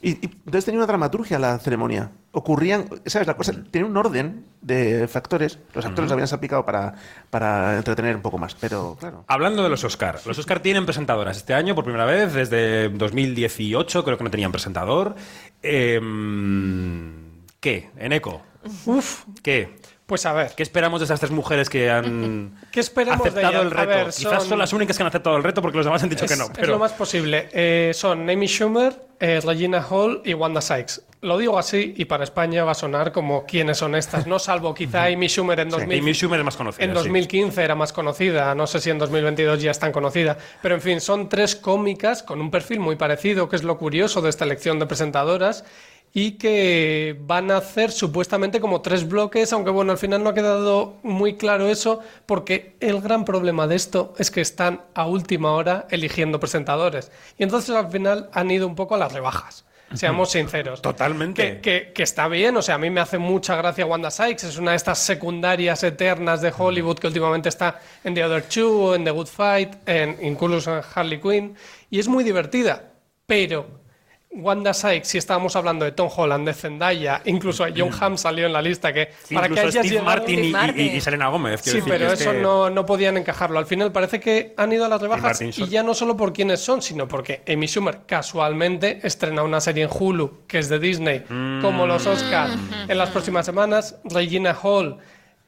Y, 0.00 0.10
y 0.10 0.24
entonces 0.24 0.64
tenía 0.64 0.78
una 0.78 0.86
dramaturgia 0.86 1.38
la 1.40 1.58
ceremonia. 1.58 2.12
Ocurrían, 2.30 2.88
¿sabes? 3.06 3.26
La 3.26 3.36
cosa, 3.36 3.52
tenía 3.70 3.88
un 3.88 3.96
orden 3.96 4.46
de 4.60 5.08
factores. 5.08 5.58
Los 5.74 5.84
actores 5.84 6.08
lo 6.08 6.14
habían 6.14 6.28
salpicado 6.28 6.64
para, 6.64 6.94
para 7.30 7.78
entretener 7.78 8.14
un 8.14 8.22
poco 8.22 8.38
más, 8.38 8.54
pero 8.54 8.96
claro. 9.00 9.24
Hablando 9.26 9.64
de 9.64 9.70
los 9.70 9.82
Oscar, 9.82 10.20
los 10.24 10.38
Oscar 10.38 10.60
tienen 10.60 10.84
presentadoras 10.84 11.36
este 11.36 11.54
año 11.54 11.74
por 11.74 11.82
primera 11.82 12.04
vez 12.04 12.32
desde 12.32 12.90
2018, 12.90 14.04
creo 14.04 14.16
que 14.16 14.24
no 14.24 14.30
tenían 14.30 14.52
presentador. 14.52 15.16
Em, 15.62 17.42
¿Qué? 17.58 17.90
¿En 17.96 18.12
eco? 18.12 18.42
Uf, 18.86 19.24
¿Qué? 19.42 19.80
Pues 20.08 20.24
a 20.24 20.32
ver. 20.32 20.52
¿Qué 20.56 20.62
esperamos 20.62 21.00
de 21.00 21.04
esas 21.04 21.20
tres 21.20 21.30
mujeres 21.30 21.68
que 21.68 21.90
han 21.90 22.58
¿Qué 22.72 22.80
esperamos 22.80 23.22
de 23.24 23.28
aceptado 23.28 23.52
ellas? 23.52 23.62
el 23.64 23.70
reto? 23.70 23.88
ver, 23.88 24.06
Quizás 24.06 24.40
son... 24.40 24.48
son- 24.48 24.58
las 24.58 24.72
únicas 24.72 24.96
que 24.96 25.02
han 25.02 25.06
aceptado 25.08 25.36
el 25.36 25.44
reto 25.44 25.60
porque 25.60 25.76
los 25.76 25.84
demás 25.86 26.02
han 26.02 26.08
dicho 26.08 26.24
es, 26.24 26.30
que 26.32 26.36
no. 26.38 26.44
es 26.44 26.50
Pero 26.54 26.68
lo 26.72 26.78
más 26.78 26.92
posible. 26.92 27.48
Eh, 27.52 27.92
son 27.94 28.28
Amy 28.28 28.46
Schumer, 28.46 28.96
eh, 29.20 29.40
Regina 29.44 29.84
Hall 29.88 30.22
y 30.24 30.32
Wanda 30.32 30.62
Sykes. 30.62 31.02
Lo 31.20 31.36
digo 31.36 31.58
así 31.58 31.94
y 31.96 32.04
para 32.06 32.22
España 32.24 32.62
va 32.64 32.70
a 32.72 32.74
sonar 32.74 33.10
como 33.12 33.44
quiénes 33.44 33.76
son 33.76 33.96
estas, 33.96 34.26
no 34.28 34.38
salvo 34.38 34.72
quizá 34.72 35.04
Amy 35.06 35.26
Schumer 35.28 35.58
en 35.60 35.68
2000, 35.68 35.98
Amy 36.00 36.12
Schumer 36.14 36.38
es 36.38 36.44
más 36.44 36.56
conocida. 36.56 36.84
En 36.84 36.90
sí. 36.92 36.94
2015 36.94 37.62
era 37.62 37.74
más 37.74 37.92
conocida, 37.92 38.54
no 38.54 38.66
sé 38.68 38.80
si 38.80 38.88
en 38.90 38.98
2022 38.98 39.60
ya 39.60 39.72
es 39.72 39.78
tan 39.80 39.90
conocida, 39.90 40.38
pero 40.62 40.76
en 40.76 40.80
fin, 40.80 41.00
son 41.00 41.28
tres 41.28 41.56
cómicas 41.56 42.22
con 42.22 42.40
un 42.40 42.52
perfil 42.52 42.78
muy 42.78 42.94
parecido, 42.96 43.48
que 43.48 43.56
es 43.56 43.64
lo 43.64 43.76
curioso 43.78 44.22
de 44.22 44.30
esta 44.30 44.44
elección 44.44 44.78
de 44.78 44.86
presentadoras, 44.86 45.64
y 46.14 46.32
que 46.32 47.16
van 47.20 47.50
a 47.50 47.58
hacer 47.58 47.92
supuestamente 47.92 48.60
como 48.60 48.80
tres 48.80 49.06
bloques, 49.08 49.52
aunque 49.52 49.70
bueno, 49.70 49.92
al 49.92 49.98
final 49.98 50.22
no 50.24 50.30
ha 50.30 50.34
quedado 50.34 50.96
muy 51.02 51.36
claro 51.36 51.68
eso, 51.68 52.00
porque 52.26 52.76
el 52.80 53.00
gran 53.00 53.24
problema 53.24 53.66
de 53.66 53.76
esto 53.76 54.14
es 54.18 54.30
que 54.30 54.40
están 54.40 54.82
a 54.94 55.06
última 55.06 55.52
hora 55.52 55.86
eligiendo 55.90 56.40
presentadores, 56.40 57.12
y 57.36 57.42
entonces 57.42 57.74
al 57.76 57.90
final 57.90 58.30
han 58.32 58.50
ido 58.50 58.66
un 58.66 58.74
poco 58.74 58.94
a 58.94 58.98
las 58.98 59.12
rebajas. 59.12 59.64
Seamos 59.94 60.32
sinceros. 60.32 60.82
Totalmente. 60.82 61.42
Que, 61.42 61.60
que- 61.62 61.92
que 61.94 62.02
está 62.02 62.28
bien, 62.28 62.54
o 62.58 62.60
sea, 62.60 62.74
a 62.74 62.78
mí 62.78 62.90
me 62.90 63.00
hace 63.00 63.16
mucha 63.16 63.56
gracia 63.56 63.86
Wanda 63.86 64.10
Sykes, 64.10 64.46
es 64.48 64.58
una 64.58 64.72
de 64.72 64.76
estas 64.76 64.98
secundarias 64.98 65.82
eternas 65.82 66.42
de 66.42 66.52
Hollywood 66.56 66.98
que 66.98 67.06
últimamente 67.06 67.48
está 67.48 67.80
en 68.04 68.12
The 68.12 68.22
Other 68.24 68.42
Two 68.42 68.94
en 68.94 69.04
The 69.04 69.10
Good 69.12 69.28
Fight, 69.28 69.76
en, 69.86 70.18
incluso 70.20 70.76
en 70.76 70.82
Harley 70.94 71.20
Quinn, 71.20 71.54
y 71.88 71.98
es 72.00 72.06
muy 72.06 72.22
divertida, 72.22 72.92
pero 73.26 73.66
Wanda 74.30 74.74
Sykes, 74.74 75.08
si 75.08 75.18
estábamos 75.18 75.56
hablando 75.56 75.84
de 75.84 75.92
Tom 75.92 76.08
Holland, 76.14 76.46
de 76.46 76.52
Zendaya, 76.54 77.22
incluso 77.24 77.64
John 77.74 77.90
Hamm 77.98 78.18
salió 78.18 78.46
en 78.46 78.52
la 78.52 78.60
lista, 78.62 78.92
que 78.92 79.08
Sí, 79.24 79.34
para 79.34 79.48
que 79.48 79.58
hayas 79.58 79.86
Steve 79.86 80.02
Martin, 80.02 80.44
y- 80.76 81.00
Selena 81.00 81.28
Gómez. 81.28 81.60
Sí, 81.62 81.70
decir, 81.70 81.84
pero 81.88 82.12
es 82.12 82.20
eso 82.20 82.32
que- 82.32 82.38
no, 82.40 82.68
no 82.70 82.84
podían 82.86 83.16
encajarlo. 83.16 83.58
Al 83.58 83.66
final 83.66 83.90
parece 83.90 84.20
que 84.20 84.54
han 84.56 84.72
ido 84.72 84.84
a 84.84 84.88
las 84.88 85.00
rebajas 85.00 85.40
y 85.40 85.66
ya 85.68 85.82
no 85.82 85.94
solo 85.94 86.16
por 86.16 86.32
quiénes 86.32 86.60
son, 86.60 86.82
sino 86.82 87.08
porque 87.08 87.42
Amy 87.48 87.66
Schumer 87.66 88.00
casualmente 88.06 89.00
estrena 89.02 89.42
una 89.42 89.60
serie 89.60 89.84
en 89.84 89.90
Hulu 89.92 90.42
que 90.46 90.58
es 90.58 90.68
de 90.68 90.78
Disney, 90.78 91.24
como 91.62 91.86
los 91.86 92.06
Oscars, 92.06 92.52
en 92.86 92.98
las 92.98 93.08
próximas 93.10 93.46
semanas. 93.46 93.96
Regina 94.04 94.54
Hall, 94.62 94.98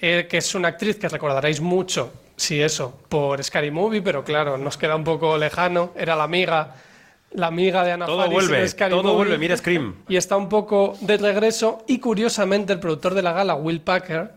eh, 0.01 0.27
que 0.29 0.39
es 0.39 0.55
una 0.55 0.69
actriz 0.69 0.97
que 0.97 1.09
recordaréis 1.09 1.61
mucho, 1.61 2.13
si 2.35 2.61
eso, 2.63 2.99
por 3.11 3.45
Scary 3.45 3.71
Movie, 3.71 4.01
pero 4.01 4.25
claro, 4.25 4.57
nos 4.57 4.79
queda 4.79 4.97
un 4.97 5.05
poco 5.05 5.37
lejano. 5.37 5.93
Era 5.95 6.17
la 6.17 6.25
amiga, 6.25 6.75
la 7.33 7.47
amiga 7.47 7.85
de 7.85 7.93
Anna 7.93 8.07
Todo 8.07 8.19
Faris 8.19 8.33
vuelve, 8.33 8.65
en 8.65 8.91
todo 8.91 9.03
Movie 9.03 9.15
vuelve. 9.17 9.39
Mira 9.39 9.57
Scream. 9.57 9.95
y 10.09 10.17
está 10.17 10.37
un 10.37 10.49
poco 10.49 10.97
de 11.01 11.17
regreso. 11.17 11.85
Y 11.87 11.99
curiosamente, 11.99 12.73
el 12.73 12.81
productor 12.81 13.15
de 13.15 13.23
la 13.23 13.33
gala, 13.33 13.55
Will 13.55 13.81
Packer, 13.81 14.33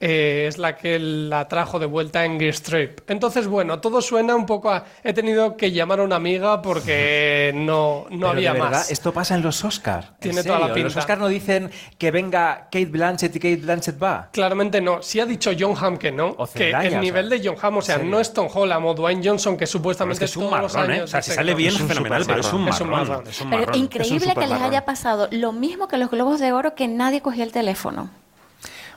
eh, 0.00 0.46
es 0.48 0.56
la 0.58 0.76
que 0.76 0.98
la 0.98 1.46
trajo 1.46 1.78
de 1.78 1.86
vuelta 1.86 2.24
en 2.24 2.40
Gear 2.40 2.54
Strip. 2.54 3.00
Entonces, 3.10 3.46
bueno, 3.46 3.80
todo 3.80 4.00
suena 4.00 4.34
un 4.34 4.46
poco 4.46 4.70
a... 4.70 4.84
He 5.04 5.12
tenido 5.12 5.56
que 5.56 5.70
llamar 5.72 6.00
a 6.00 6.04
una 6.04 6.16
amiga 6.16 6.62
porque 6.62 7.52
no, 7.54 8.06
no 8.10 8.16
Pero 8.16 8.28
había 8.28 8.52
de 8.54 8.60
verdad, 8.60 8.78
más. 8.78 8.90
Esto 8.90 9.12
pasa 9.12 9.34
en 9.34 9.42
los 9.42 9.62
Oscars. 9.64 10.08
Tiene 10.18 10.42
toda 10.42 10.58
la 10.58 10.68
Los 10.68 10.74
pinta. 10.74 10.98
Oscars 10.98 11.20
no 11.20 11.28
dicen 11.28 11.70
que 11.98 12.10
venga 12.10 12.62
Kate 12.72 12.86
Blanchett 12.86 13.36
y 13.36 13.38
Kate 13.38 13.56
Blanchett 13.56 14.02
va. 14.02 14.30
Claramente 14.32 14.80
no. 14.80 15.02
Si 15.02 15.20
ha 15.20 15.26
dicho 15.26 15.50
John 15.58 15.74
Hamm 15.78 15.98
que 15.98 16.10
no, 16.10 16.34
O 16.38 16.46
que 16.46 16.70
el 16.70 16.94
o 16.96 17.00
nivel 17.00 17.28
sea, 17.28 17.38
de 17.38 17.46
John 17.48 17.56
Hamm, 17.60 17.76
o 17.76 17.82
sea, 17.82 17.98
no 17.98 18.20
es 18.20 18.32
Tom 18.32 18.48
Holland 18.52 18.86
o 18.86 18.94
Dwayne 18.94 19.22
Johnson, 19.22 19.54
que 19.56 19.58
Pero 19.58 19.64
es 19.64 19.70
supuestamente 19.70 20.18
que 20.20 20.24
es 20.24 20.36
un 20.36 20.48
todos 20.48 20.62
los 20.62 20.74
marrón, 20.74 20.90
¿eh? 20.90 20.94
años 20.94 21.04
O 21.04 21.08
sea, 21.08 21.22
si 21.22 21.32
sale 21.32 21.54
bien 21.54 21.68
Es 21.70 21.74
es 21.76 21.80
un 21.82 21.88
fenomenal, 21.88 22.24
pero 22.26 22.40
es 22.40 22.52
un 22.52 22.68
Es 22.68 22.80
un 22.80 22.88
marrón. 22.90 23.08
marrón. 23.08 23.26
Es 23.28 23.40
un 23.40 23.50
Pero 23.50 23.66
marrón. 23.66 23.78
increíble 23.78 24.34
que 24.34 24.46
les 24.46 24.60
haya 24.62 24.84
pasado 24.84 25.28
lo 25.30 25.52
mismo 25.52 25.88
que 25.88 25.98
los 25.98 26.10
globos 26.10 26.40
de 26.40 26.52
oro 26.52 26.74
que 26.74 26.88
nadie 26.88 27.20
cogía 27.20 27.44
el 27.44 27.52
teléfono. 27.52 28.10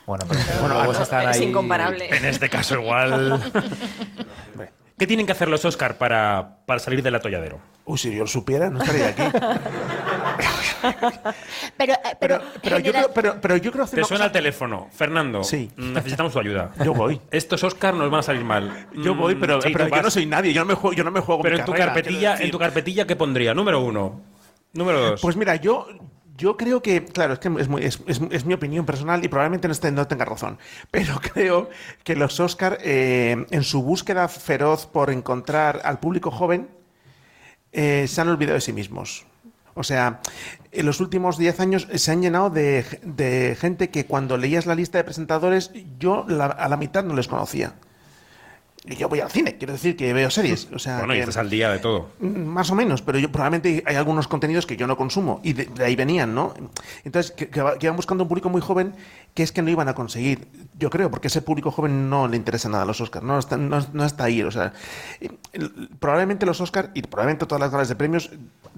Bueno, 0.05 0.25
pero 0.27 0.75
bueno, 0.75 0.93
se 0.93 1.03
están 1.03 1.29
es 1.29 1.37
ahí- 1.37 1.43
incomparable. 1.47 2.09
En 2.15 2.25
este 2.25 2.49
caso 2.49 2.75
igual... 2.79 3.41
¿Qué 4.97 5.07
tienen 5.07 5.25
que 5.25 5.31
hacer 5.31 5.47
los 5.49 5.65
Oscar 5.65 5.97
para, 5.97 6.57
para 6.67 6.79
salir 6.79 7.01
del 7.01 7.15
atolladero? 7.15 7.59
Uy, 7.85 7.97
si 7.97 8.13
yo 8.13 8.19
lo 8.21 8.27
supiera, 8.27 8.69
no 8.69 8.79
estaría 8.81 9.07
aquí. 9.09 9.23
Pero, 11.77 11.93
eh, 11.93 11.97
pero, 12.19 12.39
Pero, 12.39 12.41
pero, 12.61 12.79
yo, 12.79 12.91
creo, 12.91 13.11
pero, 13.13 13.41
pero 13.41 13.57
yo 13.57 13.71
creo 13.71 13.83
hacer 13.85 13.99
Te 13.99 14.05
suena 14.05 14.19
cosa- 14.19 14.25
el 14.27 14.31
teléfono. 14.31 14.89
Fernando, 14.93 15.43
Sí. 15.43 15.71
necesitamos 15.77 16.33
tu 16.33 16.39
ayuda. 16.39 16.71
Yo 16.83 16.93
voy. 16.93 17.19
Estos 17.31 17.63
Oscar 17.63 17.93
nos 17.93 18.09
van 18.11 18.19
a 18.19 18.23
salir 18.23 18.43
mal. 18.43 18.87
Yo 18.93 19.15
voy, 19.15 19.35
pero, 19.35 19.57
Mm, 19.57 19.67
y 19.67 19.73
pero 19.73 19.85
tú 19.85 19.89
yo 19.89 19.95
vas. 19.95 20.03
no 20.03 20.11
soy 20.11 20.25
nadie, 20.25 20.53
yo 20.53 20.61
no 20.61 20.67
me 20.67 20.73
juego, 20.75 20.93
yo 20.95 21.03
no 21.03 21.11
me 21.11 21.21
juego 21.21 21.41
Pero 21.41 21.55
mi 21.55 21.59
en 21.61 21.65
tu 21.65 21.73
carpetilla, 21.73 22.35
en 22.37 22.51
tu 22.51 22.59
carpetilla, 22.59 23.07
¿qué 23.07 23.15
pondría? 23.15 23.53
Número 23.53 23.79
uno. 23.81 24.21
Número 24.73 24.99
dos. 25.01 25.21
Pues 25.21 25.35
mira, 25.35 25.55
yo, 25.55 25.87
yo 26.37 26.57
creo 26.57 26.81
que, 26.81 27.05
claro, 27.05 27.33
es 27.33 27.39
que 27.39 27.49
es, 27.59 27.67
muy- 27.67 27.83
es- 27.83 28.01
es- 28.07 28.45
mi 28.45 28.53
opinión 28.53 28.85
personal 28.85 29.23
y 29.23 29.27
probablemente 29.27 29.67
no 29.91 30.07
tenga 30.07 30.25
razón, 30.25 30.57
pero 30.91 31.19
creo 31.21 31.69
que 32.03 32.15
los 32.15 32.39
Oscar, 32.39 32.77
eh, 32.81 33.45
en 33.51 33.63
su 33.63 33.83
búsqueda 33.83 34.27
feroz 34.27 34.85
por 34.87 35.09
encontrar 35.11 35.81
al 35.83 35.99
público 35.99 36.31
joven, 36.31 36.69
eh, 37.71 38.05
se 38.07 38.21
han 38.21 38.29
olvidado 38.29 38.55
de 38.55 38.61
sí 38.61 38.73
mismos. 38.73 39.25
O 39.75 39.83
sea, 39.83 40.21
en 40.71 40.85
los 40.85 40.99
últimos 40.99 41.37
10 41.39 41.59
años 41.59 41.87
se 41.95 42.11
han 42.11 42.21
llenado 42.21 42.51
de, 42.51 42.85
de 43.03 43.57
gente 43.59 43.89
que 43.89 44.05
cuando 44.05 44.37
leías 44.37 44.67
la 44.67 44.75
lista 44.75 44.99
de 44.99 45.03
presentadores, 45.03 45.71
yo 45.97 46.25
la- 46.27 46.45
a 46.45 46.69
la 46.69 46.77
mitad 46.77 47.03
no 47.03 47.15
les 47.15 47.27
conocía. 47.27 47.73
Y 48.85 48.97
yo 48.97 49.07
voy 49.07 49.21
al 49.21 49.31
cine, 49.31 49.57
quiero 49.57 49.71
decir 49.71 49.95
que 49.95 50.11
veo 50.11 50.29
series. 50.29 50.67
O 50.73 50.79
sea, 50.79 50.99
bueno, 50.99 51.15
y 51.15 51.19
estás 51.19 51.37
al 51.37 51.49
día 51.49 51.71
de 51.71 51.79
todo. 51.79 52.09
Mm, 52.19 52.41
Más 52.41 52.69
o 52.69 52.75
menos, 52.75 53.01
pero 53.01 53.17
yo 53.17 53.31
probablemente 53.31 53.81
hay 53.85 53.95
algunos 53.95 54.27
contenidos 54.27 54.65
que 54.65 54.75
yo 54.75 54.87
no 54.87 54.97
consumo 54.97 55.39
y 55.41 55.53
de, 55.53 55.65
de 55.65 55.85
ahí 55.85 55.95
venían, 55.95 56.35
¿no? 56.35 56.53
Entonces, 57.05 57.31
que, 57.31 57.49
iban 57.79 57.95
buscando 57.95 58.25
un 58.25 58.27
público 58.27 58.49
muy 58.49 58.59
joven 58.59 58.93
que 59.33 59.43
es 59.43 59.51
que 59.51 59.61
no 59.61 59.69
iban 59.69 59.87
a 59.87 59.95
conseguir, 59.95 60.47
yo 60.77 60.89
creo, 60.89 61.09
porque 61.09 61.27
ese 61.27 61.41
público 61.41 61.71
joven 61.71 62.09
no 62.09 62.27
le 62.27 62.37
interesa 62.37 62.69
nada 62.69 62.83
a 62.83 62.85
los 62.85 62.99
Oscars, 63.01 63.25
no 63.25 63.39
está, 63.39 63.57
no, 63.57 63.83
no 63.93 64.05
está 64.05 64.25
ahí, 64.25 64.43
o 64.43 64.51
sea, 64.51 64.73
probablemente 65.99 66.45
los 66.45 66.61
Oscars 66.61 66.89
y 66.93 67.01
probablemente 67.01 67.45
todas 67.45 67.61
las 67.61 67.71
galas 67.71 67.89
de 67.89 67.95
premios 67.95 68.29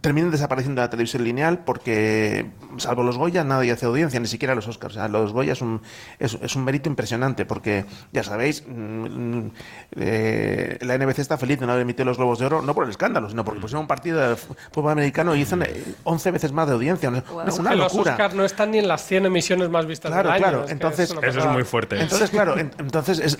terminen 0.01 0.31
desapareciendo 0.31 0.81
de 0.81 0.85
la 0.85 0.89
televisión 0.89 1.23
lineal 1.23 1.59
porque, 1.65 2.45
salvo 2.77 3.03
los 3.03 3.17
Goya, 3.17 3.43
nadie 3.43 3.71
hace 3.71 3.85
audiencia, 3.85 4.19
ni 4.19 4.27
siquiera 4.27 4.53
los 4.55 4.67
Oscars. 4.67 4.95
O 4.95 4.97
sea, 4.99 5.07
los 5.07 5.33
Goya 5.33 5.53
es 5.53 5.61
un, 5.61 5.81
es, 6.19 6.37
es 6.41 6.55
un 6.55 6.63
mérito 6.63 6.89
impresionante 6.89 7.45
porque, 7.45 7.85
ya 8.13 8.23
sabéis, 8.23 8.63
mm, 8.67 9.47
eh, 9.97 10.77
la 10.81 10.97
NBC 10.97 11.19
está 11.19 11.37
feliz 11.37 11.59
de 11.59 11.65
no 11.65 11.71
haber 11.71 11.83
emitido 11.83 12.05
los 12.05 12.17
Globos 12.17 12.39
de 12.39 12.45
Oro, 12.45 12.61
no 12.61 12.73
por 12.73 12.83
el 12.83 12.89
escándalo, 12.89 13.29
sino 13.29 13.45
porque 13.45 13.61
pusieron 13.61 13.81
un 13.83 13.87
partido 13.87 14.19
de 14.29 14.35
fútbol 14.35 14.91
americano 14.91 15.35
y 15.35 15.41
hizo 15.41 15.55
eh, 15.61 15.83
11 16.03 16.31
veces 16.31 16.51
más 16.51 16.67
de 16.67 16.73
audiencia. 16.73 17.09
Una- 17.09 17.23
Es 17.47 17.57
una 17.59 17.69
que 17.71 17.75
los. 17.77 17.95
Oscars 17.95 18.33
no 18.35 18.43
están 18.45 18.71
ni 18.71 18.79
en 18.79 18.87
las 18.87 19.05
100 19.05 19.25
emisiones 19.25 19.69
más 19.69 19.85
vistas 19.85 20.11
Claro, 20.11 20.29
del 20.29 20.33
año. 20.35 20.43
claro. 20.43 20.65
es 20.65 20.71
Entonces, 20.71 21.11
Eso 21.21 21.39
es 21.39 21.45
muy 21.47 21.63
fuerte. 21.63 21.99
Entonces, 22.01 22.29
claro, 22.29 22.57
en- 22.59 22.71
entonces 22.77 23.19
es- 23.19 23.37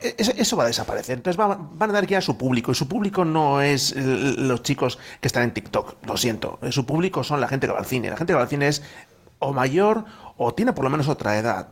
es- 0.00 0.28
eso 0.36 0.56
va 0.56 0.64
a 0.64 0.66
desaparecer. 0.68 1.16
Entonces 1.18 1.38
va- 1.38 1.58
van 1.74 1.90
a 1.90 1.92
dar 1.92 2.06
guía 2.06 2.18
a 2.18 2.22
su 2.22 2.36
público. 2.38 2.72
Y 2.72 2.74
su 2.74 2.88
público 2.88 3.24
no 3.24 3.60
es 3.60 3.92
el- 3.92 4.48
los 4.48 4.62
chicos 4.62 4.98
que 5.20 5.28
están 5.28 5.42
en 5.44 5.52
TikTok, 5.52 5.96
lo 6.06 6.16
siento. 6.16 6.58
Su 6.70 6.86
público 6.86 7.22
son 7.24 7.40
la 7.40 7.48
gente 7.48 7.66
que 7.66 7.72
va 7.72 7.78
al 7.80 7.86
cine. 7.86 8.08
La 8.10 8.16
gente 8.16 8.32
que 8.32 8.36
va 8.36 8.42
al 8.42 8.48
cine 8.48 8.68
es 8.68 8.82
o 9.38 9.52
mayor 9.52 10.04
o 10.36 10.54
tiene 10.54 10.72
por 10.72 10.84
lo 10.84 10.90
menos 10.90 11.08
otra 11.08 11.38
edad 11.38 11.68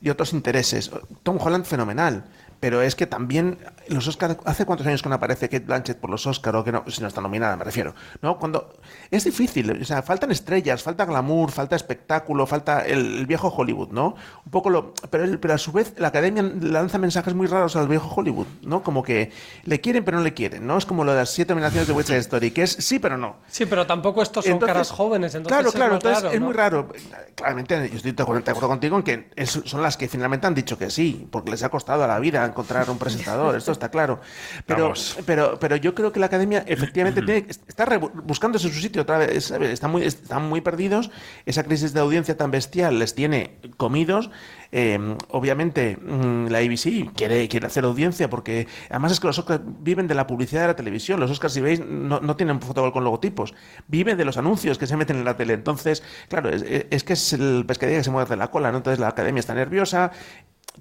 y 0.00 0.08
otros 0.08 0.32
intereses. 0.32 0.90
Tom 1.22 1.38
Holland, 1.40 1.64
fenomenal. 1.66 2.24
Pero 2.60 2.82
es 2.82 2.94
que 2.94 3.06
también 3.06 3.58
los 3.88 4.06
Oscar, 4.06 4.38
¿hace 4.44 4.64
cuántos 4.66 4.86
años 4.86 5.02
que 5.02 5.08
no 5.08 5.14
aparece 5.16 5.48
Kate 5.48 5.64
Blanchett 5.64 5.98
por 5.98 6.10
los 6.10 6.26
Oscar 6.26 6.54
o 6.56 6.62
que 6.64 6.70
no, 6.72 6.84
si 6.86 7.00
no 7.02 7.08
está 7.08 7.20
nominada, 7.20 7.56
me 7.56 7.64
refiero? 7.64 7.94
¿No? 8.22 8.38
Cuando 8.38 8.72
es 9.10 9.24
difícil, 9.24 9.70
o 9.82 9.84
sea, 9.84 10.02
faltan 10.02 10.30
estrellas, 10.30 10.82
falta 10.82 11.04
glamour, 11.04 11.50
falta 11.50 11.74
espectáculo, 11.76 12.46
falta 12.46 12.82
el, 12.82 13.18
el 13.18 13.26
viejo 13.26 13.48
Hollywood, 13.48 13.88
¿no? 13.90 14.14
Un 14.44 14.50
poco 14.50 14.70
lo, 14.70 14.94
pero, 15.10 15.24
el- 15.24 15.38
pero 15.40 15.54
a 15.54 15.58
su 15.58 15.72
vez 15.72 15.94
la 15.98 16.08
academia 16.08 16.42
lanza 16.42 16.98
mensajes 16.98 17.34
muy 17.34 17.46
raros 17.46 17.74
al 17.76 17.88
viejo 17.88 18.12
Hollywood, 18.14 18.46
¿no? 18.62 18.82
Como 18.82 19.02
que 19.02 19.32
le 19.64 19.80
quieren 19.80 20.04
pero 20.04 20.18
no 20.18 20.22
le 20.24 20.34
quieren, 20.34 20.66
¿no? 20.66 20.78
Es 20.78 20.86
como 20.86 21.02
lo 21.04 21.12
de 21.12 21.18
las 21.18 21.30
siete 21.30 21.52
nominaciones 21.52 21.88
de 21.88 21.92
West 21.94 22.08
Side 22.08 22.18
Story, 22.20 22.50
que 22.52 22.62
es 22.62 22.70
sí 22.72 22.98
pero 22.98 23.16
no. 23.16 23.36
Sí, 23.48 23.66
pero 23.66 23.86
tampoco 23.86 24.22
estos 24.22 24.44
son 24.44 24.52
Entonces, 24.54 24.72
caras 24.74 24.90
jóvenes. 24.90 25.34
Entonces 25.34 25.56
claro, 25.58 25.72
claro, 25.72 25.94
entonces 25.94 26.22
raro, 26.22 26.34
es 26.34 26.40
¿no? 26.40 26.46
muy 26.46 26.54
raro. 26.54 26.88
Claramente, 27.34 27.88
yo 27.90 27.96
estoy 27.96 28.12
de 28.12 28.22
acuerdo, 28.22 28.42
de 28.44 28.50
acuerdo 28.50 28.68
contigo 28.68 28.96
en 28.96 29.02
que 29.02 29.30
es- 29.36 29.60
son 29.64 29.82
las 29.82 29.96
que 29.96 30.08
finalmente 30.08 30.46
han 30.46 30.54
dicho 30.54 30.76
que 30.78 30.90
sí, 30.90 31.26
porque 31.30 31.50
les 31.50 31.62
ha 31.62 31.68
costado 31.70 32.04
a 32.04 32.06
la 32.06 32.18
vida 32.18 32.44
encontrar 32.44 32.88
un 32.90 32.98
presentador, 32.98 33.56
esto 33.56 33.72
está 33.80 33.90
claro. 33.90 34.20
Pero, 34.66 34.84
Vamos. 34.84 35.16
pero, 35.26 35.58
pero 35.58 35.76
yo 35.76 35.94
creo 35.94 36.12
que 36.12 36.20
la 36.20 36.26
academia 36.26 36.62
efectivamente 36.66 37.22
tiene, 37.26 37.46
está 37.48 37.86
buscándose 37.98 38.68
su 38.68 38.80
sitio 38.80 39.02
otra 39.02 39.18
vez. 39.18 39.50
Están 39.50 39.90
muy, 39.90 40.02
están 40.02 40.48
muy 40.48 40.60
perdidos. 40.60 41.10
Esa 41.46 41.64
crisis 41.64 41.92
de 41.94 42.00
audiencia 42.00 42.36
tan 42.36 42.50
bestial 42.50 42.98
les 42.98 43.14
tiene 43.14 43.56
comidos. 43.76 44.30
Eh, 44.72 45.16
obviamente, 45.30 45.96
mm, 45.96 46.46
la 46.46 46.58
ABC 46.58 47.12
quiere, 47.14 47.48
quiere 47.48 47.66
hacer 47.66 47.84
audiencia 47.84 48.30
porque 48.30 48.68
además 48.88 49.12
es 49.12 49.20
que 49.20 49.26
los 49.26 49.38
Oscars 49.38 49.62
viven 49.64 50.06
de 50.06 50.14
la 50.14 50.26
publicidad 50.26 50.62
de 50.62 50.68
la 50.68 50.76
televisión. 50.76 51.18
Los 51.18 51.30
Oscars, 51.30 51.54
si 51.54 51.60
veis, 51.60 51.80
no, 51.84 52.20
no 52.20 52.36
tienen 52.36 52.60
fotogol 52.60 52.92
con 52.92 53.02
logotipos. 53.02 53.54
Viven 53.88 54.16
de 54.16 54.24
los 54.24 54.36
anuncios 54.36 54.78
que 54.78 54.86
se 54.86 54.96
meten 54.96 55.16
en 55.16 55.24
la 55.24 55.36
tele. 55.36 55.54
Entonces, 55.54 56.02
claro, 56.28 56.50
es, 56.50 56.64
es 56.68 57.04
que 57.04 57.14
es 57.14 57.32
el 57.32 57.64
pescadilla 57.66 57.98
que 57.98 58.04
se 58.04 58.10
mueve 58.10 58.28
de 58.28 58.36
la 58.36 58.50
cola. 58.50 58.70
¿no? 58.70 58.78
Entonces, 58.78 59.00
la 59.00 59.08
academia 59.08 59.40
está 59.40 59.54
nerviosa. 59.54 60.12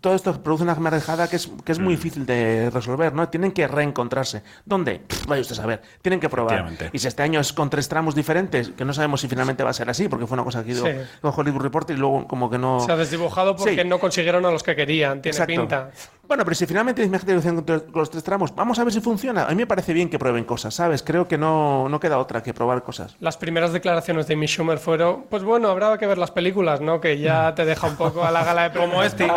Todo 0.02 0.16
esto 0.16 0.42
produce 0.42 0.64
una 0.64 0.76
marejada 0.76 1.28
que 1.28 1.36
es, 1.36 1.52
que 1.66 1.72
es 1.74 1.80
muy 1.80 1.96
difícil 1.96 2.26
de 2.26 2.70
resolver, 2.70 3.14
¿no? 3.14 3.28
Tienen 3.28 3.52
que 3.52 3.68
reencontrarse. 3.68 4.44
¿Dónde? 4.64 5.00
Pff, 5.06 5.26
vaya 5.26 5.42
usted 5.42 5.54
a 5.54 5.58
saber. 5.58 5.82
Tienen 6.02 6.20
que 6.22 6.30
probar. 6.30 6.72
Y 6.94 7.00
si 7.00 7.08
este 7.08 7.24
año 7.24 7.40
es 7.42 7.52
con 7.52 7.70
tres 7.70 7.90
tramos 7.90 8.16
diferentes, 8.16 8.70
que 8.70 8.86
no 8.86 8.94
sabemos 8.94 9.20
si 9.20 9.28
finalmente 9.28 9.64
va 9.64 9.72
a 9.72 9.74
ser 9.74 9.90
así, 9.90 10.08
porque 10.08 10.26
fue 10.26 10.36
una 10.36 10.44
cosa 10.46 10.64
que 10.64 10.72
hizo 10.72 10.86
Sí. 10.86 10.92
con 11.22 11.34
Hollywood 11.36 11.62
Reporter 11.62 11.98
y 11.98 12.00
luego 12.00 12.28
como 12.28 12.50
que 12.50 12.58
no... 12.58 12.80
Se 12.80 12.92
ha 12.92 12.96
desdibujado 12.96 13.56
porque 13.58 13.82
Sí. 13.82 13.88
no 13.88 14.00
consiguieron 14.00 14.46
a 14.46 14.52
los 14.52 14.64
que 14.64 14.76
querían. 14.76 15.22
Tiene 15.22 15.36
Exacto. 15.38 15.54
pinta. 15.54 15.92
Bueno, 16.28 16.44
pero 16.46 16.54
si 16.56 16.68
finalmente 16.68 17.04
imagínate 17.04 17.42
con, 17.42 17.92
los 17.96 18.10
tres 18.12 18.24
tramos, 18.24 18.54
vamos 18.56 18.78
a 18.78 18.84
ver 18.84 18.94
si 18.94 19.02
funciona. 19.02 19.46
A 19.46 19.50
mí 19.50 19.56
me 19.56 19.66
parece 19.68 19.94
bien 19.94 20.10
que 20.10 20.20
prueben 20.20 20.44
cosas, 20.44 20.76
¿sabes? 20.76 21.02
Creo 21.02 21.28
que 21.28 21.40
no, 21.40 21.90
no 21.90 22.00
queda 22.00 22.20
otra 22.20 22.44
que 22.44 22.54
probar 22.54 22.84
cosas. 22.84 23.16
Las 23.20 23.36
primeras 23.36 23.74
declaraciones 23.74 24.28
de 24.28 24.36
Amy 24.36 24.46
Schumer 24.46 24.78
fueron, 24.78 25.24
pues 25.24 25.44
bueno, 25.44 25.70
habrá 25.70 25.98
que 25.98 26.06
ver 26.06 26.20
las 26.20 26.30
películas, 26.30 26.82
¿no? 26.82 27.02
Que 27.02 27.18
ya 27.18 27.56
te 27.56 27.66
deja 27.66 27.88
un 27.88 27.96
poco 27.96 28.24
a 28.24 28.30
la 28.30 28.44
gala 28.44 28.70
de 28.70 28.80
Como 28.80 29.02
este. 29.02 29.28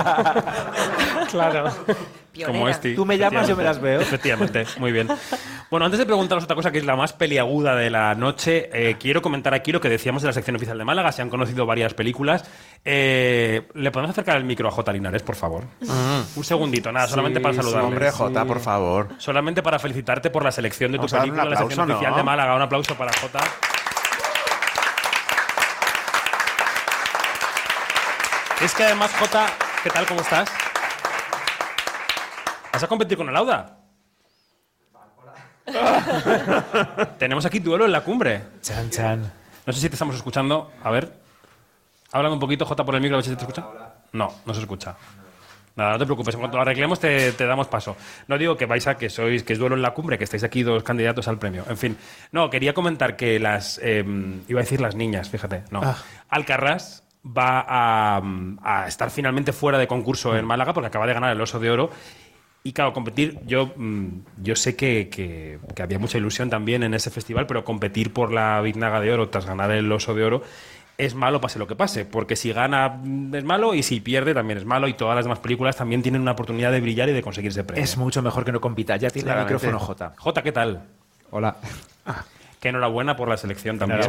claro. 1.31 1.71
Como 2.47 2.69
este. 2.69 2.95
Tú 2.95 3.05
me 3.05 3.19
llamas, 3.19 3.47
yo 3.47 3.57
me 3.57 3.63
las 3.63 3.81
veo. 3.81 4.01
Efectivamente, 4.01 4.65
muy 4.79 4.91
bien. 4.91 5.09
Bueno, 5.71 5.85
antes 5.85 5.99
de 5.99 6.07
preguntaros 6.07 6.45
otra 6.45 6.57
cosa 6.57 6.71
que 6.71 6.79
es 6.79 6.85
la 6.87 6.97
más 6.97 7.13
peliaguda 7.13 7.75
de 7.75 7.91
la 7.91 8.15
noche, 8.15 8.71
eh, 8.73 8.97
quiero 8.99 9.21
comentar 9.21 9.53
aquí 9.53 9.71
lo 9.71 9.81
que 9.81 9.91
decíamos 9.91 10.23
de 10.23 10.29
la 10.29 10.33
sección 10.33 10.57
oficial 10.57 10.79
de 10.79 10.85
Málaga. 10.85 11.13
Se 11.13 11.21
han 11.21 11.29
conocido 11.29 11.67
varias 11.67 11.93
películas. 11.93 12.45
Eh, 12.85 13.69
¿Le 13.75 13.91
podemos 13.91 14.11
acercar 14.11 14.39
el 14.39 14.45
micro 14.45 14.69
a 14.69 14.71
J. 14.71 14.93
Linares, 14.93 15.23
por 15.23 15.37
favor? 15.37 15.65
Un 15.81 16.45
segundito, 16.45 16.91
nada, 16.91 17.07
solamente 17.07 17.41
para 17.41 17.55
saludarle. 17.55 17.89
Hombre, 17.89 18.11
Jota, 18.11 18.45
por 18.47 18.61
favor. 18.61 19.09
Solamente 19.19 19.63
para 19.63 19.79
felicitarte 19.79 20.31
por 20.31 20.43
la 20.43 20.53
selección 20.53 20.91
de 20.93 20.99
tu 20.99 21.07
Vamos 21.07 21.21
película, 21.21 21.45
la 21.45 21.57
sección 21.57 21.81
aplauso, 21.81 21.93
oficial 21.99 22.17
de 22.17 22.23
Málaga. 22.23 22.57
Un 22.57 22.63
aplauso 22.63 22.95
para 22.95 23.13
J. 23.13 23.41
Es 28.63 28.75
que 28.75 28.85
además, 28.85 29.13
J, 29.19 29.47
¿qué 29.83 29.91
tal? 29.91 30.07
¿Cómo 30.07 30.21
estás? 30.21 30.49
¿Vas 32.73 32.83
a 32.83 32.87
competir 32.87 33.17
con 33.19 33.29
el 33.29 33.37
Auda? 33.37 33.79
Tenemos 37.19 37.45
aquí 37.47 37.59
duelo 37.61 37.85
en 37.85 37.93
la 37.93 38.03
cumbre. 38.03 38.43
Chan, 38.63 38.91
chan. 38.91 39.33
No 39.65 39.73
sé 39.73 39.81
si 39.81 39.89
te 39.89 39.95
estamos 39.95 40.17
escuchando. 40.17 40.73
A 40.83 40.91
ver. 40.91 41.13
Háblame 42.13 42.35
un 42.35 42.41
poquito, 42.41 42.67
J, 42.67 42.85
por 42.85 42.95
el 42.95 43.01
micro, 43.01 43.17
a 43.17 43.19
ver 43.19 43.25
si 43.25 43.35
te 43.35 43.41
escucha. 43.41 43.65
No, 44.13 44.35
no 44.45 44.55
se 44.55 44.61
escucha. 44.61 44.97
Nada, 45.77 45.93
no 45.93 45.99
te 45.99 46.05
preocupes. 46.05 46.35
En 46.35 46.41
cuanto 46.41 46.57
lo 46.59 46.63
arreglemos, 46.63 47.01
te, 47.01 47.33
te 47.33 47.47
damos 47.47 47.69
paso. 47.69 47.97
No 48.27 48.37
digo 48.37 48.57
que 48.57 48.67
vais 48.67 48.87
a 48.87 48.99
que 48.99 49.09
sois 49.09 49.43
que 49.43 49.55
es 49.55 49.59
duelo 49.59 49.75
en 49.75 49.83
la 49.83 49.93
cumbre, 49.93 50.19
que 50.19 50.25
estáis 50.25 50.45
aquí 50.45 50.63
dos 50.63 50.83
candidatos 50.83 51.29
al 51.29 51.39
premio. 51.39 51.65
En 51.69 51.79
fin. 51.79 51.97
No, 52.33 52.51
quería 52.51 52.75
comentar 52.75 53.17
que 53.17 53.39
las. 53.39 53.79
eh, 53.83 54.05
iba 54.49 54.61
a 54.61 54.65
decir 54.65 54.81
las 54.81 54.95
niñas, 54.95 55.31
fíjate. 55.31 55.65
No. 55.71 55.81
Ah. 55.83 55.97
Alcarrás 56.29 57.05
va 57.25 57.65
a, 57.69 58.23
a 58.63 58.89
estar 58.89 59.11
finalmente 59.11 59.53
fuera 59.53 59.79
de 59.79 59.87
concurso 59.87 60.37
en 60.37 60.45
Málaga 60.45 60.73
porque 60.75 60.89
acaba 60.89 61.07
de 61.07 61.15
ganar 61.15 61.31
el 61.33 61.41
Oso 61.41 61.59
de 61.61 61.71
Oro. 61.71 61.91
Y 62.65 62.73
claro, 62.73 62.93
competir, 62.93 63.41
yo, 63.47 63.73
mm, 63.77 64.09
yo 64.43 64.55
sé 64.57 64.77
que, 64.77 65.09
que- 65.09 65.59
que 65.75 65.83
había 65.83 65.99
mucha 65.99 66.19
ilusión 66.19 66.49
también 66.51 66.83
en 66.85 66.95
ese 66.95 67.11
festival, 67.11 67.47
pero 67.47 67.65
competir 67.65 68.13
por 68.13 68.33
la 68.33 68.61
Biznaga 68.61 69.01
de 69.01 69.13
Oro 69.13 69.29
tras 69.29 69.47
ganar 69.47 69.71
el 69.73 69.91
Oso 69.91 70.15
de 70.15 70.25
Oro 70.25 70.43
es 70.99 71.15
malo 71.15 71.41
pase 71.41 71.59
lo 71.59 71.67
que 71.67 71.75
pase, 71.75 72.05
porque 72.05 72.37
si 72.37 72.53
gana 72.53 72.89
mm, 73.03 73.35
es 73.35 73.45
malo 73.45 73.75
y 73.75 73.83
si 73.83 74.01
pierde 74.01 74.35
también 74.35 74.59
es 74.59 74.65
malo 74.65 74.87
y 74.89 74.93
todas 74.95 75.17
las 75.17 75.25
demás 75.25 75.39
películas 75.41 75.75
también 75.77 76.03
tienen 76.03 76.21
una 76.23 76.33
oportunidad 76.33 76.71
de 76.71 76.81
brillar 76.81 77.09
y 77.09 77.13
de 77.13 77.23
conseguirse 77.23 77.65
premio. 77.65 77.83
Es 77.83 77.97
mucho 77.97 78.23
mejor 78.23 78.45
que 78.45 78.53
no 78.53 78.61
compita. 78.61 78.97
Ya 78.97 79.11
tiene 79.11 79.31
el 79.31 79.37
micrófono 79.45 79.79
J. 79.81 80.13
J, 80.17 80.43
¿qué 80.43 80.53
tal? 80.53 80.83
Hola. 81.31 81.57
Que 82.61 82.69
enhorabuena 82.69 83.17
por 83.17 83.29
la 83.29 83.37
selección 83.37 83.79
también, 83.79 84.01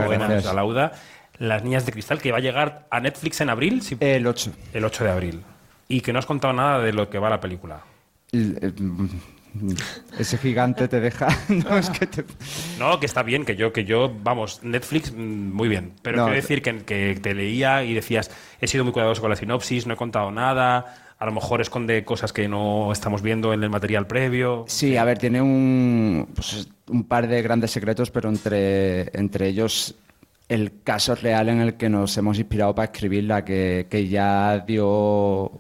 a 0.48 0.54
Lauda. 0.54 0.92
Las 1.40 1.64
Niñas 1.64 1.86
de 1.86 1.92
Cristal, 1.92 2.20
que 2.22 2.32
va 2.32 2.38
a 2.38 2.42
llegar 2.42 2.86
a 2.90 3.00
Netflix 3.00 3.42
en 3.42 3.50
abril. 3.50 3.82
El 4.00 4.28
8. 4.28 4.52
el 4.74 4.86
8 4.86 5.04
de 5.04 5.10
abril. 5.12 5.42
Y 5.88 6.02
que 6.02 6.14
no 6.14 6.20
has 6.20 6.26
contado 6.26 6.54
nada 6.54 6.80
de 6.80 6.94
lo 6.94 7.10
que 7.10 7.20
va 7.20 7.30
la 7.30 7.40
película. 7.40 7.82
El- 8.32 8.58
eh, 8.62 8.72
mm, 8.82 9.08
Ese 10.18 10.38
gigante 10.40 10.88
te 10.88 11.00
deja. 11.00 11.28
No, 11.50 11.78
es 11.78 11.90
que 11.92 12.08
te- 12.08 12.26
No, 12.80 13.00
que 13.00 13.06
está 13.06 13.22
bien, 13.24 13.46
que 13.46 13.56
yo, 13.56 13.72
que 13.72 13.84
yo, 13.86 14.12
vamos, 14.24 14.62
Netflix, 14.64 15.12
mm, 15.12 15.16
muy 15.52 15.68
bien. 15.70 15.94
Pero 16.02 16.18
No, 16.18 16.24
quiero 16.26 16.36
te- 16.36 16.42
decir 16.42 16.62
que, 16.62 16.78
que 16.84 17.20
te 17.22 17.34
leía 17.36 17.84
y 17.84 17.94
decías, 17.94 18.32
he 18.62 18.68
sido 18.68 18.84
muy 18.84 18.94
cuidadoso 18.94 19.22
con 19.22 19.30
la 19.30 19.36
sinopsis, 19.36 19.86
no 19.86 19.94
he 19.94 19.98
contado 19.98 20.32
nada, 20.32 21.14
a 21.20 21.26
lo 21.26 21.32
mejor 21.32 21.62
esconde 21.62 22.04
cosas 22.04 22.34
que 22.34 22.48
no 22.48 22.92
estamos 22.92 23.22
viendo 23.22 23.54
en 23.54 23.64
el 23.64 23.70
material 23.70 24.08
previo. 24.08 24.66
Sí, 24.68 24.98
a 24.98 25.04
ver, 25.04 25.20
tiene 25.20 25.42
un, 25.42 26.30
pues, 26.34 26.68
un 26.88 27.04
par 27.04 27.28
de 27.28 27.42
grandes 27.44 27.72
secretos, 27.72 28.10
pero 28.10 28.30
entre, 28.30 29.16
entre 29.18 29.48
ellos 29.48 29.96
el 30.50 30.82
caso 30.84 31.16
real 31.16 31.50
en 31.50 31.60
el 31.62 31.76
que 31.76 31.90
nos 31.90 32.16
hemos 32.18 32.38
inspirado 32.38 32.76
para 32.76 32.86
escribirla, 32.92 33.44
que, 33.46 33.88
que 33.90 34.08
ya 34.08 34.60
dio 34.60 35.52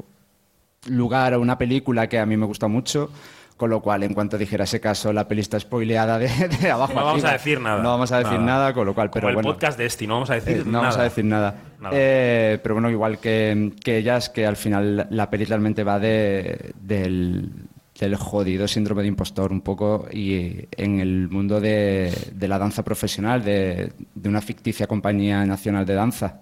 lugar 0.88 1.34
a 1.34 1.40
una 1.40 1.58
película 1.58 2.08
que 2.08 2.20
a 2.20 2.26
mí 2.26 2.38
me 2.38 2.46
gusta 2.46 2.68
mucho. 2.68 3.10
Con 3.56 3.70
lo 3.70 3.82
cual, 3.82 4.02
en 4.04 4.14
cuanto 4.16 4.38
dijera 4.38 4.64
ese 4.64 4.82
caso, 4.82 5.14
la 5.14 5.28
peli 5.28 5.42
está 5.42 5.60
spoileada 5.60 6.18
de, 6.18 6.28
de 6.60 6.72
abajo 6.72 6.94
No 6.96 7.06
vamos 7.06 7.24
a 7.24 7.34
decir 7.34 7.62
nada. 7.62 7.82
No 7.84 7.90
vamos 7.90 8.12
a 8.12 8.18
decir 8.18 8.40
nada, 8.40 8.74
con 8.74 8.86
lo 8.88 8.96
cual, 8.96 9.10
Como 9.12 9.22
pero 9.22 9.30
el 9.30 9.36
bueno. 9.36 9.52
podcast 9.54 9.78
de 9.78 9.86
este, 9.86 10.08
no 10.08 10.16
vamos 10.16 10.32
a 10.32 10.34
decir 10.36 10.58
Eh, 10.58 10.64
no 10.66 10.72
nada. 10.72 10.82
vamos 10.82 10.98
a 10.98 11.04
decir 11.04 11.24
nada. 11.24 11.56
Nada. 11.80 11.96
Eh, 11.96 12.60
pero 12.64 12.76
bueno, 12.76 12.90
igual 12.90 13.20
que, 13.20 13.72
que 13.82 13.98
ellas, 14.00 14.30
que 14.32 14.48
al 14.48 14.58
final 14.58 15.08
la 15.12 15.30
peli 15.30 15.46
realmente 15.46 15.84
va 15.84 16.00
de, 16.00 16.74
del, 16.82 17.52
del 18.00 18.16
jodido 18.16 18.68
síndrome 18.68 19.02
de 19.04 19.08
impostor 19.10 19.52
un 19.52 19.62
poco 19.62 20.08
y 20.12 20.68
en 20.72 21.00
el 21.00 21.30
mundo 21.30 21.62
de, 21.62 22.12
de 22.34 22.48
la 22.48 22.58
danza 22.60 22.84
profesional, 22.84 23.44
de, 23.44 23.94
de 24.16 24.30
una 24.30 24.42
ficticia 24.42 24.88
compañía 24.88 25.46
nacional 25.46 25.86
de 25.86 25.94
danza. 25.94 26.40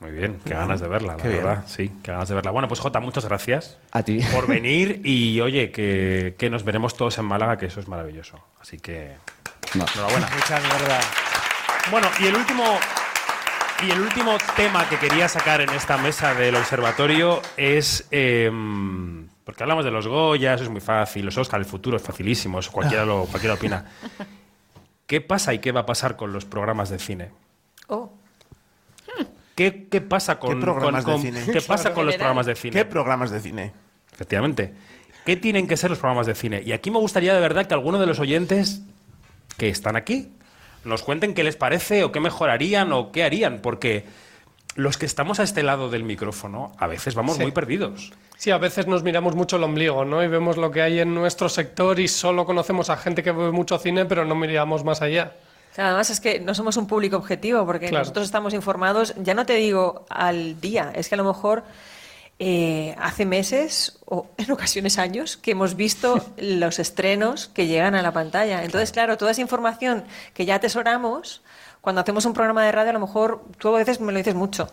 Muy 0.00 0.12
bien, 0.12 0.38
qué 0.44 0.54
ganas 0.54 0.80
de 0.80 0.86
verla, 0.86 1.16
la 1.16 1.22
Qué 1.22 1.28
bien. 1.28 1.42
verdad. 1.42 1.64
Sí, 1.66 1.90
qué 2.04 2.12
ganas 2.12 2.28
de 2.28 2.36
verla. 2.36 2.52
Bueno, 2.52 2.68
pues 2.68 2.78
Jota, 2.78 3.00
muchas 3.00 3.24
gracias 3.24 3.78
A 3.90 4.04
ti. 4.04 4.20
por 4.32 4.46
venir 4.48 5.00
y 5.04 5.40
oye, 5.40 5.72
que, 5.72 6.36
que 6.38 6.50
nos 6.50 6.62
veremos 6.62 6.96
todos 6.96 7.18
en 7.18 7.24
Málaga, 7.24 7.56
que 7.58 7.66
eso 7.66 7.80
es 7.80 7.88
maravilloso. 7.88 8.38
Así 8.60 8.78
que, 8.78 9.14
No. 9.74 9.84
enhorabuena. 9.92 10.28
Mucha 10.34 10.60
mierda. 10.60 11.00
Bueno, 11.90 12.06
y 12.20 12.26
el 12.26 12.36
último 12.36 12.64
y 13.86 13.90
el 13.90 14.00
último 14.00 14.36
tema 14.56 14.88
que 14.88 14.98
quería 14.98 15.26
sacar 15.28 15.60
en 15.62 15.70
esta 15.70 15.96
mesa 15.98 16.34
del 16.34 16.54
observatorio 16.56 17.40
es 17.56 18.06
eh, 18.12 18.50
porque 19.48 19.62
hablamos 19.62 19.82
de 19.82 19.90
los 19.90 20.06
Goya, 20.06 20.52
eso 20.52 20.64
es 20.64 20.68
muy 20.68 20.82
fácil, 20.82 21.24
los 21.24 21.38
Oscar, 21.38 21.58
el 21.58 21.64
futuro 21.64 21.96
es 21.96 22.02
facilísimo, 22.02 22.58
eso 22.58 22.70
cualquiera 22.70 23.06
lo 23.06 23.24
cualquiera 23.30 23.54
opina. 23.54 23.82
¿Qué 25.06 25.22
pasa 25.22 25.54
y 25.54 25.58
qué 25.58 25.72
va 25.72 25.80
a 25.80 25.86
pasar 25.86 26.16
con 26.16 26.34
los 26.34 26.44
programas 26.44 26.90
de 26.90 26.98
cine? 26.98 27.30
Oh. 27.86 28.12
¿Qué, 29.54 29.88
qué 29.90 30.02
pasa 30.02 30.38
con, 30.38 30.50
¿Qué 30.56 30.60
programas 30.60 31.02
con- 31.02 31.22
de 31.22 31.30
con- 31.32 31.40
cine? 31.40 31.50
¿Qué 31.50 31.62
pasa 31.62 31.94
con 31.94 32.04
los 32.04 32.16
programas 32.16 32.44
de 32.44 32.54
cine? 32.56 32.72
¿Qué 32.74 32.84
programas 32.84 33.30
de 33.30 33.40
cine? 33.40 33.72
Efectivamente. 34.12 34.74
¿Qué 35.24 35.36
tienen 35.36 35.66
que 35.66 35.78
ser 35.78 35.88
los 35.88 35.98
programas 35.98 36.26
de 36.26 36.34
cine? 36.34 36.62
Y 36.62 36.72
aquí 36.72 36.90
me 36.90 36.98
gustaría 36.98 37.34
de 37.34 37.40
verdad 37.40 37.66
que 37.66 37.72
alguno 37.72 37.98
de 37.98 38.04
los 38.04 38.18
oyentes 38.20 38.82
que 39.56 39.70
están 39.70 39.96
aquí 39.96 40.30
nos 40.84 41.02
cuenten 41.02 41.32
qué 41.32 41.42
les 41.42 41.56
parece 41.56 42.04
o 42.04 42.12
qué 42.12 42.20
mejorarían 42.20 42.92
o 42.92 43.12
qué 43.12 43.24
harían, 43.24 43.60
porque 43.62 44.04
los 44.76 44.98
que 44.98 45.06
estamos 45.06 45.40
a 45.40 45.42
este 45.42 45.62
lado 45.62 45.88
del 45.88 46.04
micrófono 46.04 46.72
a 46.78 46.86
veces 46.86 47.14
vamos 47.14 47.36
Sí. 47.38 47.42
muy 47.42 47.52
perdidos. 47.52 48.12
Sí, 48.38 48.52
a 48.52 48.58
veces 48.58 48.86
nos 48.86 49.02
miramos 49.02 49.34
mucho 49.34 49.56
el 49.56 49.64
ombligo, 49.64 50.04
¿no? 50.04 50.22
Y 50.22 50.28
vemos 50.28 50.56
lo 50.56 50.70
que 50.70 50.80
hay 50.80 51.00
en 51.00 51.12
nuestro 51.12 51.48
sector 51.48 51.98
y 51.98 52.06
solo 52.06 52.46
conocemos 52.46 52.88
a 52.88 52.96
gente 52.96 53.24
que 53.24 53.32
ve 53.32 53.50
mucho 53.50 53.76
cine, 53.80 54.04
pero 54.04 54.24
no 54.24 54.36
miramos 54.36 54.84
más 54.84 55.02
allá. 55.02 55.32
Además 55.76 56.08
es 56.10 56.20
que 56.20 56.38
no 56.38 56.54
somos 56.54 56.76
un 56.76 56.86
público 56.86 57.16
objetivo, 57.16 57.66
porque 57.66 57.88
Claro. 57.88 58.02
nosotros 58.04 58.26
estamos 58.26 58.54
informados, 58.54 59.12
ya 59.16 59.34
no 59.34 59.44
te 59.44 59.54
digo 59.54 60.06
al 60.08 60.60
día, 60.60 60.92
es 60.94 61.08
que 61.08 61.16
a 61.16 61.18
lo 61.18 61.24
mejor 61.24 61.64
eh, 62.38 62.94
hace 63.00 63.26
meses 63.26 63.98
o 64.06 64.28
en 64.36 64.52
ocasiones 64.52 64.98
años 64.98 65.36
que 65.36 65.50
hemos 65.50 65.74
visto 65.74 66.24
los 66.36 66.78
estrenos 66.78 67.48
que 67.48 67.66
llegan 67.66 67.96
a 67.96 68.02
la 68.02 68.12
pantalla. 68.12 68.62
Entonces, 68.62 68.92
claro, 68.92 69.16
toda 69.16 69.32
esa 69.32 69.40
información 69.40 70.04
que 70.32 70.46
ya 70.46 70.54
atesoramos, 70.54 71.42
cuando 71.80 72.02
hacemos 72.02 72.24
un 72.24 72.34
programa 72.34 72.64
de 72.64 72.70
radio, 72.70 72.90
a 72.90 72.92
lo 72.94 73.00
mejor 73.00 73.42
tú 73.58 73.74
a 73.74 73.78
veces 73.78 74.00
me 74.00 74.12
lo 74.12 74.18
dices 74.18 74.36
mucho, 74.36 74.68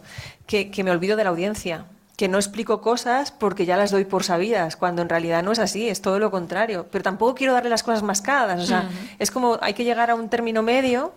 que, 0.46 0.70
que 0.70 0.84
me 0.84 0.92
olvido 0.92 1.18
de 1.18 1.24
la 1.24 1.32
audiencia 1.32 1.86
que 2.18 2.28
no 2.28 2.38
explico 2.38 2.82
cosas 2.82 3.32
porque 3.32 3.66
ya 3.66 3.78
las 3.78 3.92
doy 3.92 4.06
por 4.06 4.24
sabidas, 4.24 4.76
cuando 4.76 5.02
en 5.02 5.10
realidad 5.10 5.44
no 5.44 5.52
es 5.52 5.60
así, 5.60 5.90
es 5.90 6.02
todo 6.02 6.20
lo 6.20 6.32
contrario. 6.32 6.88
Pero 6.92 7.04
tampoco 7.04 7.36
quiero 7.36 7.54
darle 7.54 7.70
las 7.70 7.84
cosas 7.84 8.04
mascadas, 8.04 8.62
o 8.62 8.66
sea, 8.66 8.90
es 9.20 9.32
como 9.32 9.58
hay 9.62 9.74
que 9.74 9.84
llegar 9.84 10.10
a 10.10 10.16
un 10.16 10.30
término 10.30 10.64
medio 10.64 11.14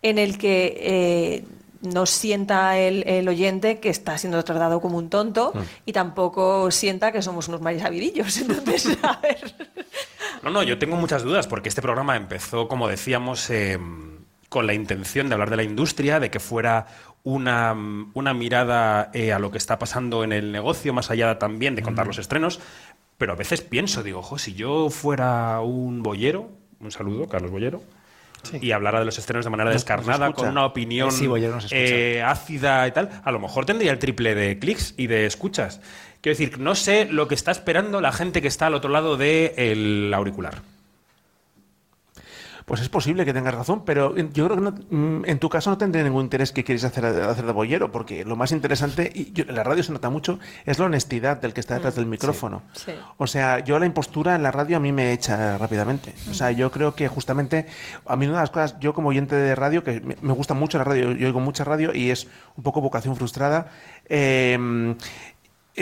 en 0.00 0.18
el 0.18 0.38
que 0.38 0.76
eh, 0.80 1.44
no 1.82 2.06
sienta 2.06 2.78
el, 2.78 3.06
el 3.06 3.28
oyente 3.28 3.78
que 3.78 3.88
está 3.90 4.16
siendo 4.18 4.42
tratado 4.44 4.80
como 4.80 4.98
un 4.98 5.10
tonto 5.10 5.52
y 5.84 5.92
tampoco 5.92 6.70
sienta 6.70 7.12
que 7.12 7.22
somos 7.22 7.48
unos 7.48 7.60
marisabidillos. 7.60 8.38
Entonces, 8.40 8.96
a 9.02 9.20
ver. 9.20 9.54
No, 10.42 10.50
no, 10.50 10.62
yo 10.62 10.78
tengo 10.78 10.96
muchas 10.96 11.22
dudas 11.22 11.46
porque 11.46 11.68
este 11.68 11.82
programa 11.82 12.16
empezó, 12.16 12.68
como 12.68 12.88
decíamos, 12.88 13.50
eh, 13.50 13.78
con 14.48 14.66
la 14.66 14.74
intención 14.74 15.28
de 15.28 15.34
hablar 15.34 15.50
de 15.50 15.56
la 15.56 15.62
industria, 15.62 16.20
de 16.20 16.30
que 16.30 16.40
fuera 16.40 16.86
una, 17.28 17.76
una 18.14 18.32
mirada 18.32 19.10
eh, 19.12 19.34
a 19.34 19.38
lo 19.38 19.50
que 19.50 19.58
está 19.58 19.78
pasando 19.78 20.24
en 20.24 20.32
el 20.32 20.50
negocio, 20.50 20.94
más 20.94 21.10
allá 21.10 21.38
también 21.38 21.74
de 21.74 21.82
contar 21.82 22.06
los 22.06 22.18
estrenos. 22.18 22.58
Pero 23.18 23.32
a 23.32 23.36
veces 23.36 23.60
pienso, 23.60 24.02
digo, 24.02 24.20
ojo, 24.20 24.38
si 24.38 24.54
yo 24.54 24.88
fuera 24.88 25.60
un 25.60 26.02
boyero, 26.02 26.48
un 26.80 26.90
saludo, 26.90 27.28
Carlos 27.28 27.50
Boyero, 27.50 27.82
y 28.62 28.70
hablara 28.70 29.00
de 29.00 29.04
los 29.04 29.18
estrenos 29.18 29.44
de 29.44 29.50
manera 29.50 29.70
descarnada, 29.70 30.32
con 30.32 30.48
una 30.48 30.64
opinión 30.64 31.12
sí, 31.12 31.28
eh, 31.70 32.22
ácida 32.24 32.86
y 32.86 32.92
tal, 32.92 33.20
a 33.22 33.30
lo 33.30 33.40
mejor 33.40 33.66
tendría 33.66 33.90
el 33.92 33.98
triple 33.98 34.34
de 34.34 34.58
clics 34.58 34.94
y 34.96 35.06
de 35.06 35.26
escuchas. 35.26 35.80
Quiero 36.22 36.38
decir, 36.38 36.58
no 36.58 36.74
sé 36.74 37.04
lo 37.06 37.28
que 37.28 37.34
está 37.34 37.50
esperando 37.50 38.00
la 38.00 38.12
gente 38.12 38.40
que 38.40 38.48
está 38.48 38.68
al 38.68 38.74
otro 38.74 38.90
lado 38.90 39.18
del 39.18 40.12
auricular. 40.14 40.62
Pues 42.68 42.80
es 42.82 42.88
posible 42.90 43.24
que 43.24 43.32
tengas 43.32 43.54
razón, 43.54 43.82
pero 43.84 44.14
yo 44.14 44.44
creo 44.46 44.56
que 44.56 44.62
no- 44.62 44.74
mm, 44.90 45.24
en 45.26 45.38
tu 45.38 45.48
caso 45.48 45.70
no 45.70 45.78
tendría 45.78 46.04
ningún 46.04 46.24
interés 46.24 46.52
que 46.52 46.62
quieres 46.62 46.84
hacer, 46.84 47.04
hacer 47.06 47.46
de 47.46 47.52
boyero, 47.52 47.90
porque 47.90 48.24
lo 48.24 48.36
más 48.36 48.52
interesante, 48.52 49.10
y 49.14 49.32
yo- 49.32 49.44
en 49.48 49.54
la 49.54 49.64
radio 49.64 49.82
se 49.82 49.90
nota 49.92 50.10
mucho, 50.10 50.38
es 50.66 50.78
la 50.78 50.84
honestidad 50.84 51.40
del 51.40 51.54
que 51.54 51.60
está 51.60 51.74
detrás 51.74 51.94
del 51.96 52.04
micrófono. 52.06 52.62
Sí. 52.74 52.92
O 53.16 53.26
sea, 53.26 53.60
yo 53.60 53.78
la 53.78 53.86
impostura 53.86 54.34
en 54.36 54.42
la 54.42 54.50
radio 54.52 54.76
a 54.76 54.80
mí 54.80 54.92
me 54.92 55.12
echa 55.12 55.56
rápidamente. 55.58 56.14
O 56.30 56.34
sea, 56.34 56.50
yo 56.52 56.70
creo 56.70 56.94
que 56.94 57.08
justamente, 57.08 57.66
a 58.06 58.16
mí 58.16 58.26
una 58.26 58.36
de 58.36 58.42
las 58.42 58.50
cosas, 58.50 58.78
yo 58.80 58.92
como 58.92 59.08
oyente 59.08 59.34
de 59.34 59.54
radio, 59.54 59.82
que 59.82 60.00
me, 60.02 60.16
me 60.20 60.32
gusta 60.34 60.52
mucho 60.54 60.76
la 60.78 60.84
radio, 60.84 61.12
yo 61.12 61.26
oigo 61.26 61.40
mucha 61.40 61.64
radio 61.64 61.94
y 61.94 62.10
es 62.10 62.26
un 62.56 62.62
poco 62.62 62.80
vocación 62.82 63.16
frustrada, 63.16 63.68
eh, 64.10 64.94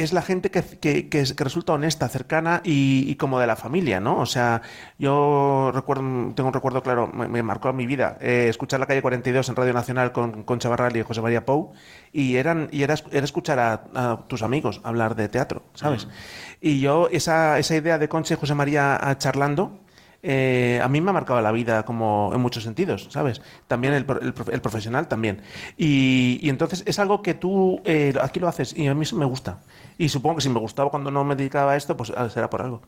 es 0.03 0.13
la 0.13 0.23
gente 0.23 0.51
que, 0.51 0.63
que- 0.63 1.09
que 1.09 1.21
es- 1.21 1.33
que 1.35 1.45
resulta 1.45 1.73
honesta, 1.73 2.09
cercana 2.09 2.61
y, 2.65 3.05
y 3.09 3.17
como 3.17 3.39
de 3.41 3.47
la 3.47 3.57
familia, 3.57 3.99
¿no? 4.01 4.19
O 4.19 4.27
sea, 4.27 4.63
yo 4.99 5.71
recuerdo, 5.75 6.03
tengo 6.35 6.49
un 6.49 6.53
recuerdo 6.55 6.83
claro, 6.83 7.09
me, 7.13 7.29
me 7.29 7.43
marcó 7.43 7.73
mi 7.73 7.87
vida, 7.87 8.19
eh, 8.21 8.47
escuchar 8.49 8.81
la 8.81 8.87
calle 8.87 9.03
42 9.03 9.49
en 9.49 9.57
Radio 9.57 9.73
Nacional 9.73 10.13
con 10.13 10.43
Concha 10.45 10.69
Barral 10.69 10.97
y 10.97 11.03
José 11.03 11.21
María 11.23 11.45
Pou, 11.45 11.73
y, 12.13 12.37
eran, 12.37 12.69
y 12.73 12.83
era, 12.83 12.95
era 13.13 13.25
escuchar 13.25 13.59
a, 13.59 13.85
a 13.95 14.25
tus 14.29 14.43
amigos 14.43 14.81
hablar 14.85 15.17
de 15.17 15.29
teatro, 15.29 15.63
¿sabes? 15.75 16.09
Y 16.61 16.81
yo, 16.81 17.09
esa, 17.11 17.59
esa 17.59 17.77
idea 17.77 17.99
de 17.99 18.09
Concha 18.09 18.35
y 18.35 18.37
José 18.37 18.55
María 18.55 18.99
ah, 19.01 19.19
charlando, 19.19 19.81
eh, 20.29 20.81
a 20.83 20.89
mí 20.89 21.01
me 21.01 21.11
ha 21.11 21.13
marcado 21.13 21.41
la 21.41 21.53
vida 21.53 21.85
como 21.85 22.33
en 22.35 22.41
muchos 22.41 22.65
sentidos, 22.65 23.07
¿sabes? 23.11 23.41
También 23.69 23.95
el, 23.95 24.05
el 24.21 24.35
el 24.53 24.61
profesional 24.61 25.07
también. 25.07 25.43
Y, 25.77 26.49
entonces 26.49 26.83
es 26.87 26.99
algo 26.99 27.23
que 27.23 27.35
tú 27.35 27.81
eh, 27.85 28.13
aquí 28.21 28.41
lo 28.41 28.49
haces 28.49 28.77
y 28.77 28.89
a 28.89 28.95
mí 28.95 29.07
me 29.15 29.25
gusta. 29.25 29.61
Y 29.99 30.09
supongo 30.09 30.37
que 30.37 30.43
si 30.43 30.49
me 30.49 30.59
gustaba 30.59 30.91
cuando 30.91 31.11
no 31.13 31.25
me 31.25 31.37
dedicaba 31.37 31.73
a 31.73 31.77
esto, 31.77 31.97
pues 31.97 32.13
ah, 32.17 32.29
será 32.29 32.51
por 32.51 32.63
algo. 32.63 32.83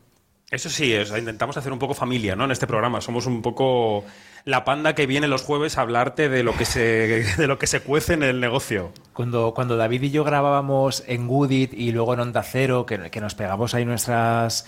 Eso 0.51 0.69
sí, 0.69 0.95
o 0.95 1.05
sea, 1.05 1.19
intentamos 1.19 1.57
hacer 1.57 1.71
un 1.71 1.77
poco 1.77 1.93
familia, 1.93 2.35
¿no? 2.35 2.45
En 2.45 2.51
este 2.51 2.65
programa 2.65 3.01
somos 3.01 3.27
un 3.27 3.43
poco 3.43 4.03
la 4.45 4.65
panda 4.65 4.95
que 4.95 5.05
viene 5.05 5.27
los 5.27 5.43
jueves 5.43 5.77
a 5.77 5.81
hablarte 5.81 6.27
de 6.27 6.41
lo 6.41 6.57
que 6.57 6.65
se 6.65 7.23
de 7.37 7.47
lo 7.47 7.59
que 7.59 7.67
se 7.67 7.81
cuece 7.81 8.13
en 8.13 8.23
el 8.23 8.39
negocio. 8.39 8.91
Cuando, 9.13 9.53
cuando 9.53 9.77
David 9.77 10.03
y 10.03 10.11
yo 10.11 10.23
grabábamos 10.23 11.03
en 11.07 11.27
Goodit 11.27 11.73
y 11.73 11.91
luego 11.91 12.15
en 12.15 12.21
Onda 12.21 12.41
Cero, 12.41 12.87
que, 12.87 13.11
que 13.11 13.21
nos 13.21 13.35
pegamos 13.35 13.75
ahí 13.75 13.85
nuestras, 13.85 14.65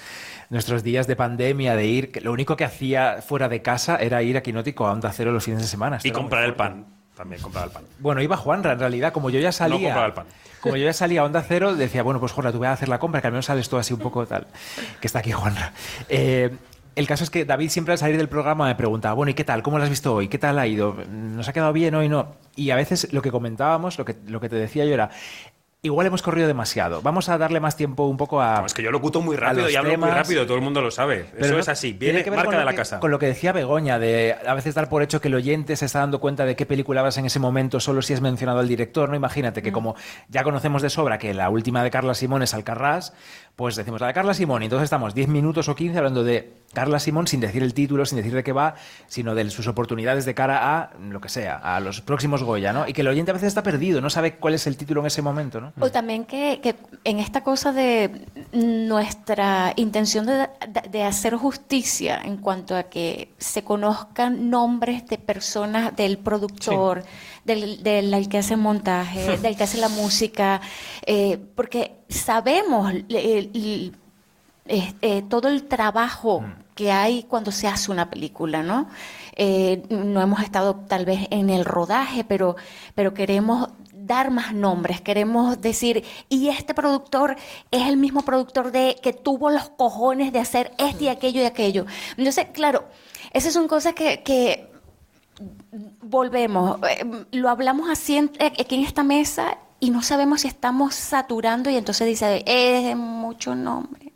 nuestros 0.51 0.83
días 0.83 1.07
de 1.07 1.15
pandemia, 1.15 1.75
de 1.75 1.85
ir, 1.87 2.11
que 2.11 2.21
lo 2.21 2.31
único 2.31 2.55
que 2.55 2.65
hacía 2.65 3.23
fuera 3.23 3.49
de 3.49 3.63
casa 3.63 3.95
era 3.95 4.21
ir 4.21 4.37
a 4.37 4.43
Quinótico 4.43 4.85
a 4.85 4.91
Onda 4.91 5.11
Cero 5.11 5.31
los 5.31 5.43
fines 5.43 5.61
de 5.61 5.67
semana. 5.67 5.97
Esto 5.97 6.07
Y 6.07 6.11
comprar 6.11 6.43
el 6.43 6.53
pan, 6.53 6.85
también 7.15 7.41
comprar 7.41 7.65
el 7.65 7.71
pan. 7.71 7.85
Bueno, 7.97 8.21
iba 8.21 8.37
Juanra, 8.37 8.73
en 8.73 8.79
realidad, 8.79 9.11
como 9.11 9.31
yo 9.31 9.39
ya 9.39 9.51
salía. 9.51 9.77
No 9.77 9.83
compraba 9.85 10.05
el 10.05 10.13
pan. 10.13 10.25
Como 10.61 10.77
yo 10.77 10.85
ya 10.85 10.93
salía 10.93 11.21
a 11.21 11.23
Onda 11.25 11.43
Cero, 11.47 11.75
decía, 11.75 12.03
bueno, 12.03 12.19
pues 12.19 12.31
Juanra, 12.31 12.51
tú 12.51 12.59
vas 12.59 12.69
a 12.69 12.73
hacer 12.73 12.89
la 12.89 12.99
compra, 12.99 13.19
que 13.19 13.27
al 13.27 13.33
menos 13.33 13.45
sales 13.45 13.67
tú 13.67 13.77
así 13.77 13.93
un 13.93 13.99
poco 13.99 14.25
tal. 14.25 14.47
Que 14.99 15.07
está 15.07 15.19
aquí 15.19 15.31
Juanra. 15.31 15.73
Eh, 16.07 16.51
el 16.95 17.07
caso 17.07 17.23
es 17.23 17.29
que 17.29 17.45
David 17.45 17.69
siempre 17.69 17.93
al 17.93 17.97
salir 17.97 18.17
del 18.17 18.27
programa 18.27 18.65
me 18.67 18.75
preguntaba, 18.75 19.13
bueno, 19.13 19.31
¿y 19.31 19.33
qué 19.33 19.43
tal? 19.43 19.63
¿Cómo 19.63 19.77
lo 19.77 19.83
has 19.83 19.89
visto 19.89 20.13
hoy? 20.13 20.27
¿Qué 20.27 20.37
tal 20.37 20.59
ha 20.59 20.67
ido? 20.67 20.95
¿Nos 21.09 21.47
ha 21.47 21.53
quedado 21.53 21.71
bien 21.71 21.95
hoy? 21.95 22.09
No. 22.09 22.35
Y 22.55 22.71
a 22.71 22.75
veces 22.75 23.13
lo 23.13 23.21
que 23.21 23.31
comentábamos, 23.31 23.97
lo 23.97 24.03
que, 24.03 24.17
lo 24.27 24.41
que 24.41 24.49
te 24.49 24.57
decía 24.57 24.85
yo 24.85 24.93
era, 24.93 25.09
igual 25.83 26.05
hemos 26.05 26.21
corrido 26.21 26.47
demasiado. 26.47 27.01
Vamos 27.01 27.27
a 27.29 27.39
darle 27.39 27.59
más 27.59 27.75
tiempo 27.75 28.05
un 28.05 28.15
poco 28.17 28.39
a. 28.39 28.59
No, 28.59 28.65
es 28.67 28.73
que 28.75 28.83
yo 28.83 28.91
locuto 28.91 29.19
muy 29.19 29.35
rápido 29.35 29.67
y 29.67 29.75
hablo 29.75 29.97
muy 29.97 30.09
rápido, 30.11 30.45
todo 30.45 30.55
el 30.57 30.61
mundo 30.63 30.79
lo 30.79 30.91
sabe. 30.91 31.25
Pero 31.33 31.45
Eso 31.45 31.53
no- 31.55 31.59
es 31.59 31.69
así, 31.69 31.93
viene 31.93 32.19
marca 32.29 32.43
con 32.45 32.51
de 32.51 32.59
lo 32.59 32.65
la 32.65 32.71
que- 32.71 32.77
casa. 32.77 32.99
Con 32.99 33.09
lo 33.09 33.17
que 33.17 33.25
decía 33.25 33.51
Begoña, 33.51 33.97
de 33.97 34.35
a 34.45 34.53
veces 34.53 34.75
dar 34.75 34.89
por 34.89 35.01
hecho 35.01 35.19
que 35.21 35.29
el 35.29 35.33
oyente 35.35 35.75
se 35.75 35.85
está 35.85 35.99
dando 35.99 36.19
cuenta 36.19 36.45
de 36.45 36.55
qué 36.55 36.67
película 36.67 37.01
vas 37.01 37.17
en 37.17 37.25
ese 37.25 37.39
momento 37.39 37.79
solo 37.79 38.03
si 38.03 38.13
has 38.13 38.21
mencionado 38.21 38.59
al 38.59 38.67
director, 38.67 39.09
¿no? 39.09 39.15
Imagínate 39.15 39.63
que 39.63 39.71
como 39.71 39.95
ya 40.29 40.43
conocemos 40.43 40.83
de 40.83 40.91
sobra 40.91 41.17
que 41.17 41.33
la 41.33 41.49
última 41.49 41.83
de 41.83 41.89
Carla 41.89 42.13
Simón 42.13 42.43
es 42.43 42.53
Alcarrás, 42.53 43.13
pues 43.55 43.75
decimos 43.75 44.01
la 44.01 44.07
de 44.07 44.13
Carla 44.13 44.33
Simón 44.33 44.61
y 44.63 44.65
entonces 44.65 44.85
estamos 44.85 45.13
10 45.13 45.27
minutos 45.27 45.69
o 45.69 45.75
15 45.75 45.97
hablando 45.97 46.23
de 46.23 46.53
Carla 46.73 46.99
Simón 46.99 47.27
sin 47.27 47.41
decir 47.41 47.61
el 47.61 47.73
título, 47.73 48.05
sin 48.05 48.17
decir 48.17 48.33
de 48.33 48.43
qué 48.43 48.53
va, 48.53 48.75
sino 49.07 49.35
de 49.35 49.47
sus 49.49 49.67
oportunidades 49.67 50.25
de 50.25 50.33
cara 50.33 50.77
a 50.79 50.91
lo 50.99 51.19
que 51.21 51.29
sea, 51.29 51.57
a 51.57 51.79
los 51.79 52.01
próximos 52.01 52.43
Goya, 52.43 52.71
¿no? 52.73 52.87
Y 52.87 52.93
que 52.93 53.01
el 53.01 53.07
oyente 53.09 53.31
a 53.31 53.33
veces 53.33 53.49
está 53.49 53.61
perdido, 53.61 53.99
no 54.01 54.09
sabe 54.09 54.37
cuál 54.37 54.53
es 54.53 54.65
el 54.67 54.77
título 54.77 55.01
en 55.01 55.07
ese 55.07 55.21
momento, 55.21 55.59
¿no? 55.61 55.73
O 55.79 55.91
también 55.91 56.23
que, 56.25 56.59
que 56.63 56.75
en 57.03 57.19
esta 57.19 57.43
cosa 57.43 57.71
de 57.73 58.25
nuestra 58.53 59.73
intención 59.75 60.25
de, 60.25 60.33
de- 60.69 60.89
de 60.89 61.03
hacer 61.03 61.35
justicia 61.35 62.21
en 62.23 62.37
cuanto 62.37 62.75
a 62.75 62.83
que 62.83 63.33
se 63.37 63.63
conozcan 63.63 64.49
nombres 64.49 65.05
de 65.07 65.17
personas, 65.17 65.95
del 65.95 66.17
productor, 66.17 67.03
del, 67.45 67.83
del 67.83 68.29
que 68.29 68.37
hace 68.37 68.55
montaje, 68.55 69.37
del 69.41 69.55
que 69.55 69.63
hace 69.63 69.77
la 69.77 69.89
música, 69.89 70.61
eh, 71.05 71.37
porque 71.55 71.97
sabemos 72.09 72.93
eh, 73.09 73.51
eh, 74.67 75.23
todo 75.29 75.47
el 75.47 75.63
trabajo 75.63 76.43
que 76.75 76.91
hay 76.91 77.23
cuando 77.23 77.51
se 77.51 77.67
hace 77.67 77.91
una 77.91 78.09
película, 78.09 78.63
¿no? 78.63 78.87
No 79.89 80.21
hemos 80.21 80.41
estado 80.41 80.75
tal 80.87 81.05
vez 81.05 81.27
en 81.31 81.49
el 81.49 81.65
rodaje, 81.65 82.23
pero, 82.23 82.55
pero 82.95 83.13
queremos 83.13 83.69
dar 83.93 84.31
más 84.31 84.53
nombres, 84.53 85.01
queremos 85.01 85.61
decir, 85.61 86.03
y 86.29 86.49
este 86.49 86.73
productor 86.73 87.35
es 87.71 87.87
el 87.87 87.97
mismo 87.97 88.23
productor 88.23 88.71
de 88.71 88.97
que 89.01 89.13
tuvo 89.13 89.49
los 89.49 89.69
cojones 89.69 90.33
de 90.33 90.39
hacer 90.39 90.71
este 90.77 91.05
y 91.05 91.07
aquello 91.07 91.41
y 91.41 91.45
aquello. 91.45 91.85
Entonces, 92.17 92.47
claro, 92.51 92.85
esas 93.31 93.53
son 93.53 93.67
cosas 93.67 93.93
que, 93.93 94.21
que 94.23 94.70
volvemos, 96.01 96.79
eh, 96.89 97.25
lo 97.31 97.49
hablamos 97.49 97.89
así 97.89 98.17
en- 98.17 98.31
eh, 98.39 98.53
aquí 98.59 98.75
en 98.75 98.83
esta 98.83 99.03
mesa 99.03 99.57
y 99.79 99.89
no 99.91 100.01
sabemos 100.01 100.41
si 100.41 100.47
estamos 100.47 100.95
saturando 100.95 101.69
y 101.69 101.75
entonces 101.75 102.07
dice, 102.07 102.43
es 102.45 102.95
mucho 102.95 103.55
nombre. 103.55 104.10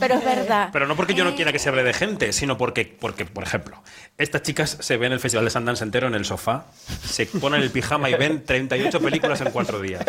Pero 0.00 0.14
es 0.14 0.24
verdad. 0.24 0.70
Pero 0.72 0.86
no 0.86 0.96
porque 0.96 1.14
yo 1.14 1.24
no 1.24 1.34
quiera 1.34 1.52
que 1.52 1.58
se 1.58 1.68
hable 1.68 1.84
de 1.84 1.92
gente, 1.92 2.32
sino 2.32 2.58
porque, 2.58 2.84
porque, 2.84 3.24
por 3.24 3.44
ejemplo, 3.44 3.82
estas 4.18 4.42
chicas 4.42 4.76
se 4.80 4.96
ven 4.96 5.12
el 5.12 5.20
Festival 5.20 5.44
de 5.44 5.50
Sundance 5.50 5.84
entero 5.84 6.08
en 6.08 6.14
el 6.14 6.24
sofá, 6.24 6.66
se 7.04 7.26
ponen 7.26 7.62
el 7.62 7.70
pijama 7.70 8.10
y 8.10 8.14
ven 8.14 8.44
38 8.44 9.00
películas 9.00 9.40
en 9.40 9.50
cuatro 9.50 9.80
días. 9.80 10.04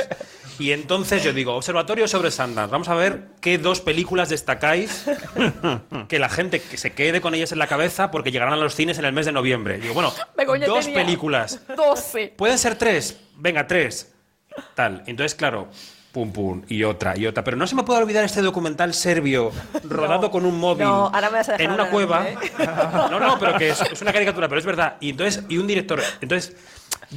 Y 0.57 0.71
entonces 0.71 1.23
yo 1.23 1.33
digo, 1.33 1.53
observatorio 1.53 2.07
sobre 2.07 2.31
Sundance, 2.31 2.71
vamos 2.71 2.87
a 2.87 2.95
ver 2.95 3.27
qué 3.41 3.57
dos 3.57 3.81
películas 3.81 4.29
destacáis 4.29 5.05
que 6.07 6.17
la 6.17 6.29
gente 6.29 6.61
que 6.61 6.77
se 6.77 6.93
quede 6.93 7.21
con 7.21 7.35
ellas 7.35 7.51
en 7.51 7.59
la 7.59 7.67
cabeza 7.67 8.09
porque 8.09 8.31
llegarán 8.31 8.53
a 8.53 8.57
los 8.57 8.73
cines 8.73 8.97
en 8.97 9.05
el 9.05 9.13
mes 9.13 9.25
de 9.25 9.31
noviembre. 9.31 9.77
Digo, 9.77 9.93
bueno, 9.93 10.13
Begoña 10.37 10.65
dos 10.65 10.87
películas. 10.87 11.59
12. 11.75 12.33
Pueden 12.37 12.57
ser 12.57 12.75
tres. 12.75 13.19
Venga, 13.35 13.67
tres. 13.67 14.13
Tal. 14.75 15.03
Entonces, 15.07 15.35
claro, 15.35 15.69
pum, 16.15 16.31
pum, 16.31 16.61
y 16.69 16.81
otra, 16.85 17.17
y 17.17 17.27
otra. 17.27 17.43
Pero 17.43 17.57
no 17.57 17.67
se 17.67 17.75
me 17.75 17.83
puede 17.83 18.01
olvidar 18.01 18.23
este 18.23 18.41
documental 18.41 18.93
serbio 18.93 19.51
rodado 19.83 20.31
con 20.31 20.45
un 20.45 20.57
móvil 20.57 20.85
No, 20.85 21.07
ahora 21.13 21.29
me 21.29 21.39
vas 21.39 21.49
a 21.49 21.51
dejar 21.51 21.65
en 21.67 21.71
una 21.73 21.89
cueva. 21.89 22.21
mí, 22.21 22.27
¿eh? 22.29 22.37
No, 23.11 23.19
no, 23.19 23.37
pero 23.37 23.57
que 23.57 23.69
es, 23.71 23.81
es 23.81 24.01
una 24.01 24.13
caricatura, 24.13 24.47
pero 24.47 24.59
es 24.59 24.65
verdad. 24.65 24.95
Y 25.01 25.09
entonces, 25.09 25.43
y 25.49 25.57
un 25.57 25.67
director. 25.67 26.01
Entonces, 26.21 26.55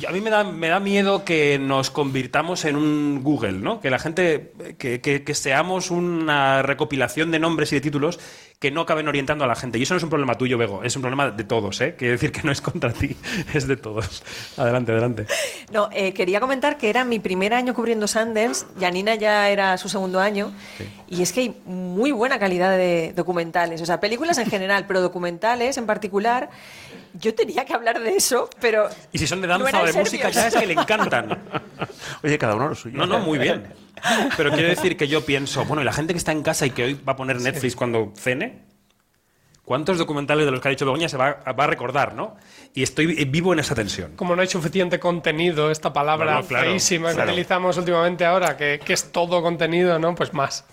a 0.08 0.12
mí 0.12 0.20
me 0.20 0.30
da, 0.30 0.44
me 0.44 0.68
da 0.68 0.80
miedo 0.80 1.24
que 1.24 1.58
nos 1.58 1.90
convirtamos 1.90 2.64
en 2.64 2.76
un 2.76 3.22
Google, 3.22 3.52
¿no? 3.52 3.80
Que 3.80 3.90
la 3.90 3.98
gente, 3.98 4.52
que, 4.78 5.00
que- 5.00 5.24
que 5.24 5.34
seamos 5.34 5.90
una 5.90 6.62
recopilación 6.62 7.30
de 7.30 7.38
nombres 7.38 7.72
y 7.72 7.76
de 7.76 7.80
títulos 7.80 8.18
que 8.58 8.70
no 8.72 8.80
acaben 8.80 9.06
orientando 9.06 9.44
a 9.44 9.46
la 9.46 9.54
gente. 9.54 9.78
Y 9.78 9.82
eso 9.84 9.94
no 9.94 9.98
es 9.98 10.02
un 10.02 10.10
problema 10.10 10.34
tuyo, 10.36 10.58
Bego, 10.58 10.82
es 10.82 10.96
un 10.96 11.02
problema 11.02 11.30
de 11.30 11.44
todos, 11.44 11.80
¿eh? 11.80 11.94
Quiere 11.96 12.12
decir 12.12 12.32
que 12.32 12.42
no 12.42 12.50
es 12.50 12.60
contra 12.60 12.92
ti, 12.92 13.16
es 13.54 13.68
de 13.68 13.76
todos. 13.76 14.22
Adelante, 14.56 14.90
adelante. 14.92 15.26
No, 15.72 15.88
eh, 15.92 16.12
quería 16.12 16.40
comentar 16.40 16.76
que 16.76 16.90
era 16.90 17.04
mi 17.04 17.20
primer 17.20 17.54
año 17.54 17.72
cubriendo 17.72 18.08
Sundance, 18.08 18.66
Janina 18.80 19.14
ya 19.14 19.48
era 19.48 19.76
su 19.78 19.88
segundo 19.88 20.18
año, 20.18 20.52
y 21.08 21.22
es 21.22 21.32
que 21.32 21.40
hay 21.40 21.56
muy 21.66 22.10
buena 22.10 22.38
calidad 22.40 22.76
de 22.76 23.12
documentales, 23.14 23.80
o 23.80 23.86
sea, 23.86 24.00
películas 24.00 24.38
en 24.38 24.50
general, 24.50 24.86
pero 24.88 25.00
documentales 25.00 25.76
en 25.78 25.86
particular. 25.86 26.50
Yo 27.14 27.34
tenía 27.34 27.64
que 27.64 27.72
hablar 27.74 28.00
de 28.00 28.16
eso, 28.16 28.48
pero... 28.60 28.88
Y 29.12 29.18
si 29.18 29.26
son 29.26 29.40
de 29.40 29.48
danza 29.48 29.82
o 29.82 29.86
de 29.86 29.92
música, 29.92 30.30
ya 30.30 30.48
es 30.48 30.54
que 30.54 30.66
le 30.66 30.74
encantan. 30.74 31.38
Oye, 32.22 32.38
cada 32.38 32.54
uno 32.54 32.68
lo 32.68 32.74
suyo. 32.74 32.96
No, 32.96 33.06
no, 33.06 33.18
muy 33.18 33.38
bien. 33.38 33.72
Pero 34.36 34.50
quiero 34.52 34.68
decir 34.68 34.96
que 34.96 35.08
yo 35.08 35.24
pienso, 35.24 35.64
bueno, 35.64 35.82
y 35.82 35.84
la 35.84 35.92
gente 35.92 36.12
que 36.12 36.18
está 36.18 36.32
en 36.32 36.42
casa 36.42 36.66
y 36.66 36.70
que 36.70 36.84
hoy 36.84 36.94
va 36.94 37.14
a 37.14 37.16
poner 37.16 37.40
Netflix 37.40 37.74
cuando 37.74 38.12
cene, 38.16 38.62
¿cuántos 39.64 39.98
documentales 39.98 40.44
de 40.44 40.52
los 40.52 40.60
que 40.60 40.68
ha 40.68 40.70
dicho 40.70 40.84
Begoña 40.86 41.08
se 41.08 41.16
va, 41.16 41.42
va 41.58 41.64
a 41.64 41.66
recordar, 41.66 42.14
no? 42.14 42.36
Y 42.78 42.84
estoy 42.84 43.06
vivo 43.24 43.52
en 43.52 43.58
esa 43.58 43.74
tensión. 43.74 44.12
Como 44.14 44.36
no 44.36 44.42
hay 44.42 44.46
suficiente 44.46 45.00
contenido, 45.00 45.68
esta 45.72 45.92
palabra 45.92 46.34
No, 46.34 46.40
no, 46.42 46.46
claro, 46.46 46.66
feísima 46.70 47.08
claro. 47.10 47.24
que 47.26 47.32
utilizamos 47.32 47.76
últimamente 47.76 48.24
ahora, 48.24 48.56
que, 48.56 48.78
que 48.84 48.92
es 48.92 49.10
todo 49.10 49.42
contenido, 49.42 49.98
¿no? 49.98 50.14
Pues 50.14 50.32
más. 50.32 50.64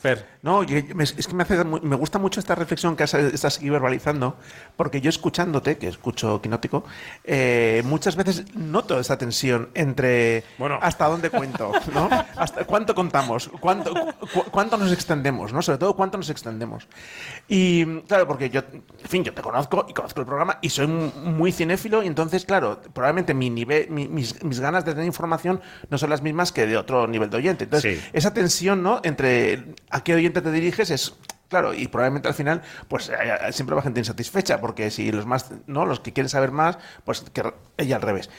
No, 0.43 0.61
yo- 0.61 0.75
me- 0.93 1.03
es 1.03 1.13
que 1.27 1.33
me, 1.33 1.41
hace, 1.41 1.63
me 1.63 1.95
gusta 1.95 2.19
mucho 2.19 2.39
esta 2.39 2.53
reflexión 2.53 2.95
que 2.95 3.01
has- 3.05 3.15
estás 3.15 3.57
aquí 3.57 3.71
verbalizando, 3.71 4.37
porque 4.77 5.01
yo 5.01 5.09
escuchándote, 5.09 5.79
que 5.79 5.87
escucho 5.87 6.39
Quinótico, 6.43 6.85
eh, 7.23 7.81
muchas 7.85 8.15
veces 8.15 8.43
noto 8.55 8.99
esa 8.99 9.17
tensión 9.17 9.69
entre 9.73 10.43
hasta 10.81 11.07
dónde 11.07 11.31
cuento, 11.31 11.71
¿no? 11.91 12.07
Hasta 12.37 12.65
cuánto 12.65 12.93
contamos, 12.93 13.49
cuánto, 13.59 13.91
cu- 14.31 14.43
cuánto 14.51 14.77
nos 14.77 14.91
extendemos, 14.91 15.51
¿no? 15.53 15.63
Sobre 15.63 15.79
todo 15.79 15.95
cuánto 15.95 16.17
nos 16.19 16.29
extendemos. 16.29 16.87
Y 17.47 18.01
claro, 18.01 18.27
porque 18.27 18.51
yo, 18.51 18.61
en 18.71 18.83
fin, 19.09 19.23
yo 19.23 19.33
te 19.33 19.41
conozco 19.41 19.87
y 19.89 19.93
conozco 19.93 20.19
el 20.19 20.27
programa 20.27 20.59
y 20.61 20.69
soy 20.69 20.85
muy 20.85 21.51
cinéfilo 21.51 21.94
y 22.03 22.07
entonces, 22.07 22.45
claro, 22.45 22.81
probablemente 22.93 23.33
mi 23.33 23.49
nivel, 23.49 23.89
mi- 23.89 24.07
mis, 24.07 24.43
mis 24.43 24.59
ganas 24.59 24.85
de 24.85 24.91
tener 24.93 25.05
información 25.05 25.61
no 25.89 25.97
son 25.97 26.09
las 26.09 26.21
mismas 26.21 26.51
que 26.51 26.65
de 26.67 26.77
otro 26.77 27.07
nivel 27.07 27.29
de 27.29 27.37
oyente. 27.37 27.63
Entonces, 27.65 27.99
Sí. 27.99 28.09
esa 28.13 28.33
tensión, 28.33 28.83
¿no? 28.83 29.01
Entre 29.03 29.73
a 29.89 30.03
qué 30.03 30.15
oyente 30.15 30.41
te 30.41 30.51
diriges 30.51 30.89
es 30.91 31.15
claro 31.47 31.73
y 31.75 31.87
probablemente 31.87 32.27
al 32.27 32.33
final 32.33 32.63
pues 32.87 33.07
eh, 33.09 33.13
eh, 33.47 33.53
siempre 33.53 33.75
va 33.75 33.83
gente 33.83 33.99
insatisfecha 33.99 34.59
porque 34.59 34.89
si 34.89 35.11
los 35.11 35.27
más 35.27 35.51
no 35.67 35.85
los 35.85 35.99
que 35.99 36.11
quieren 36.11 36.27
saber 36.27 36.51
más 36.51 36.79
pues 37.03 37.21
que 37.31 37.43
ella 37.77 37.97
al 37.97 38.01
revés 38.01 38.31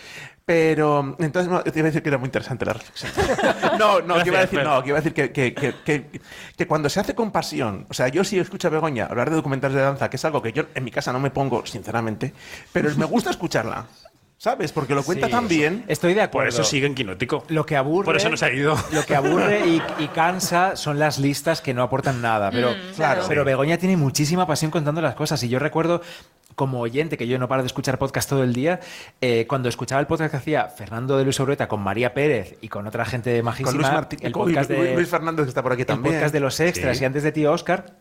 pero 0.47 1.17
entonces 1.19 1.51
no, 1.51 1.61
te 1.63 1.71
iba 1.77 1.87
a 1.87 1.91
decir 1.91 2.03
que 2.03 2.09
era 2.09 2.19
muy 2.19 2.27
interesante 2.27 2.65
la 2.65 2.73
reflexión 2.75 3.11
no 3.79 4.01
no 4.01 4.23
que 4.23 4.29
iba 4.29 4.39
a 4.39 4.43
decir 4.43 4.63
no 4.63 4.81
que 4.83 4.89
iba 4.91 4.99
a 4.99 5.01
decir 5.03 5.13
que, 5.13 5.33
que, 5.33 5.53
que, 5.53 5.75
que- 5.85 6.21
que 6.57 6.67
cuando 6.69 6.89
se 6.89 7.01
hace 7.01 7.15
con 7.17 7.33
pasión 7.33 7.85
o 7.91 7.95
sea 7.95 8.07
yo 8.09 8.23
sí 8.23 8.39
escucho 8.39 8.69
a 8.69 8.71
Begoña 8.71 9.07
hablar 9.07 9.29
de 9.29 9.37
documentales 9.37 9.75
de 9.77 9.83
danza 9.83 10.09
que 10.09 10.17
es 10.17 10.25
algo 10.25 10.41
que 10.41 10.53
yo 10.53 10.63
en 10.75 10.85
mi 10.85 10.93
casa 10.93 11.13
no 11.13 11.19
me 11.19 11.31
pongo 11.33 11.67
sinceramente 11.67 12.33
pero 12.73 12.89
me 12.97 13.07
gusta 13.07 13.31
escucharla 13.31 13.87
¿sabes? 14.39 14.71
porque 14.71 14.95
lo 14.95 15.03
cuenta 15.03 15.27
Sí, 15.27 15.33
tan 15.33 15.49
bien 15.49 15.85
Estoy 15.89 16.15
de 16.15 16.23
acuerdo. 16.23 16.51
Por 16.51 16.61
eso 16.61 16.63
sigue 16.63 16.87
en 16.87 16.95
Quinótico. 16.95 17.45
Lo 17.49 17.65
que 17.65 17.75
aburre. 17.75 18.05
Por 18.05 18.17
eso 18.19 18.29
no 18.29 18.37
se 18.37 18.45
ha 18.45 18.53
ido. 18.53 18.77
Lo 18.93 19.03
que 19.05 19.17
aburre 19.17 19.67
y, 19.67 19.83
y 19.99 20.09
cansa 20.15 20.77
son 20.77 20.99
las 20.99 21.19
listas 21.19 21.63
que 21.63 21.73
no 21.73 21.83
aportan 21.83 22.21
nada. 22.21 22.51
Pero, 22.51 22.71
Mm, 22.73 22.95
claro. 22.95 23.23
pero. 23.27 23.45
Begoña 23.47 23.79
tiene 23.79 23.97
muchísima 23.97 24.47
pasión 24.47 24.71
contando 24.71 25.01
las 25.01 25.15
cosas. 25.15 25.43
Y 25.43 25.49
yo 25.49 25.59
recuerdo, 25.59 26.03
como 26.57 26.81
oyente, 26.81 27.17
que 27.17 27.29
yo 27.29 27.39
no 27.39 27.47
paro 27.47 27.63
de 27.63 27.67
escuchar 27.69 27.99
podcast 27.99 28.29
todo 28.29 28.43
el 28.43 28.53
día, 28.53 28.81
eh, 29.21 29.47
cuando 29.47 29.69
escuchaba 29.69 30.01
el 30.01 30.09
podcast 30.09 30.33
que 30.33 30.37
hacía 30.39 30.69
Fernando 30.69 31.17
de 31.17 31.23
Luis 31.25 31.39
Obreta 31.39 31.69
con 31.69 31.81
María 31.81 32.15
Pérez 32.15 32.57
y 32.61 32.69
con 32.69 32.87
otra 32.89 33.05
gente 33.05 33.41
majísima, 33.43 33.71
con 33.71 33.79
Luis 33.79 33.93
Martín 33.93 34.19
el 34.23 34.33
con 34.33 34.47
podcast 34.47 34.71
Luis, 34.71 34.83
de, 34.83 34.95
Luis 34.95 35.09
Fernández 35.09 35.45
que 35.45 35.51
está 35.51 35.63
por 35.63 35.73
aquí 35.73 35.83
el 35.83 35.87
también 35.87 36.15
podcast 36.17 36.33
de 36.33 36.41
los 36.41 36.59
extras 36.59 36.97
Sí. 36.97 37.05
y 37.05 37.07
antes 37.07 37.23
de 37.23 37.31
Tío 37.31 37.53
Oscar. 37.53 37.95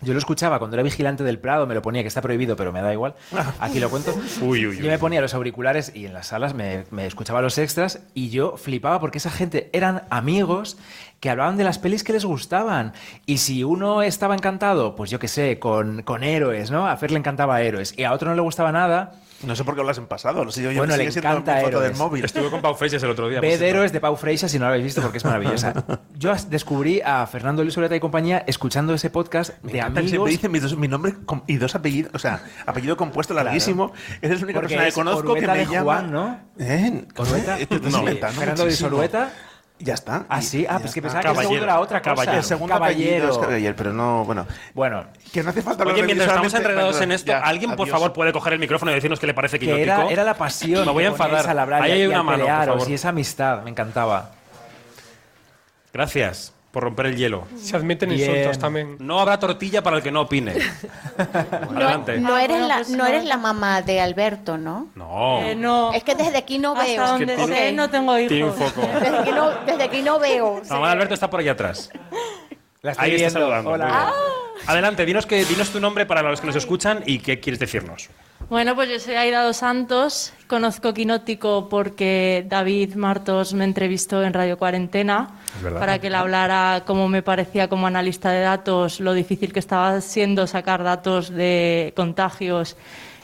Yo 0.00 0.12
lo 0.12 0.20
escuchaba 0.20 0.60
cuando 0.60 0.76
era 0.76 0.84
vigilante 0.84 1.24
del 1.24 1.40
Prado, 1.40 1.66
me 1.66 1.74
lo 1.74 1.82
ponía, 1.82 2.02
que 2.02 2.08
está 2.08 2.22
prohibido, 2.22 2.54
pero 2.54 2.72
me 2.72 2.80
da 2.80 2.92
igual. 2.92 3.16
Aquí 3.58 3.80
lo 3.80 3.90
cuento. 3.90 4.14
Uy, 4.42 4.64
uy, 4.64 4.76
Yo 4.76 4.86
me 4.86 4.96
ponía 4.96 5.20
los 5.20 5.34
auriculares 5.34 5.90
y 5.92 6.06
en 6.06 6.12
las 6.14 6.28
salas 6.28 6.54
me, 6.54 6.84
me 6.92 7.04
escuchaba 7.04 7.42
los 7.42 7.58
extras 7.58 7.98
y 8.14 8.30
yo 8.30 8.56
flipaba 8.56 9.00
porque 9.00 9.18
esa 9.18 9.30
gente 9.30 9.68
eran 9.72 10.04
amigos 10.08 10.78
que 11.20 11.30
hablaban 11.30 11.56
de 11.56 11.64
las 11.64 11.78
pelis 11.78 12.04
que 12.04 12.12
les 12.12 12.24
gustaban. 12.24 12.92
Y 13.26 13.38
si 13.38 13.64
uno 13.64 14.02
estaba 14.02 14.34
encantado, 14.34 14.94
pues 14.96 15.10
yo 15.10 15.18
qué 15.18 15.28
sé, 15.28 15.58
con, 15.58 16.02
con 16.02 16.22
héroes, 16.22 16.70
¿no? 16.70 16.86
A 16.88 16.96
Fer 16.96 17.10
le 17.10 17.18
encantaba 17.18 17.60
héroes 17.62 17.94
y 17.96 18.04
a 18.04 18.12
otro 18.12 18.28
no 18.30 18.36
le 18.36 18.42
gustaba 18.42 18.70
nada. 18.72 19.12
no 19.42 19.54
sé 19.56 19.64
por 19.64 19.74
qué 19.74 19.80
hablas 19.80 19.98
en 19.98 20.06
pasado 20.06 20.44
no 20.44 20.50
sé, 20.52 20.62
yo, 20.62 20.70
yo 20.70 20.78
Bueno, 20.78 20.96
le 20.96 21.04
encanta 21.04 21.56
foto 21.60 21.78
del 21.80 21.86
héroes. 21.86 21.98
móvil 21.98 22.24
Estuve 22.24 22.50
con 22.50 22.60
Pau 22.62 22.74
Freixas 22.76 23.02
el 23.02 23.10
otro 23.10 23.28
día. 23.28 23.40
Ved 23.40 23.60
héroes 23.62 23.92
de 23.92 24.00
Pau 24.00 24.16
Freixas 24.16 24.50
si 24.52 24.58
no 24.60 24.64
lo 24.66 24.68
habéis 24.70 24.84
visto 24.84 25.00
porque 25.02 25.18
es 25.18 25.24
maravillosa. 25.24 25.72
Yo 26.18 26.32
descubrí 26.48 27.00
a 27.04 27.26
Fernando 27.26 27.62
Luis 27.64 27.76
Obreta 27.78 27.96
y 27.96 28.00
compañía 28.00 28.44
escuchando 28.46 28.94
ese 28.94 29.10
podcast 29.10 29.52
Me 29.62 29.72
de 29.72 29.80
amigos. 29.80 30.10
siempre 30.10 30.30
dice 30.32 30.48
mi, 30.48 30.58
dos- 30.60 30.76
mi 30.76 30.86
nombre 30.88 31.14
y 31.48 31.56
dos 31.56 31.74
apellidos, 31.74 32.12
o 32.14 32.18
sea, 32.20 32.42
apellido 32.66 32.96
compuesto 32.96 33.34
larguísimo. 33.34 33.92
Esa 34.22 34.34
es 34.34 34.40
la 34.40 34.44
única 34.46 34.60
Porque 34.60 34.74
persona 34.76 34.86
que 34.88 34.92
conozco 34.92 35.34
que 35.34 35.46
me 35.48 35.58
de 35.58 35.64
llama. 35.66 35.82
Juan, 35.82 36.12
¿no? 36.12 36.40
¿Eh? 36.60 37.04
Orueta. 37.16 37.58
No. 37.90 37.98
inventando 38.00 38.38
Fernando 38.40 38.64
Luis. 38.64 38.82
Orueta. 38.82 39.30
Ya 39.80 39.94
está. 39.94 40.24
¿Ah, 40.28 40.42
sí? 40.42 40.66
Ah, 40.68 40.78
pues 40.80 40.92
que 40.92 41.00
pensaba 41.00 41.22
que 41.22 41.28
el 41.28 41.36
segundo 41.36 41.62
era 41.64 41.78
otra 41.78 42.00
cosa. 42.02 42.14
Caballero. 42.14 42.38
El 42.38 42.44
segundo 42.44 42.74
Caballero. 42.74 43.08
apellido 43.10 43.30
es 43.30 43.38
Caballero, 43.38 43.74
pero 43.76 43.92
no, 43.92 44.24
bueno. 44.24 44.46
Bueno, 44.74 45.06
Que 45.32 45.42
no 45.42 45.50
hace 45.50 45.62
falta 45.62 45.84
Oye, 45.84 46.02
mientras 46.02 46.28
estamos 46.28 46.52
perdón, 46.52 47.02
en 47.02 47.12
esto, 47.12 47.28
ya, 47.28 47.38
¿alguien, 47.40 47.70
por 47.76 47.86
adiós. 47.86 47.90
favor, 47.90 48.12
puede 48.12 48.32
coger 48.32 48.54
el 48.54 48.58
micrófono 48.58 48.90
y 48.90 48.94
decirnos 48.94 49.20
qué 49.20 49.28
le 49.28 49.34
parece 49.34 49.58
que 49.58 49.66
quinótico? 49.66 49.92
era, 49.92 50.08
era 50.10 50.24
la 50.24 50.34
pasión. 50.34 50.84
Me 50.84 50.92
voy 50.92 51.04
a 51.04 51.08
que 51.08 51.12
enfadar. 51.12 51.72
Ahí 51.82 51.92
hay 51.92 52.06
una 52.06 52.22
mano, 52.22 52.44
por 52.44 52.66
favor. 52.66 52.90
Y 52.90 52.94
esa 52.94 53.10
amistad, 53.10 53.62
me 53.62 53.70
encantaba. 53.70 54.32
Gracias 55.92 56.52
por 56.78 56.84
romper 56.84 57.06
el 57.06 57.16
hielo. 57.16 57.42
Se 57.60 57.74
admiten 57.76 58.10
Bien. 58.10 58.30
insultos 58.30 58.56
también. 58.60 58.94
No 59.00 59.18
habrá 59.18 59.36
tortilla 59.40 59.82
para 59.82 59.96
el 59.96 60.02
que 60.04 60.12
no 60.12 60.20
opine. 60.20 60.52
Adelante. 61.18 62.18
No, 62.20 62.36
Ah, 62.36 62.44
eres, 62.44 62.60
la, 62.60 62.74
pues 62.76 62.90
no 62.90 63.04
eres 63.04 63.24
la 63.24 63.36
mamá 63.36 63.82
de 63.82 64.00
Alberto, 64.00 64.56
¿no? 64.58 64.86
No. 64.94 65.40
Eh, 65.42 65.56
no. 65.56 65.92
Es 65.92 66.04
que 66.04 66.14
desde 66.14 66.38
aquí 66.38 66.58
no 66.60 66.74
Hasta 66.74 66.84
veo. 66.84 67.06
donde 67.08 67.32
Es 67.34 67.40
que 67.40 67.46
sé, 67.46 67.52
tiene- 67.52 67.72
no 67.72 67.90
tengo 67.90 68.16
hijos. 68.16 68.28
Tiene 68.28 68.44
un 68.44 68.54
foco. 68.54 68.86
Desde 69.00 69.18
aquí 69.18 69.30
no, 69.32 69.50
desde 69.66 69.82
aquí 69.82 70.02
no 70.02 70.20
veo. 70.20 70.62
La 70.68 70.74
mamá 70.76 70.86
de 70.86 70.92
Alberto 70.92 71.14
está 71.14 71.28
por 71.28 71.40
allá 71.40 71.50
atrás. 71.52 71.90
La 72.88 72.92
estoy 72.92 73.10
Ahí 73.10 73.16
está 73.16 73.40
saludando. 73.40 73.70
Hola. 73.70 73.86
bien. 73.86 74.68
Adelante, 74.68 75.04
dinos, 75.04 75.26
que, 75.26 75.44
dinos 75.44 75.70
tu 75.70 75.78
nombre 75.78 76.06
para 76.06 76.22
los 76.22 76.40
que 76.40 76.46
nos 76.46 76.56
escuchan 76.56 77.02
y 77.04 77.18
qué 77.18 77.38
quieres 77.38 77.60
decirnos. 77.60 78.08
Bueno, 78.48 78.74
pues 78.74 78.88
yo 78.88 78.98
soy 78.98 79.14
Aida 79.14 79.42
dos 79.42 79.58
Santos, 79.58 80.32
conozco 80.46 80.94
Quinótico 80.94 81.68
porque 81.68 82.46
David 82.48 82.94
Martos 82.94 83.52
me 83.52 83.64
entrevistó 83.64 84.22
en 84.22 84.32
Radio 84.32 84.56
Cuarentena 84.56 85.38
para 85.78 85.98
que 85.98 86.08
le 86.08 86.16
hablara 86.16 86.84
cómo 86.86 87.08
me 87.08 87.20
parecía 87.22 87.68
como 87.68 87.86
analista 87.86 88.30
de 88.30 88.40
datos 88.40 89.00
lo 89.00 89.12
difícil 89.12 89.52
que 89.52 89.58
estaba 89.58 90.00
siendo 90.00 90.46
sacar 90.46 90.82
datos 90.82 91.28
de 91.28 91.92
contagios 91.94 92.76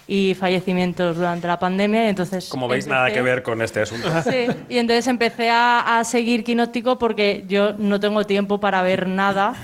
y 0.06 0.34
fallecimientos 0.34 1.16
durante 1.16 1.46
la 1.46 1.58
pandemia. 1.58 2.04
y 2.06 2.08
Entonces 2.08 2.48
Como 2.48 2.68
veis, 2.68 2.84
empecé- 2.86 2.90
nada 2.94 3.12
que 3.12 3.22
ver 3.22 3.42
con 3.42 3.62
este 3.62 3.80
asunto. 3.82 4.08
Sí, 4.24 4.46
y 4.68 4.78
entonces 4.78 5.06
empecé 5.06 5.50
a, 5.50 5.98
a 5.98 6.04
seguir 6.04 6.44
Quinótico 6.44 6.98
porque 6.98 7.44
yo 7.48 7.72
no 7.78 7.98
tengo 8.00 8.24
tiempo 8.24 8.60
para 8.60 8.82
ver 8.82 9.08
nada 9.08 9.54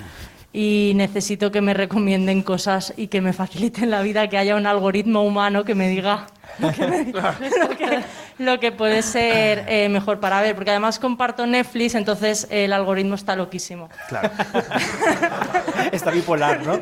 y 0.52 0.92
necesito 0.96 1.52
que 1.52 1.60
me 1.60 1.74
recomienden 1.74 2.42
cosas 2.42 2.92
y 2.96 3.06
que 3.06 3.20
me 3.20 3.32
faciliten 3.32 3.90
la 3.90 4.02
vida, 4.02 4.28
que 4.28 4.36
haya 4.38 4.56
un 4.56 4.66
algoritmo 4.66 5.22
humano 5.22 5.64
que 5.64 5.74
me 5.76 5.88
diga 5.88 6.26
lo 6.58 6.72
que, 6.72 6.86
me- 6.86 7.04
lo 7.12 7.68
que- 7.76 8.00
lo 8.40 8.58
que 8.58 8.72
puede 8.72 9.02
ser 9.02 9.66
eh, 9.68 9.88
mejor 9.90 10.18
para 10.18 10.40
ver, 10.40 10.54
porque 10.54 10.70
además 10.70 10.98
comparto 10.98 11.46
Netflix, 11.46 11.94
entonces 11.94 12.46
el 12.50 12.72
algoritmo 12.72 13.14
está 13.14 13.36
loquísimo. 13.36 13.90
Claro. 14.08 14.30
Está 15.92 16.10
bipolar, 16.12 16.64
¿no? 16.64 16.78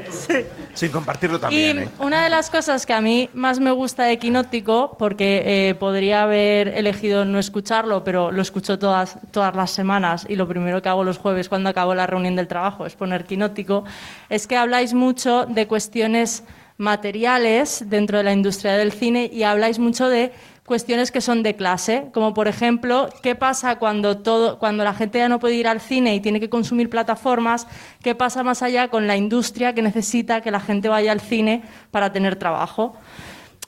Sin 0.75 0.91
compartirlo 0.91 1.39
Y 1.39 1.41
también, 1.41 1.79
¿eh? 1.79 1.89
una 1.99 2.23
de 2.23 2.29
las 2.29 2.51
cosas 2.51 2.85
que 2.85 2.93
a 2.93 3.01
mí 3.01 3.31
más 3.33 3.59
me 3.59 3.71
gusta 3.71 4.05
de 4.05 4.19
Quinótico, 4.19 4.97
porque 4.99 5.43
eh, 5.47 5.75
podría 5.75 6.25
haber 6.25 6.69
elegido 6.69 7.25
no 7.25 7.39
escucharlo, 7.39 8.05
pero 8.05 8.31
lo 8.31 8.43
escucho 8.43 8.79
todas, 8.79 9.19
todas 9.31 9.57
las 9.57 9.71
semanas 9.71 10.27
y 10.29 10.37
lo 10.37 10.47
primero 10.47 10.83
que 10.83 10.91
hago 10.91 11.05
los 11.05 11.19
jueves 11.19 11.49
cuando 11.49 11.71
acabo 11.71 11.95
la 11.95 12.07
reunión 12.07 12.37
del 12.37 12.49
trabajo 12.49 12.85
es 12.85 12.95
poner 12.95 13.25
Quinótico, 13.25 13.85
es 14.29 14.47
que 14.47 14.57
habláis 14.57 14.93
mucho 14.93 15.47
de 15.47 15.67
cuestiones 15.67 16.45
materiales 16.77 17.85
dentro 17.87 18.19
de 18.19 18.25
la 18.25 18.33
industria 18.33 18.75
del 18.75 18.93
cine 18.93 19.29
y 19.33 19.43
habláis 19.43 19.79
mucho 19.79 20.09
de 20.09 20.33
cuestiones 20.69 21.11
que 21.11 21.21
son 21.21 21.43
de 21.43 21.57
clase, 21.57 22.11
como 22.13 22.33
por 22.35 22.47
ejemplo, 22.47 23.09
¿qué 23.23 23.35
pasa 23.35 23.81
cuando, 23.81 24.19
todo, 24.19 24.61
cuando 24.61 24.85
la 24.85 24.95
gente 24.95 25.19
ya 25.19 25.29
no 25.29 25.41
puede 25.41 25.57
ir 25.57 25.67
al 25.67 25.81
cine 25.81 26.15
y 26.15 26.21
tiene 26.21 26.39
que 26.39 26.49
consumir 26.49 26.89
plataformas? 26.89 27.67
¿Qué 28.03 28.15
pasa 28.15 28.45
más 28.45 28.63
allá 28.63 28.87
con 28.87 29.09
la 29.09 29.17
industria 29.17 29.75
que 29.75 29.83
necesita 29.83 30.41
que 30.41 30.53
la 30.53 30.61
gente 30.61 30.89
vaya 30.89 31.11
al 31.11 31.21
cine 31.21 31.63
para 31.91 32.13
tener 32.13 32.37
trabajo? 32.37 32.95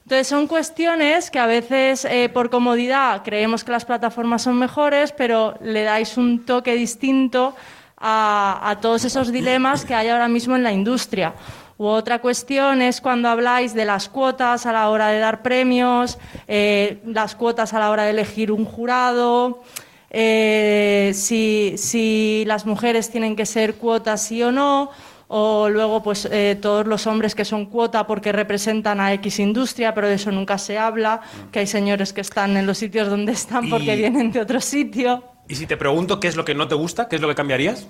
Entonces 0.05 0.29
son 0.29 0.47
cuestiones 0.47 1.31
que 1.31 1.39
a 1.39 1.47
veces 1.47 2.05
eh, 2.05 2.29
por 2.33 2.51
comodidad 2.51 3.23
creemos 3.25 3.65
que 3.65 3.73
las 3.73 3.85
plataformas 3.85 4.43
son 4.43 4.59
mejores, 4.59 5.13
pero 5.13 5.55
le 5.61 5.83
dais 5.83 6.17
un 6.17 6.45
toque 6.45 6.75
distinto 6.75 7.57
a, 7.97 8.61
a 8.63 8.81
todos 8.81 9.05
esos 9.05 9.33
dilemas 9.33 9.85
que 9.85 9.95
hay 9.95 10.09
ahora 10.09 10.29
mismo 10.29 10.55
en 10.55 10.63
la 10.63 10.73
industria. 10.73 11.35
U 11.81 11.87
otra 11.87 12.19
cuestión 12.21 12.83
es 12.83 13.01
cuando 13.01 13.31
habláis 13.31 13.73
de 13.73 13.87
las 13.87 14.11
cuotas 14.11 14.67
a 14.67 14.73
la 14.73 14.91
hora 14.91 15.09
de 15.09 15.19
dar 15.19 15.41
premios, 15.41 16.19
eh, 16.47 16.99
las 17.07 17.35
cuotas 17.35 17.73
a 17.73 17.79
la 17.79 17.89
hora 17.91 18.03
de 18.05 18.11
elegir 18.11 18.53
un 18.53 18.67
jurado, 18.67 19.63
eh, 20.11 21.13
si, 21.15 21.73
si 21.79 22.45
las 22.47 22.67
mujeres 22.67 23.09
tienen 23.11 23.35
que 23.35 23.47
ser 23.47 23.77
cuotas 23.77 24.21
sí 24.21 24.43
o 24.43 24.53
no, 24.53 24.91
o 25.29 25.71
luego 25.71 26.03
pues 26.03 26.29
eh, 26.31 26.59
todos 26.61 26.87
los 26.87 27.07
hombres 27.07 27.35
que 27.35 27.47
son 27.47 27.65
cuota 27.65 28.07
porque 28.07 28.31
representan 28.31 29.01
a 29.01 29.15
X 29.15 29.39
industria, 29.39 29.95
pero 29.95 30.07
de 30.07 30.17
eso 30.17 30.31
nunca 30.31 30.59
se 30.59 30.77
habla, 30.77 31.23
que 31.51 31.61
hay 31.61 31.67
señores 31.67 32.13
que 32.13 32.21
están 32.21 32.59
en 32.59 32.67
los 32.67 32.77
sitios 32.77 33.09
donde 33.09 33.33
están 33.33 33.71
porque 33.71 33.95
Y- 33.95 33.97
vienen 34.01 34.31
de 34.33 34.41
otro 34.41 34.61
sitio. 34.61 35.25
Y 35.49 35.55
si 35.55 35.67
te 35.67 35.79
pregunto 35.79 36.21
qué 36.21 36.29
es 36.29 36.37
lo 36.37 36.45
que 36.45 36.55
no 36.55 36.69
te 36.69 36.75
gusta, 36.75 37.09
qué 37.09 37.17
es 37.17 37.23
lo 37.23 37.29
que 37.29 37.35
cambiarías, 37.35 37.87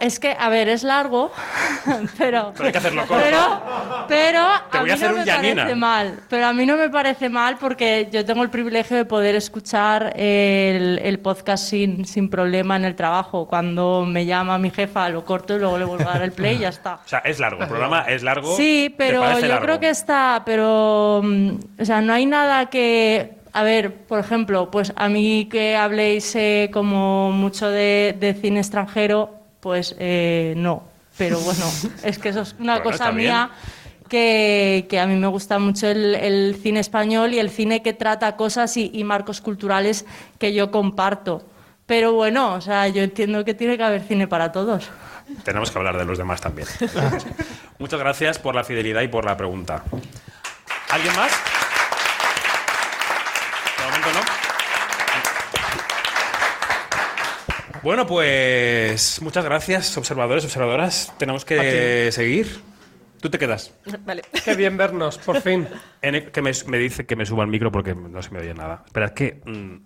Es 0.00 0.18
que, 0.20 0.36
a 0.38 0.48
ver, 0.48 0.68
es 0.68 0.82
largo, 0.82 1.30
pero... 2.18 2.52
pero 2.54 2.66
hay 2.66 2.72
que 2.72 2.78
hacerlo 2.78 3.06
corto. 3.06 3.24
Pero, 3.24 3.62
pero 4.08 4.46
Te 4.70 4.78
a 4.78 4.82
mí 4.82 4.90
a 4.90 4.94
hacer 4.94 5.10
no 5.10 5.16
un 5.20 5.24
me 5.24 5.32
parece 5.32 5.74
mal. 5.74 6.20
Pero 6.28 6.46
a 6.46 6.52
mí 6.52 6.66
no 6.66 6.76
me 6.76 6.88
parece 6.88 7.28
mal 7.28 7.56
porque 7.58 8.08
yo 8.10 8.24
tengo 8.24 8.42
el 8.42 8.50
privilegio 8.50 8.96
de 8.96 9.04
poder 9.04 9.34
escuchar 9.34 10.12
el, 10.16 10.98
el 11.02 11.18
podcast 11.20 11.68
sin, 11.68 12.04
sin 12.04 12.28
problema 12.28 12.76
en 12.76 12.84
el 12.84 12.94
trabajo. 12.96 13.46
Cuando 13.46 14.04
me 14.06 14.26
llama 14.26 14.58
mi 14.58 14.70
jefa, 14.70 15.08
lo 15.08 15.24
corto 15.24 15.56
y 15.56 15.58
luego 15.58 15.78
le 15.78 15.84
vuelvo 15.84 16.08
a 16.08 16.12
dar 16.14 16.22
el 16.22 16.32
play 16.32 16.56
y 16.56 16.60
ya 16.60 16.68
está. 16.68 16.94
O 17.04 17.08
sea, 17.08 17.18
es 17.20 17.38
largo. 17.38 17.62
El 17.62 17.68
programa 17.68 18.02
es 18.08 18.22
largo. 18.22 18.56
Sí, 18.56 18.88
¿Te 18.90 18.96
pero 18.96 19.22
yo 19.40 19.46
largo? 19.46 19.64
creo 19.64 19.80
que 19.80 19.90
está, 19.90 20.42
pero, 20.44 21.20
mm, 21.24 21.50
o 21.80 21.84
sea, 21.84 22.00
no 22.00 22.12
hay 22.12 22.26
nada 22.26 22.66
que, 22.66 23.32
a 23.52 23.62
ver, 23.62 23.94
por 23.94 24.18
ejemplo, 24.18 24.70
pues 24.70 24.92
a 24.96 25.08
mí 25.08 25.48
que 25.50 25.76
habléis 25.76 26.34
eh, 26.36 26.70
como 26.72 27.30
mucho 27.32 27.68
de, 27.70 28.14
de 28.18 28.34
cine 28.34 28.60
extranjero, 28.60 29.34
pues 29.66 29.96
eh, 29.98 30.54
no, 30.56 30.84
pero 31.18 31.40
bueno, 31.40 31.64
es 32.04 32.20
que 32.20 32.28
eso 32.28 32.42
es 32.42 32.54
una 32.60 32.74
Bueno, 32.74 32.84
cosa 32.92 33.10
mía. 33.10 33.50
Que, 34.08 34.86
que 34.88 35.00
a 35.00 35.06
mí 35.08 35.16
me 35.16 35.26
gusta 35.26 35.58
mucho 35.58 35.88
el, 35.88 36.14
el 36.14 36.56
cine 36.62 36.78
español 36.78 37.34
y 37.34 37.40
el 37.40 37.50
cine 37.50 37.82
que 37.82 37.92
trata 37.92 38.36
cosas 38.36 38.76
y, 38.76 38.92
y 38.94 39.02
marcos 39.02 39.40
culturales 39.40 40.06
que 40.38 40.54
yo 40.54 40.70
comparto. 40.70 41.44
Pero 41.86 42.12
bueno, 42.12 42.54
o 42.54 42.60
sea, 42.60 42.86
yo 42.86 43.02
entiendo 43.02 43.44
que 43.44 43.54
tiene 43.54 43.76
que 43.76 43.82
haber 43.82 44.02
cine 44.04 44.28
para 44.28 44.52
todos. 44.52 44.88
Tenemos 45.42 45.72
que 45.72 45.78
hablar 45.78 45.98
de 45.98 46.04
los 46.04 46.16
demás 46.18 46.40
también. 46.40 46.68
Muchas 47.80 47.98
gracias 47.98 48.38
por 48.38 48.54
la 48.54 48.62
fidelidad 48.62 49.02
y 49.02 49.08
por 49.08 49.24
la 49.24 49.36
pregunta. 49.36 49.82
¿Alguien 50.90 51.16
más? 51.16 51.32
De 53.78 53.84
momento 53.86 54.08
no. 54.12 54.46
Bueno, 57.86 58.04
pues 58.04 59.22
muchas 59.22 59.44
gracias, 59.44 59.96
observadores, 59.96 60.44
observadoras. 60.44 61.14
Tenemos 61.18 61.44
que 61.44 62.10
seguir. 62.10 62.60
Tú 63.20 63.30
te 63.30 63.38
quedas. 63.38 63.72
Vale. 64.04 64.22
Qué 64.44 64.56
bien 64.56 64.76
vernos, 64.76 65.18
por 65.18 65.40
fin. 65.40 65.68
N, 66.02 66.32
que 66.32 66.42
me, 66.42 66.50
me 66.66 66.78
dice 66.78 67.06
que 67.06 67.14
me 67.14 67.24
suba 67.24 67.44
el 67.44 67.48
micro 67.48 67.70
porque 67.70 67.94
no 67.94 68.20
se 68.22 68.30
me 68.32 68.40
oye 68.40 68.54
nada. 68.54 68.82
Espera, 68.86 69.06
es 69.06 69.12
que, 69.12 69.40
mm, 69.46 69.76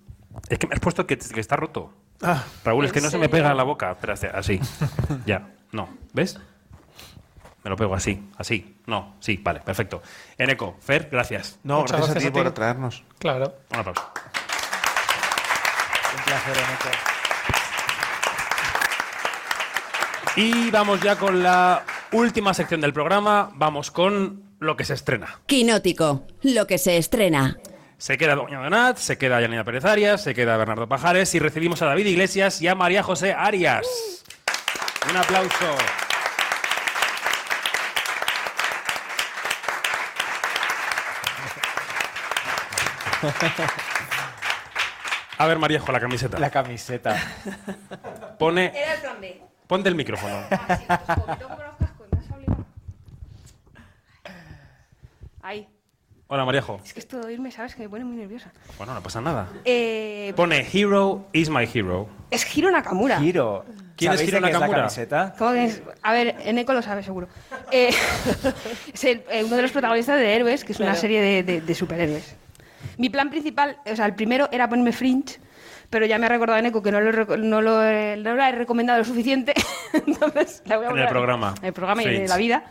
es 0.49 0.59
que 0.59 0.67
me 0.67 0.77
has 0.77 0.81
puesto 0.81 1.07
que, 1.07 1.19
que 1.19 1.41
está 1.41 1.57
roto. 1.57 1.93
Ah, 2.23 2.43
Raúl, 2.65 2.87
es 2.87 2.89
¿En 2.89 2.95
que 2.95 3.01
no 3.03 3.11
se 3.11 3.19
me 3.19 3.29
pega 3.29 3.51
en 3.51 3.59
la 3.59 3.65
boca. 3.65 3.91
Espera, 3.91 4.15
así. 4.33 4.59
ya, 5.27 5.51
no. 5.73 5.91
¿Ves? 6.15 6.41
Me 7.65 7.69
lo 7.69 7.77
pego 7.77 7.95
así, 7.95 8.31
así. 8.39 8.79
No, 8.87 9.17
sí, 9.21 9.39
vale, 9.43 9.61
perfecto. 9.61 10.01
Eneco, 10.39 10.79
Fer, 10.81 11.11
gracias. 11.13 11.59
no, 11.65 11.81
Muchas 11.81 11.99
gracias, 11.99 12.09
a 12.09 12.13
gracias 12.15 12.33
ti 12.33 12.39
a 12.39 12.43
por 12.45 12.53
traernos. 12.55 13.05
Claro. 13.19 13.57
Un 13.75 13.79
aplauso. 13.79 14.11
Un 16.17 16.25
placer, 16.25 16.57
Eneco. 16.57 17.20
Y 20.37 20.71
vamos 20.71 21.01
ya 21.01 21.17
con 21.17 21.43
la 21.43 21.85
última 22.13 22.55
sección 22.55 22.81
del 22.81 22.93
programa. 22.93 23.51
Vamos 23.55 23.91
con 23.91 24.45
lo 24.61 24.77
que 24.77 24.85
se 24.85 24.95
estrena. 24.95 25.41
Quinótico, 25.47 26.25
lo 26.43 26.67
que 26.67 26.79
se 26.79 26.97
estrena. 26.97 27.59
Se 27.99 28.17
queda 28.17 28.35
Doña 28.35 28.63
Donat, 28.63 28.97
se 28.97 29.19
queda 29.19 29.41
Yanina 29.41 29.65
Pérez 29.65 29.85
Arias, 29.85 30.23
se 30.23 30.35
queda 30.35 30.57
Bernardo 30.57 30.89
Pajares 30.89 31.35
y 31.35 31.39
recibimos 31.39 31.83
a 31.83 31.87
David 31.87 32.07
Iglesias 32.07 32.63
y 32.63 32.69
a 32.69 32.75
María 32.75 33.03
José 33.03 33.35
Arias. 33.35 33.87
Un 35.11 35.17
aplauso. 35.17 35.77
A 45.37 45.47
ver, 45.47 45.59
Maríajo, 45.59 45.93
la 45.93 46.01
camiseta. 46.01 46.39
La 46.39 46.51
camiseta. 46.51 47.23
Pone. 48.39 48.73
Era 48.75 48.95
el 48.95 49.01
plan 49.01 49.21
B. 49.21 49.50
Ponte 49.71 49.89
el 49.89 49.95
micrófono. 49.95 50.35
Ahí. 55.43 55.69
Hola, 56.27 56.45
Maríajo. 56.45 56.81
Es 56.85 56.93
que 56.93 56.99
esto 57.01 57.19
de 57.21 57.27
oírme, 57.27 57.51
¿sabes? 57.53 57.77
Que 57.77 57.83
me 57.83 57.89
pone 57.89 58.05
muy 58.05 58.17
nerviosa. 58.17 58.51
Bueno, 58.79 58.95
no 58.95 59.01
pasa 59.03 59.21
nada. 59.21 59.49
Eh, 59.65 60.33
Pone 60.37 60.67
Hero 60.73 61.27
is 61.33 61.49
my 61.51 61.69
hero. 61.73 62.09
es 62.33 62.57
Hiro 62.57 62.71
Nakamura. 62.73 63.19
Giro. 63.21 63.65
¿Quién 63.97 64.13
es 64.13 64.19
¿Sabéis 64.19 64.29
Hiro 64.29 64.39
de 64.41 64.43
qué 64.43 64.47
es 64.49 64.53
la 64.53 64.59
Nakamura? 64.59 64.79
camiseta? 64.83 65.35
¿Cómo 65.39 65.53
que 65.53 65.65
es? 65.67 65.83
A 66.03 66.13
ver, 66.13 66.37
Eneco 66.45 66.73
lo 66.73 66.83
sabe 66.83 67.03
seguro. 67.05 67.29
Eh, 67.71 67.91
es 68.93 69.05
el- 69.05 69.23
eh, 69.31 69.45
uno 69.45 69.55
de 69.57 69.63
los 69.63 69.71
protagonistas 69.73 70.19
de 70.19 70.35
Héroes, 70.35 70.65
que 70.65 70.73
es 70.73 70.81
una 70.81 70.95
serie 70.97 71.21
de, 71.21 71.43
de- 71.45 71.61
de 71.61 71.75
superhéroes. 71.77 72.35
Mi 72.99 73.09
plan 73.09 73.31
principal, 73.31 73.79
o 73.87 73.95
sea, 73.97 74.07
el 74.07 74.15
primero 74.17 74.49
era 74.53 74.69
ponerme 74.69 74.93
Fringe, 74.93 75.39
pero 75.91 76.07
ya 76.07 76.19
me 76.19 76.27
ha 76.27 76.29
recordado 76.29 76.63
Neko 76.63 76.83
que 76.83 76.93
no 76.93 77.01
lo, 77.01 77.37
no 77.37 77.61
lo, 77.61 77.85
he- 77.85 78.17
no 78.17 78.35
la 78.37 78.49
he 78.49 78.53
recomendado 78.53 78.99
lo 79.01 79.05
suficiente. 79.05 79.55
Entonces, 79.93 80.63
la 80.65 80.77
voy 80.79 80.87
a 80.87 80.91
En 80.91 80.99
el 80.99 81.09
programa. 81.09 81.55
En 81.61 81.67
el 81.67 81.73
programa 81.73 82.03
y 82.03 82.07
en 82.07 82.29
la 82.29 82.37
vida. 82.37 82.63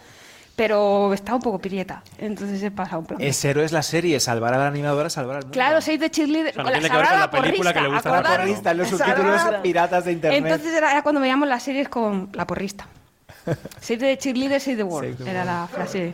Pero 0.55 1.13
está 1.13 1.35
un 1.35 1.41
poco 1.41 1.57
pirieta. 1.59 2.03
Entonces 2.17 2.61
he 2.61 2.69
pasado 2.69 2.99
un 2.99 3.05
plan. 3.05 3.21
Es 3.21 3.45
héroes 3.45 3.71
la 3.71 3.81
serie, 3.81 4.19
salvar 4.19 4.53
a 4.53 4.57
la 4.57 4.67
animadora, 4.67 5.09
salvar 5.09 5.37
al 5.37 5.43
mundo. 5.43 5.53
Claro, 5.53 5.79
Save 5.79 5.99
the 5.99 6.09
Cheerleader. 6.11 6.49
O 6.51 6.53
sea, 6.53 6.63
no 6.63 6.69
con 6.69 6.73
la 6.73 6.79
tiene 6.79 6.89
que 6.89 6.97
ver 6.97 7.07
con 7.07 7.19
la 7.19 7.31
película 7.31 7.73
que 7.73 7.79
le 7.81 7.87
porrista, 7.87 8.09
gusta 8.09 8.09
a 8.19 8.21
la 8.33 8.37
porrista, 8.37 8.71
en 8.71 8.77
los 8.77 8.87
subtítulos 8.89 9.41
piratas 9.63 10.03
de 10.05 10.11
internet. 10.11 10.43
Entonces 10.43 10.73
era, 10.73 10.91
era 10.91 11.01
cuando 11.01 11.21
veíamos 11.21 11.47
las 11.47 11.63
series 11.63 11.87
con 11.87 12.29
la 12.33 12.45
porrista. 12.45 12.87
Save 13.81 13.97
the 13.99 14.17
Cheerleader, 14.17 14.59
Save 14.59 14.77
the 14.77 14.83
World. 14.83 15.17
Save 15.17 15.23
the 15.25 15.31
Era 15.31 15.45
la 15.45 15.67
frase. 15.67 16.13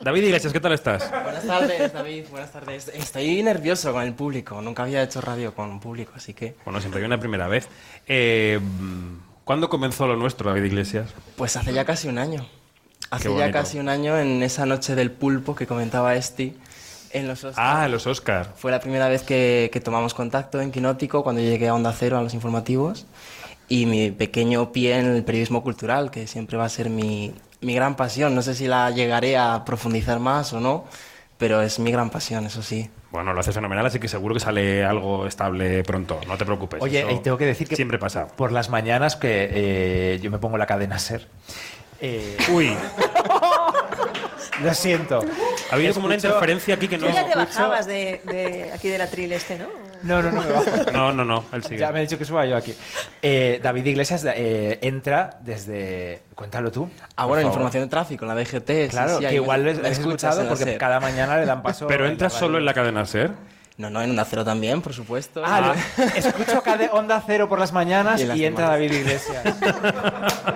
David 0.00 0.24
Iglesias, 0.24 0.52
¿qué 0.52 0.60
tal 0.60 0.72
estás? 0.72 1.10
Buenas 1.10 1.46
tardes, 1.46 1.92
David. 1.92 2.24
Buenas 2.30 2.52
tardes. 2.52 2.88
Estoy 2.88 3.42
nervioso 3.42 3.92
con 3.92 4.02
el 4.02 4.12
público. 4.12 4.60
Nunca 4.60 4.82
había 4.82 5.02
hecho 5.02 5.20
radio 5.20 5.54
con 5.54 5.70
un 5.70 5.80
público, 5.80 6.12
así 6.14 6.34
que. 6.34 6.56
Bueno, 6.64 6.80
siempre 6.80 7.00
hay 7.00 7.06
una 7.06 7.18
primera 7.18 7.48
vez. 7.48 7.68
Eh, 8.06 8.60
¿Cuándo 9.44 9.68
comenzó 9.68 10.06
lo 10.06 10.16
nuestro, 10.16 10.50
David 10.50 10.64
Iglesias? 10.64 11.10
Pues 11.36 11.56
hace 11.56 11.72
ya 11.72 11.84
casi 11.84 12.08
un 12.08 12.18
año. 12.18 12.46
Hace 13.10 13.34
ya 13.36 13.50
casi 13.50 13.78
un 13.78 13.88
año 13.88 14.18
en 14.18 14.42
esa 14.42 14.66
noche 14.66 14.94
del 14.94 15.10
pulpo 15.10 15.54
que 15.54 15.66
comentaba 15.66 16.14
Esti 16.16 16.56
en 17.10 17.28
los 17.28 17.44
Oscars. 17.44 17.58
Ah, 17.58 17.88
los 17.88 18.06
Oscar. 18.06 18.52
Fue 18.56 18.70
la 18.70 18.80
primera 18.80 19.08
vez 19.08 19.22
que, 19.22 19.70
que 19.72 19.80
tomamos 19.80 20.14
contacto 20.14 20.60
en 20.60 20.72
Quinótico 20.72 21.22
cuando 21.22 21.40
llegué 21.40 21.68
a 21.68 21.74
Onda 21.74 21.92
Cero 21.92 22.18
a 22.18 22.22
los 22.22 22.34
informativos 22.34 23.06
y 23.74 23.86
mi 23.86 24.12
pequeño 24.12 24.70
pie 24.70 25.00
en 25.00 25.06
el 25.06 25.24
periodismo 25.24 25.64
cultural, 25.64 26.12
que 26.12 26.28
siempre 26.28 26.56
va 26.56 26.64
a 26.64 26.68
ser 26.68 26.90
mi, 26.90 27.34
mi 27.60 27.74
gran 27.74 27.96
pasión. 27.96 28.32
No 28.32 28.40
sé 28.40 28.54
si 28.54 28.68
la 28.68 28.88
llegaré 28.92 29.36
a 29.36 29.64
profundizar 29.64 30.20
más 30.20 30.52
o 30.52 30.60
no, 30.60 30.84
pero 31.38 31.60
es 31.60 31.80
mi 31.80 31.90
gran 31.90 32.08
pasión, 32.08 32.46
eso 32.46 32.62
sí. 32.62 32.88
Bueno, 33.10 33.32
lo 33.32 33.40
haces 33.40 33.52
fenomenal, 33.52 33.84
así 33.84 33.98
que 33.98 34.06
seguro 34.06 34.32
que 34.32 34.38
sale 34.38 34.84
algo 34.84 35.26
estable 35.26 35.82
pronto. 35.82 36.20
No 36.28 36.38
te 36.38 36.44
preocupes. 36.44 36.80
Oye, 36.80 37.00
eso 37.00 37.10
y 37.10 37.18
tengo 37.18 37.36
que 37.36 37.46
decir 37.46 37.66
que 37.66 37.74
siempre 37.74 37.98
pasa. 37.98 38.28
por 38.28 38.52
las 38.52 38.70
mañanas 38.70 39.16
que 39.16 39.48
eh, 39.50 40.20
yo 40.22 40.30
me 40.30 40.38
pongo 40.38 40.56
la 40.56 40.66
cadena 40.66 41.00
ser. 41.00 41.26
Eh, 42.00 42.36
Uy, 42.52 42.76
lo 44.62 44.72
siento. 44.72 45.24
ha 45.72 45.74
habido 45.74 45.94
como 45.94 46.06
una 46.06 46.14
interferencia 46.14 46.76
aquí 46.76 46.86
que 46.86 46.96
no. 46.96 47.08
Tú 47.08 47.12
ya 47.12 47.26
te 47.26 47.34
bajabas 47.34 47.86
de, 47.86 48.20
de 48.24 48.70
aquí 48.72 48.86
del 48.86 49.00
atril 49.00 49.32
este, 49.32 49.58
¿no? 49.58 49.66
No, 50.04 50.22
no, 50.22 50.30
no. 50.32 50.42
No, 50.92 51.12
no, 51.12 51.24
no, 51.24 51.44
él 51.52 51.64
sigue. 51.64 51.78
Ya 51.78 51.90
me 51.90 51.98
ha 51.98 52.02
dicho 52.02 52.18
que 52.18 52.24
suba 52.24 52.46
yo 52.46 52.56
aquí. 52.56 52.74
Eh, 53.22 53.60
David 53.62 53.86
Iglesias 53.86 54.24
eh, 54.26 54.78
entra 54.82 55.38
desde. 55.40 56.22
Cuéntalo 56.34 56.70
tú. 56.70 56.88
Ah, 57.16 57.26
bueno, 57.26 57.46
información 57.46 57.84
de 57.84 57.88
tráfico 57.88 58.26
la 58.26 58.34
DGT. 58.34 58.90
Claro, 58.90 59.18
sí, 59.18 59.26
que 59.26 59.34
igual 59.34 59.66
escuchas 59.66 59.98
escuchado 59.98 60.48
porque 60.48 60.76
cada 60.76 61.00
mañana 61.00 61.38
le 61.38 61.46
dan 61.46 61.62
paso. 61.62 61.86
Pero 61.86 62.04
en 62.04 62.08
la 62.08 62.12
entras 62.12 62.32
radio. 62.34 62.46
solo 62.46 62.58
en 62.58 62.64
la 62.64 62.74
cadena 62.74 63.06
SER. 63.06 63.32
No, 63.76 63.90
no, 63.90 64.00
en 64.02 64.10
Onda 64.10 64.24
Cero 64.24 64.44
también, 64.44 64.80
por 64.82 64.92
supuesto. 64.94 65.42
Ah, 65.44 65.74
lo- 65.98 66.04
escucho 66.16 66.62
cada 66.62 66.86
onda 66.92 67.20
cero 67.26 67.48
por 67.48 67.58
las 67.58 67.72
mañanas 67.72 68.20
Y 68.20 68.44
entra. 68.44 68.68
David 68.68 68.92
Iglesias. 68.92 69.42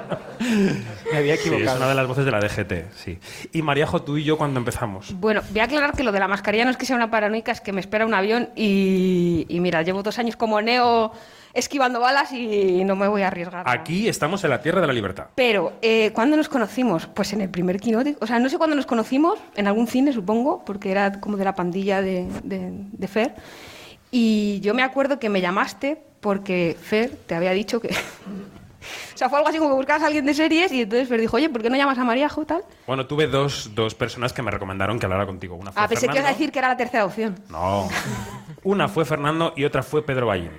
Me 1.11 1.19
había 1.19 1.35
Sí, 1.37 1.41
es 1.43 1.47
equivocado. 1.47 1.79
una 1.79 1.89
de 1.89 1.95
las 1.95 2.07
voces 2.07 2.25
de 2.25 2.31
la 2.31 2.39
DGT, 2.41 2.93
sí. 2.95 3.19
Y 3.53 3.63
Mariajo, 3.63 4.03
tú 4.03 4.17
y 4.19 4.25
yo 4.25 4.39
cuando 4.39 4.59
empezamos. 4.61 5.13
Bueno, 5.19 5.41
voy 5.51 5.61
a 5.61 5.65
aclarar 5.65 5.93
que 5.95 6.05
lo 6.05 6.13
de 6.13 6.21
la 6.21 6.29
mascarilla 6.29 6.65
no 6.65 6.71
es 6.71 6.77
que 6.77 6.87
sea 6.87 6.97
una 6.97 7.11
paranoica, 7.11 7.51
es 7.51 7.61
que 7.61 7.73
me 7.73 7.81
espera 7.81 8.07
un 8.07 8.15
avión 8.15 8.51
y, 8.55 9.47
y 9.49 9.61
mira, 9.61 9.83
llevo 9.83 10.03
dos 10.03 10.19
años 10.19 10.37
como 10.37 10.61
neo 10.63 11.13
esquivando 11.55 12.01
balas 12.01 12.33
y 12.33 12.85
no 12.85 12.97
me 12.97 13.09
voy 13.09 13.23
a 13.23 13.29
arriesgar. 13.29 13.65
Aquí 13.69 14.09
estamos 14.09 14.43
en 14.45 14.51
la 14.51 14.61
tierra 14.61 14.81
de 14.81 14.87
la 14.87 14.93
libertad. 14.93 15.27
Pero, 15.35 15.75
eh, 15.83 16.11
¿cuándo 16.15 16.37
nos 16.37 16.49
conocimos? 16.49 17.07
Pues 17.07 17.33
en 17.33 17.41
el 17.41 17.51
primer 17.51 17.81
quinótico. 17.81 18.19
O 18.23 18.27
sea, 18.27 18.39
no 18.39 18.49
sé 18.49 18.59
cuándo 18.59 18.77
nos 18.77 18.87
conocimos, 18.87 19.39
en 19.57 19.67
algún 19.67 19.87
cine, 19.87 20.13
supongo, 20.13 20.65
porque 20.65 20.91
era 20.91 21.21
como 21.21 21.37
de 21.37 21.45
la 21.45 21.55
pandilla 21.55 22.01
de, 22.03 22.27
de, 22.45 22.71
de 22.73 23.09
Fer. 23.09 23.35
Y 24.11 24.61
yo 24.61 24.75
me 24.75 24.83
acuerdo 24.83 25.19
que 25.19 25.29
me 25.29 25.41
llamaste 25.41 26.03
porque 26.21 26.77
Fer 26.81 27.11
te 27.27 27.35
había 27.35 27.53
dicho 27.53 27.81
que... 27.81 27.89
o 29.15 29.17
sea, 29.19 29.29
fue 29.29 29.39
algo 29.39 29.49
así 29.49 29.59
como 29.59 29.71
que 29.71 29.77
buscabas 29.77 30.03
a 30.03 30.07
alguien 30.07 30.25
de 30.25 30.35
series 30.35 30.73
y 30.73 30.83
entonces 30.83 31.09
Fer 31.09 31.21
dijo, 31.21 31.37
oye, 31.37 31.49
¿por 31.51 31.63
qué 31.63 31.71
no 31.71 31.77
llamas 31.77 31.99
a 31.99 32.05
Maríajo 32.05 32.45
tal? 32.47 32.63
Bueno, 32.87 33.07
tuve 33.07 33.27
dos, 33.27 33.73
dos 33.75 33.95
personas 33.95 34.33
que 34.33 34.43
me 34.43 34.51
recomendaron 34.51 34.99
que 34.99 35.07
hablara 35.07 35.27
contigo. 35.27 35.57
Una 35.57 35.73
fue 35.73 35.83
Ah, 35.83 35.89
pensé 35.89 36.07
que 36.07 36.13
ibas 36.13 36.17
a 36.17 36.23
Fernando. 36.23 36.39
decir 36.39 36.53
que 36.53 36.59
era 36.59 36.69
la 36.69 36.77
tercera 36.77 37.05
opción. 37.05 37.35
No. 37.51 37.89
Una 38.65 38.89
fue 38.89 39.05
Fernando 39.05 39.53
y 39.57 39.65
otra 39.65 39.83
fue 39.83 40.05
Pedro 40.05 40.27
Ballín, 40.27 40.51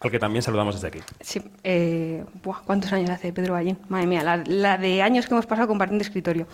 al 0.00 0.10
que 0.10 0.18
también 0.18 0.42
saludamos 0.42 0.74
desde 0.74 0.88
aquí. 0.88 0.98
Sí, 1.20 1.42
eh, 1.62 2.24
buah, 2.42 2.60
¿cuántos 2.64 2.92
años 2.92 3.10
hace 3.10 3.32
Pedro 3.32 3.52
Ballín? 3.54 3.78
Madre 3.88 4.06
mía, 4.06 4.22
la, 4.22 4.42
la 4.46 4.78
de 4.78 5.02
años 5.02 5.26
que 5.26 5.34
hemos 5.34 5.46
pasado 5.46 5.68
compartiendo 5.68 6.02
escritorio. 6.02 6.46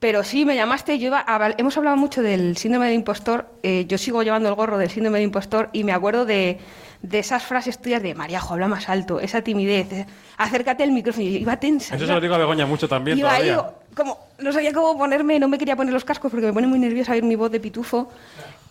Pero 0.00 0.22
sí, 0.22 0.44
me 0.44 0.54
llamaste, 0.54 0.98
yo 0.98 1.06
iba 1.06 1.24
a 1.26 1.54
hemos 1.56 1.76
hablado 1.78 1.96
mucho 1.96 2.20
del 2.20 2.56
síndrome 2.58 2.86
del 2.86 2.96
impostor, 2.96 3.46
eh, 3.62 3.86
yo 3.88 3.96
sigo 3.96 4.22
llevando 4.22 4.48
el 4.48 4.54
gorro 4.54 4.76
del 4.76 4.90
síndrome 4.90 5.18
del 5.18 5.26
impostor 5.26 5.70
y 5.72 5.82
me 5.84 5.92
acuerdo 5.92 6.26
de, 6.26 6.58
de 7.00 7.18
esas 7.20 7.42
frases 7.44 7.80
tuyas 7.80 8.02
de 8.02 8.14
Mariajo, 8.14 8.52
habla 8.54 8.68
más 8.68 8.88
alto, 8.90 9.18
esa 9.20 9.40
timidez, 9.40 9.90
eh, 9.92 10.06
acércate 10.36 10.82
al 10.82 10.90
micrófono, 10.92 11.24
y 11.24 11.36
iba 11.36 11.56
tensa. 11.58 11.94
Eso 11.94 12.04
iba- 12.04 12.08
se 12.12 12.14
lo 12.16 12.20
digo 12.20 12.34
a 12.34 12.38
Begoña 12.38 12.66
mucho 12.66 12.86
también 12.86 13.16
iba 13.16 13.32
ahí, 13.32 13.48
todavía. 13.50 13.74
como, 13.96 14.18
no 14.40 14.52
sabía 14.52 14.72
cómo 14.74 14.98
ponerme, 14.98 15.38
no 15.38 15.48
me 15.48 15.56
quería 15.56 15.76
poner 15.76 15.94
los 15.94 16.04
cascos 16.04 16.30
porque 16.30 16.46
me 16.46 16.52
pone 16.52 16.66
muy 16.66 16.80
nerviosa 16.80 17.12
oír 17.12 17.22
mi 17.22 17.36
voz 17.36 17.50
de 17.50 17.60
pitufo 17.60 18.10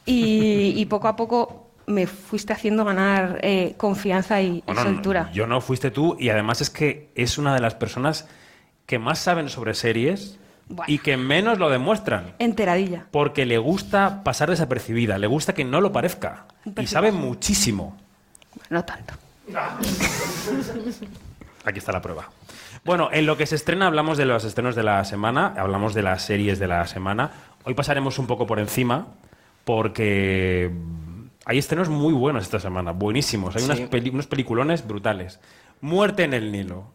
y, 0.06 0.74
y 0.76 0.86
poco 0.86 1.08
a 1.08 1.16
poco 1.16 1.68
me 1.88 2.08
fuiste 2.08 2.54
haciendo 2.54 2.86
ganar 2.86 3.40
eh, 3.42 3.74
confianza 3.78 4.42
y, 4.42 4.64
Bueno, 4.66 4.84
no, 4.84 4.90
soltura. 4.90 5.30
yo 5.34 5.48
no 5.48 5.60
fuiste 5.62 5.92
tú 5.92 6.16
y 6.20 6.30
además 6.30 6.62
es 6.62 6.70
que 6.70 7.10
es 7.16 7.38
una 7.38 7.54
de 7.54 7.60
las 7.62 7.76
personas 7.76 8.28
que 8.86 9.00
más 9.00 9.20
saben 9.20 9.50
sobre 9.50 9.74
series 9.74 10.40
Bueno. 10.68 10.86
y 10.92 11.00
que 11.00 11.18
menos 11.18 11.60
lo 11.60 11.70
demuestran. 11.70 12.34
Enteradilla. 12.40 13.06
Porque 13.12 13.46
le 13.46 13.58
gusta 13.58 14.24
pasar 14.24 14.50
desapercibida, 14.50 15.18
le 15.18 15.28
gusta 15.28 15.54
que 15.54 15.64
no 15.66 15.82
lo 15.82 15.92
parezca. 15.92 16.46
Y 16.78 16.88
sabe 16.88 17.12
muchísimo. 17.12 17.98
No 18.70 18.84
tanto. 18.86 19.14
Aquí 21.66 21.80
está 21.80 21.92
la 21.92 22.02
prueba. 22.02 22.30
Bueno, 22.86 23.10
en 23.14 23.26
lo 23.26 23.38
que 23.38 23.46
se 23.46 23.56
estrena 23.56 23.88
hablamos 23.88 24.18
de 24.18 24.26
los 24.26 24.44
estrenos 24.44 24.76
de 24.76 24.84
la 24.84 25.04
semana, 25.06 25.54
hablamos 25.58 25.94
de 25.94 26.02
las 26.04 26.24
series 26.24 26.60
de 26.60 26.68
la 26.68 26.86
semana. 26.88 27.32
Hoy 27.64 27.74
pasaremos 27.74 28.20
un 28.20 28.28
poco 28.28 28.46
por 28.46 28.60
encima 28.60 29.08
porque 29.64 30.70
hay 31.46 31.58
estrenos 31.58 31.90
muy 31.90 32.14
buenos 32.14 32.44
esta 32.44 32.60
semana, 32.60 32.92
buenísimos. 32.92 33.56
Hay 33.56 33.62
Sí. 33.64 33.66
unas 33.72 33.80
peli- 33.90 34.10
unos 34.10 34.28
peliculones 34.28 34.86
brutales. 34.88 35.40
Muerte 35.82 36.24
en 36.24 36.34
el 36.34 36.52
Nilo. 36.52 36.92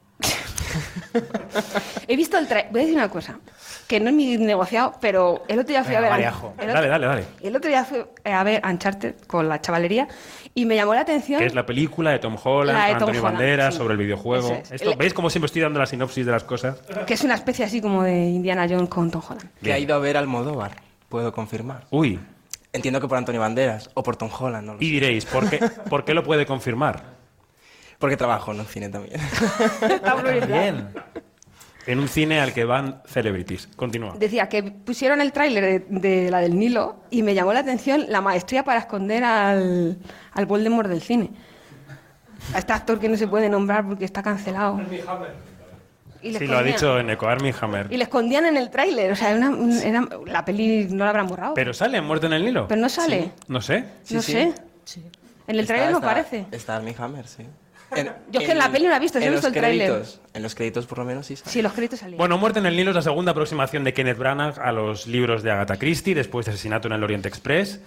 He 2.07 2.17
visto 2.17 2.39
el 2.39 2.47
trailer. 2.47 2.71
Voy 2.73 2.81
a 2.81 2.85
decir 2.85 2.99
una 2.99 3.09
cosa. 3.09 3.39
Que 3.87 4.01
no 4.01 4.11
es 4.11 4.15
mi 4.15 4.37
negociado, 4.37 4.95
pero 5.01 5.43
el 5.49 5.59
otro 5.59 5.69
día 5.71 5.85
fui 5.85 5.95
a 5.95 6.01
ver. 6.01 6.11
Mariajo. 6.11 6.55
el 6.59 6.65
otro- 6.65 6.75
Dale, 6.75 6.89
dale, 6.89 7.07
dale. 7.07 7.25
El 7.43 7.57
otro 7.57 7.69
día 7.71 7.85
fui 7.85 7.99
a 8.25 8.45
ver 8.45 8.63
Uncharted 8.65 9.15
con 9.27 9.49
la 9.49 9.61
chavalería 9.61 10.09
y 10.55 10.67
me 10.67 10.77
llamó 10.77 10.95
la 10.95 11.01
atención. 11.01 11.41
Que 11.41 11.47
es 11.47 11.55
la 11.55 11.65
película 11.65 12.11
de 12.11 12.19
Tom 12.19 12.37
Holland, 12.43 12.79
La 12.79 12.85
de 12.87 12.91
con 12.93 12.99
Tom 12.99 13.09
Antonio 13.09 13.21
Holland, 13.23 13.39
Banderas, 13.39 13.75
sí. 13.75 13.79
sobre 13.79 13.93
el 13.93 13.99
videojuego. 13.99 14.53
Es. 14.53 14.73
Esto, 14.73 14.93
El- 14.93 14.99
¿Veis 14.99 15.15
cómo 15.15 15.31
siempre 15.31 15.47
estoy 15.47 15.63
dando 15.63 15.79
la 15.79 15.87
sinopsis 15.87 16.27
de 16.27 16.33
las 16.33 16.45
cosas? 16.45 16.79
Que 17.07 17.15
es 17.15 17.23
una 17.25 17.35
especie 17.35 17.65
así 17.65 17.81
como 17.81 18.03
de 18.03 18.27
Indiana 18.27 18.67
Jones 18.69 18.89
con 18.89 19.11
Tom 19.11 19.23
Holland. 19.27 19.49
Que 19.63 19.73
ha 19.73 19.79
ido 19.79 19.95
a 19.95 19.99
ver 19.99 20.17
Almodóvar, 20.19 20.73
puedo 21.09 21.33
confirmar. 21.33 21.87
Uy, 21.91 22.19
Entiendo 22.73 23.01
que 23.01 23.09
por 23.09 23.17
Antonio 23.19 23.41
Banderas 23.41 23.91
o 23.95 24.03
por 24.03 24.17
Tom 24.17 24.29
Holland, 24.39 24.67
no 24.67 24.75
lo 24.75 24.81
y 24.81 24.87
sé. 24.87 24.91
diréis, 24.93 25.25
¿por 25.25 25.49
qué, 25.49 25.59
¿por 25.89 26.05
qué 26.05 26.15
lo 26.15 26.23
puede 26.23 26.45
confirmar? 26.47 27.17
Porque 27.99 28.17
trabajo 28.17 28.53
en 28.53 28.61
el 28.61 28.67
cine 28.67 28.89
también. 28.91 29.21
Bien. 30.47 30.89
En 31.87 31.99
un 31.99 32.07
cine 32.09 32.41
al 32.41 32.53
que 32.53 32.65
van 32.65 33.03
celebrities. 33.07 33.67
Continúa. 33.75 34.15
Decía 34.19 34.49
que 34.49 34.63
pusieron 34.63 35.21
el 35.23 35.33
tráiler 35.33 35.87
de, 35.89 36.01
de 36.01 36.31
la 36.31 36.41
del 36.41 36.59
Nilo 36.59 36.97
y 37.11 37.23
me 37.23 37.35
llamó 37.35 37.55
la 37.55 37.61
atención 37.61 38.05
la 38.09 38.21
maestría 38.21 38.63
para 38.63 38.81
esconder 38.81 39.25
al, 39.25 39.99
al 40.33 40.47
Voldemort 40.47 40.89
del 40.89 41.01
cine. 41.01 41.31
A 42.55 42.59
este 42.59 42.73
actor 42.75 43.01
que 43.01 43.09
no 43.09 43.17
se 43.17 43.27
puede 43.27 43.49
nombrar 43.49 43.87
porque 43.87 44.05
está 44.05 44.23
cancelado. 44.23 44.79
Y 46.23 46.35
Sí, 46.35 46.47
lo 46.47 46.59
ha 46.59 46.63
dicho 46.63 47.03
Neko 47.03 47.29
Armie 47.29 47.55
Hammer. 47.61 47.87
Y 47.91 47.97
le 47.97 48.05
escondían 48.05 48.47
en 48.47 48.57
el 48.57 48.71
tráiler. 48.71 49.13
O 49.13 49.17
sea, 49.17 49.31
era 49.31 49.49
una- 49.51 49.83
era- 49.83 50.09
la 50.27 50.45
peli 50.45 50.87
no 50.91 51.05
la 51.05 51.11
habrán 51.11 51.27
borrado. 51.27 51.55
¿Pero 51.55 51.73
sale 51.73 52.01
Muerte 52.01 52.27
en 52.27 52.33
el 52.33 52.45
Nilo? 52.45 52.67
Pero 52.69 52.81
no 52.81 52.89
sale. 52.89 53.31
No 53.47 53.61
sé. 53.61 53.85
no 54.11 54.23
sí. 54.23 54.33
sé. 54.33 54.53
En 55.47 55.59
el 55.59 55.67
tráiler 55.67 55.91
no 55.93 55.99
aparece. 55.99 56.47
Está 56.51 56.77
Armie 56.77 56.95
Hammer, 56.99 57.27
sí. 57.27 57.45
En- 57.97 58.13
Yo 58.31 58.41
es 58.41 58.47
que 58.47 58.53
en 58.53 58.59
la 58.59 58.71
peli 58.71 58.85
no 58.85 58.91
la 58.91 58.99
he 58.99 59.01
visto, 59.01 59.19
sí 59.19 59.25
he 59.25 59.29
en 59.29 59.33
visto 59.35 59.47
el 59.47 59.55
tráiler. 59.55 60.03
En 60.35 60.43
los 60.43 60.55
créditos, 60.55 60.85
por 60.87 60.99
lo 60.99 61.05
menos, 61.07 61.25
sí. 61.27 61.37
sale. 61.37 61.51
Sí, 61.51 61.63
los 61.63 61.73
créditos 61.73 62.01
salían. 62.01 62.19
Bueno, 62.19 62.37
Muerte 62.37 62.59
en 62.59 62.67
el 62.67 62.77
Nilo 62.77 62.91
es 62.91 62.97
la 62.97 63.03
segunda 63.03 63.33
aproximación 63.33 63.83
de 63.85 63.95
Kenneth 63.95 64.19
Branagh 64.19 64.59
a 64.61 64.73
los 64.73 65.07
libros 65.07 65.43
de 65.43 65.51
Agatha 65.53 65.79
Christie 65.79 66.15
después 66.15 66.45
de 66.45 66.53
Asesinato 66.53 66.89
en 66.89 66.95
el 66.95 67.03
Oriente 67.03 67.29
Express. 67.29 67.81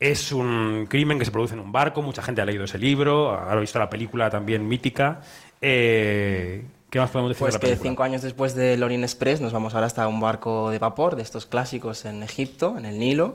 Es 0.00 0.32
un 0.32 0.86
crimen 0.88 1.20
que 1.20 1.24
se 1.24 1.30
produce 1.30 1.54
en 1.54 1.60
un 1.60 1.70
barco, 1.70 2.02
mucha 2.02 2.20
gente 2.20 2.42
ha 2.42 2.44
leído 2.44 2.64
ese 2.64 2.78
libro, 2.78 3.30
ha 3.30 3.54
visto 3.54 3.78
la 3.78 3.88
película 3.88 4.28
también 4.28 4.66
mítica. 4.66 5.20
Eh, 5.60 6.64
¿Qué 6.94 7.00
más 7.00 7.10
podemos 7.10 7.30
decir 7.30 7.40
Pues 7.40 7.60
de 7.60 7.68
la 7.70 7.74
que 7.74 7.82
cinco 7.82 8.04
años 8.04 8.22
después 8.22 8.54
del 8.54 8.80
Orient 8.80 9.02
Express 9.02 9.40
nos 9.40 9.52
vamos 9.52 9.74
ahora 9.74 9.88
hasta 9.88 10.06
un 10.06 10.20
barco 10.20 10.70
de 10.70 10.78
vapor 10.78 11.16
de 11.16 11.22
estos 11.22 11.44
clásicos 11.44 12.04
en 12.04 12.22
Egipto, 12.22 12.78
en 12.78 12.84
el 12.84 13.00
Nilo, 13.00 13.34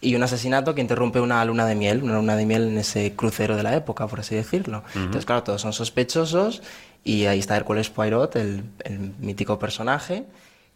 y 0.00 0.16
un 0.16 0.24
asesinato 0.24 0.74
que 0.74 0.80
interrumpe 0.80 1.20
una 1.20 1.44
luna 1.44 1.66
de 1.66 1.76
miel, 1.76 2.02
una 2.02 2.14
luna 2.16 2.34
de 2.34 2.44
miel 2.46 2.66
en 2.66 2.78
ese 2.78 3.14
crucero 3.14 3.54
de 3.54 3.62
la 3.62 3.76
época, 3.76 4.08
por 4.08 4.18
así 4.18 4.34
decirlo. 4.34 4.82
Entonces, 4.96 5.24
claro, 5.24 5.44
todos 5.44 5.60
son 5.60 5.72
sospechosos 5.72 6.64
y 7.04 7.26
ahí 7.26 7.38
está 7.38 7.56
Hércules 7.56 7.90
Poirot, 7.90 8.34
el, 8.34 8.64
el 8.82 8.98
mítico 9.20 9.56
personaje, 9.56 10.24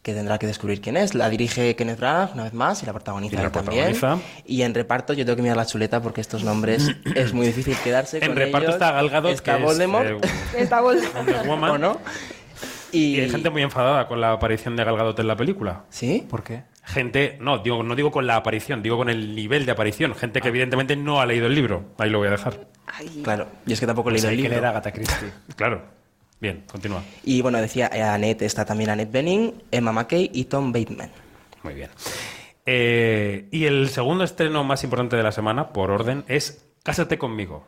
que 0.02 0.14
tendrá 0.14 0.38
que 0.38 0.46
descubrir 0.46 0.80
quién 0.80 0.96
es. 0.96 1.14
La 1.14 1.28
dirige 1.28 1.76
Kenneth 1.76 1.98
Branagh, 1.98 2.30
una 2.34 2.44
vez 2.44 2.54
más, 2.54 2.82
y 2.82 2.86
la 2.86 2.92
protagoniza 2.92 3.34
Y 3.34 3.36
la 3.38 3.44
él 3.44 3.50
también. 3.52 3.92
protagoniza. 3.92 4.18
Y 4.46 4.62
en 4.62 4.74
reparto 4.74 5.12
yo 5.12 5.24
tengo 5.26 5.36
que 5.36 5.42
mirar 5.42 5.56
la 5.58 5.66
chuleta 5.66 6.00
porque 6.00 6.20
estos 6.20 6.42
nombres 6.44 6.90
es 7.14 7.32
muy 7.34 7.46
difícil 7.46 7.76
quedarse 7.84 8.18
En 8.18 8.28
con 8.28 8.36
reparto 8.36 8.66
ellos. 8.68 8.74
está 8.76 8.92
Gal 8.92 9.10
Gadot, 9.10 9.32
Está 9.32 9.54
que 9.56 9.58
es, 9.60 9.64
Voldemort. 9.64 10.08
eh, 10.24 10.28
Está 10.56 10.80
Woman. 10.80 11.70
¿O 11.70 11.78
no? 11.78 11.98
Y... 12.92 13.20
hay 13.20 13.30
gente 13.30 13.50
muy 13.50 13.62
enfadada 13.62 14.08
con 14.08 14.20
la 14.20 14.32
aparición 14.32 14.74
de 14.74 14.84
Gal 14.84 14.96
Gadot 14.96 15.18
en 15.20 15.26
la 15.28 15.36
película. 15.36 15.84
¿Sí? 15.90 16.26
¿Por 16.28 16.42
qué? 16.42 16.64
Gente, 16.82 17.36
no, 17.40 17.58
digo, 17.58 17.82
no 17.84 17.94
digo 17.94 18.10
con 18.10 18.26
la 18.26 18.36
aparición, 18.36 18.82
digo 18.82 18.96
con 18.96 19.10
el 19.10 19.36
nivel 19.36 19.64
de 19.66 19.72
aparición. 19.72 20.14
Gente 20.16 20.40
que 20.40 20.48
evidentemente 20.48 20.96
no 20.96 21.20
ha 21.20 21.26
leído 21.26 21.46
el 21.46 21.54
libro. 21.54 21.84
Ahí 21.98 22.10
lo 22.10 22.18
voy 22.18 22.28
a 22.28 22.32
dejar. 22.32 22.66
Claro, 23.22 23.46
y 23.66 23.74
es 23.74 23.78
que 23.80 23.86
tampoco 23.86 24.08
he 24.08 24.12
Pues 24.12 24.22
leído 24.24 24.30
el 24.30 24.36
que 24.38 24.42
libro. 24.42 24.54
leer 24.56 24.64
a 24.66 24.70
Agatha 24.70 24.90
Christie. 24.92 25.28
Claro. 25.56 25.99
Bien, 26.40 26.64
continúa. 26.70 27.02
Y 27.22 27.42
bueno, 27.42 27.60
decía 27.60 27.90
eh, 27.92 28.02
Annette, 28.02 28.42
está 28.42 28.64
también 28.64 28.90
Annette 28.90 29.12
Bening, 29.12 29.52
Emma 29.70 29.92
McKay 29.92 30.30
y 30.32 30.44
Tom 30.44 30.72
Bateman. 30.72 31.10
Muy 31.62 31.74
bien. 31.74 31.90
Eh, 32.64 33.46
y 33.50 33.64
el 33.64 33.88
segundo 33.90 34.24
estreno 34.24 34.64
más 34.64 34.82
importante 34.84 35.16
de 35.16 35.22
la 35.22 35.32
semana, 35.32 35.68
por 35.72 35.90
orden, 35.90 36.24
es 36.28 36.64
Cásate 36.82 37.18
conmigo. 37.18 37.66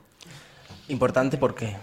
Importante 0.88 1.36
porque 1.36 1.76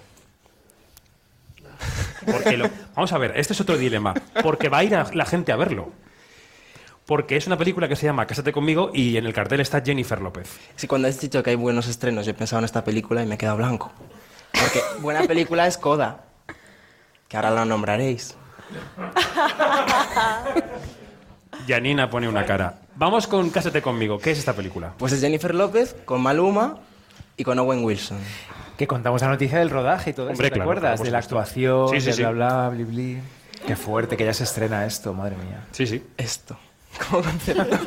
Porque 2.25 2.57
lo- 2.57 2.69
vamos 2.95 3.11
a 3.13 3.17
ver, 3.17 3.33
este 3.37 3.53
es 3.53 3.61
otro 3.61 3.77
dilema. 3.77 4.13
Porque 4.41 4.67
va 4.69 4.79
a 4.79 4.83
ir 4.83 4.95
a- 4.95 5.09
la 5.13 5.25
gente 5.25 5.51
a 5.51 5.55
verlo. 5.55 5.91
Porque 7.05 7.37
es 7.37 7.47
una 7.47 7.57
película 7.57 7.87
que 7.87 7.95
se 7.95 8.05
llama 8.05 8.25
Cásate 8.27 8.51
conmigo 8.51 8.91
y 8.93 9.17
en 9.17 9.25
el 9.25 9.33
cartel 9.33 9.59
está 9.61 9.81
Jennifer 9.81 10.21
López. 10.21 10.49
Sí, 10.75 10.87
cuando 10.87 11.07
has 11.07 11.19
dicho 11.21 11.41
que 11.43 11.51
hay 11.51 11.55
buenos 11.55 11.87
estrenos, 11.87 12.25
yo 12.25 12.31
he 12.31 12.35
pensado 12.35 12.59
en 12.59 12.65
esta 12.65 12.83
película 12.83 13.23
y 13.23 13.25
me 13.27 13.35
he 13.35 13.37
quedado 13.37 13.57
blanco. 13.57 13.91
Porque 14.51 14.81
buena 15.01 15.21
película 15.23 15.65
es 15.67 15.77
Coda, 15.77 16.25
que 17.29 17.37
ahora 17.37 17.51
la 17.51 17.63
nombraréis. 17.63 18.35
Janina 21.67 22.09
pone 22.09 22.27
una 22.27 22.45
cara. 22.45 22.79
Vamos 22.95 23.27
con 23.27 23.49
Cásate 23.49 23.81
conmigo. 23.81 24.19
¿Qué 24.19 24.31
es 24.31 24.39
esta 24.39 24.53
película? 24.53 24.93
Pues 24.97 25.13
es 25.13 25.21
Jennifer 25.21 25.53
López 25.55 25.95
con 26.05 26.21
Maluma 26.21 26.77
y 27.37 27.43
con 27.43 27.57
Owen 27.59 27.83
Wilson. 27.83 28.17
Que 28.77 28.87
contamos 28.87 29.21
la 29.21 29.27
noticia 29.29 29.59
del 29.59 29.69
rodaje 29.69 30.11
y 30.11 30.13
todo 30.13 30.29
Hombre, 30.29 30.47
eso, 30.47 30.53
¿te 30.53 30.59
claro, 30.59 30.71
acuerdas? 30.71 31.03
de 31.03 31.11
la 31.11 31.19
actuación, 31.19 31.89
Sí, 31.89 32.01
sí, 32.01 32.07
de 32.07 32.13
sí. 32.13 32.21
bla, 32.21 32.31
bla, 32.31 32.69
bli, 32.69 32.83
bli. 32.83 33.21
Qué 33.67 33.75
fuerte 33.75 34.15
que 34.17 34.25
ya 34.25 34.33
se 34.33 34.43
estrena 34.45 34.85
esto, 34.85 35.13
madre 35.13 35.35
mía. 35.35 35.65
Sí, 35.71 35.85
sí. 35.85 36.03
Esto. 36.17 36.57
Como 37.07 37.23
concepto. 37.23 37.77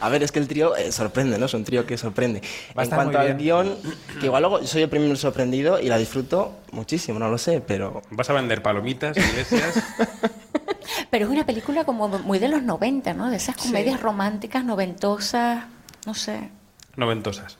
A 0.00 0.08
ver, 0.08 0.22
es 0.22 0.32
que 0.32 0.38
el 0.38 0.48
trío 0.48 0.76
eh, 0.76 0.92
sorprende, 0.92 1.38
¿no? 1.38 1.46
Es 1.46 1.54
un 1.54 1.64
trío 1.64 1.86
que 1.86 1.96
sorprende. 1.96 2.40
Va 2.76 2.82
a 2.82 2.84
en 2.84 2.84
estar 2.84 2.96
cuanto 2.98 3.18
muy 3.18 3.26
al 3.28 3.36
guion, 3.36 3.76
que 4.20 4.26
igual 4.26 4.42
luego 4.42 4.64
soy 4.66 4.82
el 4.82 4.88
primero 4.88 5.16
sorprendido 5.16 5.80
y 5.80 5.88
la 5.88 5.96
disfruto 5.98 6.52
muchísimo, 6.72 7.18
no 7.18 7.28
lo 7.30 7.38
sé, 7.38 7.60
pero 7.60 8.02
Vas 8.10 8.28
a 8.30 8.32
vender 8.34 8.62
palomitas, 8.62 9.16
iglesias. 9.16 9.74
Pero 11.10 11.26
es 11.26 11.30
una 11.30 11.46
película 11.46 11.84
como 11.84 12.08
muy 12.08 12.38
de 12.40 12.48
los 12.48 12.62
90, 12.62 13.14
¿no? 13.14 13.30
De 13.30 13.36
esas 13.36 13.56
comedias 13.56 14.00
románticas 14.00 14.64
noventosas, 14.64 15.64
no 16.06 16.12
sé. 16.14 16.50
noventosas. 16.96 17.56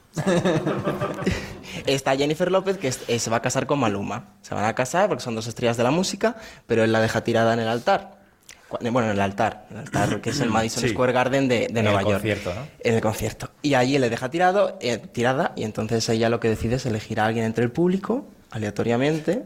Está 1.86 2.16
Jennifer 2.16 2.50
López 2.50 2.78
que 2.78 2.88
es- 2.88 3.00
eh, 3.08 3.18
se 3.18 3.30
va 3.30 3.36
a 3.38 3.42
casar 3.42 3.66
con 3.66 3.78
Maluma. 3.78 4.24
Se 4.42 4.54
van 4.54 4.64
a 4.64 4.74
casar 4.74 5.08
porque 5.08 5.22
son 5.22 5.34
dos 5.34 5.46
estrellas 5.46 5.76
de 5.76 5.84
la 5.84 5.90
música, 5.90 6.36
pero 6.66 6.84
él 6.84 6.92
la 6.92 7.00
deja 7.00 7.22
tirada 7.22 7.52
en 7.54 7.60
el 7.60 7.68
altar. 7.68 8.23
Bueno, 8.70 9.04
en 9.04 9.10
el 9.10 9.20
altar, 9.20 9.66
el 9.70 9.76
altar 9.78 10.20
que 10.20 10.30
es 10.30 10.40
el 10.40 10.50
Madison 10.50 10.82
Sí. 10.82 10.88
Square 10.90 11.12
Garden 11.12 11.46
de, 11.48 11.58
de 11.60 11.64
En 11.66 11.76
el 11.78 11.84
Nueva 11.84 12.02
York. 12.02 12.14
concierto, 12.14 12.54
¿no? 12.54 12.66
En 12.80 12.94
el 12.94 13.00
concierto. 13.00 13.50
Y 13.62 13.74
allí 13.74 13.98
le 13.98 14.10
deja 14.10 14.30
tirado, 14.30 14.76
eh, 14.80 14.98
tirada 14.98 15.52
y 15.56 15.62
entonces 15.64 16.08
ella 16.08 16.28
lo 16.28 16.40
que 16.40 16.48
decide 16.48 16.76
es 16.76 16.86
elegir 16.86 17.20
a 17.20 17.26
alguien 17.26 17.44
entre 17.44 17.62
el 17.64 17.70
público, 17.70 18.26
aleatoriamente, 18.50 19.44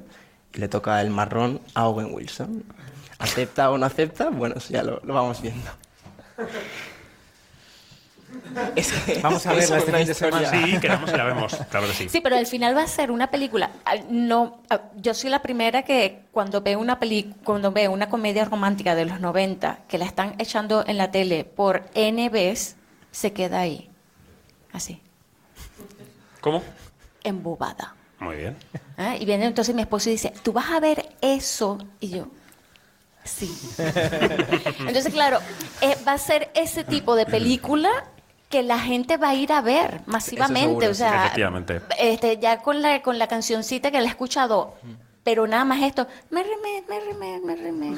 y 0.55 0.59
le 0.59 0.69
toca 0.69 1.01
el 1.03 1.11
marrón 1.11 1.61
a 1.75 1.87
Owen 1.89 2.15
Wilson. 2.15 2.65
¿Acepta 3.19 3.71
o 3.71 3.77
no 3.79 3.85
acepta? 3.87 4.31
Bueno, 4.31 4.55
eso 4.59 4.73
ya 4.73 4.83
lo, 4.83 5.01
lo 5.05 5.13
vamos 5.15 5.43
viendo. 5.43 5.71
Es 8.77 8.93
que 8.93 9.19
Vamos 9.23 9.47
a 9.47 9.53
verla 9.53 9.79
este 9.79 9.93
fin 9.93 9.95
de 10.07 10.13
historia- 10.13 10.49
semana. 10.51 10.67
Sí, 10.67 10.81
quedamos 10.81 11.11
y 11.13 11.17
la 11.17 11.25
vemos. 11.25 11.57
Claro 11.71 11.87
que 11.87 11.93
sí. 11.93 12.09
Sí, 12.09 12.21
pero 12.21 12.37
al 12.37 12.47
final 12.47 12.77
va 12.77 12.83
a 12.83 12.87
ser 12.89 13.11
una 13.11 13.31
película. 13.31 13.71
No, 14.11 14.63
yo 14.97 15.15
soy 15.15 15.31
la 15.31 15.41
primera 15.43 15.83
que 15.83 16.25
cuando 16.33 16.61
veo 16.61 16.79
una 16.79 16.99
peli, 16.99 17.35
cuando 17.45 17.73
veo 17.73 17.91
una 17.93 18.09
comedia 18.09 18.45
romántica 18.45 18.95
de 18.95 19.05
los 19.07 19.21
90 19.21 19.81
que 19.89 19.99
la 19.99 20.05
están 20.07 20.35
echando 20.39 20.85
en 20.87 20.97
la 20.99 21.11
tele 21.11 21.45
por 21.45 21.85
N 21.95 22.29
veces, 22.31 22.77
se 23.11 23.33
queda 23.33 23.61
ahí. 23.61 23.89
Así, 24.73 25.01
¿Cómo? 26.41 26.63
embobada. 27.25 27.95
Muy 28.21 28.37
bien. 28.37 28.57
¿Ah? 28.97 29.17
Y 29.17 29.25
viene 29.25 29.47
entonces 29.47 29.75
mi 29.75 29.83
esposo 29.83 30.09
y 30.09 30.13
dice, 30.13 30.33
¿tú 30.43 30.53
vas 30.53 30.71
a 30.71 30.81
ver 30.81 31.09
eso? 31.21 31.79
Y 32.01 32.11
yo, 32.11 32.29
sí. 33.25 33.51
entonces, 34.81 35.13
claro, 35.13 35.39
eh, 35.81 35.97
va 36.07 36.13
a 36.13 36.19
ser 36.19 36.51
ese 36.55 36.85
tipo 36.85 37.15
de 37.17 37.27
película 37.27 37.91
que 38.49 38.63
la 38.63 38.79
gente 38.79 39.17
va 39.17 39.31
a 39.31 39.35
ir 39.35 39.53
a 39.53 39.61
ver 39.61 40.01
masivamente. 40.07 40.61
seguro, 40.69 40.91
o 40.91 40.95
sea, 40.95 41.27
Efectivamente. 41.27 41.81
este, 41.99 42.39
ya 42.39 42.59
con 42.61 42.81
la, 42.81 43.03
con 43.03 43.19
la 43.19 43.27
cancioncita 43.27 43.91
que 43.91 44.01
la 44.01 44.07
he 44.07 44.11
escuchado, 44.11 44.75
pero 45.23 45.47
nada 45.47 45.65
más 45.65 45.83
esto, 45.83 46.07
me 46.31 46.43
remé, 46.43 46.83
me 46.89 47.01
remé, 47.01 47.41
me 47.45 47.57
remé. 47.57 47.97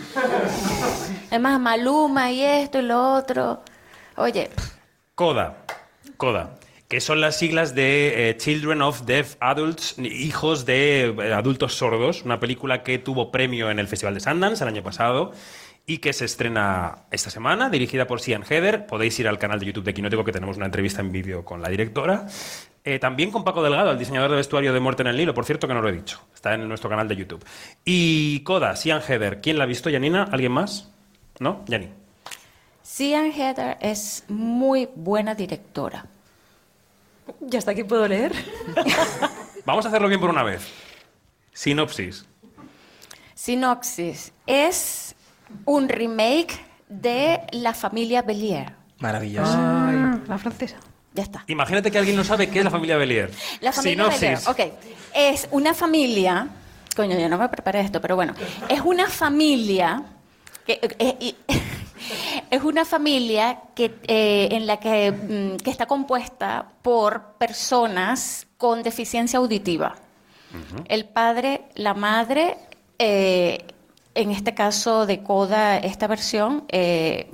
Además, 1.30 1.60
Maluma 1.60 2.32
y 2.32 2.42
esto 2.42 2.80
y 2.80 2.82
lo 2.82 3.14
otro. 3.14 3.62
Oye, 4.16 4.50
CODA. 5.14 5.56
CODA. 6.16 6.56
Que 6.88 7.00
son 7.00 7.20
las 7.20 7.38
siglas 7.38 7.76
de 7.76 8.30
eh, 8.30 8.36
Children 8.36 8.82
of 8.82 9.02
Deaf 9.02 9.36
Adults, 9.38 9.94
hijos 9.98 10.66
de 10.66 11.14
eh, 11.16 11.32
adultos 11.32 11.74
sordos, 11.74 12.24
una 12.24 12.40
película 12.40 12.82
que 12.82 12.98
tuvo 12.98 13.30
premio 13.30 13.70
en 13.70 13.78
el 13.78 13.86
Festival 13.86 14.14
de 14.14 14.20
Sundance 14.20 14.64
el 14.64 14.68
año 14.68 14.82
pasado 14.82 15.32
y 15.86 15.98
que 15.98 16.12
se 16.12 16.24
estrena 16.24 17.04
esta 17.10 17.30
semana, 17.30 17.70
dirigida 17.70 18.06
por 18.06 18.20
Sian 18.20 18.44
Heather. 18.44 18.86
Podéis 18.86 19.18
ir 19.18 19.28
al 19.28 19.38
canal 19.38 19.58
de 19.58 19.66
YouTube 19.66 19.84
de 19.84 19.94
Quinótico 19.94 20.24
que 20.24 20.32
tenemos 20.32 20.56
una 20.56 20.66
entrevista 20.66 21.00
en 21.00 21.10
vídeo 21.10 21.44
con 21.44 21.60
la 21.60 21.68
directora. 21.68 22.26
Eh, 22.84 22.98
también 22.98 23.30
con 23.30 23.44
Paco 23.44 23.62
Delgado, 23.62 23.90
el 23.90 23.98
diseñador 23.98 24.30
de 24.30 24.36
vestuario 24.36 24.72
de 24.72 24.80
Muerte 24.80 25.02
en 25.02 25.08
el 25.08 25.16
Nilo, 25.16 25.34
por 25.34 25.44
cierto 25.44 25.68
que 25.68 25.74
no 25.74 25.82
lo 25.82 25.88
he 25.88 25.92
dicho. 25.92 26.20
Está 26.34 26.54
en 26.54 26.66
nuestro 26.66 26.88
canal 26.88 27.08
de 27.08 27.16
YouTube. 27.16 27.44
Y 27.84 28.40
Coda, 28.40 28.74
Sian 28.76 29.02
Heather. 29.02 29.40
¿Quién 29.40 29.58
la 29.58 29.64
ha 29.64 29.66
visto, 29.66 29.90
Janina? 29.90 30.28
¿Alguien 30.30 30.52
más? 30.52 30.90
¿No? 31.38 31.64
Jani. 31.68 31.88
Sian 32.82 33.32
Heather 33.32 33.76
es 33.80 34.24
muy 34.28 34.88
buena 34.94 35.34
directora. 35.34 36.06
¿Ya 37.40 37.58
hasta 37.58 37.72
aquí 37.72 37.84
puedo 37.84 38.08
leer? 38.08 38.32
Vamos 39.64 39.84
a 39.84 39.88
hacerlo 39.88 40.08
bien 40.08 40.20
por 40.20 40.30
una 40.30 40.42
vez. 40.42 40.66
Sinopsis. 41.52 42.26
Sinopsis 43.34 44.32
es 44.46 45.09
un 45.64 45.88
remake 45.88 46.60
de 46.88 47.40
La 47.52 47.74
familia 47.74 48.22
Belier. 48.22 48.74
Maravilloso. 48.98 49.56
La 50.26 50.38
francesa. 50.38 50.76
Ya 51.12 51.24
está. 51.24 51.44
Imagínate 51.48 51.90
que 51.90 51.98
alguien 51.98 52.16
no 52.16 52.24
sabe 52.24 52.48
qué 52.48 52.58
es 52.58 52.64
la 52.64 52.70
familia 52.70 52.96
Belier. 52.96 53.30
La 53.60 53.72
familia 53.72 54.08
Belier, 54.08 54.38
ok. 54.46 54.60
Es 55.14 55.48
una 55.50 55.74
familia, 55.74 56.48
coño, 56.94 57.18
yo 57.18 57.28
no 57.28 57.38
me 57.38 57.48
preparé 57.48 57.80
esto, 57.80 58.00
pero 58.00 58.14
bueno, 58.14 58.34
es 58.68 58.80
una 58.80 59.08
familia 59.08 60.04
que 60.66 60.78
eh, 60.98 61.34
es 62.50 62.62
una 62.62 62.84
familia 62.84 63.60
que 63.74 63.96
eh, 64.06 64.48
en 64.52 64.66
la 64.66 64.78
que, 64.78 65.10
mm, 65.10 65.56
que 65.62 65.70
está 65.70 65.86
compuesta 65.86 66.66
por 66.82 67.34
personas 67.38 68.46
con 68.56 68.82
deficiencia 68.82 69.38
auditiva. 69.38 69.96
El 70.88 71.04
padre, 71.04 71.62
la 71.76 71.94
madre, 71.94 72.56
eh, 72.98 73.64
en 74.14 74.30
este 74.30 74.54
caso 74.54 75.06
de 75.06 75.22
Coda, 75.22 75.78
esta 75.78 76.06
versión, 76.06 76.64
eh, 76.68 77.30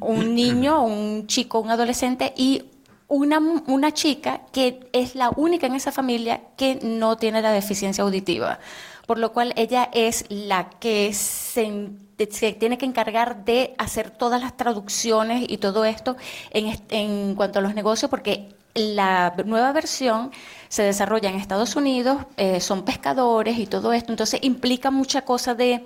un 0.00 0.34
niño, 0.34 0.82
un 0.82 1.26
chico, 1.26 1.60
un 1.60 1.70
adolescente 1.70 2.32
y 2.36 2.64
una, 3.08 3.38
una 3.66 3.92
chica 3.92 4.40
que 4.52 4.88
es 4.92 5.14
la 5.14 5.30
única 5.30 5.66
en 5.66 5.74
esa 5.74 5.92
familia 5.92 6.40
que 6.56 6.78
no 6.82 7.16
tiene 7.16 7.42
la 7.42 7.52
deficiencia 7.52 8.02
auditiva. 8.04 8.58
Por 9.06 9.18
lo 9.18 9.32
cual 9.32 9.52
ella 9.56 9.90
es 9.92 10.24
la 10.30 10.70
que 10.70 11.12
se, 11.12 11.64
en- 11.64 12.08
se 12.30 12.52
tiene 12.52 12.78
que 12.78 12.86
encargar 12.86 13.44
de 13.44 13.74
hacer 13.76 14.10
todas 14.10 14.40
las 14.40 14.56
traducciones 14.56 15.44
y 15.48 15.58
todo 15.58 15.84
esto 15.84 16.16
en, 16.50 16.78
en 16.88 17.34
cuanto 17.34 17.58
a 17.58 17.62
los 17.62 17.74
negocios, 17.74 18.10
porque 18.10 18.48
la 18.74 19.34
nueva 19.44 19.72
versión 19.72 20.30
se 20.68 20.82
desarrolla 20.82 21.28
en 21.28 21.36
Estados 21.36 21.76
Unidos, 21.76 22.24
eh, 22.38 22.60
son 22.60 22.84
pescadores 22.84 23.58
y 23.58 23.66
todo 23.66 23.92
esto, 23.92 24.10
entonces 24.10 24.40
implica 24.42 24.90
mucha 24.90 25.22
cosa 25.22 25.54
de 25.54 25.84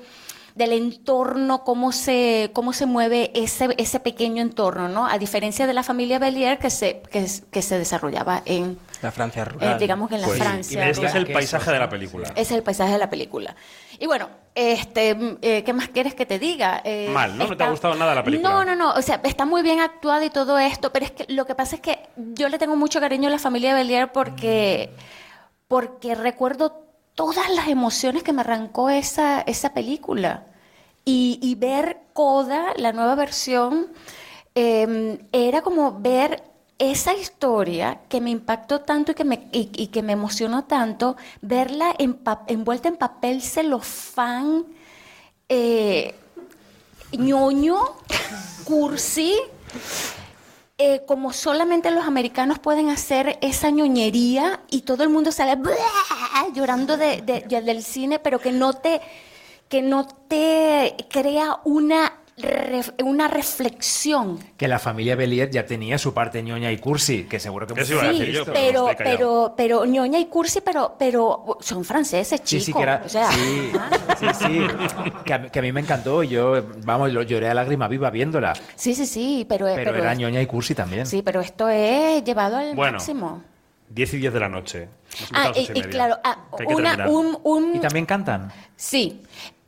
del 0.58 0.72
entorno, 0.72 1.62
cómo 1.62 1.92
se, 1.92 2.50
cómo 2.52 2.72
se 2.72 2.84
mueve 2.84 3.30
ese, 3.34 3.68
ese 3.78 4.00
pequeño 4.00 4.42
entorno, 4.42 4.88
¿no? 4.88 5.06
A 5.06 5.16
diferencia 5.16 5.68
de 5.68 5.72
la 5.72 5.84
familia 5.84 6.18
Belier 6.18 6.58
que 6.58 6.68
se, 6.68 7.00
que, 7.00 7.62
se 7.62 7.78
desarrollaba 7.78 8.42
en, 8.44 8.76
La 9.00 9.12
Francia 9.12 9.42
eh, 9.42 9.44
rural. 9.44 9.78
digamos 9.78 10.08
que 10.08 10.16
en 10.16 10.22
la 10.22 10.26
Pues, 10.26 10.40
Francia. 10.40 10.88
Este 10.88 11.06
es 11.06 11.14
el 11.14 11.32
paisaje 11.32 11.70
de 11.70 11.78
la 11.78 11.88
película. 11.88 12.32
Es 12.34 12.50
el 12.50 12.64
paisaje 12.64 12.92
de 12.92 12.98
la 12.98 13.08
película. 13.08 13.54
Y 14.00 14.06
bueno, 14.06 14.28
este, 14.56 15.14
mm, 15.14 15.38
eh, 15.42 15.62
¿qué 15.62 15.72
más 15.72 15.90
quieres 15.90 16.16
que 16.16 16.26
te 16.26 16.40
diga? 16.40 16.82
Eh, 16.82 17.08
Mal, 17.08 17.38
¿no? 17.38 17.46
¿No 17.46 17.56
te 17.56 17.62
ha 17.62 17.70
gustado 17.70 17.94
nada 17.94 18.12
la 18.16 18.24
película? 18.24 18.50
No, 18.50 18.64
no, 18.64 18.74
no. 18.74 18.94
O 18.94 19.02
sea, 19.02 19.20
está 19.22 19.46
muy 19.46 19.62
bien 19.62 19.78
actuada 19.78 20.24
y 20.24 20.30
todo 20.30 20.58
esto, 20.58 20.92
pero 20.92 21.04
es 21.04 21.12
que 21.12 21.32
lo 21.32 21.46
que 21.46 21.54
pasa 21.54 21.76
es 21.76 21.82
que 21.82 22.00
yo 22.16 22.48
le 22.48 22.58
tengo 22.58 22.74
mucho 22.74 22.98
cariño 22.98 23.28
a 23.28 23.30
la 23.30 23.38
familia 23.38 23.74
Belier 23.74 24.10
porque, 24.10 24.90
porque 25.68 26.16
recuerdo 26.16 26.87
todas 27.18 27.50
las 27.50 27.66
emociones 27.66 28.22
que 28.22 28.32
me 28.32 28.42
arrancó 28.42 28.90
esa, 28.90 29.40
esa 29.40 29.74
película. 29.74 30.46
Y, 31.04 31.40
y 31.42 31.56
ver 31.56 31.98
Coda, 32.12 32.74
la 32.76 32.92
nueva 32.92 33.16
versión, 33.16 33.88
eh, 34.54 35.18
era 35.32 35.62
como 35.62 35.98
ver 35.98 36.44
esa 36.78 37.14
historia 37.14 38.02
que 38.08 38.20
me 38.20 38.30
impactó 38.30 38.82
tanto 38.82 39.10
y 39.10 39.14
que 39.16 39.24
me, 39.24 39.48
y, 39.50 39.88
que 39.88 40.00
me 40.00 40.12
emocionó 40.12 40.62
tanto, 40.66 41.16
verla 41.42 41.92
envuelta 41.98 42.86
en 42.86 42.96
papel 42.96 43.42
celofán, 43.42 44.66
eh, 45.48 46.14
ñoño, 47.10 47.78
cursi, 48.62 49.34
eh, 50.80 51.02
como 51.04 51.32
solamente 51.32 51.90
los 51.90 52.06
americanos 52.06 52.60
pueden 52.60 52.90
hacer 52.90 53.40
esa 53.42 53.70
ñoñería 53.70 54.60
y 54.70 54.82
todo 54.82 55.02
el 55.02 55.08
mundo 55.08 55.32
sale 55.32 55.56
"Buah", 56.42 56.52
llorando 56.54 56.96
de- 56.96 57.22
de- 57.22 57.40
de- 57.46 57.62
del 57.62 57.82
cine, 57.82 58.18
pero 58.18 58.38
que 58.38 58.52
no 58.52 58.72
te, 58.74 59.00
que 59.68 59.82
no 59.82 60.06
te 60.06 60.94
crea 61.10 61.58
una, 61.64 62.12
una 63.04 63.26
reflexión. 63.28 64.38
Que 64.56 64.68
la 64.68 64.78
familia 64.78 65.16
Belier 65.16 65.50
ya 65.50 65.66
tenía 65.66 65.98
su 65.98 66.14
parte 66.14 66.42
ñoña 66.42 66.70
y 66.72 66.78
cursi, 66.78 67.24
que 67.24 67.40
seguro 67.40 67.66
que 67.66 67.74
decir 67.74 67.96
yo, 68.30 68.44
pero 68.44 68.54
Pero, 68.54 68.88
pero, 68.96 69.54
pero 69.56 69.84
ñoña 69.84 70.18
y 70.20 70.26
cursi, 70.26 70.60
pero, 70.60 70.94
pero 70.98 71.58
son 71.60 71.84
franceses, 71.84 72.40
Sí, 72.44 72.60
chicos. 72.60 72.64
sí, 72.64 72.72
que 72.72 72.82
era. 72.82 73.02
o 73.04 73.08
sea, 73.08 73.30
sí, 73.32 73.72
sí, 74.20 74.26
sí. 74.38 74.66
Que 75.24 75.34
a, 75.34 75.42
que 75.50 75.58
a 75.58 75.62
mí 75.62 75.72
me 75.72 75.80
encantó. 75.80 76.22
Yo, 76.22 76.62
vamos, 76.84 77.12
lo 77.12 77.22
lloré 77.22 77.48
a 77.48 77.54
lágrima 77.54 77.88
viva 77.88 78.08
viéndola. 78.10 78.54
sí, 78.76 78.94
sí, 78.94 79.04
sí, 79.06 79.44
pero, 79.48 79.66
Pero, 79.74 79.94
era 79.96 80.14
ñoña 80.14 80.40
y 80.40 80.46
cursi 80.46 80.74
también. 80.74 81.06
Sí, 81.06 81.22
pero 81.22 81.40
esto 81.40 81.68
es 81.68 82.22
llevado 82.24 82.56
al 82.56 82.74
Bueno. 82.74 82.92
máximo. 82.98 83.42
10 83.98 84.14
y 84.14 84.18
10 84.18 84.32
de 84.32 84.40
la 84.40 84.48
noche. 84.48 84.88
Ah, 85.32 85.50
y, 85.56 85.66
claro, 85.82 86.18
ah, 86.22 86.38
una, 86.68 87.08
un, 87.08 87.36
un- 87.42 87.74
Y 87.74 87.80
también 87.80 88.06
cantan. 88.06 88.52
sí, 88.76 89.22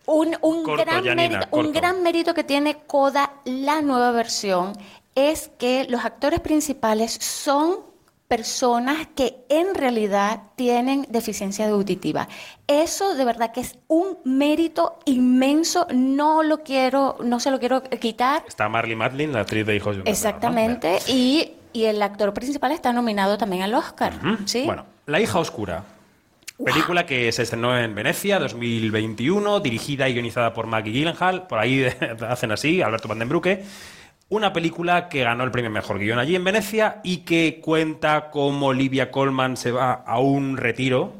un, 0.07 0.36
un 0.40 0.62
Corto, 0.62 0.85
gran 0.85 1.05
Janina, 1.05 1.15
mérito, 1.15 1.48
un 1.51 1.73
gran 1.73 2.02
mérito 2.05 2.32
que 2.32 2.44
tiene 2.44 2.78
Coda, 2.86 3.32
la 3.44 3.82
nueva 3.82 4.12
versión, 4.12 4.73
es 5.16 5.51
que 5.59 5.85
los 5.89 6.05
actores 6.05 6.39
principales 6.39 7.12
son 7.20 7.78
personas 8.28 9.09
que 9.16 9.39
en 9.48 9.74
realidad 9.74 10.43
tienen 10.55 11.05
deficiencia 11.11 11.69
auditiva. 11.69 12.28
Eso 12.69 13.16
de 13.16 13.24
verdad 13.24 13.51
que 13.51 13.62
es 13.62 13.77
un 13.89 14.19
mérito 14.23 15.01
inmenso, 15.07 15.89
no 15.93 16.44
lo 16.44 16.62
quiero, 16.62 17.16
no 17.24 17.40
se 17.40 17.51
lo 17.51 17.59
quiero 17.59 17.82
quitar. 17.82 18.44
Está 18.47 18.69
Marley 18.69 18.94
Matlin, 18.94 19.32
la 19.32 19.40
actriz 19.40 19.66
de 19.66 19.74
Hijos 19.74 19.97
de 19.97 20.02
un 20.02 20.07
Rapero, 20.07 20.12
¿no? 20.12 20.28
Exactamente, 20.28 20.98
y, 21.09 21.55
y 21.72 21.84
el 21.84 22.01
actor 22.02 22.32
principal 22.34 22.72
está 22.72 22.92
nominado 22.92 23.38
también 23.38 23.62
al 23.62 23.74
Oscar. 23.74 24.12
¿sí? 24.47 24.64
Bueno, 24.64 24.84
La 25.06 25.20
hija 25.20 25.38
oscura. 25.38 25.84
Película 26.62 27.06
que 27.06 27.32
se 27.32 27.42
estrenó 27.44 27.76
en 27.78 27.94
Venecia 27.94 28.38
2021, 28.38 29.60
dirigida 29.60 30.09
y 30.09 30.12
guionizada 30.14 30.52
por 30.52 30.66
Maggie 30.66 30.92
Gyllenhaal, 30.92 31.47
por 31.47 31.59
ahí 31.59 31.86
hacen 32.28 32.52
así, 32.52 32.82
Alberto 32.82 33.09
Van 33.09 33.18
den 33.18 33.28
Broeke. 33.30 33.64
Una 34.28 34.52
película 34.52 35.09
que 35.09 35.22
ganó 35.24 35.42
el 35.44 35.51
premio 35.51 35.70
Mejor 35.70 35.98
Guión 35.98 36.18
allí 36.18 36.36
en 36.36 36.44
Venecia 36.44 37.01
y 37.02 37.18
que 37.18 37.60
cuenta 37.62 38.30
cómo 38.30 38.66
Olivia 38.66 39.10
Colman 39.10 39.56
se 39.56 39.72
va 39.72 39.92
a 39.92 40.20
un 40.20 40.56
retiro. 40.56 41.14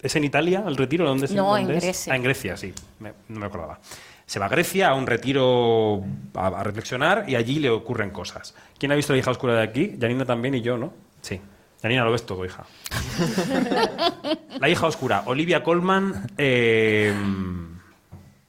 ¿Es 0.00 0.14
en 0.14 0.22
Italia 0.24 0.62
el 0.66 0.76
retiro? 0.76 1.06
¿Dónde? 1.06 1.26
No, 1.34 1.56
dónde 1.56 1.72
en 1.72 1.78
es? 1.78 1.84
Grecia. 1.84 2.12
Ah, 2.12 2.16
en 2.16 2.22
Grecia, 2.22 2.56
sí. 2.56 2.72
Me- 3.00 3.14
no 3.28 3.40
me 3.40 3.46
acordaba. 3.46 3.80
Se 4.28 4.38
va 4.38 4.44
a 4.44 4.48
Grecia 4.50 4.90
a 4.90 4.94
un 4.94 5.06
retiro 5.06 6.04
a, 6.34 6.48
a 6.48 6.62
reflexionar 6.62 7.24
y 7.26 7.34
allí 7.34 7.60
le 7.60 7.70
ocurren 7.70 8.10
cosas. 8.10 8.54
¿Quién 8.78 8.92
ha 8.92 8.94
visto 8.94 9.14
la 9.14 9.18
hija 9.18 9.30
oscura 9.30 9.54
de 9.54 9.62
aquí? 9.62 9.96
Janina 9.98 10.26
también 10.26 10.54
y 10.54 10.60
yo, 10.60 10.76
¿no? 10.76 10.92
Sí. 11.22 11.40
Janina, 11.80 12.04
lo 12.04 12.12
ves 12.12 12.26
todo, 12.26 12.44
hija. 12.44 12.66
La 14.60 14.68
hija 14.68 14.86
oscura, 14.86 15.22
Olivia 15.26 15.62
Colman, 15.62 16.26
eh, 16.36 17.14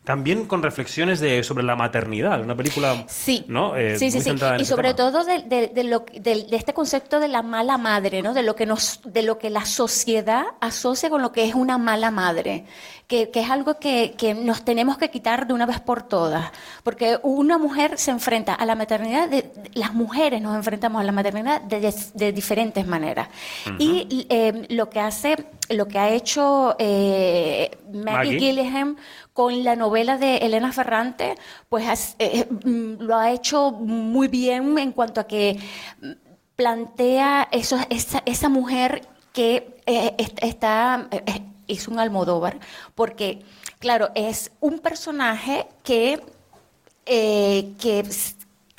también 0.10 0.46
con 0.46 0.64
reflexiones 0.64 1.20
de, 1.20 1.44
sobre 1.44 1.64
la 1.64 1.76
maternidad, 1.76 2.42
una 2.42 2.56
película 2.56 3.04
Sí, 3.08 3.46
¿no? 3.48 3.76
Eh, 3.78 4.00
sí, 4.00 4.06
muy 4.06 4.12
sí, 4.12 4.18
sí. 4.18 4.24
centrada 4.24 4.56
en 4.56 4.62
Y 4.62 4.66
sobre 4.66 4.96
tema. 4.96 5.12
todo 5.12 5.24
de, 5.24 5.44
de- 5.44 5.68
de 5.68 5.84
lo, 5.84 6.04
de, 6.12 6.48
este 6.50 6.74
concepto 6.74 7.20
de 7.20 7.28
la 7.28 7.44
mala 7.44 7.78
madre, 7.78 8.24
¿no? 8.24 8.34
De 8.34 8.42
lo 8.42 8.56
que 8.56 8.66
nos, 8.66 9.02
de 9.04 9.22
lo 9.22 9.38
que 9.38 9.52
la 9.52 9.66
sociedad 9.66 10.46
asocia 10.62 11.12
con 11.12 11.22
lo 11.22 11.32
que 11.32 11.44
es 11.46 11.54
una 11.54 11.78
mala 11.78 12.10
madre, 12.10 12.66
que, 13.06 13.30
que 13.30 13.42
es 13.42 13.52
algo 13.52 13.78
que, 13.78 14.16
que 14.18 14.34
nos 14.34 14.66
tenemos 14.66 14.98
que 14.98 15.12
quitar 15.12 15.46
de 15.46 15.54
una 15.54 15.68
vez 15.68 15.80
por 15.80 16.02
todas, 16.02 16.52
porque 16.82 17.20
una 17.22 17.60
mujer 17.60 18.00
se 18.00 18.10
enfrenta 18.10 18.56
a 18.56 18.66
la 18.66 18.74
maternidad, 18.74 19.30
las 19.76 19.94
mujeres 19.94 20.42
nos 20.42 20.56
enfrentamos 20.56 21.02
a 21.02 21.04
la 21.04 21.12
maternidad 21.12 21.62
de, 21.62 22.32
diferentes 22.32 22.86
maneras. 22.88 23.28
Y 23.78 24.26
eh, 24.32 24.66
lo 24.70 24.90
que 24.90 25.00
hace, 25.02 25.46
lo 25.70 25.88
que 25.88 26.00
ha 26.00 26.10
hecho 26.10 26.76
eh, 26.80 27.70
Maggie, 27.92 28.04
Maggie. 28.12 28.40
Gilliam 28.40 28.96
con 29.40 29.64
la 29.64 29.78
novela 29.78 30.18
de 30.18 30.36
Elena 30.40 30.74
Ferrante, 30.74 31.36
pues 31.70 32.18
eh, 32.20 32.46
mm, 32.66 32.96
lo 33.00 33.16
ha 33.16 33.32
hecho 33.32 33.72
muy 33.72 34.28
bien 34.28 34.78
en 34.78 34.92
cuanto 34.92 35.22
a 35.22 35.28
que 35.28 35.58
mm, 36.02 36.12
plantea 36.58 37.48
esa, 37.50 38.50
mujer 38.50 39.08
que 39.32 39.78
eh, 39.86 40.14
est- 40.18 40.44
está, 40.44 41.08
eh, 41.12 41.42
hizo 41.68 41.90
un 41.90 42.00
Almodóvar, 42.00 42.60
porque, 42.96 43.42
claro, 43.80 44.10
es 44.14 44.52
un 44.60 44.80
personaje 44.80 45.68
que, 45.84 46.22
que, 47.06 48.04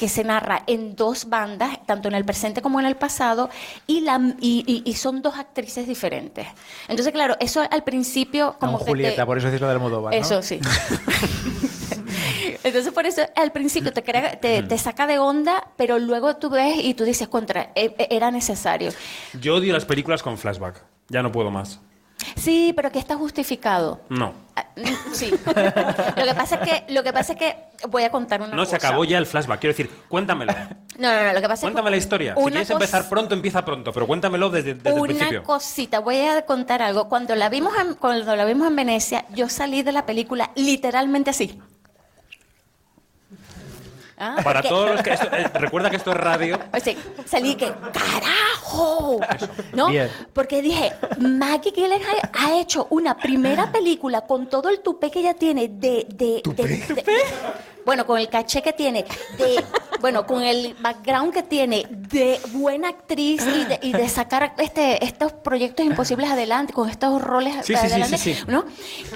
que 0.01 0.09
se 0.09 0.25
narra 0.25 0.63
en 0.67 0.97
dos 0.97 1.29
bandas, 1.29 1.79
tanto 1.85 2.09
en 2.09 2.15
el 2.15 2.25
presente 2.25 2.63
como 2.63 2.81
en 2.81 2.87
el 2.87 2.97
pasado, 2.97 3.51
y, 3.87 4.01
la, 4.01 4.19
y, 4.41 4.65
y- 4.67 4.83
y 4.91 4.95
son 4.95 5.21
dos 5.21 5.37
actrices 5.37 5.87
diferentes. 5.87 6.47
Entonces, 6.89 7.13
claro, 7.13 7.37
eso 7.39 7.63
al 7.71 7.85
principio 7.85 8.57
como 8.59 8.73
Como 8.73 8.79
que 8.79 8.85
te- 8.87 8.91
Julieta, 8.93 9.27
por 9.27 9.37
eso 9.37 9.49
decís 9.49 9.61
lo 9.61 9.67
del 9.69 9.77
Almodóvar, 9.77 10.15
¿no? 10.15 10.19
eso 10.19 10.41
sí. 10.41 10.59
Entonces, 12.65 12.95
por 12.95 13.05
eso 13.05 13.21
al 13.37 13.53
principio 13.53 13.93
te, 13.93 14.03
crea- 14.03 14.41
te, 14.41 14.63
te 14.63 14.79
saca 14.79 15.07
de 15.07 15.19
onda, 15.19 15.69
pero 15.77 15.99
luego 15.99 16.37
tú 16.37 16.49
ves 16.49 16.77
y 16.83 16.95
tú 16.95 17.05
dices, 17.05 17.29
contra, 17.29 17.71
e- 17.75 17.95
e- 17.99 18.09
era 18.11 18.31
necesario. 18.31 18.93
Yo 19.39 19.57
odio 19.57 19.75
las 19.75 19.85
películas 19.85 20.23
con 20.23 20.39
flashback. 20.39 20.83
Ya 21.09 21.23
no 21.23 21.31
puedo 21.31 21.51
más. 21.51 21.79
Sí, 22.37 22.73
pero 22.77 22.91
que 22.93 22.99
está 22.99 23.17
justificado. 23.17 24.01
No. 24.09 24.33
Ah, 24.57 24.67
mm, 24.77 25.13
Sí. 25.15 25.31
Lo 25.31 26.25
que 26.25 26.35
pasa 26.35 26.57
es 26.57 26.69
que, 26.69 26.93
lo 26.93 27.03
que 27.03 27.13
pasa 27.13 27.33
es 27.33 27.39
que 27.39 27.57
voy 27.89 28.03
a 28.05 28.11
contar 28.11 28.41
una 28.43 28.51
No 28.55 28.65
cosa. 28.65 28.71
se 28.71 28.77
acabó 28.87 29.05
ya 29.05 29.19
el 29.19 29.27
flashback. 29.27 29.61
Quiero 29.61 29.73
decir, 29.77 29.91
cuéntamelo. 30.09 30.53
No, 30.99 31.15
no, 31.15 31.23
no, 31.27 31.33
lo 31.33 31.41
que 31.41 31.49
pasa 31.49 31.55
es 31.55 31.61
Cuéntame 31.63 31.87
que 31.87 31.91
la 31.93 31.97
historia. 31.97 32.35
Si 32.35 32.41
una 32.41 32.51
quieres 32.51 32.71
empezar 32.71 33.09
pronto, 33.09 33.35
empieza 33.35 33.65
pronto, 33.65 33.93
pero 33.93 34.07
cuéntamelo 34.07 34.51
desde, 34.51 34.75
desde 34.75 34.91
el 34.91 34.95
Una 34.99 35.05
principio. 35.09 35.43
cosita, 35.45 36.01
voy 36.01 36.21
a 36.21 36.43
contar 36.45 36.83
algo. 36.83 37.09
Cuando 37.09 37.35
la 37.37 37.49
vimos 37.49 37.73
en, 37.79 37.95
cuando 37.95 38.37
la 38.37 38.45
vimos 38.45 38.67
en 38.69 38.77
Venecia, 38.77 39.25
yo 39.35 39.49
salí 39.49 39.83
de 39.83 39.93
la 39.93 40.05
película 40.05 40.51
literalmente 40.57 41.31
así. 41.31 41.59
Ah, 44.23 44.37
Para 44.45 44.61
porque- 44.61 44.69
todos 44.69 44.91
los 44.91 45.03
que... 45.03 45.13
esto- 45.15 45.35
eh, 45.35 45.49
recuerda 45.55 45.89
que 45.89 45.97
esto 45.97 46.11
es 46.11 46.17
radio. 46.19 46.59
O 46.77 46.79
sea, 46.79 46.95
salí 47.25 47.55
que, 47.55 47.73
¡carajo! 47.91 49.19
¿No? 49.73 49.89
Bien. 49.89 50.11
Porque 50.35 50.61
dije, 50.61 50.93
Maggie 51.19 51.73
Gyllenhaal 51.73 52.17
ha 52.39 52.61
hecho 52.61 52.87
una 52.91 53.17
primera 53.17 53.73
película 53.73 54.21
con 54.23 54.47
todo 54.49 54.69
el 54.69 54.81
tupé 54.81 55.11
que 55.11 55.21
ella 55.21 55.35
tiene 55.35 55.69
de... 55.69 56.07
de, 56.09 56.43
de- 56.45 56.65
de- 56.95 57.05
bueno, 57.85 58.07
con 58.07 58.19
el 58.19 58.29
caché 58.29 58.63
que 58.63 58.73
tiene, 58.73 59.05
de, 59.39 59.65
bueno, 60.01 60.27
con 60.27 60.43
el 60.43 60.75
background 60.81 61.33
que 61.33 61.43
tiene 61.43 61.87
de 61.91 62.41
buena 62.53 62.89
actriz 62.89 63.43
y 63.47 63.65
de, 63.65 63.79
y 63.83 63.93
de 63.93 64.09
sacar 64.09 64.55
este, 64.59 65.05
estos 65.05 65.33
proyectos 65.33 65.85
imposibles 65.87 66.31
adelante, 66.31 66.73
con 66.73 66.89
estos 66.89 67.21
roles 67.23 67.55
Sí, 67.65 67.75
sí, 67.75 67.81
sí, 67.81 67.87
adelante, 67.87 68.19
sí, 68.19 68.35
sí. 68.35 68.43
¿no? 68.47 68.65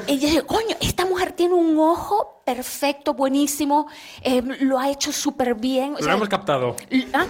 Y 0.06 0.18
yo 0.18 0.28
dije, 0.28 0.42
coño, 0.42 0.76
esta 0.80 1.04
mujer 1.06 1.32
tiene 1.32 1.54
un 1.54 1.78
ojo 1.78 2.42
perfecto, 2.44 3.14
buenísimo, 3.14 3.86
eh, 4.22 4.42
lo 4.60 4.78
ha 4.78 4.90
hecho 4.90 5.12
súper 5.12 5.54
bien. 5.54 5.94
o 5.94 5.98
Lo 5.98 6.04
sea, 6.04 6.14
hemos 6.14 6.28
captado. 6.28 6.76
¿Ah? 7.12 7.26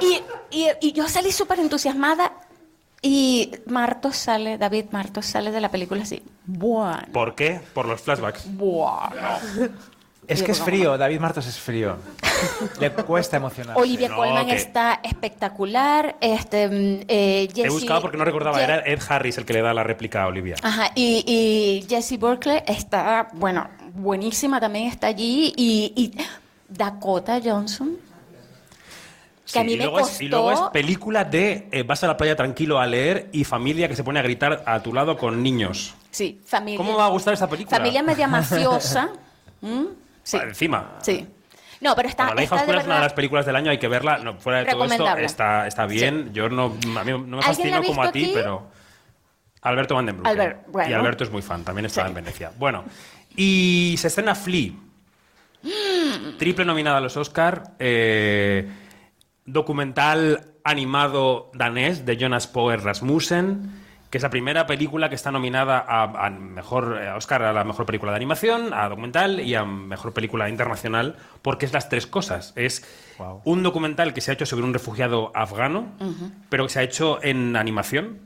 Y, 0.00 0.20
y- 0.50 0.68
y 0.80 0.92
yo 0.92 1.08
salí 1.08 1.30
súper 1.32 1.60
entusiasmada 1.60 2.32
y 3.02 3.52
Martos 3.66 4.16
sale, 4.16 4.56
David 4.56 4.86
Martos 4.90 5.26
sale 5.26 5.50
de 5.50 5.60
la 5.60 5.70
película 5.70 6.02
así. 6.02 6.22
Bueno, 6.46 7.02
¿Por 7.12 7.34
qué? 7.34 7.60
Por 7.74 7.86
los 7.86 8.00
flashbacks. 8.00 8.44
bueno. 8.56 9.10
Es 10.28 10.42
que 10.42 10.52
es 10.52 10.60
frío, 10.60 10.98
David 10.98 11.20
Martos 11.20 11.46
es 11.46 11.58
frío. 11.58 11.96
Le 12.80 12.90
cuesta 12.90 13.36
emocionar. 13.36 13.76
Olivia 13.78 14.08
No, 14.08 14.16
Colman 14.16 14.46
que- 14.46 14.56
está 14.56 15.00
espectacular. 15.02 16.16
Este, 16.20 16.68
mm, 16.68 17.04
eh, 17.08 17.48
He 17.54 17.68
buscado 17.68 18.02
porque 18.02 18.16
no 18.16 18.24
recordaba. 18.24 18.58
Je- 18.58 18.64
Era 18.64 18.78
Ed 18.80 19.00
Harris 19.08 19.38
el 19.38 19.44
que 19.46 19.52
le 19.52 19.62
da 19.62 19.72
la 19.72 19.84
réplica 19.84 20.24
a 20.24 20.26
Olivia. 20.26 20.56
Ajá, 20.62 20.90
y, 20.94 21.24
y 21.26 21.86
Jessie 21.88 22.18
Berkeley 22.18 22.62
está, 22.66 23.28
bueno, 23.34 23.68
buenísima 23.94 24.60
también 24.60 24.88
está 24.88 25.06
allí. 25.06 25.52
Y, 25.56 25.92
y 25.96 26.12
Dakota 26.68 27.40
Johnson, 27.42 27.96
que 29.46 29.52
Sí, 29.52 29.58
a 29.60 29.64
mí 29.64 29.74
y, 29.74 29.76
me 29.76 29.84
luego 29.84 30.00
es, 30.00 30.20
y 30.20 30.28
luego 30.28 30.50
es 30.50 30.58
costó... 30.58 30.72
película 30.72 31.24
de 31.24 31.68
eh, 31.70 31.82
vas 31.84 32.02
a 32.02 32.08
la 32.08 32.16
playa 32.16 32.34
tranquilo 32.34 32.80
a 32.80 32.86
leer 32.86 33.28
y 33.32 33.44
familia 33.44 33.86
que 33.88 33.94
se 33.94 34.02
pone 34.02 34.18
a 34.18 34.22
gritar 34.22 34.64
a 34.66 34.82
tu 34.82 34.92
lado 34.92 35.16
con 35.16 35.40
niños. 35.42 35.94
Sí, 36.10 36.40
familia. 36.44 36.78
¿Cómo 36.78 36.92
me 36.92 36.98
va 36.98 37.06
a 37.06 37.10
gustar 37.10 37.32
esta 37.34 37.48
película? 37.48 37.76
Familia 37.78 38.02
media 38.02 38.26
mafiosa. 38.28 39.10
¿Mm? 39.60 39.84
Sí, 40.26 40.36
Encima. 40.38 40.98
sí. 41.02 41.24
No, 41.80 41.94
pero 41.94 42.08
está, 42.08 42.24
Bueno, 42.24 42.36
la 42.36 42.42
hija 42.42 42.54
está 42.54 42.62
oscura 42.64 42.78
es 42.80 42.86
una 42.86 42.94
de 42.96 43.00
las 43.02 43.12
películas 43.12 43.44
del 43.46 43.54
año, 43.54 43.70
hay 43.70 43.78
que 43.78 43.86
verla. 43.86 44.16
No, 44.18 44.34
fuera 44.38 44.60
de 44.60 44.64
todo 44.72 44.84
esto, 44.86 45.16
está, 45.18 45.66
está 45.66 45.86
bien. 45.86 46.32
Yo 46.32 46.48
no, 46.48 46.64
a 46.98 47.04
mí 47.04 47.12
no 47.12 47.18
me 47.18 47.36
¿Alguien 47.36 47.36
la 47.36 47.42
fascina 47.42 47.76
ha 47.78 47.82
como 47.82 48.02
a 48.02 48.10
ti, 48.10 48.24
aquí? 48.24 48.32
pero. 48.34 48.70
Alberto 49.60 49.94
Van 49.94 50.06
den. 50.06 50.26
Albert, 50.26 50.66
bueno. 50.68 50.90
Y 50.90 50.92
Alberto 50.94 51.24
es 51.24 51.30
muy 51.30 51.42
fan, 51.42 51.64
también 51.64 51.84
estaba 51.86 52.08
en 52.08 52.14
Venecia. 52.14 52.50
Bueno, 52.58 52.84
Y 53.36 53.94
se 53.98 54.08
estrena 54.08 54.34
Flea. 54.34 54.72
Triple 56.38 56.64
nominada 56.64 56.96
a 56.96 57.00
los 57.00 57.16
Oscar. 57.16 57.74
eh, 57.78 58.66
documental 59.44 60.54
animado 60.64 61.50
danés 61.54 62.04
de 62.06 62.16
Jonas 62.16 62.46
Poer 62.46 62.82
Rasmussen, 62.82 63.85
que 64.16 64.18
es 64.18 64.22
la 64.22 64.30
primera 64.30 64.66
película 64.66 65.10
que 65.10 65.14
está 65.14 65.30
nominada 65.30 65.78
a, 65.86 66.04
a 66.26 66.30
mejor 66.30 66.96
a 67.06 67.16
Oscar 67.16 67.42
a 67.42 67.52
la 67.52 67.64
mejor 67.64 67.84
película 67.84 68.12
de 68.12 68.16
animación, 68.16 68.72
a 68.72 68.88
documental 68.88 69.40
y 69.40 69.54
a 69.54 69.62
mejor 69.66 70.14
película 70.14 70.48
internacional, 70.48 71.16
porque 71.42 71.66
es 71.66 71.74
las 71.74 71.90
tres 71.90 72.06
cosas. 72.06 72.54
Es 72.56 72.82
un 73.44 73.62
documental 73.62 74.14
que 74.14 74.22
se 74.22 74.30
ha 74.30 74.34
hecho 74.34 74.46
sobre 74.46 74.64
un 74.64 74.72
refugiado 74.72 75.32
afgano, 75.34 75.92
pero 76.48 76.64
que 76.64 76.70
se 76.70 76.78
ha 76.78 76.82
hecho 76.82 77.22
en 77.22 77.56
animación. 77.56 78.20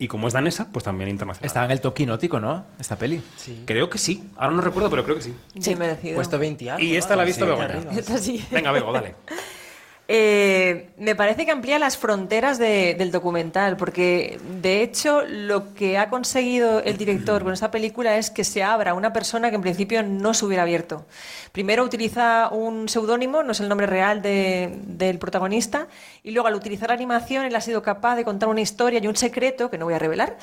Y 0.00 0.08
como 0.08 0.26
es 0.26 0.32
danesa, 0.32 0.66
pues 0.72 0.84
también 0.84 1.08
internacional. 1.10 1.46
Estaba 1.46 1.64
en 1.66 1.70
el 1.70 1.80
toquinótico, 1.80 2.40
¿no? 2.40 2.64
Esta 2.80 2.96
peli. 2.96 3.22
Creo 3.66 3.88
que 3.88 3.98
sí. 3.98 4.28
Ahora 4.36 4.56
no 4.56 4.62
recuerdo, 4.62 4.90
pero 4.90 5.04
creo 5.04 5.14
que 5.14 5.22
sí. 5.22 5.34
Sí, 5.60 5.76
merecido. 5.76 6.16
Puesto 6.16 6.40
20 6.40 6.64
y 6.64 6.68
algo, 6.70 6.82
Y 6.84 6.96
esta 6.96 7.14
la 7.14 7.22
ha 7.22 7.24
visto 7.24 7.44
Sí, 7.44 7.50
Begoña. 7.52 7.64
arriba. 7.78 7.92
Esta 7.92 8.18
sí. 8.18 8.44
Venga, 8.50 8.72
Bego, 8.72 8.92
dale. 8.92 9.14
Eh, 10.08 10.90
me 10.98 11.16
parece 11.16 11.44
que 11.44 11.50
amplía 11.50 11.80
las 11.80 11.96
fronteras 11.96 12.58
de- 12.58 12.94
del 12.94 13.10
documental, 13.10 13.76
porque 13.76 14.38
de 14.62 14.82
hecho 14.82 15.22
lo 15.26 15.74
que 15.74 15.98
ha 15.98 16.08
conseguido 16.10 16.80
el 16.80 16.96
director 16.96 17.42
con 17.42 17.52
esta 17.52 17.72
película 17.72 18.16
es 18.16 18.30
que 18.30 18.44
se 18.44 18.62
abra 18.62 18.94
una 18.94 19.12
persona 19.12 19.50
que 19.50 19.56
en 19.56 19.62
principio 19.62 20.04
no 20.04 20.32
se 20.32 20.44
hubiera 20.44 20.62
abierto. 20.62 21.06
Primero 21.50 21.82
utiliza 21.82 22.50
un 22.52 22.88
seudónimo, 22.88 23.42
no 23.42 23.50
es 23.50 23.58
el 23.58 23.68
nombre 23.68 23.88
real 23.88 24.22
de- 24.22 24.78
del 24.86 25.18
protagonista, 25.18 25.88
y 26.22 26.30
luego 26.30 26.46
al 26.46 26.54
utilizar 26.54 26.90
la 26.90 26.94
animación 26.94 27.44
él 27.44 27.56
ha 27.56 27.60
sido 27.60 27.82
capaz 27.82 28.14
de 28.14 28.22
contar 28.24 28.48
una 28.48 28.60
historia 28.60 29.00
y 29.02 29.08
un 29.08 29.16
secreto, 29.16 29.70
que 29.70 29.78
no 29.78 29.86
voy 29.86 29.94
a 29.94 29.98
revelar, 29.98 30.36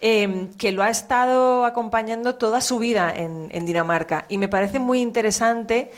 eh, 0.00 0.46
que 0.56 0.72
lo 0.72 0.82
ha 0.82 0.88
estado 0.88 1.66
acompañando 1.66 2.36
toda 2.36 2.62
su 2.62 2.78
vida 2.78 3.12
en, 3.14 3.48
en 3.52 3.66
Dinamarca. 3.66 4.24
Y 4.30 4.38
me 4.38 4.48
parece 4.48 4.78
muy 4.78 5.02
interesante 5.02 5.90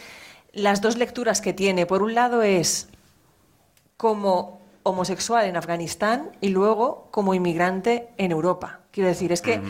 las 0.52 0.80
dos 0.80 0.96
lecturas 0.96 1.40
que 1.40 1.52
tiene. 1.52 1.86
Por 1.86 2.02
un 2.02 2.14
lado 2.14 2.42
es 2.42 2.88
como 4.04 4.60
homosexual 4.82 5.46
en 5.46 5.56
Afganistán 5.56 6.28
y 6.42 6.50
luego 6.50 7.08
como 7.10 7.32
inmigrante 7.32 8.08
en 8.18 8.32
Europa. 8.32 8.80
Quiero 8.90 9.08
decir, 9.08 9.32
es 9.32 9.40
que 9.40 9.62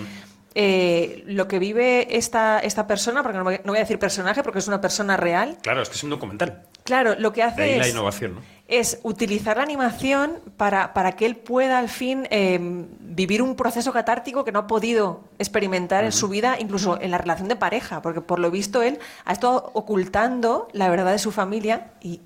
eh, 0.56 1.23
lo 1.28 1.47
que 1.47 1.61
vive 1.61 2.16
esta, 2.16 2.59
esta 2.59 2.89
persona, 2.89 3.23
porque 3.23 3.39
no 3.39 3.44
voy, 3.44 3.61
no 3.65 3.70
voy 3.70 3.77
a 3.77 3.82
decir 3.82 4.01
personaje 4.01 4.43
porque 4.43 4.59
es 4.59 4.66
una 4.66 4.81
persona 4.81 5.16
real, 5.16 5.59
Claro, 5.62 5.82
es 5.82 5.89
que 5.89 5.94
es 5.94 6.02
un 6.02 6.11
documental. 6.11 6.65
claro, 6.82 7.15
lo 7.16 7.32
que 7.32 7.43
De 7.43 7.44
ahí 7.44 7.51
hace 7.52 7.77
la 7.78 7.86
es, 7.86 7.93
innovación, 7.93 8.35
¿no? 8.35 8.40
es 8.66 8.98
utilizar 9.05 9.56
la 9.59 9.62
animación 9.62 10.40
para, 10.56 10.94
para 10.94 11.12
que 11.12 11.27
él 11.27 11.36
pueda 11.36 11.78
al 11.78 11.89
fin 11.89 12.27
eh, 12.31 12.59
vivir 13.01 13.40
un 13.40 13.55
proceso 13.55 13.93
catártico 13.93 14.44
que 14.44 14.51
no 14.51 14.59
ha 14.61 14.66
podido 14.66 15.20
experimentar 15.39 16.02
en 16.05 16.11
su 16.12 16.27
vida, 16.28 16.56
incluso 16.59 17.01
en 17.01 17.12
la 17.12 17.19
relación 17.19 17.47
de 17.47 17.55
pareja, 17.56 18.02
porque 18.02 18.20
por 18.20 18.40
lo 18.40 18.51
visto 18.51 18.82
él 18.82 18.98
ha 19.24 19.32
estado 19.32 19.70
ocultando 19.74 20.66
la 20.73 20.89
verdad 20.89 21.12
de 21.12 21.19
su 21.20 21.31
familia 21.31 21.93
y 22.01 22.20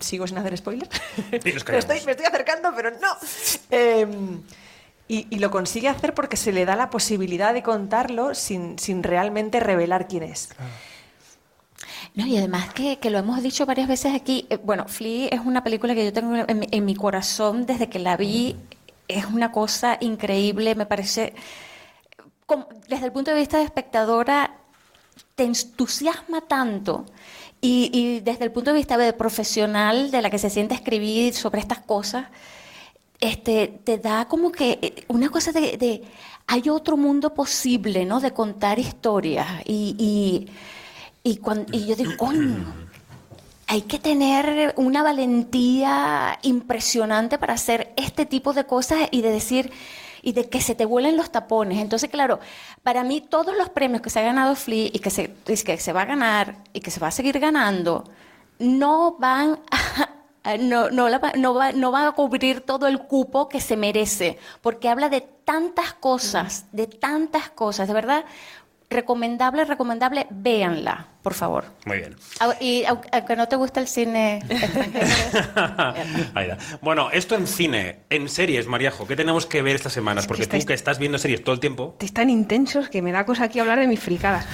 sigo 0.00 0.26
sin 0.26 0.38
hacer 0.38 0.56
spoiler. 0.56 0.88
Me, 1.30 1.38
estoy, 1.78 2.00
me 2.04 2.12
estoy 2.12 2.26
acercando, 2.26 2.72
pero 2.74 2.90
no. 2.92 3.14
Eh, 3.70 4.06
y, 5.08 5.26
y 5.30 5.38
lo 5.38 5.50
consigue 5.50 5.88
hacer 5.88 6.14
porque 6.14 6.36
se 6.36 6.52
le 6.52 6.64
da 6.64 6.76
la 6.76 6.88
posibilidad 6.90 7.52
de 7.52 7.62
contarlo 7.62 8.34
sin, 8.34 8.78
sin 8.78 9.02
realmente 9.02 9.60
revelar 9.60 10.08
quién 10.08 10.22
es. 10.22 10.48
No, 12.14 12.26
y 12.26 12.36
además 12.38 12.72
que, 12.72 12.98
que 12.98 13.10
lo 13.10 13.18
hemos 13.18 13.42
dicho 13.42 13.66
varias 13.66 13.88
veces 13.88 14.14
aquí, 14.14 14.46
eh, 14.48 14.56
bueno, 14.62 14.86
Flea 14.88 15.28
es 15.30 15.40
una 15.44 15.64
película 15.64 15.94
que 15.94 16.04
yo 16.04 16.12
tengo 16.12 16.36
en 16.46 16.58
mi, 16.58 16.68
en 16.70 16.84
mi 16.84 16.94
corazón 16.94 17.66
desde 17.66 17.88
que 17.88 17.98
la 17.98 18.16
vi, 18.16 18.56
es 19.08 19.26
una 19.26 19.50
cosa 19.52 19.98
increíble, 20.00 20.74
me 20.76 20.86
parece, 20.86 21.34
como- 22.46 22.68
desde 22.88 23.06
el 23.06 23.12
punto 23.12 23.32
de 23.32 23.36
vista 23.38 23.58
de 23.58 23.64
espectadora, 23.64 24.54
te 25.34 25.44
entusiasma 25.44 26.42
tanto. 26.42 27.04
Y, 27.66 28.20
desde 28.20 28.44
el 28.44 28.52
punto 28.52 28.72
de 28.72 28.76
vista 28.76 28.98
de 28.98 29.14
profesional 29.14 30.10
de 30.10 30.20
la 30.20 30.28
que 30.28 30.38
se 30.38 30.50
siente 30.50 30.74
escribir 30.74 31.32
sobre 31.32 31.60
estas 31.60 31.78
cosas, 31.78 32.26
este, 33.20 33.68
te 33.84 33.96
da 33.96 34.26
como 34.28 34.52
que 34.52 34.78
eh, 34.82 35.04
una 35.08 35.30
cosa 35.30 35.50
de, 35.50 35.78
de- 35.78 36.02
hay 36.46 36.68
otro 36.68 36.98
mundo 36.98 37.32
posible, 37.32 38.04
¿no? 38.04 38.20
De 38.20 38.32
contar 38.32 38.78
historias. 38.78 39.48
Y, 39.64 39.96
y, 39.98 40.48
y, 41.30 41.36
cuan- 41.38 41.64
y 41.72 41.86
yo 41.86 41.96
digo, 41.96 42.12
coño, 42.18 42.66
hay 43.66 43.80
que 43.82 43.98
tener 43.98 44.74
una 44.76 45.02
valentía 45.02 46.38
impresionante 46.42 47.38
para 47.38 47.54
hacer 47.54 47.94
este 47.96 48.26
tipo 48.26 48.52
de 48.52 48.64
cosas 48.64 49.08
y 49.10 49.22
de 49.22 49.30
decir, 49.32 49.72
y 50.24 50.32
de 50.32 50.48
que 50.48 50.60
se 50.60 50.74
te 50.74 50.86
vuelen 50.86 51.16
los 51.16 51.30
tapones. 51.30 51.78
Entonces, 51.78 52.08
claro, 52.10 52.40
para 52.82 53.04
mí 53.04 53.20
todos 53.20 53.56
los 53.56 53.68
premios 53.68 54.00
que 54.00 54.10
se 54.10 54.20
ha 54.20 54.22
ganado 54.22 54.56
Flea 54.56 54.88
y 54.92 54.98
que 54.98 55.10
se, 55.10 55.34
y 55.46 55.56
que 55.56 55.76
se 55.78 55.92
va 55.92 56.02
a 56.02 56.06
ganar 56.06 56.56
y 56.72 56.80
que 56.80 56.90
se 56.90 56.98
va 56.98 57.08
a 57.08 57.10
seguir 57.10 57.38
ganando, 57.38 58.04
no 58.58 59.16
van 59.18 59.60
a, 59.70 60.56
no, 60.56 60.90
no, 60.90 61.08
no, 61.36 61.54
va, 61.54 61.72
no 61.72 61.92
va 61.92 62.08
a 62.08 62.12
cubrir 62.12 62.62
todo 62.62 62.86
el 62.86 63.00
cupo 63.00 63.48
que 63.48 63.60
se 63.60 63.76
merece, 63.76 64.38
porque 64.62 64.88
habla 64.88 65.08
de 65.08 65.20
tantas 65.20 65.92
cosas, 65.94 66.66
de 66.72 66.86
tantas 66.86 67.50
cosas, 67.50 67.86
de 67.86 67.94
verdad, 67.94 68.24
recomendable, 68.94 69.64
recomendable, 69.64 70.26
véanla, 70.30 71.08
por 71.22 71.34
favor. 71.34 71.64
Muy 71.84 71.98
bien. 71.98 72.16
Y 72.60 72.84
au- 72.84 73.00
aunque 73.12 73.36
no 73.36 73.46
te 73.48 73.56
gusta 73.56 73.80
el 73.80 73.88
cine 73.88 74.40
Ahí 76.34 76.46
da. 76.48 76.58
Bueno, 76.80 77.10
esto 77.10 77.34
en 77.34 77.46
cine, 77.46 78.00
en 78.10 78.28
series, 78.28 78.66
Mariajo, 78.66 79.06
¿qué 79.06 79.16
tenemos 79.16 79.46
que 79.46 79.62
ver 79.62 79.76
estas 79.76 79.92
semanas? 79.92 80.26
Porque 80.26 80.42
tú 80.46 80.56
estáis- 80.56 80.64
que 80.66 80.74
estás 80.74 80.98
viendo 80.98 81.18
series 81.18 81.42
todo 81.42 81.54
el 81.54 81.60
tiempo. 81.60 81.90
Estáis 81.94 82.14
tan 82.14 82.30
intensos 82.30 82.88
que 82.88 83.02
me 83.02 83.12
da 83.12 83.24
cosa 83.26 83.44
aquí 83.44 83.58
hablar 83.60 83.78
de 83.78 83.86
mis 83.86 84.00
fricadas. 84.00 84.46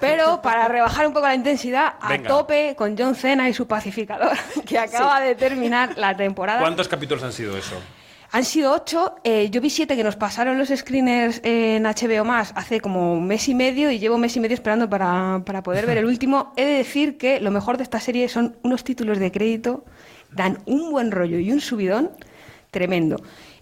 Pero 0.00 0.40
para 0.42 0.68
rebajar 0.68 1.06
un 1.06 1.12
poco 1.12 1.26
la 1.26 1.34
intensidad, 1.34 1.94
a 2.00 2.08
Venga. 2.10 2.28
tope 2.28 2.74
con 2.76 2.96
John 2.96 3.14
Cena 3.14 3.48
y 3.48 3.54
su 3.54 3.66
pacificador, 3.66 4.36
que 4.66 4.78
acaba 4.78 5.20
de 5.20 5.34
terminar 5.34 5.96
la 5.96 6.16
temporada. 6.16 6.60
¿Cuántos 6.60 6.88
capítulos 6.88 7.22
han 7.24 7.32
sido 7.32 7.56
eso? 7.56 7.76
Han 8.32 8.44
sido 8.44 8.72
ocho. 8.72 9.14
eh, 9.24 9.50
yo 9.50 9.60
vi 9.60 9.68
siete 9.68 9.94
que 9.94 10.02
nos 10.04 10.16
pasaron 10.16 10.58
los 10.58 10.68
screeners 10.68 11.40
en 11.44 11.82
HBO 11.84 12.24
más 12.24 12.52
hace 12.56 12.80
como 12.80 13.12
un 13.14 13.26
mes 13.26 13.46
y 13.48 13.54
medio 13.54 13.90
y 13.90 13.98
llevo 13.98 14.14
un 14.14 14.22
mes 14.22 14.34
y 14.36 14.40
medio 14.40 14.54
esperando 14.54 14.88
para, 14.88 15.42
para 15.44 15.62
poder 15.62 15.86
ver 15.86 15.98
el 15.98 16.06
último. 16.12 16.52
He 16.56 16.64
de 16.64 16.72
decir 16.78 17.18
que 17.18 17.40
lo 17.40 17.50
mejor 17.50 17.76
de 17.76 17.82
esta 17.82 18.00
serie 18.00 18.28
son 18.28 18.56
unos 18.62 18.84
títulos 18.84 19.18
de 19.18 19.30
crédito, 19.30 19.84
dan 20.30 20.58
un 20.64 20.90
buen 20.90 21.10
rollo 21.10 21.38
y 21.38 21.52
un 21.52 21.60
subidón 21.60 22.10
tremendo. 22.70 23.16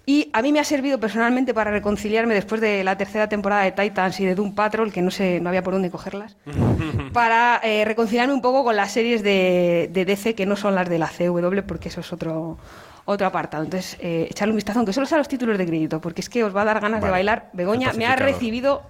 Y 0.06 0.30
a 0.32 0.40
mí 0.42 0.50
me 0.50 0.58
ha 0.60 0.64
servido 0.64 0.98
personalmente 0.98 1.52
para 1.52 1.70
reconciliarme 1.70 2.34
después 2.34 2.60
de 2.60 2.82
la 2.82 2.96
tercera 2.96 3.28
temporada 3.28 3.62
de 3.62 3.72
Titans 3.72 4.18
y 4.20 4.24
de 4.24 4.34
Doom 4.34 4.54
Patrol, 4.54 4.92
que 4.92 5.02
no 5.02 5.10
sé, 5.10 5.40
no 5.40 5.48
había 5.50 5.62
por 5.62 5.74
dónde 5.74 5.90
cogerlas, 5.90 6.36
para 7.12 7.60
eh, 7.62 7.84
reconciliarme 7.84 8.32
un 8.34 8.40
poco 8.40 8.64
con 8.64 8.76
las 8.76 8.92
series 8.92 9.22
de, 9.22 9.88
de 9.92 10.04
DC 10.04 10.34
que 10.34 10.46
no 10.46 10.56
son 10.56 10.74
las 10.74 10.88
de 10.88 10.98
la 10.98 11.08
CW, 11.08 11.60
porque 11.66 11.90
eso 11.90 12.00
es 12.00 12.12
otro, 12.12 12.58
otro 13.10 13.26
apartado. 13.26 13.62
Entonces, 13.64 13.96
eh, 14.00 14.26
echarle 14.30 14.52
un 14.52 14.56
vistazo, 14.56 14.78
aunque 14.78 14.92
solo 14.92 15.06
sea 15.06 15.18
los 15.18 15.28
títulos 15.28 15.58
de 15.58 15.66
crédito, 15.66 16.00
porque 16.00 16.20
es 16.20 16.28
que 16.28 16.42
os 16.44 16.54
va 16.54 16.62
a 16.62 16.64
dar 16.66 16.80
ganas 16.80 17.02
de 17.02 17.10
bailar. 17.10 17.50
Begoña 17.52 17.92
me 17.92 18.06
ha 18.06 18.16
recibido 18.16 18.82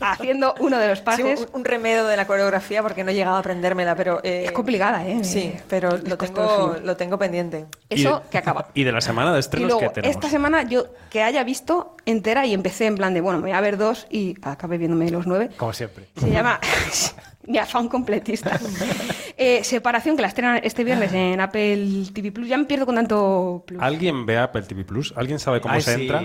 haciendo 0.00 0.54
uno 0.60 0.78
de 0.78 0.86
los 0.88 0.98
Sí, 0.98 1.04
pases. 1.04 1.40
un, 1.52 1.60
un 1.60 1.64
remedio 1.64 2.06
de 2.06 2.16
la 2.16 2.26
coreografía 2.28 2.80
porque 2.80 3.02
no 3.02 3.10
he 3.10 3.14
llegado 3.14 3.36
a 3.36 3.40
aprendérmela, 3.40 3.96
pero... 3.96 4.20
es 4.22 4.52
complicada, 4.52 5.04
¿eh? 5.06 5.24
Sí, 5.24 5.52
pero 5.68 5.98
lo 5.98 6.16
tengo, 6.16 6.76
lo 6.82 6.96
tengo 6.96 7.18
pendiente. 7.18 7.66
Eso 7.90 8.22
que 8.30 8.38
acaba. 8.38 8.68
Y 8.74 8.84
de 8.84 8.92
la 8.92 9.00
semana 9.00 9.32
de 9.32 9.38
Y 9.38 9.40
estrenos 9.40 9.68
luego, 9.72 9.80
que 9.80 9.88
tenemos. 10.00 10.14
esta 10.16 10.28
semana 10.30 10.62
yo 10.62 10.86
que 11.10 11.22
haya 11.22 11.42
visto 11.42 11.96
entera 12.06 12.46
y 12.46 12.54
empecé 12.54 12.86
en 12.86 12.94
plan 12.94 13.14
de, 13.14 13.20
bueno, 13.20 13.38
me 13.40 13.48
voy 13.48 13.52
a 13.52 13.60
ver 13.60 13.76
dos 13.76 14.06
y 14.10 14.36
acabé 14.42 14.78
viéndome 14.78 15.10
los 15.10 15.26
nueve. 15.26 15.50
Como 15.56 15.72
siempre. 15.72 16.06
Se 16.20 16.30
llama 16.30 16.60
mi 17.46 17.58
afán 17.58 17.88
completista. 17.88 18.58
Eh, 19.36 19.64
separación, 19.64 20.14
que 20.14 20.22
la 20.22 20.28
estrenan 20.28 20.60
este 20.62 20.84
viernes 20.84 21.12
en 21.12 21.40
Apple 21.40 22.04
TV 22.14 22.30
Plus. 22.30 22.46
Ya 22.46 22.56
me 22.56 22.66
pierdo 22.66 22.86
con 22.86 22.94
tanto 22.94 23.64
Plus. 23.66 23.82
¿Alguien 23.82 24.26
ve 24.26 24.38
Apple 24.38 24.62
TV 24.62 24.84
Plus? 24.84 25.12
¿Alguien 25.16 25.40
sabe 25.40 25.60
cómo 25.60 25.74
Ay, 25.74 25.80
se 25.80 25.96
sí. 25.96 26.02
entra? 26.02 26.22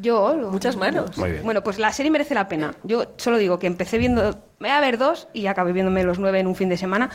Yo. 0.00 0.34
Muchas 0.50 0.76
manos. 0.76 1.16
Muy 1.16 1.30
bien. 1.30 1.44
Bueno, 1.44 1.62
pues 1.62 1.78
la 1.78 1.92
serie 1.92 2.10
merece 2.10 2.34
la 2.34 2.48
pena. 2.48 2.74
Yo 2.82 3.12
solo 3.18 3.38
digo 3.38 3.60
que 3.60 3.68
empecé 3.68 3.98
viendo. 3.98 4.32
Me 4.58 4.68
voy 4.68 4.70
a 4.70 4.80
ver 4.80 4.98
dos 4.98 5.28
y 5.32 5.46
acabé 5.46 5.72
viéndome 5.72 6.02
los 6.02 6.18
nueve 6.18 6.40
en 6.40 6.48
un 6.48 6.56
fin 6.56 6.68
de 6.68 6.76
semana. 6.76 7.08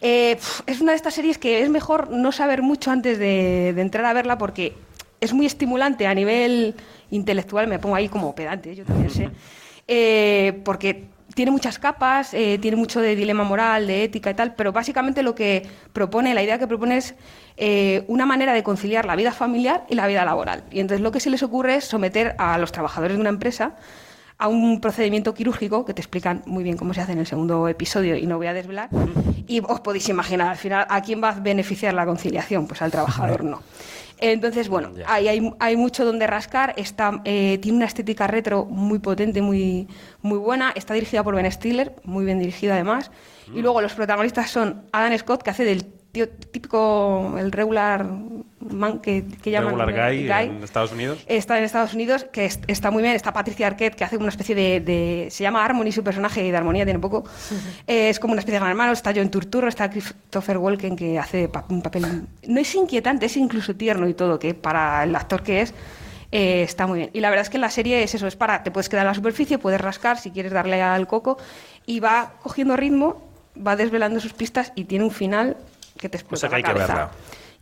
Eh, 0.00 0.38
es 0.66 0.80
una 0.80 0.92
de 0.92 0.96
estas 0.96 1.14
series 1.14 1.38
que 1.38 1.62
es 1.62 1.68
mejor 1.68 2.10
no 2.12 2.30
saber 2.30 2.62
mucho 2.62 2.92
antes 2.92 3.18
de, 3.18 3.72
de 3.74 3.82
entrar 3.82 4.04
a 4.04 4.12
verla 4.12 4.38
porque 4.38 4.74
es 5.20 5.32
muy 5.32 5.46
estimulante 5.46 6.06
a 6.06 6.14
nivel 6.14 6.76
intelectual. 7.10 7.66
Me 7.66 7.80
pongo 7.80 7.96
ahí 7.96 8.08
como 8.08 8.32
pedante, 8.32 8.76
yo 8.76 8.84
también 8.84 9.10
sé. 9.10 9.30
Eh, 9.88 10.62
porque 10.64 11.04
tiene 11.36 11.50
muchas 11.50 11.78
capas, 11.78 12.32
eh, 12.32 12.58
tiene 12.62 12.78
mucho 12.78 13.02
de 13.02 13.14
dilema 13.14 13.44
moral, 13.44 13.86
de 13.86 14.04
ética 14.04 14.30
y 14.30 14.34
tal, 14.34 14.54
pero 14.54 14.72
básicamente 14.72 15.22
lo 15.22 15.34
que 15.34 15.68
propone, 15.92 16.32
la 16.32 16.42
idea 16.42 16.58
que 16.58 16.66
propone 16.66 16.96
es 16.96 17.14
eh, 17.58 18.04
una 18.08 18.24
manera 18.24 18.54
de 18.54 18.62
conciliar 18.62 19.04
la 19.04 19.16
vida 19.16 19.32
familiar 19.32 19.84
y 19.90 19.96
la 19.96 20.06
vida 20.06 20.24
laboral. 20.24 20.64
Y 20.70 20.80
entonces 20.80 21.02
lo 21.02 21.12
que 21.12 21.20
se 21.20 21.28
les 21.28 21.42
ocurre 21.42 21.76
es 21.76 21.84
someter 21.84 22.34
a 22.38 22.56
los 22.56 22.72
trabajadores 22.72 23.18
de 23.18 23.20
una 23.20 23.28
empresa 23.28 23.76
a 24.38 24.48
un 24.48 24.80
procedimiento 24.80 25.34
quirúrgico 25.34 25.84
que 25.84 25.92
te 25.92 26.00
explican 26.00 26.42
muy 26.46 26.64
bien 26.64 26.78
cómo 26.78 26.94
se 26.94 27.02
hace 27.02 27.12
en 27.12 27.18
el 27.18 27.26
segundo 27.26 27.68
episodio 27.68 28.16
y 28.16 28.26
no 28.26 28.38
voy 28.38 28.46
a 28.46 28.54
desvelar. 28.54 28.88
Y 29.46 29.60
os 29.60 29.80
podéis 29.80 30.08
imaginar, 30.08 30.48
al 30.48 30.56
final, 30.56 30.86
¿a 30.88 31.02
quién 31.02 31.22
va 31.22 31.30
a 31.30 31.40
beneficiar 31.40 31.92
la 31.92 32.06
conciliación? 32.06 32.66
Pues 32.66 32.80
al 32.80 32.90
trabajador 32.90 33.44
no. 33.44 33.60
Entonces, 34.18 34.68
bueno, 34.68 34.92
ahí 35.06 35.28
hay, 35.28 35.52
hay 35.58 35.76
mucho 35.76 36.04
donde 36.04 36.26
rascar. 36.26 36.74
Está, 36.76 37.20
eh, 37.24 37.58
tiene 37.60 37.76
una 37.76 37.86
estética 37.86 38.26
retro 38.26 38.64
muy 38.64 38.98
potente, 38.98 39.42
muy, 39.42 39.88
muy 40.22 40.38
buena. 40.38 40.72
Está 40.74 40.94
dirigida 40.94 41.22
por 41.22 41.34
Ben 41.34 41.50
Stiller, 41.50 41.94
muy 42.04 42.24
bien 42.24 42.38
dirigida 42.38 42.74
además. 42.74 43.10
Y 43.54 43.62
luego 43.62 43.80
los 43.80 43.94
protagonistas 43.94 44.50
son 44.50 44.86
Adam 44.92 45.16
Scott, 45.18 45.42
que 45.42 45.50
hace 45.50 45.64
del 45.64 45.84
típico, 46.24 47.34
el 47.38 47.52
regular 47.52 48.06
man 48.70 48.98
que, 49.00 49.24
que 49.42 49.50
llaman 49.50 49.74
Regular 49.86 49.86
Guy, 50.26 50.56
en 50.56 50.64
Estados 50.64 50.92
Unidos. 50.92 51.18
Está 51.26 51.58
en 51.58 51.64
Estados 51.64 51.94
Unidos, 51.94 52.24
que 52.32 52.46
es- 52.46 52.58
está 52.66 52.90
muy 52.90 53.02
bien. 53.02 53.14
Está 53.14 53.32
Patricia 53.32 53.66
Arquette, 53.66 53.94
que 53.94 54.04
hace 54.04 54.16
una 54.16 54.30
especie 54.30 54.54
de, 54.54 54.80
de- 54.80 55.28
Se 55.30 55.42
llama 55.44 55.64
Harmony, 55.64 55.92
su 55.92 56.02
personaje, 56.02 56.44
y 56.44 56.50
de 56.50 56.56
armonía 56.56 56.84
tiene 56.84 56.98
poco. 56.98 57.24
Eh, 57.86 58.08
es 58.08 58.18
como 58.18 58.32
una 58.32 58.40
especie 58.40 58.54
de 58.54 58.60
gran 58.60 58.70
hermano. 58.70 58.92
Está 58.92 59.12
John 59.14 59.28
Turturro, 59.30 59.68
está 59.68 59.88
Christopher 59.90 60.58
Walken, 60.58 60.96
que 60.96 61.18
hace 61.18 61.48
pa- 61.48 61.64
un 61.68 61.82
papel. 61.82 62.26
No 62.48 62.60
es 62.60 62.74
inquietante, 62.74 63.26
es 63.26 63.36
incluso 63.36 63.76
tierno 63.76 64.08
y 64.08 64.14
todo, 64.14 64.38
que 64.38 64.54
para 64.54 65.04
el 65.04 65.14
actor 65.14 65.42
que 65.42 65.60
es. 65.60 65.74
eh, 66.32 66.62
está 66.62 66.88
muy 66.88 66.98
bien. 66.98 67.10
Y 67.12 67.20
la 67.20 67.30
verdad 67.30 67.44
es 67.44 67.50
que 67.50 67.58
la 67.58 67.70
serie 67.70 68.02
es 68.02 68.14
eso: 68.14 68.26
es 68.26 68.34
para. 68.34 68.64
Te 68.64 68.72
puedes 68.72 68.88
quedar 68.88 69.02
en 69.04 69.08
la 69.08 69.14
superficie, 69.14 69.58
puedes 69.58 69.80
rascar 69.80 70.18
si 70.18 70.32
quieres 70.32 70.50
darle 70.52 70.82
al 70.82 71.06
coco, 71.06 71.38
y 71.86 72.00
va 72.00 72.32
cogiendo 72.42 72.76
ritmo, 72.76 73.22
va 73.64 73.76
desvelando 73.76 74.18
sus 74.18 74.32
pistas 74.32 74.72
y 74.74 74.84
tiene 74.84 75.04
un 75.04 75.12
final 75.12 75.56
que 75.98 76.08
te 76.08 76.16
O 76.16 76.20
explota 76.20 76.40
sea 76.40 76.48
que 76.50 76.56
hay 76.56 76.62
la 76.62 76.68
que 76.68 76.74
cabeza. 76.74 76.94
verla. 76.94 77.10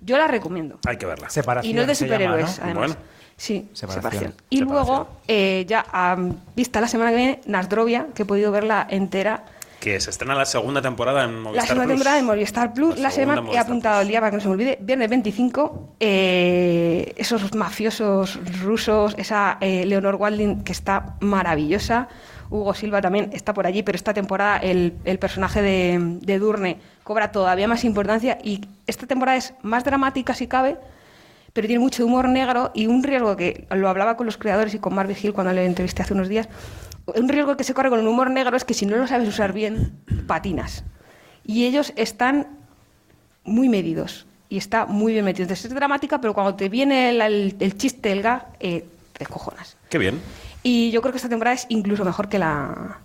Yo 0.01 0.19
la 0.19 0.27
recomiendo. 0.29 0.79
Hay 0.87 0.97
que 0.97 1.07
verla. 1.07 1.31
Separación. 1.31 1.71
Y 1.71 1.75
no 1.75 1.83
es 1.83 1.87
de 1.87 1.95
llama, 1.95 2.07
superhéroes, 2.07 2.59
¿no? 2.59 2.65
además. 2.65 2.89
Bueno. 2.91 2.97
Sí, 3.37 3.69
Separación. 3.73 4.13
separación. 4.13 4.35
Y 4.51 4.61
luego, 4.61 5.09
eh, 5.27 5.65
ya 5.67 5.85
a 5.93 6.17
vista 6.55 6.81
la 6.81 6.87
semana 6.89 7.11
que 7.11 7.17
viene, 7.17 7.41
Nasdrovia, 7.47 8.07
que 8.15 8.23
he 8.23 8.27
podido 8.27 8.53
verla 8.53 8.87
entera. 8.89 9.45
Que 9.81 9.99
se 10.01 10.11
estrena 10.11 10.35
la 10.35 10.47
segunda 10.47 10.81
temporada 10.81 11.25
en 11.25 11.41
Movistar 11.41 11.63
la 11.63 11.67
segunda 11.67 11.85
Plus. 11.85 11.95
temporada 11.97 12.17
de 12.17 12.23
Movistar 12.23 12.73
Plus. 12.73 12.99
La, 12.99 13.11
segunda 13.11 13.11
semana 13.11 13.39
he 13.41 13.43
Movistar 13.43 13.65
apuntado 13.65 14.01
el 14.03 14.09
día 14.09 14.21
para 14.21 14.31
que 14.31 14.37
no 14.37 14.43
se 14.43 14.49
me 14.49 14.55
olvide. 14.55 14.79
Viernes 14.81 15.11
25. 15.11 15.97
eh, 16.01 17.13
esos 17.17 17.55
mafiosos 17.55 18.39
rusos. 18.63 19.15
Esa 19.19 19.59
eh, 19.61 19.85
Leonor 19.85 20.15
Walding 20.15 20.63
que 20.63 20.73
está 20.73 21.17
maravillosa. 21.21 22.09
Hugo 22.51 22.73
Silva 22.75 23.01
también 23.01 23.31
está 23.33 23.53
por 23.53 23.67
allí, 23.67 23.83
pero 23.83 23.97
esta 23.97 24.15
temporada 24.15 24.59
el, 24.59 24.95
el 25.05 25.19
personaje 25.19 25.61
de, 25.61 25.99
de 26.21 26.39
Durne 26.39 26.79
cobra 27.05 27.31
todavía 27.33 27.69
más 27.69 27.85
importancia 27.85 28.39
y 28.43 28.63
esta 28.87 29.07
temporada 29.07 29.37
es 29.39 29.55
más 29.63 29.85
dramática 29.85 30.35
si 30.35 30.47
cabe, 30.49 30.77
pero 31.53 31.69
tiene 31.69 31.79
mucho 31.81 32.05
humor 32.05 32.29
negro 32.29 32.73
y 32.75 32.87
un 32.89 33.03
riesgo 33.05 33.37
que 33.37 33.67
lo 33.71 33.89
hablaba 33.89 34.17
con 34.17 34.27
los 34.27 34.37
creadores 34.37 34.75
y 34.75 34.79
con 34.79 34.95
Marvin 34.95 35.17
Hill 35.23 35.33
cuando 35.33 35.53
le 35.53 35.65
entrevisté 35.67 36.03
hace 36.03 36.15
unos 36.15 36.29
días. 36.29 36.49
Un 37.07 37.29
riesgo 37.29 37.57
que 37.57 37.63
se 37.65 37.75
corre 37.75 37.91
con 37.91 38.01
el 38.01 38.09
humor 38.09 38.31
negro 38.31 38.57
es 38.57 38.65
que 38.65 38.75
si 38.75 38.87
no 38.87 38.97
lo 38.97 39.07
sabes 39.07 39.29
usar 39.29 39.53
bien, 39.53 39.93
patinas. 40.27 40.83
Y 41.45 41.67
ellos 41.67 41.93
están 41.97 42.49
muy 43.45 43.69
medidos 43.69 44.27
y 44.49 44.57
está 44.57 44.87
muy 44.87 45.13
bien 45.13 45.25
metido. 45.27 45.43
Entonces 45.45 45.67
es 45.67 45.75
dramática, 45.75 46.19
pero 46.21 46.33
cuando 46.33 46.55
te 46.55 46.69
viene 46.71 47.11
el, 47.11 47.21
el- 47.21 47.57
el 47.61 47.77
chiste, 47.77 48.11
el 48.11 48.23
gag, 48.23 48.47
eh, 48.61 48.87
te 49.13 49.27
cojonas. 49.27 49.77
Qué 49.91 49.99
bien. 49.99 50.21
Y 50.63 50.91
yo 50.91 51.03
creo 51.03 51.13
que 51.13 51.19
esta 51.19 51.29
temporada 51.29 51.55
es 51.55 51.67
incluso 51.69 52.05
mejor 52.07 52.29
que 52.31 52.39
la, 52.39 52.99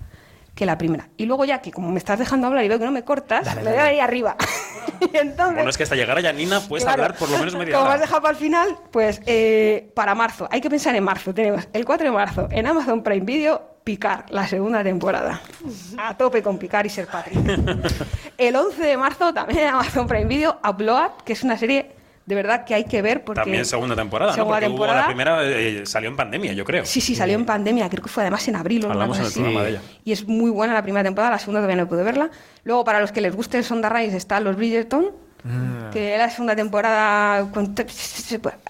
que 0.60 0.66
la 0.66 0.78
primera. 0.78 1.08
Y 1.16 1.26
luego 1.26 1.46
ya 1.46 1.62
que 1.62 1.72
como 1.72 1.90
me 1.90 1.98
estás 1.98 2.20
dejando 2.20 2.46
hablar 2.48 2.66
y 2.66 2.68
veo 2.68 2.78
que 2.78 2.84
no 2.86 2.92
me 2.92 3.04
cortas, 3.04 3.56
me 3.56 3.64
voy 3.64 3.74
a 3.80 3.94
ir 3.94 4.02
arriba. 4.02 4.36
entonces, 5.14 5.56
Bueno, 5.56 5.70
es 5.70 5.78
que 5.78 5.84
hasta 5.84 5.96
llegar 5.96 6.18
a 6.18 6.22
Yanina 6.22 6.60
puedes 6.60 6.84
Claro. 6.84 7.04
hablar 7.04 7.18
por 7.18 7.30
lo 7.30 7.38
menos 7.38 7.56
media 7.56 7.74
como 7.76 7.86
me 7.86 7.92
has 7.92 7.96
hora. 7.96 8.02
dejado 8.06 8.22
para 8.22 8.32
el 8.34 8.38
final, 8.38 8.78
pues 8.92 9.22
eh, 9.26 9.90
para 9.96 10.14
marzo, 10.16 10.50
hay 10.52 10.60
que 10.60 10.70
pensar 10.70 10.94
en 10.98 11.04
marzo. 11.06 11.34
Tenemos 11.34 11.68
el 11.72 11.86
4 11.86 12.06
de 12.08 12.12
marzo 12.12 12.48
en 12.52 12.68
Amazon 12.68 13.02
Prime 13.04 13.26
Video, 13.26 13.78
Picar, 13.86 14.26
la 14.30 14.46
segunda 14.48 14.84
temporada. 14.84 15.42
A 15.98 16.18
tope 16.18 16.44
con 16.44 16.58
Picar 16.58 16.86
y 16.86 16.90
ser 16.90 17.08
Patrick. 17.08 17.40
el 18.38 18.56
11 18.56 18.84
de 18.84 18.98
marzo 18.98 19.34
también 19.34 19.60
en 19.62 19.68
Amazon 19.70 20.08
Prime 20.08 20.26
Video, 20.26 20.60
Upload, 20.70 21.12
que 21.24 21.34
es 21.34 21.44
una 21.44 21.58
serie 21.58 21.96
de 22.30 22.36
verdad 22.36 22.64
que 22.64 22.76
hay 22.76 22.84
que 22.84 23.02
ver 23.02 23.24
porque... 23.24 23.42
También 23.42 23.66
segunda 23.66 23.96
temporada, 23.96 24.34
¿no? 24.34 24.36
Segunda 24.36 24.58
Porque 24.60 24.68
hubo 24.68 24.74
temporada. 24.76 25.00
la 25.02 25.06
primera 25.08 25.44
eh, 25.44 25.84
salió 25.88 26.12
en 26.12 26.16
pandemia, 26.16 26.54
yo 26.54 26.64
creo. 26.64 26.86
Sí, 26.86 27.02
sí, 27.02 27.16
salió 27.16 27.34
en 27.34 27.44
pandemia, 27.44 27.90
creo 27.90 28.04
que 28.04 28.10
fue 28.10 28.22
además 28.22 28.48
en 28.48 28.56
abril 28.56 28.86
o 28.86 28.92
Hablamos 28.92 29.18
en 29.18 29.24
el 29.24 29.28
así. 29.30 29.40
programa 29.40 29.64
de 29.64 29.70
ella. 29.72 29.82
Y 30.06 30.12
es 30.12 30.28
muy 30.28 30.52
buena 30.52 30.76
la 30.76 30.84
primera 30.84 31.04
temporada, 31.04 31.32
la 31.32 31.40
segunda 31.40 31.62
todavía 31.62 31.82
no 31.82 31.90
pude 31.90 32.04
verla. 32.04 32.30
Luego, 32.64 32.84
para 32.84 33.00
los 33.00 33.12
que 33.12 33.20
les 33.22 33.36
guste 33.36 33.64
Sonda 33.64 33.90
Rise, 33.90 34.16
está 34.16 34.40
Los 34.42 34.58
Bridgerton, 34.58 35.08
Mm. 35.44 35.90
que 35.92 36.18
la 36.18 36.30
segunda 36.30 36.56
temporada... 36.56 37.50
con- 37.52 37.74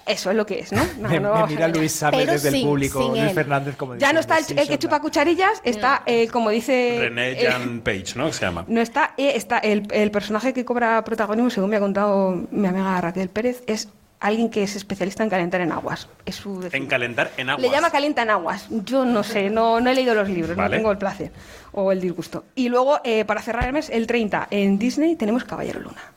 Eso 0.06 0.30
es 0.30 0.36
lo 0.36 0.46
que 0.46 0.60
es, 0.60 0.72
¿no? 0.72 0.82
No, 1.00 1.08
me, 1.08 1.16
no 1.20 1.22
me 1.22 1.28
vamos 1.28 1.44
a 1.50 1.52
mira. 1.52 1.68
Luis 1.68 2.04
Pero 2.10 2.32
desde 2.32 2.48
el 2.48 2.54
sin- 2.54 2.66
público, 2.66 3.08
Luis 3.08 3.22
él. 3.22 3.30
Fernández 3.30 3.76
como 3.76 3.96
Ya 3.96 4.12
no 4.12 4.20
está 4.20 4.38
el, 4.38 4.46
que 4.46 4.64
"Sí, 4.66 4.78
chupa 4.78 5.00
cucharillas, 5.00 5.60
está, 5.64 6.02
eh, 6.06 6.28
como 6.28 6.50
dice... 6.50 6.96
René 7.00 7.32
eh, 7.32 7.46
Jan 7.50 7.80
Page, 7.80 8.12
¿no? 8.16 8.32
Se 8.32 8.44
llama. 8.44 8.64
no 8.68 8.80
está, 8.80 9.14
eh, 9.16 9.32
está 9.34 9.58
el, 9.58 9.88
el 9.92 10.10
personaje 10.10 10.52
que 10.52 10.64
cobra 10.64 11.02
protagonismo, 11.04 11.50
según 11.50 11.70
me 11.70 11.76
ha 11.76 11.80
contado 11.80 12.40
mi 12.50 12.66
amiga 12.68 13.00
Raquel 13.00 13.28
Pérez, 13.30 13.62
es 13.66 13.88
alguien 14.20 14.50
que 14.50 14.62
es 14.62 14.76
especialista 14.76 15.22
en 15.24 15.30
calentar 15.30 15.62
en 15.62 15.72
aguas. 15.72 16.06
Es 16.26 16.36
su 16.36 16.68
En 16.72 16.86
calentar 16.86 17.30
en 17.38 17.48
agua. 17.50 17.62
le 17.62 17.70
llama 17.70 17.90
calienta 17.90 18.22
en 18.22 18.30
aguas. 18.30 18.66
Yo 18.70 19.04
no 19.06 19.22
sé, 19.22 19.48
no, 19.48 19.80
no 19.80 19.88
he 19.90 19.94
leído 19.94 20.14
los 20.14 20.28
libros, 20.28 20.54
Vale. 20.56 20.68
no 20.68 20.76
tengo 20.76 20.92
el 20.92 20.98
placer 20.98 21.32
o 21.72 21.90
el 21.90 22.00
disgusto. 22.02 22.44
Y 22.54 22.68
luego, 22.68 23.00
eh, 23.02 23.24
para 23.24 23.40
cerrar 23.40 23.64
el 23.64 23.72
mes, 23.72 23.88
el 23.88 24.06
30, 24.06 24.48
en 24.50 24.78
Disney 24.78 25.16
tenemos 25.16 25.44
Caballero 25.44 25.80
Luna. 25.80 26.09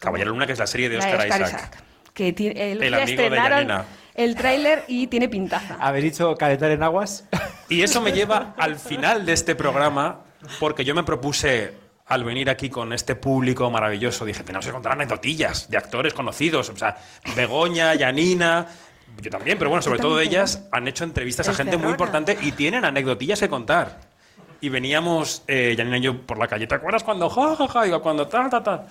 Caballero 0.00 0.30
Luna, 0.30 0.46
que 0.46 0.52
es 0.54 0.58
la 0.58 0.66
serie 0.66 0.88
de 0.88 0.96
de 0.96 0.98
Oscar, 0.98 1.14
Oscar 1.20 1.40
Isaac. 1.42 1.48
Isaac, 1.58 1.82
que 2.14 2.32
tiene, 2.32 2.72
el, 2.72 2.82
El 2.82 2.94
amigo 2.94 3.06
de 3.06 3.12
estrenaron 3.28 3.58
Yanina. 3.58 3.84
el 4.14 4.34
tráiler 4.34 4.84
y 4.88 5.06
tiene 5.06 5.28
pintaza. 5.28 5.76
¿Habéis 5.80 6.04
dicho 6.04 6.34
calentar 6.36 6.70
en 6.72 6.82
aguas? 6.82 7.24
Y 7.68 7.82
eso 7.82 8.00
me 8.00 8.10
lleva 8.12 8.54
al 8.58 8.76
final 8.76 9.24
de 9.24 9.32
este 9.32 9.54
programa, 9.54 10.20
porque 10.58 10.84
yo 10.84 10.94
me 10.94 11.04
propuse, 11.04 11.72
al 12.06 12.24
venir 12.24 12.50
aquí 12.50 12.68
con 12.68 12.92
este 12.92 13.14
público 13.14 13.70
maravilloso, 13.70 14.24
dije, 14.24 14.42
tenemos 14.42 14.66
que 14.66 14.72
contar 14.72 14.92
anecdotillas 14.92 15.70
de 15.70 15.76
actores 15.76 16.12
conocidos. 16.12 16.68
O 16.70 16.76
sea, 16.76 16.96
Begoña, 17.36 17.94
Yanina, 17.94 18.66
yo 19.20 19.30
también, 19.30 19.56
pero 19.58 19.70
bueno, 19.70 19.82
sobre 19.82 20.00
todo 20.00 20.18
ellas 20.20 20.66
han 20.72 20.88
hecho 20.88 21.04
entrevistas 21.04 21.48
a 21.48 21.54
gente 21.54 21.76
muy 21.76 21.90
importante 21.90 22.36
y 22.42 22.52
tienen 22.52 22.84
anecdotillas 22.84 23.38
que 23.38 23.48
contar. 23.48 24.00
Y 24.62 24.68
veníamos, 24.68 25.42
eh, 25.46 25.74
Yanina 25.78 25.98
y 25.98 26.02
yo, 26.02 26.20
por 26.26 26.36
la 26.38 26.46
calle, 26.48 26.66
¿te 26.66 26.74
acuerdas 26.74 27.02
cuando 27.04 27.30
ja, 27.30 27.54
ja, 27.56 27.68
ja, 27.68 27.82
Digo, 27.84 28.02
cuando 28.02 28.26
tal, 28.26 28.50
tal, 28.50 28.62
tal? 28.62 28.86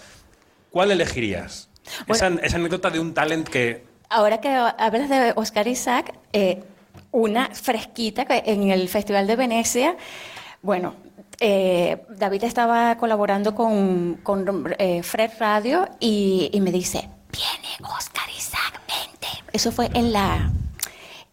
¿Cuál 0.72 0.92
elegirías? 0.92 1.70
esa, 2.08 2.28
esa 2.28 2.58
anécdota 2.58 2.90
de 2.90 3.00
un 3.00 3.14
talent 3.14 3.48
que 3.48 3.90
Ahora 4.10 4.42
que 4.42 4.50
hablas 4.50 5.08
de 5.08 5.34
Oscar 5.36 5.68
Isaac, 5.68 6.16
eh, 6.34 6.64
una 7.12 7.50
fresquita 7.54 8.26
que 8.26 8.42
en 8.44 8.72
el 8.72 8.90
Festival 8.90 9.28
de 9.28 9.36
Venecia, 9.36 9.96
bueno, 10.64 10.96
eh, 11.40 12.04
David 12.10 12.46
estaba 12.46 12.98
colaborando 12.98 13.54
con, 13.54 14.16
con, 14.24 14.74
eh, 14.80 15.04
Fred 15.04 15.30
Radio 15.40 15.88
y, 16.00 16.50
y 16.52 16.60
me 16.60 16.72
dice, 16.72 17.08
viene 17.32 17.92
Oscar 17.96 18.28
Isaac, 18.36 18.82
vente. 18.88 19.28
Eso 19.54 19.72
fue 19.72 19.92
en 19.94 20.12
la, 20.12 20.52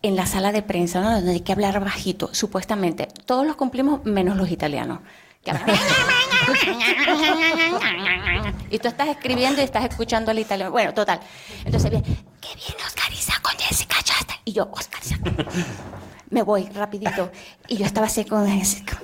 en 0.02 0.14
la 0.14 0.26
sala 0.26 0.52
de 0.52 0.60
prensa, 0.60 1.00
¿no? 1.00 1.12
donde 1.12 1.32
hay 1.32 1.40
que 1.40 1.52
hablar 1.52 1.80
bajito, 1.80 2.28
supuestamente. 2.34 3.08
Todos 3.24 3.46
los 3.46 3.56
cumplimos 3.56 4.04
menos 4.04 4.36
los 4.36 4.50
italianos. 4.50 4.98
que 8.68 8.76
y 8.76 8.78
tú 8.78 8.88
estás 8.88 9.09
escribiendo 9.09 9.60
y 9.60 9.64
estás 9.64 9.84
escuchando 9.84 10.30
al 10.30 10.38
italiano. 10.38 10.70
Bueno, 10.70 10.93
total. 10.94 11.20
Entonces, 11.64 11.90
bien, 11.90 12.02
qué 12.02 12.48
bien 12.55 12.76
Oscar 12.86 13.12
Isaac 13.12 13.40
con 13.43 13.52
Jessica 13.59 13.97
Chastain. 14.02 14.40
Y 14.44 14.52
yo, 14.52 14.68
Oscar 14.70 15.01
Isaac. 15.05 15.20
Me 16.30 16.43
voy 16.43 16.68
rapidito. 16.74 17.30
Y 17.68 17.76
yo 17.76 17.86
estaba 17.86 18.06
así 18.06 18.24
con 18.24 18.47
Jessica. 18.48 19.01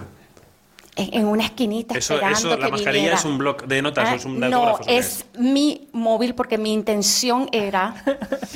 En, 0.95 1.25
una 1.25 1.47
esquinita 1.47 1.97
eso, 1.97 2.15
esperando 2.15 2.39
eso 2.39 2.49
la 2.51 2.67
que 2.67 2.73
mascarilla 2.73 2.93
viniera. 2.93 3.17
es 3.17 3.25
un 3.25 3.39
blog 3.39 3.67
de 3.67 3.81
notas 3.81 4.09
Ah, 4.11 4.13
o 4.13 4.17
es 4.17 4.25
un 4.27 4.39
no, 4.39 4.47
autógrafos, 4.47 4.81
¿o 4.81 4.85
qué 4.85 4.99
es 4.99 5.25
mi 5.39 5.89
móvil 5.93 6.35
porque 6.35 6.59
mi 6.59 6.75
intención 6.75 7.49
era 7.51 7.95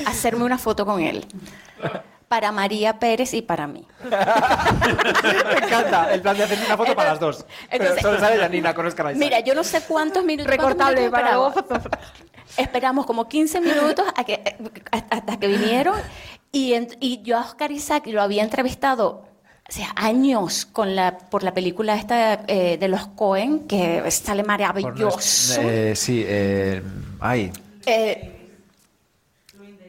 hacerme 0.05 0.43
una 0.43 0.59
foto 0.59 0.85
con 0.85 1.01
él. 1.01 1.25
Para 2.27 2.51
María 2.51 2.99
Pérez 2.99 3.33
y 3.33 3.41
para 3.41 3.67
mí. 3.67 3.87
Me 4.03 5.65
encanta 5.65 6.13
el 6.13 6.21
plan 6.21 6.35
de 6.37 6.43
hacer 6.43 6.59
una 6.65 6.75
foto 6.77 6.93
para 6.95 7.11
las 7.11 7.19
dos. 7.19 7.45
Pero 7.69 7.83
entonces- 7.83 8.01
solo 8.03 8.19
sale 8.19 8.37
Janina 8.37 8.73
con 8.73 8.85
Oscar 8.85 9.05
Isaac. 9.07 9.19
Mira, 9.19 9.39
yo 9.39 9.55
no 9.55 9.63
sé 9.63 9.81
cuántos 9.87 10.23
minutos. 10.25 10.51
Recortable 10.51 11.09
cuántos 11.09 11.31
minutos 11.31 11.63
para 11.63 11.77
esperamos. 11.77 11.99
Esperamos 12.57 13.05
como 13.05 13.27
15 13.27 13.61
minutos 13.61 14.05
a 14.15 14.23
que, 14.23 14.33
eh, 14.33 14.57
hasta 14.91 15.37
que 15.37 15.47
vinieron. 15.47 15.95
Y, 16.51 16.73
en- 16.73 16.87
y 16.99 17.21
yo 17.21 17.37
a 17.37 17.41
Oscar 17.41 17.71
Isaac 17.71 18.07
lo 18.07 18.21
había 18.21 18.43
entrevistado 18.43 19.25
o 19.69 19.71
sea, 19.71 19.89
años 19.97 20.65
con 20.65 20.95
la, 20.95 21.17
por 21.17 21.43
la 21.43 21.53
película 21.53 21.95
esta 21.95 22.41
eh, 22.47 22.77
de 22.79 22.87
los 22.87 23.05
Cohen, 23.07 23.67
que 23.67 24.09
sale 24.11 24.41
maravilloso. 24.43 25.59
eh, 25.61 25.93
sí, 25.93 26.23
eh, 26.25 26.81
ay. 27.19 27.51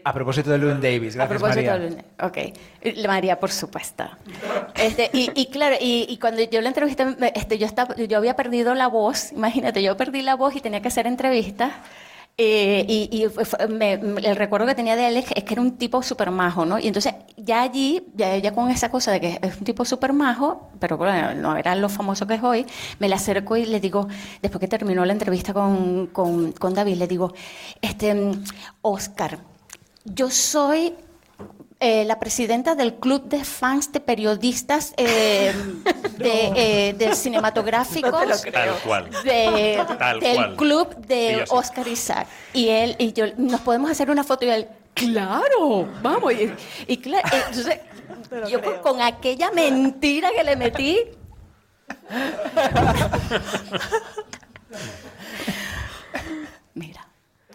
A 0.09 0.13
propósito 0.15 0.51
de 0.51 0.59
Llewyn 0.59 0.81
Davis, 0.81 1.15
A 1.17 1.27
gracias 1.27 1.39
propósito 1.41 1.71
María. 1.71 1.79
del- 1.79 2.05
Ok, 2.23 2.37
Eh, 2.81 3.07
María, 3.07 3.39
por 3.39 3.51
supuesto. 3.51 4.05
Este, 4.75 5.11
y, 5.13 5.31
y 5.35 5.47
claro, 5.47 5.77
y, 5.81 6.07
y 6.09 6.17
cuando 6.19 6.43
yo 6.45 6.61
la 6.63 6.69
entrevisté, 6.69 7.05
este, 7.35 7.59
yo, 7.59 7.67
estaba, 7.67 7.95
yo 7.97 8.17
había 8.17 8.35
perdido 8.35 8.75
la 8.75 8.87
voz, 8.89 9.33
imagínate, 9.33 9.83
yo 9.83 9.97
perdí 9.97 10.23
la 10.23 10.35
voz 10.35 10.57
y 10.57 10.61
tenía 10.61 10.81
que 10.81 10.89
hacer 10.89 11.07
entrevistas. 11.07 11.73
Eh, 12.41 12.85
y 12.89 13.09
y 13.11 13.29
fue- 13.29 13.45
fue- 13.45 13.67
me- 13.67 13.99
me- 13.99 14.21
el 14.21 14.37
recuerdo 14.37 14.65
que 14.69 14.77
tenía 14.77 14.95
de 14.95 15.09
él 15.09 15.17
es 15.17 15.25
que, 15.27 15.35
es 15.37 15.43
que 15.45 15.55
era 15.55 15.61
un 15.61 15.77
tipo 15.77 16.03
súper 16.05 16.31
majo, 16.31 16.65
¿no? 16.65 16.79
Y 16.79 16.87
entonces 16.87 17.13
ya 17.37 17.63
allí, 17.63 18.07
ya, 18.15 18.37
ya 18.37 18.53
con 18.55 18.71
esa 18.71 18.91
cosa 18.93 19.11
de 19.11 19.21
que 19.21 19.39
es 19.43 19.59
un 19.59 19.65
tipo 19.65 19.85
súper 19.85 20.13
majo, 20.13 20.71
pero 20.79 20.97
bueno, 20.97 21.35
no 21.35 21.57
era 21.57 21.75
lo 21.75 21.89
famoso 21.89 22.29
que 22.29 22.35
es 22.35 22.43
hoy, 22.45 22.65
me 23.01 23.09
le 23.09 23.17
acerco 23.17 23.57
y 23.57 23.67
le 23.67 23.81
digo, 23.81 24.07
después 24.41 24.61
que 24.61 24.69
terminó 24.69 25.05
la 25.05 25.13
entrevista 25.15 25.53
con, 25.53 26.07
con, 26.13 26.53
con 26.53 26.75
David, 26.75 26.95
le 26.99 27.09
digo, 27.09 27.35
este, 27.83 28.15
mm, 28.15 28.45
Oscar, 28.83 29.41
yo 30.15 30.31
soy 30.31 30.95
eh, 31.81 32.05
la 32.05 32.19
presidenta 32.19 32.75
del 32.75 32.95
club 32.95 33.29
de 33.29 33.45
fans 33.45 33.93
de 33.93 34.01
periodistas 34.01 34.95
eh, 34.97 35.53
de, 36.19 36.89
eh, 36.89 36.93
de 36.95 37.15
cinematográficos 37.15 38.11
No 38.11 38.19
te 38.21 38.27
lo 38.27 38.37
creo. 38.41 38.53
Tal 38.53 38.75
cual. 38.83 39.11
de- 39.23 39.85
Tal 39.99 40.21
del 40.21 40.35
cual. 40.37 40.57
club 40.57 40.97
de 41.07 41.37
sí. 41.47 41.51
Oscar 41.51 41.87
Isaac 41.87 42.27
y 42.53 42.69
él 42.69 42.97
y 42.99 43.13
yo 43.13 43.27
nos 43.37 43.61
podemos 43.61 43.91
hacer 43.91 44.11
una 44.11 44.25
foto 44.25 44.45
y 44.45 44.49
él 44.51 44.69
claro 44.95 45.89
vamos 46.03 46.33
y, 46.33 46.53
y 46.89 46.97
cla- 47.01 47.21
eh, 47.33 47.43
entonces 47.49 47.79
yo 48.51 48.61
con, 48.61 48.79
con 48.79 49.01
aquella 49.03 49.51
mentira 49.53 50.31
que 50.37 50.43
le 50.45 50.57
metí 50.57 50.99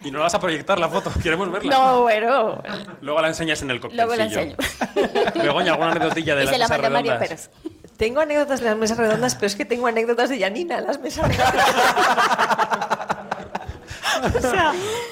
Y 0.04 0.12
no 0.12 0.18
la 0.20 0.26
vas 0.26 0.36
a 0.36 0.40
proyectar 0.40 0.78
la 0.80 0.90
foto, 0.90 1.12
queremos 1.24 1.52
verla. 1.52 1.74
no 1.76 2.02
bueno 2.02 2.62
Luego 3.02 3.22
la 3.22 3.28
enseñas 3.30 3.62
en 3.62 3.72
el 3.72 3.80
cóctel. 3.80 3.98
luego 3.98 4.16
la 4.16 4.24
enseño 4.26 4.56
Begoña, 5.36 5.72
¿alguna 5.72 5.92
anécdotilla 5.92 6.36
de 6.36 6.44
y 6.44 6.46
las 6.46 6.54
se 6.54 6.60
la 6.60 6.68
mesas 6.68 6.82
redondas? 6.82 7.20
Pérez 7.20 7.50
Tengo 7.98 8.20
anécdotas 8.22 8.60
de 8.60 8.66
las 8.66 8.78
mesas 8.78 8.98
redondas, 8.98 9.36
pero 9.36 9.48
es 9.48 9.56
que 9.56 9.66
tengo 9.66 9.88
anécdotas 9.88 10.30
de 10.30 10.40
Janina 10.40 10.78
en 10.80 10.88
las 10.88 11.00
mesas 11.00 11.28
redondas. 11.28 11.66
O 14.24 14.40
sea, 14.40 14.72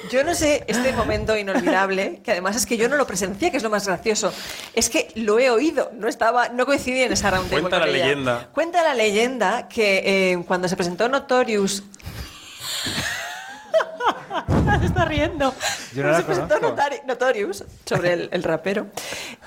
yo 0.10 0.24
no 0.24 0.34
sé 0.34 0.64
este 0.68 0.94
momento 0.94 1.36
inolvidable, 1.36 2.22
que 2.24 2.32
además 2.32 2.56
es 2.56 2.66
que 2.66 2.78
yo 2.78 2.88
no 2.88 2.96
lo 2.96 3.06
presencié, 3.06 3.52
que 3.52 3.58
es 3.58 3.64
lo 3.64 3.70
más 3.70 3.86
gracioso. 3.86 4.32
Es 4.74 4.90
que 4.90 5.10
lo 5.16 5.38
he 5.38 5.50
oído, 5.50 5.92
no 5.94 6.08
estaba, 6.08 6.48
no 6.50 6.66
coincidí 6.66 7.02
en 7.02 7.12
esa 7.12 7.30
round 7.30 7.50
table 7.50 7.62
Cuenta 7.64 7.80
la 7.80 7.88
ella. 7.88 8.06
leyenda. 8.06 8.50
Cuenta 8.54 8.84
la 8.84 8.94
leyenda 8.94 9.68
que 9.68 10.32
eh, 10.34 10.44
cuando 10.48 10.70
se 10.70 10.78
presentó 10.78 11.10
Notorious. 11.10 11.84
se 14.80 14.86
está 14.86 15.06
riendo. 15.06 15.54
Yo 15.94 16.04
no 16.04 16.12
la 16.12 16.18
se 16.18 16.24
presentó 16.24 16.56
conozco. 16.60 16.76
Notari- 16.78 17.04
Notorious 17.06 17.64
sobre 17.86 18.14
el, 18.14 18.30
el 18.32 18.44
rapero. 18.44 18.88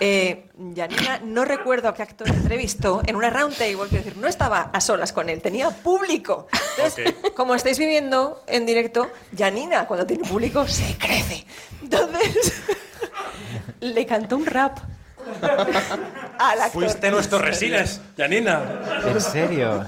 Eh, 0.00 0.48
Janina, 0.76 1.20
no 1.24 1.44
recuerdo 1.44 1.88
a 1.88 1.94
qué 1.94 2.02
actor 2.02 2.28
entrevistó 2.28 3.02
en 3.06 3.16
una 3.16 3.30
round 3.30 3.54
table, 3.56 3.88
quiero 3.88 4.04
decir, 4.04 4.16
no 4.16 4.28
estaba 4.28 4.70
a 4.72 4.80
solas 4.80 5.12
con 5.12 5.28
él, 5.28 5.40
tenía 5.40 5.70
público. 5.70 6.48
Entonces, 6.76 7.14
como 7.36 7.54
estáis 7.54 7.78
viviendo 7.78 8.42
en 8.46 8.66
directo, 8.66 9.10
Janina, 9.36 9.86
cuando 9.86 10.06
tiene 10.06 10.28
público, 10.28 10.66
se 10.66 10.96
crece. 10.98 11.44
Entonces, 11.82 12.62
le 13.80 14.06
cantó 14.06 14.36
un 14.36 14.46
rap 14.46 14.78
al 16.38 16.60
actor. 16.60 16.82
Fuiste 16.82 17.10
nuestros 17.10 17.40
resines, 17.42 18.00
Janina. 18.16 18.62
¿En 19.06 19.20
serio? 19.20 19.86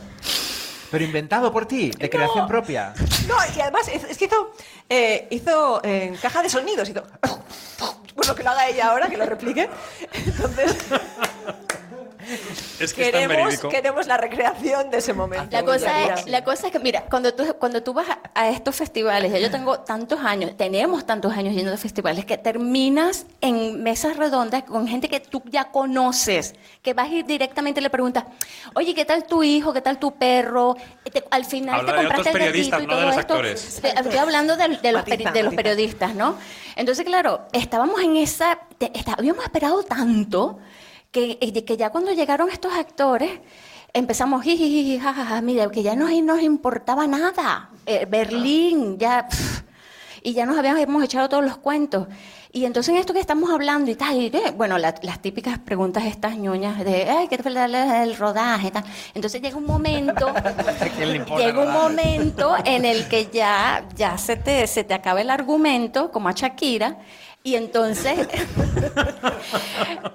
¿Pero 0.91 1.05
inventado 1.05 1.53
por 1.53 1.67
ti? 1.67 1.91
¿De 1.91 2.09
creación 2.09 2.47
propia? 2.47 2.95
No, 3.27 3.35
y 3.57 3.61
además 3.61 3.89
es, 3.89 4.05
es 4.05 4.19
que 4.19 4.27
hizo, 4.27 4.53
eh, 4.89 5.27
hizo 5.31 5.81
eh, 5.83 6.17
caja 6.21 6.43
de 6.43 6.49
sonidos. 6.49 6.89
Hizo, 6.89 7.03
bueno, 8.15 8.35
que 8.35 8.43
lo 8.43 8.51
haga 8.51 8.69
ella 8.69 8.89
ahora, 8.91 9.09
que 9.09 9.17
lo 9.17 9.27
replique. 9.27 9.69
Entonces, 10.13 10.77
Es 12.81 12.93
que 12.93 13.07
es 13.07 13.13
tan 13.13 13.29
queremos, 13.29 13.59
queremos 13.59 14.07
la 14.07 14.17
recreación 14.19 14.91
de 14.91 14.99
ese 14.99 15.13
momento. 15.15 15.49
La 15.51 15.63
cosa, 15.65 16.15
es, 16.15 16.27
la 16.27 16.45
cosa 16.45 16.67
es 16.67 16.73
que, 16.73 16.79
mira, 16.79 17.05
cuando 17.09 17.33
tú, 17.33 17.45
cuando 17.59 17.83
tú 17.83 17.95
vas 17.95 18.07
a, 18.35 18.49
estos 18.51 18.77
festivales, 18.77 19.33
ya 19.33 19.39
yo 19.39 19.51
tengo 19.51 19.81
tantos 19.81 20.21
años, 20.21 20.57
tenemos 20.57 21.07
tantos 21.07 21.33
años 21.33 21.55
yendo 21.55 21.73
a 21.73 21.77
festivales, 21.77 22.25
que 22.27 22.37
terminas 22.37 23.25
en 23.41 23.83
mesas 23.83 24.17
redondas 24.17 24.65
con 24.65 24.87
gente 24.87 25.09
que 25.09 25.21
tú 25.21 25.43
ya 25.47 25.71
conoces, 25.71 26.55
que 26.83 26.93
vas 26.95 27.11
y 27.11 27.23
directamente 27.23 27.81
le 27.81 27.89
preguntas, 27.91 28.25
oye, 28.75 28.95
¿qué 28.95 29.05
tal 29.05 29.25
tu 29.25 29.43
hijo? 29.43 29.73
¿Qué 29.73 29.81
tal 29.81 29.99
tu 29.99 30.15
perro? 30.15 30.77
Te- 31.11 31.25
al 31.31 31.45
final 31.45 31.81
Habla 31.81 31.93
te 31.93 31.99
de 31.99 32.05
compraste 32.09 32.21
otros 32.21 32.27
el 32.27 32.33
periodistas, 32.51 32.81
gatito 32.81 32.93
y 32.93 32.95
no 32.95 32.97
de 32.97 33.03
todo 33.03 33.11
los 33.11 33.19
esto. 33.21 33.33
actores. 33.35 33.81
Estoy 33.85 34.19
hablando 34.19 34.57
de, 34.57 34.69
de 34.69 34.93
los, 34.93 35.05
de 35.05 35.43
los 35.43 35.55
periodistas, 35.55 36.15
¿no? 36.15 36.37
Entonces, 36.77 37.05
claro, 37.07 37.47
estábamos 37.53 38.01
en 38.03 38.17
esa, 38.17 38.59
te- 38.77 38.91
está- 38.97 39.15
habíamos 39.15 39.43
esperado 39.45 39.83
tanto 39.83 40.59
que, 41.17 41.39
eh, 41.41 41.65
que 41.65 41.79
ya 41.79 41.89
cuando 41.89 42.13
llegaron 42.13 42.51
estos 42.51 42.75
actores, 42.75 43.31
empezamos, 43.95 44.43
jiji, 44.43 44.99
jajaja, 44.99 45.41
mira, 45.41 45.71
que 45.71 45.83
ya 45.83 45.97
no 45.97 46.09
nos 46.21 46.43
importaba 46.43 47.07
nada. 47.07 47.71
Eh, 47.87 48.07
Berlín, 48.07 48.99
ya, 48.99 49.27
pff, 49.27 49.63
y 50.23 50.35
ya 50.35 50.45
nos 50.45 50.59
habíamos 50.59 51.03
echado 51.03 51.27
todos 51.31 51.43
los 51.43 51.57
cuentos. 51.57 52.07
Y 52.53 52.67
entonces 52.67 52.93
en 52.95 53.01
esto 53.01 53.15
que 53.15 53.21
estamos 53.21 53.49
hablando 53.51 53.91
y 53.91 53.95
tal, 53.95 54.15
y, 54.21 54.27
eh, 54.27 54.53
bueno, 54.55 54.77
la- 54.77 54.95
las 55.03 55.21
típicas 55.23 55.59
preguntas 55.59 56.05
estas 56.05 56.37
ñoñas 56.37 56.85
de, 56.85 57.05
ay, 57.09 57.29
¿qué 57.29 57.39
te 57.39 57.49
el 57.49 58.17
rodaje? 58.17 58.69
y 58.69 58.71
tal. 58.71 58.85
Entonces 59.15 59.41
llega 59.41 59.57
un 59.57 59.67
momento, 59.67 60.35
llega 61.39 61.61
un 61.63 61.73
momento 61.73 62.57
en 62.67 62.85
el 62.85 63.09
que 63.09 63.29
ya, 63.33 63.87
ya 63.97 64.19
se, 64.19 64.37
te, 64.37 64.67
se 64.67 64.85
te 64.85 64.93
acaba 64.93 65.23
el 65.23 65.31
argumento, 65.31 66.11
como 66.13 66.29
a 66.29 66.33
Shakira, 66.33 66.99
y 67.47 67.55
entonces, 67.55 68.19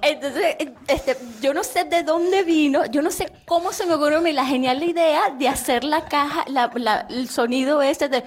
entonces 0.02 0.56
este, 0.88 1.18
yo 1.42 1.54
no 1.54 1.64
sé 1.64 1.86
de 1.86 2.04
dónde 2.04 2.44
vino, 2.44 2.86
yo 2.88 3.02
no 3.02 3.10
sé 3.10 3.32
cómo 3.46 3.72
se 3.72 3.86
me 3.86 3.94
ocurrió 3.94 4.18
a 4.18 4.22
mí 4.22 4.34
la 4.34 4.46
genial 4.46 4.84
idea 4.84 5.30
de 5.40 5.48
hacer 5.48 5.86
la 5.86 6.04
caja, 6.06 6.44
la- 6.48 6.70
la- 6.76 7.08
el 7.10 7.30
sonido 7.30 7.82
ese 7.82 8.10
de... 8.10 8.24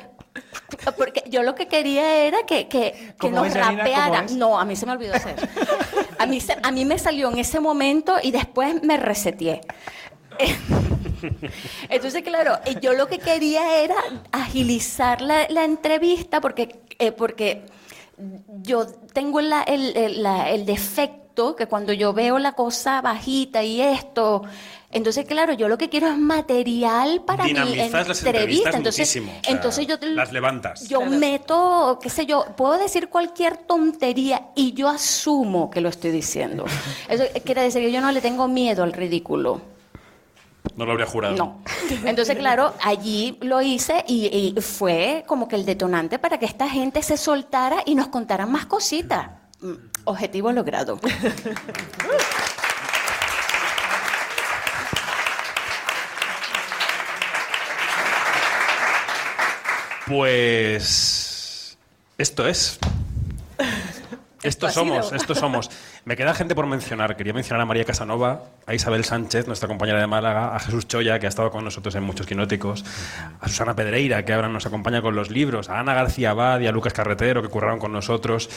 Porque 0.97 1.23
yo 1.29 1.43
lo 1.43 1.55
que 1.55 1.69
quería 1.69 2.25
era 2.25 2.39
que, 2.47 2.67
que, 2.67 2.93
que 2.93 3.15
¿Cómo 3.19 3.45
nos 3.45 3.53
rapeara. 3.53 4.23
No, 4.33 4.59
a 4.59 4.65
mí 4.65 4.75
se 4.75 4.87
me 4.87 4.93
olvidó 4.93 5.15
hacer. 5.15 5.37
A 6.19 6.25
mí, 6.25 6.41
se- 6.41 6.57
a 6.63 6.71
mí 6.73 6.87
me 6.87 6.99
salió 6.99 7.31
en 7.31 7.39
ese 7.39 7.61
momento 7.61 8.17
y 8.23 8.31
después 8.31 8.83
me 8.83 8.97
reseteé. 8.97 9.61
Entonces, 11.91 12.23
claro, 12.23 12.59
yo 12.81 12.95
lo 12.95 13.07
que 13.07 13.19
quería 13.19 13.79
era 13.81 13.95
agilizar 14.33 15.21
la, 15.21 15.47
la 15.51 15.65
entrevista 15.65 16.41
porque, 16.41 16.81
eh, 16.99 17.13
porque 17.13 17.63
yo 18.63 18.87
tengo 19.13 19.41
la- 19.41 19.63
el, 19.63 19.97
el- 19.97 20.23
la- 20.23 20.51
el 20.51 20.65
defecto 20.67 21.57
que 21.57 21.67
cuando 21.67 21.93
yo 21.93 22.13
veo 22.13 22.39
la 22.39 22.53
cosa 22.53 23.01
bajita 23.03 23.63
y 23.65 23.81
esto, 23.81 24.43
entonces, 24.93 25.27
claro, 25.27 25.53
yo 25.55 25.67
lo 25.69 25.77
que 25.77 25.89
quiero 25.89 26.07
es 26.07 26.17
material 26.17 27.23
para 27.27 27.43
mi 27.43 27.51
Dinamizas 27.51 28.07
las 28.07 28.19
entrevista. 28.19 28.29
entrevistas 28.29 28.75
Entonces, 28.77 28.99
muchísimo. 29.01 29.33
o 29.33 29.43
sea, 29.45 29.53
entonces 29.53 29.87
yo 29.89 29.97
las 30.01 30.33
levantas. 30.33 30.89
yo 30.89 31.01
meto, 31.07 31.99
qué 32.01 32.09
sé 32.11 32.27
yo, 32.27 32.45
puedo 32.57 32.79
decir 32.79 33.09
cualquier 33.09 33.57
tontería 33.57 34.51
y 34.55 34.73
yo 34.75 34.89
asumo 34.89 35.69
que 35.71 35.81
lo 35.81 35.89
estoy 35.89 36.13
diciendo. 36.13 36.65
Eso 37.09 37.25
quiere 37.45 37.63
decir 37.63 37.83
que 37.83 37.91
yo 37.91 38.01
no 38.01 38.13
le 38.13 38.21
tengo 38.21 38.47
miedo 38.47 38.85
al 38.85 38.93
ridículo. 38.93 39.61
No 40.77 40.85
lo 40.87 40.93
habría 40.93 41.07
jurado. 41.07 41.37
No. 41.37 41.63
Entonces, 42.05 42.37
claro, 42.37 42.75
allí 42.83 43.39
lo 43.41 43.63
hice 43.63 44.05
y, 44.09 44.27
y 44.27 44.61
fue 44.61 45.25
como 45.27 45.47
que 45.47 45.57
el 45.57 45.65
detonante 45.65 46.19
para 46.19 46.39
que 46.39 46.47
esta 46.47 46.69
gente 46.69 47.03
se 47.03 47.17
soltara 47.17 47.83
y 47.87 47.95
nos 47.95 48.09
contaran 48.09 48.51
más 48.51 48.67
cositas. 48.67 49.31
Mm, 49.61 49.73
Objetivo 50.07 50.53
logrado. 50.53 50.99
Pues 60.07 61.79
esto 62.19 62.47
es. 62.47 62.79
Esto 64.43 64.69
somos, 64.69 65.13
esto 65.13 65.35
somos. 65.35 65.71
Me 66.05 66.17
queda 66.17 66.35
gente 66.35 66.55
por 66.55 66.67
mencionar. 66.67 67.17
Quería 67.17 67.33
mencionar 67.33 67.63
a 67.63 67.65
María 67.65 67.85
Casanova, 67.87 68.43
a 68.67 68.75
Isabel 68.75 69.05
Sánchez, 69.05 69.47
nuestra 69.47 69.69
compañera 69.69 70.01
de 70.01 70.07
Málaga, 70.07 70.55
a 70.55 70.61
Jesús 70.61 70.87
Choya, 70.87 71.19
que 71.19 71.25
ha 71.25 71.31
estado 71.31 71.51
con 71.51 71.65
nosotros 71.65 71.95
en 71.95 72.03
muchos 72.03 72.27
quinóticos, 72.27 72.85
a 73.41 73.49
Susana 73.49 73.75
Pedreira, 73.75 74.23
que 74.23 74.35
ahora 74.35 74.51
nos 74.51 74.67
acompaña 74.67 75.01
con 75.01 75.17
los 75.17 75.31
libros, 75.31 75.71
a 75.71 75.81
Ana 75.81 75.95
García 75.95 76.31
Abad 76.31 76.61
y 76.61 76.67
a 76.67 76.73
Lucas 76.73 76.93
Carretero, 76.93 77.41
que 77.41 77.49
curraron 77.49 77.79
con 77.79 77.91
nosotros, 77.91 78.51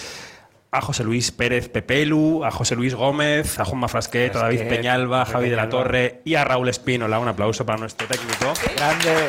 a 0.72 0.82
José 0.82 1.06
Luis 1.06 1.32
Pérez 1.32 1.70
Pepelu, 1.70 2.44
a 2.44 2.52
José 2.52 2.76
Luis 2.76 2.94
Gómez, 2.94 3.58
a 3.60 3.64
Juanma 3.64 3.88
Frasquet, 3.88 4.36
a 4.36 4.40
David 4.40 4.68
Peñalba, 4.68 5.22
a 5.22 5.26
Javi 5.26 5.50
de 5.50 5.56
la. 5.56 5.70
Torre 5.70 6.22
y 6.26 6.36
a 6.36 6.44
Raúl 6.44 6.68
Espínola. 6.68 7.18
Un 7.18 7.30
aplauso 7.30 7.66
para 7.66 7.78
nuestro 7.78 8.08
técnico. 8.08 8.54
Grande. 8.76 9.26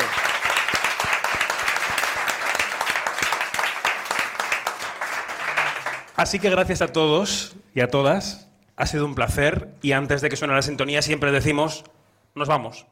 Así 6.17 6.37
que 6.37 6.49
gracias 6.49 6.81
a 6.81 6.89
todos 6.89 7.55
y 7.79 7.81
a 7.81 7.87
todas. 7.87 8.49
Ha 8.75 8.85
sido 8.85 9.05
un 9.05 9.15
placer. 9.15 9.69
Y 9.81 9.93
antes 9.93 10.21
de 10.21 10.29
que 10.29 10.35
suene 10.35 10.53
la 10.53 10.61
sintonía, 10.61 11.01
siempre 11.01 11.31
decimos: 11.31 11.85
nos 12.35 12.49
vamos. 12.49 12.85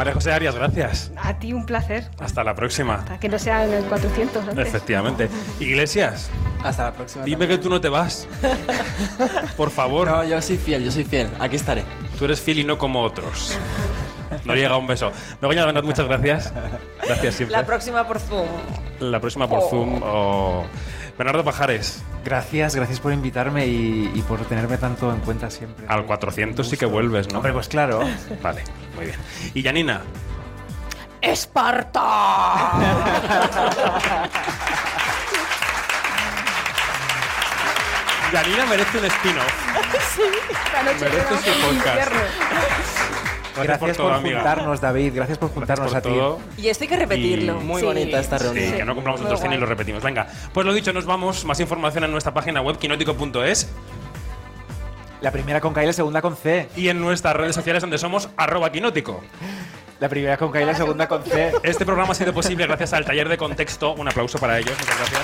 María 0.00 0.14
José 0.14 0.32
Arias, 0.32 0.54
gracias. 0.54 1.12
A 1.14 1.38
ti 1.38 1.52
un 1.52 1.66
placer. 1.66 2.08
Hasta 2.18 2.42
la 2.42 2.54
próxima. 2.54 2.94
Hasta 2.94 3.20
que 3.20 3.28
no 3.28 3.38
sea 3.38 3.66
en 3.66 3.74
el 3.74 3.84
400 3.84 4.48
antes. 4.48 4.66
Efectivamente. 4.66 5.28
Iglesias, 5.60 6.30
Hasta 6.64 6.84
la 6.84 6.92
próxima. 6.94 7.26
dime 7.26 7.46
que 7.46 7.58
tú 7.58 7.68
no 7.68 7.82
te 7.82 7.90
vas. 7.90 8.26
Por 9.58 9.70
favor. 9.70 10.08
No, 10.08 10.24
yo 10.24 10.40
soy 10.40 10.56
fiel, 10.56 10.82
yo 10.84 10.90
soy 10.90 11.04
fiel. 11.04 11.28
Aquí 11.38 11.56
estaré. 11.56 11.84
Tú 12.18 12.24
eres 12.24 12.40
fiel 12.40 12.60
y 12.60 12.64
no 12.64 12.78
como 12.78 13.02
otros. 13.02 13.58
No 14.46 14.54
llega 14.54 14.74
un 14.78 14.86
beso. 14.86 15.12
Begoña 15.38 15.66
Bernat, 15.66 15.84
muchas 15.84 16.06
gracias. 16.06 16.50
Gracias 17.06 17.34
siempre. 17.34 17.54
La 17.58 17.66
próxima 17.66 18.08
por 18.08 18.20
Zoom. 18.20 18.48
La 19.00 19.20
próxima 19.20 19.46
por 19.50 19.68
Zoom 19.68 20.00
o... 20.02 20.64
Bernardo 21.20 21.44
Pajares, 21.44 22.02
Gracias, 22.24 22.74
gracias 22.74 22.98
por 22.98 23.12
invitarme 23.12 23.66
y, 23.66 24.10
y 24.14 24.22
por 24.22 24.40
tenerme 24.46 24.78
tanto 24.78 25.12
en 25.12 25.20
cuenta 25.20 25.50
siempre. 25.50 25.84
al 25.86 26.06
400 26.06 26.66
sí 26.66 26.78
que 26.78 26.86
vuelves, 26.86 27.30
¿no? 27.30 27.40
Hombre, 27.40 27.52
pues 27.52 27.68
claro. 27.68 28.00
Vale, 28.42 28.64
muy 28.96 29.04
bien. 29.04 29.18
Y 29.52 29.62
Janina, 29.62 30.00
¡Esparta! 31.20 32.72
Janina 38.32 38.64
merece 38.66 38.98
un 38.98 39.04
spin-off. 39.04 39.52
sí, 40.14 40.22
la 40.72 40.82
noche 40.84 41.04
Merece 41.04 41.52
su 41.52 41.60
podcast. 41.60 42.12
Gracias, 43.66 43.96
por 43.96 43.96
todo, 44.06 44.14
amiga. 44.14 44.36
juntarnos, 44.40 44.80
David. 44.80 45.12
Gracias 45.14 45.38
por 45.38 45.50
juntarnos 45.50 45.90
Gracias 45.92 46.12
a 46.12 46.14
ti. 46.14 46.18
todo. 46.18 46.40
Y 46.56 46.68
esto 46.68 46.84
hay 46.84 46.88
que 46.88 46.96
repetirlo. 46.96 47.60
Y- 47.60 47.64
Muy 47.64 47.80
Sí. 47.80 47.86
bonita 47.86 48.20
esta 48.20 48.38
reunión. 48.38 48.70
Sí, 48.70 48.76
que 48.76 48.84
no 48.84 48.94
compramos 48.94 49.20
otros 49.20 49.40
cine 49.40 49.54
y 49.54 49.56
guay. 49.56 49.60
lo 49.60 49.66
repetimos. 49.66 50.02
Venga, 50.02 50.26
pues 50.52 50.66
lo 50.66 50.72
dicho, 50.72 50.92
nos 50.92 51.06
vamos. 51.06 51.44
Más 51.44 51.58
información 51.60 52.04
en 52.04 52.12
nuestra 52.12 52.32
página 52.34 52.60
web, 52.60 52.78
quinótico.es 52.78 53.68
La 55.20 55.30
primera 55.32 55.60
con 55.60 55.74
K 55.74 55.82
y 55.82 55.86
la 55.86 55.92
segunda 55.92 56.22
con 56.22 56.34
C. 56.36 56.68
y 56.76 56.88
en 56.88 56.98
nuestras 57.00 57.36
redes 57.36 57.54
sociales 57.54 57.82
donde 57.82 57.98
somos 57.98 58.30
arroba 58.38 58.72
quinótico. 58.72 59.20
La 59.98 60.08
primera 60.08 60.38
con 60.38 60.50
K 60.50 60.62
y 60.62 60.64
la 60.64 60.74
segunda 60.74 61.06
con 61.08 61.22
C. 61.24 61.52
Este 61.62 61.84
programa 61.84 62.12
ha 62.12 62.14
sido 62.14 62.32
posible 62.32 62.66
gracias 62.66 62.94
al 62.94 63.04
taller 63.04 63.28
de 63.28 63.36
contexto. 63.36 63.92
Un 63.92 64.08
aplauso 64.08 64.38
para 64.38 64.58
ellos, 64.58 64.72
muchas 64.78 64.96
gracias. 64.98 65.20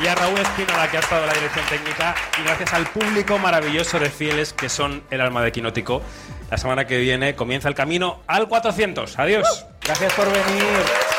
Y 0.00 0.06
a 0.06 0.14
Raúl 0.14 0.38
Espínola, 0.38 0.88
que 0.88 0.96
ha 0.98 1.00
estado 1.00 1.22
en 1.22 1.26
la 1.26 1.34
dirección 1.34 1.64
técnica. 1.68 2.14
Y 2.40 2.44
gracias 2.44 2.72
al 2.74 2.86
público 2.86 3.36
maravilloso 3.38 3.98
de 3.98 4.08
fieles 4.08 4.52
que 4.52 4.68
son 4.68 5.02
el 5.10 5.20
alma 5.20 5.42
de 5.42 5.50
Quinótico. 5.50 6.02
La 6.50 6.56
semana 6.56 6.86
que 6.86 6.98
viene 6.98 7.34
comienza 7.34 7.68
el 7.68 7.74
camino 7.74 8.20
al 8.26 8.48
400. 8.48 9.18
Adiós. 9.18 9.66
Gracias 9.82 10.12
por 10.14 10.26
venir. 10.26 11.17